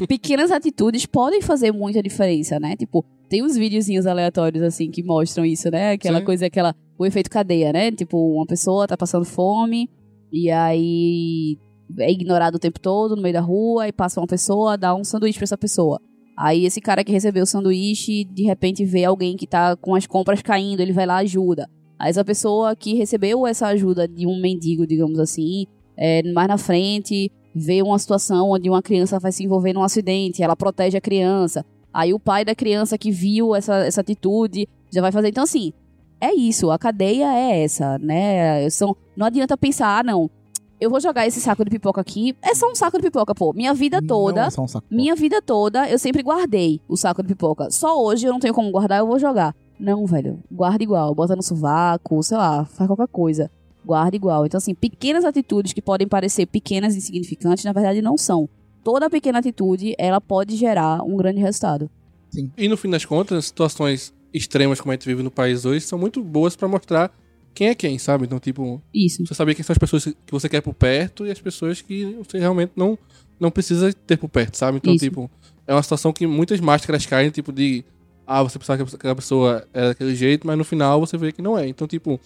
Pequenas 0.05 0.51
atitudes 0.51 1.05
podem 1.05 1.41
fazer 1.41 1.71
muita 1.71 2.03
diferença, 2.03 2.59
né? 2.59 2.75
Tipo, 2.75 3.05
tem 3.29 3.41
uns 3.41 3.55
videozinhos 3.55 4.05
aleatórios, 4.05 4.61
assim, 4.61 4.91
que 4.91 5.01
mostram 5.01 5.45
isso, 5.45 5.71
né? 5.71 5.91
Aquela 5.91 6.19
Sim. 6.19 6.25
coisa, 6.25 6.45
aquela. 6.45 6.75
O 6.97 7.05
efeito 7.05 7.29
cadeia, 7.29 7.71
né? 7.71 7.89
Tipo, 7.89 8.17
uma 8.35 8.45
pessoa 8.45 8.85
tá 8.85 8.97
passando 8.97 9.23
fome. 9.23 9.89
E 10.31 10.51
aí 10.51 11.57
é 11.97 12.11
ignorado 12.11 12.55
o 12.55 12.59
tempo 12.59 12.79
todo 12.79 13.15
no 13.15 13.21
meio 13.21 13.33
da 13.33 13.41
rua, 13.41 13.87
e 13.87 13.91
passa 13.91 14.19
uma 14.19 14.27
pessoa, 14.27 14.77
dá 14.77 14.93
um 14.93 15.03
sanduíche 15.03 15.39
pra 15.39 15.45
essa 15.45 15.57
pessoa. 15.57 15.99
Aí 16.37 16.65
esse 16.65 16.79
cara 16.79 17.03
que 17.03 17.11
recebeu 17.11 17.43
o 17.43 17.47
sanduíche, 17.47 18.23
de 18.25 18.43
repente 18.43 18.85
vê 18.85 19.03
alguém 19.03 19.35
que 19.35 19.47
tá 19.47 19.75
com 19.75 19.95
as 19.95 20.05
compras 20.05 20.41
caindo, 20.41 20.81
ele 20.81 20.93
vai 20.93 21.05
lá 21.05 21.21
e 21.21 21.25
ajuda. 21.25 21.69
Aí 21.99 22.09
essa 22.09 22.23
pessoa 22.23 22.75
que 22.75 22.95
recebeu 22.95 23.45
essa 23.45 23.67
ajuda 23.67 24.07
de 24.07 24.25
um 24.25 24.39
mendigo, 24.39 24.87
digamos 24.87 25.19
assim, 25.19 25.67
é, 25.97 26.23
mais 26.31 26.47
na 26.47 26.57
frente, 26.57 27.29
vê 27.53 27.81
uma 27.81 27.99
situação 27.99 28.51
onde 28.51 28.69
uma 28.69 28.81
criança 28.81 29.19
vai 29.19 29.33
se 29.33 29.43
envolver 29.43 29.73
num 29.73 29.83
acidente, 29.83 30.41
ela 30.41 30.55
protege 30.55 30.97
a 30.97 31.01
criança. 31.01 31.65
Aí 31.93 32.13
o 32.13 32.19
pai 32.19 32.45
da 32.45 32.55
criança 32.55 32.97
que 32.97 33.11
viu 33.11 33.53
essa, 33.53 33.85
essa 33.85 33.99
atitude 33.99 34.67
já 34.89 35.01
vai 35.01 35.11
fazer. 35.11 35.27
Então, 35.27 35.43
assim, 35.43 35.73
é 36.21 36.33
isso, 36.33 36.71
a 36.71 36.79
cadeia 36.79 37.33
é 37.33 37.63
essa, 37.63 37.97
né? 37.97 38.69
São, 38.69 38.95
não 39.15 39.25
adianta 39.25 39.57
pensar, 39.57 39.99
ah, 39.99 40.03
não, 40.03 40.29
eu 40.79 40.89
vou 40.89 41.01
jogar 41.01 41.27
esse 41.27 41.41
saco 41.41 41.65
de 41.65 41.71
pipoca 41.71 41.99
aqui. 41.99 42.35
É 42.41 42.55
só 42.55 42.71
um 42.71 42.75
saco 42.75 42.97
de 42.97 43.03
pipoca, 43.03 43.35
pô. 43.35 43.51
Minha 43.51 43.73
vida 43.73 44.01
toda. 44.01 44.41
Não 44.41 44.47
é 44.47 44.49
só 44.49 44.61
um 44.63 44.67
saco. 44.67 44.87
Minha 44.89 45.15
vida 45.15 45.41
toda, 45.41 45.89
eu 45.89 45.99
sempre 45.99 46.23
guardei 46.23 46.79
o 46.87 46.95
saco 46.95 47.21
de 47.21 47.27
pipoca. 47.27 47.69
Só 47.69 48.01
hoje 48.01 48.25
eu 48.25 48.31
não 48.31 48.39
tenho 48.39 48.53
como 48.53 48.71
guardar, 48.71 48.99
eu 48.99 49.07
vou 49.07 49.19
jogar. 49.19 49.53
Não, 49.79 50.05
velho. 50.05 50.39
Guarda 50.51 50.83
igual. 50.83 51.15
Bota 51.15 51.35
no 51.35 51.43
sovaco, 51.43 52.21
sei 52.21 52.37
lá, 52.37 52.65
faz 52.65 52.87
qualquer 52.87 53.07
coisa. 53.07 53.49
Guarda 53.85 54.15
igual. 54.15 54.45
Então, 54.45 54.57
assim, 54.57 54.75
pequenas 54.75 55.23
atitudes 55.23 55.73
que 55.73 55.81
podem 55.81 56.07
parecer 56.07 56.45
pequenas 56.45 56.95
e 56.95 56.97
insignificantes, 56.97 57.63
na 57.63 57.71
verdade 57.71 58.01
não 58.01 58.17
são. 58.17 58.49
Toda 58.83 59.09
pequena 59.09 59.39
atitude, 59.39 59.95
ela 59.97 60.19
pode 60.19 60.55
gerar 60.55 61.01
um 61.03 61.15
grande 61.15 61.39
resultado. 61.39 61.89
E 62.57 62.67
no 62.67 62.77
fim 62.77 62.89
das 62.89 63.05
contas, 63.05 63.45
situações 63.45 64.13
extremas 64.33 64.79
como 64.79 64.91
a 64.91 64.95
gente 64.95 65.07
vive 65.07 65.23
no 65.23 65.31
país 65.31 65.65
hoje 65.65 65.81
são 65.81 65.97
muito 65.97 66.23
boas 66.23 66.55
pra 66.55 66.67
mostrar 66.67 67.11
quem 67.53 67.67
é 67.67 67.75
quem, 67.75 67.97
sabe? 67.97 68.25
Então, 68.25 68.39
tipo, 68.39 68.81
Isso. 68.93 69.25
você 69.25 69.33
saber 69.33 69.55
quem 69.55 69.63
são 69.63 69.73
as 69.73 69.77
pessoas 69.77 70.05
que 70.05 70.31
você 70.31 70.47
quer 70.47 70.61
por 70.61 70.73
perto 70.73 71.25
e 71.25 71.31
as 71.31 71.41
pessoas 71.41 71.81
que 71.81 72.05
você 72.17 72.37
realmente 72.37 72.71
não, 72.75 72.97
não 73.39 73.49
precisa 73.51 73.91
ter 73.91 74.17
por 74.17 74.29
perto, 74.29 74.55
sabe? 74.55 74.77
Então, 74.77 74.93
Isso. 74.93 75.03
tipo, 75.05 75.29
é 75.65 75.73
uma 75.73 75.83
situação 75.83 76.13
que 76.13 76.25
muitas 76.25 76.59
máscaras 76.59 77.05
caem, 77.05 77.29
tipo, 77.31 77.51
de. 77.51 77.83
Ah, 78.31 78.43
você 78.43 78.59
pensava 78.59 78.85
que 78.85 78.95
aquela 78.95 79.15
pessoa 79.15 79.67
era 79.73 79.87
daquele 79.87 80.13
jeito, 80.13 80.45
mas 80.45 80.55
no 80.55 80.63
final 80.63 80.99
você 80.99 81.17
vê 81.17 81.31
que 81.31 81.41
não 81.41 81.57
é. 81.57 81.67
Então, 81.67 81.87
tipo, 81.87 82.19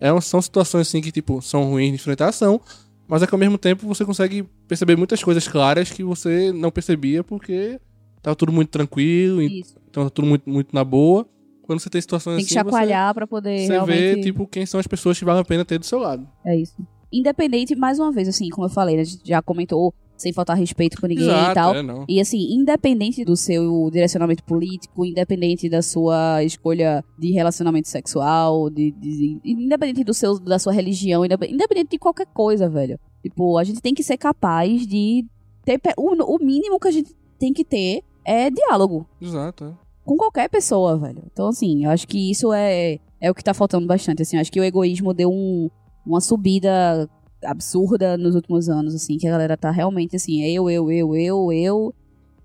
é 0.00 0.08
são 0.22 0.40
situações 0.40 0.88
assim 0.88 1.02
que, 1.02 1.12
tipo, 1.12 1.42
são 1.42 1.64
ruins 1.68 1.90
de 1.90 1.94
enfrentação, 1.96 2.58
mas 3.06 3.22
é 3.22 3.26
que 3.26 3.34
ao 3.34 3.38
mesmo 3.38 3.58
tempo 3.58 3.86
você 3.86 4.02
consegue 4.02 4.44
perceber 4.66 4.96
muitas 4.96 5.22
coisas 5.22 5.46
claras 5.46 5.90
que 5.90 6.02
você 6.02 6.50
não 6.52 6.70
percebia 6.70 7.22
porque 7.22 7.78
tava 8.22 8.34
tudo 8.34 8.50
muito 8.50 8.70
tranquilo, 8.70 9.42
Isso. 9.42 9.76
então 9.90 10.04
tá 10.04 10.10
tudo 10.10 10.26
muito, 10.26 10.48
muito 10.48 10.74
na 10.74 10.82
boa. 10.84 11.28
Quando 11.64 11.80
você 11.80 11.90
tem 11.90 12.00
situações 12.00 12.36
Tem 12.38 12.46
que 12.46 12.58
assim, 12.58 12.64
você- 12.64 12.70
chacoalhar 12.70 13.12
pra 13.14 13.26
poder 13.26 13.58
você, 13.66 13.72
realmente... 13.72 13.98
vê, 13.98 14.20
tipo, 14.22 14.46
quem 14.46 14.64
são 14.64 14.80
as 14.80 14.86
pessoas 14.86 15.18
que 15.18 15.24
valem 15.26 15.42
a 15.42 15.44
pena 15.44 15.64
ter 15.66 15.78
do 15.78 15.84
seu 15.84 15.98
lado. 15.98 16.26
É 16.46 16.56
isso. 16.56 16.74
Independente, 17.12 17.74
mais 17.76 17.98
uma 17.98 18.10
vez, 18.10 18.26
assim, 18.26 18.48
como 18.48 18.66
eu 18.66 18.70
falei, 18.70 18.96
né, 18.96 19.02
a 19.02 19.04
gente 19.04 19.20
já 19.28 19.42
comentou, 19.42 19.92
sem 20.22 20.32
faltar 20.32 20.56
respeito 20.56 21.00
com 21.00 21.06
ninguém 21.06 21.26
Exato, 21.26 21.50
e 21.50 21.54
tal. 21.54 21.74
é. 21.74 22.04
E 22.08 22.20
assim, 22.20 22.54
independente 22.54 23.24
do 23.24 23.36
seu 23.36 23.90
direcionamento 23.90 24.42
político, 24.44 25.04
independente 25.04 25.68
da 25.68 25.82
sua 25.82 26.42
escolha 26.44 27.04
de 27.18 27.32
relacionamento 27.32 27.88
sexual, 27.88 28.70
de, 28.70 28.90
de- 28.92 29.40
independente 29.44 30.04
do 30.04 30.14
seu, 30.14 30.38
da 30.38 30.58
sua 30.58 30.72
religião, 30.72 31.24
indep- 31.24 31.50
independente 31.50 31.90
de 31.90 31.98
qualquer 31.98 32.26
coisa, 32.26 32.68
velho. 32.68 32.98
Tipo, 33.22 33.58
a 33.58 33.64
gente 33.64 33.80
tem 33.82 33.92
que 33.94 34.02
ser 34.02 34.16
capaz 34.16 34.86
de 34.86 35.24
ter. 35.64 35.80
O, 35.96 36.34
o 36.36 36.38
mínimo 36.44 36.78
que 36.80 36.88
a 36.88 36.92
gente 36.92 37.14
tem 37.38 37.52
que 37.52 37.64
ter 37.64 38.02
é 38.24 38.50
diálogo 38.50 39.06
Exato, 39.20 39.64
é. 39.64 39.72
com 40.04 40.16
qualquer 40.16 40.48
pessoa, 40.48 40.96
velho. 40.96 41.22
Então, 41.32 41.48
assim, 41.48 41.84
eu 41.84 41.90
acho 41.90 42.06
que 42.06 42.30
isso 42.30 42.52
é, 42.52 42.98
é 43.20 43.30
o 43.30 43.34
que 43.34 43.42
tá 43.44 43.52
faltando 43.54 43.86
bastante. 43.86 44.22
Assim, 44.22 44.36
eu 44.36 44.40
acho 44.40 44.50
que 44.52 44.60
o 44.60 44.64
egoísmo 44.64 45.12
deu 45.12 45.30
um, 45.30 45.68
uma 46.06 46.20
subida 46.20 47.08
absurda 47.44 48.16
nos 48.16 48.34
últimos 48.34 48.68
anos, 48.68 48.94
assim, 48.94 49.18
que 49.18 49.26
a 49.26 49.30
galera 49.30 49.56
tá 49.56 49.70
realmente 49.70 50.16
assim, 50.16 50.42
eu, 50.42 50.70
eu, 50.70 50.90
eu, 50.90 51.16
eu, 51.16 51.52
eu, 51.52 51.94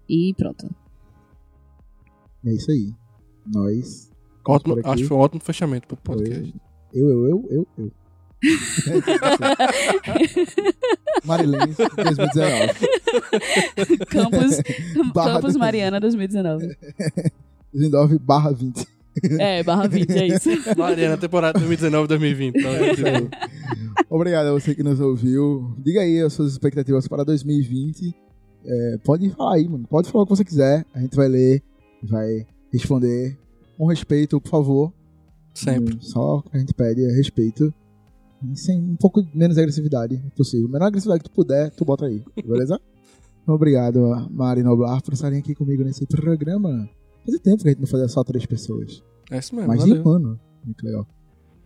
e 0.10 0.34
pronto. 0.36 0.70
É 2.46 2.54
isso 2.54 2.72
aí. 2.72 2.94
Nós. 3.46 4.12
Ótimo, 4.48 4.80
acho 4.84 5.02
que 5.02 5.08
foi 5.08 5.18
um 5.18 5.20
ótimo 5.20 5.42
fechamento 5.42 5.88
pro 5.88 5.98
podcast. 5.98 6.54
Eu, 6.94 7.10
eu, 7.10 7.28
eu, 7.28 7.48
eu, 7.50 7.68
eu. 7.78 7.92
Marilene, 11.26 11.74
2019. 11.74 12.74
Campus, 14.10 14.62
Barra 15.14 15.34
Campus 15.34 15.54
do- 15.54 15.60
Mariana 15.60 16.00
2019. 16.00 16.78
2019 17.74 18.20
barra 18.24 18.52
20. 18.54 18.88
É, 19.40 19.64
barra 19.64 19.88
20, 19.88 20.12
é 20.12 20.28
isso. 20.28 20.50
Mariana, 20.78 21.18
temporada 21.18 21.60
2019-2020. 21.60 22.54
Então, 22.56 22.72
É 22.72 22.94
isso 22.94 23.06
aí. 23.06 23.30
Obrigado 24.10 24.48
a 24.48 24.52
você 24.54 24.74
que 24.76 24.84
nos 24.84 25.00
ouviu. 25.00 25.76
Diga 25.80 26.02
aí 26.02 26.22
as 26.22 26.34
suas 26.34 26.52
expectativas 26.52 27.08
para 27.08 27.24
2020. 27.24 28.14
É, 28.66 28.98
pode 29.04 29.30
falar 29.32 29.56
aí, 29.56 29.68
mano. 29.68 29.86
Pode 29.88 30.10
falar 30.12 30.24
o 30.24 30.28
que 30.28 30.36
você 30.36 30.44
quiser. 30.44 30.86
A 30.94 31.00
gente 31.00 31.16
vai 31.16 31.28
ler, 31.28 31.62
vai 32.04 32.46
responder. 32.72 33.38
Com 33.78 33.86
respeito, 33.86 34.40
por 34.42 34.50
favor. 34.50 34.94
sempre. 35.54 35.96
Hum, 35.96 36.00
Só 36.02 36.38
o 36.38 36.42
que 36.44 36.56
a 36.58 36.60
gente 36.60 36.74
pede 36.74 37.04
é 37.04 37.12
respeito. 37.16 37.74
E 38.52 38.56
sem 38.56 38.80
um 38.80 38.96
pouco 38.96 39.26
menos 39.34 39.58
agressividade 39.58 40.22
possível. 40.36 40.68
Menor 40.70 40.86
agressividade 40.88 41.24
que 41.24 41.30
tu 41.30 41.34
puder, 41.36 41.72
tu 41.72 41.84
bota 41.86 42.06
aí. 42.06 42.24
Beleza? 42.46 42.80
Então, 43.44 43.56
Obrigado, 43.56 44.28
Mari 44.30 44.62
Noblar, 44.62 45.02
por 45.02 45.14
estarem 45.14 45.40
aqui 45.40 45.56
comigo 45.56 45.84
nesse 45.84 46.06
programa. 46.06 46.88
Fazia 47.28 47.42
tempo 47.42 47.62
que 47.62 47.68
a 47.68 47.72
gente 47.72 47.82
não 47.82 47.88
fazia 47.88 48.08
só 48.08 48.24
três 48.24 48.46
pessoas. 48.46 49.04
É 49.30 49.38
isso 49.38 49.54
mesmo, 49.54 49.68
Mais 49.68 49.84
de 49.84 49.92
um 49.92 50.10
ano. 50.10 50.40
Muito 50.64 50.82
legal. 50.86 51.06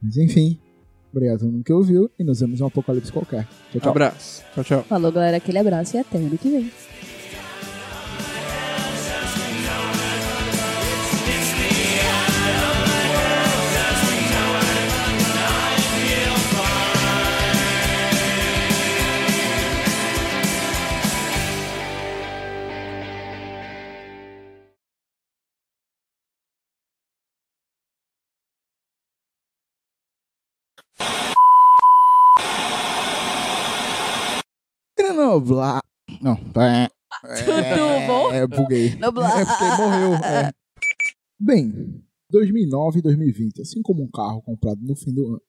Mas 0.01 0.17
enfim, 0.17 0.59
obrigado 1.11 1.35
a 1.35 1.39
todo 1.39 1.51
mundo 1.51 1.63
que 1.63 1.71
ouviu 1.71 2.09
e 2.17 2.23
nos 2.23 2.39
vemos 2.39 2.59
em 2.59 2.63
um 2.63 2.65
apocalipse 2.65 3.11
qualquer. 3.11 3.47
Tchau, 3.71 3.81
tchau. 3.81 3.91
Abraço. 3.91 4.43
Tchau, 4.55 4.63
tchau. 4.63 4.83
Falou, 4.83 5.11
galera, 5.11 5.37
aquele 5.37 5.59
abraço 5.59 5.95
e 5.95 5.99
até 5.99 6.17
ano 6.17 6.35
que 6.35 6.49
vem. 6.49 6.71
Noblar. 35.31 35.81
Não, 36.21 36.33
é. 36.61 36.89
Tudo 37.45 38.07
bom? 38.07 38.33
É, 38.33 38.45
buguei. 38.47 38.95
Noblar. 38.97 39.39
É 39.39 39.45
porque 39.45 39.63
morreu. 39.81 40.13
é. 40.15 40.51
Bem, 41.39 42.03
2009 42.29 42.99
e 42.99 43.01
2020, 43.01 43.61
assim 43.61 43.81
como 43.81 44.03
um 44.03 44.09
carro 44.11 44.41
comprado 44.41 44.79
no 44.81 44.95
fim 44.95 45.13
do 45.13 45.25
ano. 45.27 45.41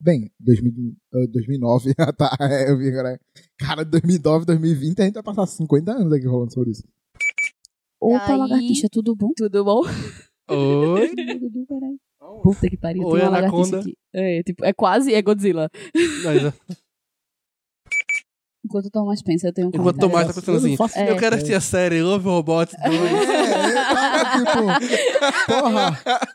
Bem, 0.00 0.30
2000, 0.40 0.72
eh, 1.14 1.26
2009, 1.28 1.92
ah, 1.98 2.12
tá, 2.16 2.36
é, 2.40 2.70
eu 2.70 2.78
vi 2.78 2.88
agora. 2.88 3.20
Cara, 3.58 3.84
2009 3.84 4.46
2020, 4.46 5.00
a 5.00 5.04
gente 5.04 5.14
vai 5.14 5.22
passar 5.22 5.46
50 5.46 5.92
anos 5.92 6.12
aqui 6.12 6.24
falando 6.24 6.52
sobre 6.52 6.70
isso. 6.70 6.84
Opa, 8.00 8.32
Aí- 8.32 8.38
lagartixa, 8.38 8.88
tudo 8.90 9.14
bom? 9.14 9.30
Tudo 9.36 9.64
bom? 9.64 9.82
Oi. 10.50 11.10
Puta 12.42 12.68
que 12.70 12.76
pariu, 12.76 13.04
Oi, 13.04 13.18
tem 13.20 13.28
uma 13.28 13.38
lagartixa 13.38 13.76
Anaconda. 13.76 13.80
aqui. 13.80 13.96
É, 14.14 14.42
tipo, 14.42 14.64
é 14.64 14.72
quase 14.72 15.12
é 15.12 15.20
Godzilla. 15.22 15.68
Mas, 16.24 16.44
é, 16.44 16.52
Enquanto 18.64 18.86
o 18.86 18.90
Tomás 18.90 19.22
pensa, 19.22 19.48
eu 19.48 19.52
tenho 19.52 19.68
um 19.68 19.70
Enquanto 19.72 19.96
o 19.96 20.00
Tomás 20.00 20.26
tá 20.26 20.32
pensando 20.34 20.66
Eu 20.66 20.84
assim, 20.84 20.98
eu 21.00 21.04
ideia. 21.04 21.18
quero 21.18 21.36
assistir 21.36 21.54
a 21.54 21.60
série 21.60 22.02
Love 22.02 22.24
Robots 22.26 22.74
2. 22.84 22.92
É, 23.00 23.14
é, 23.14 23.84
tava 23.84 24.80
tipo, 24.80 24.92
porra, 25.46 26.20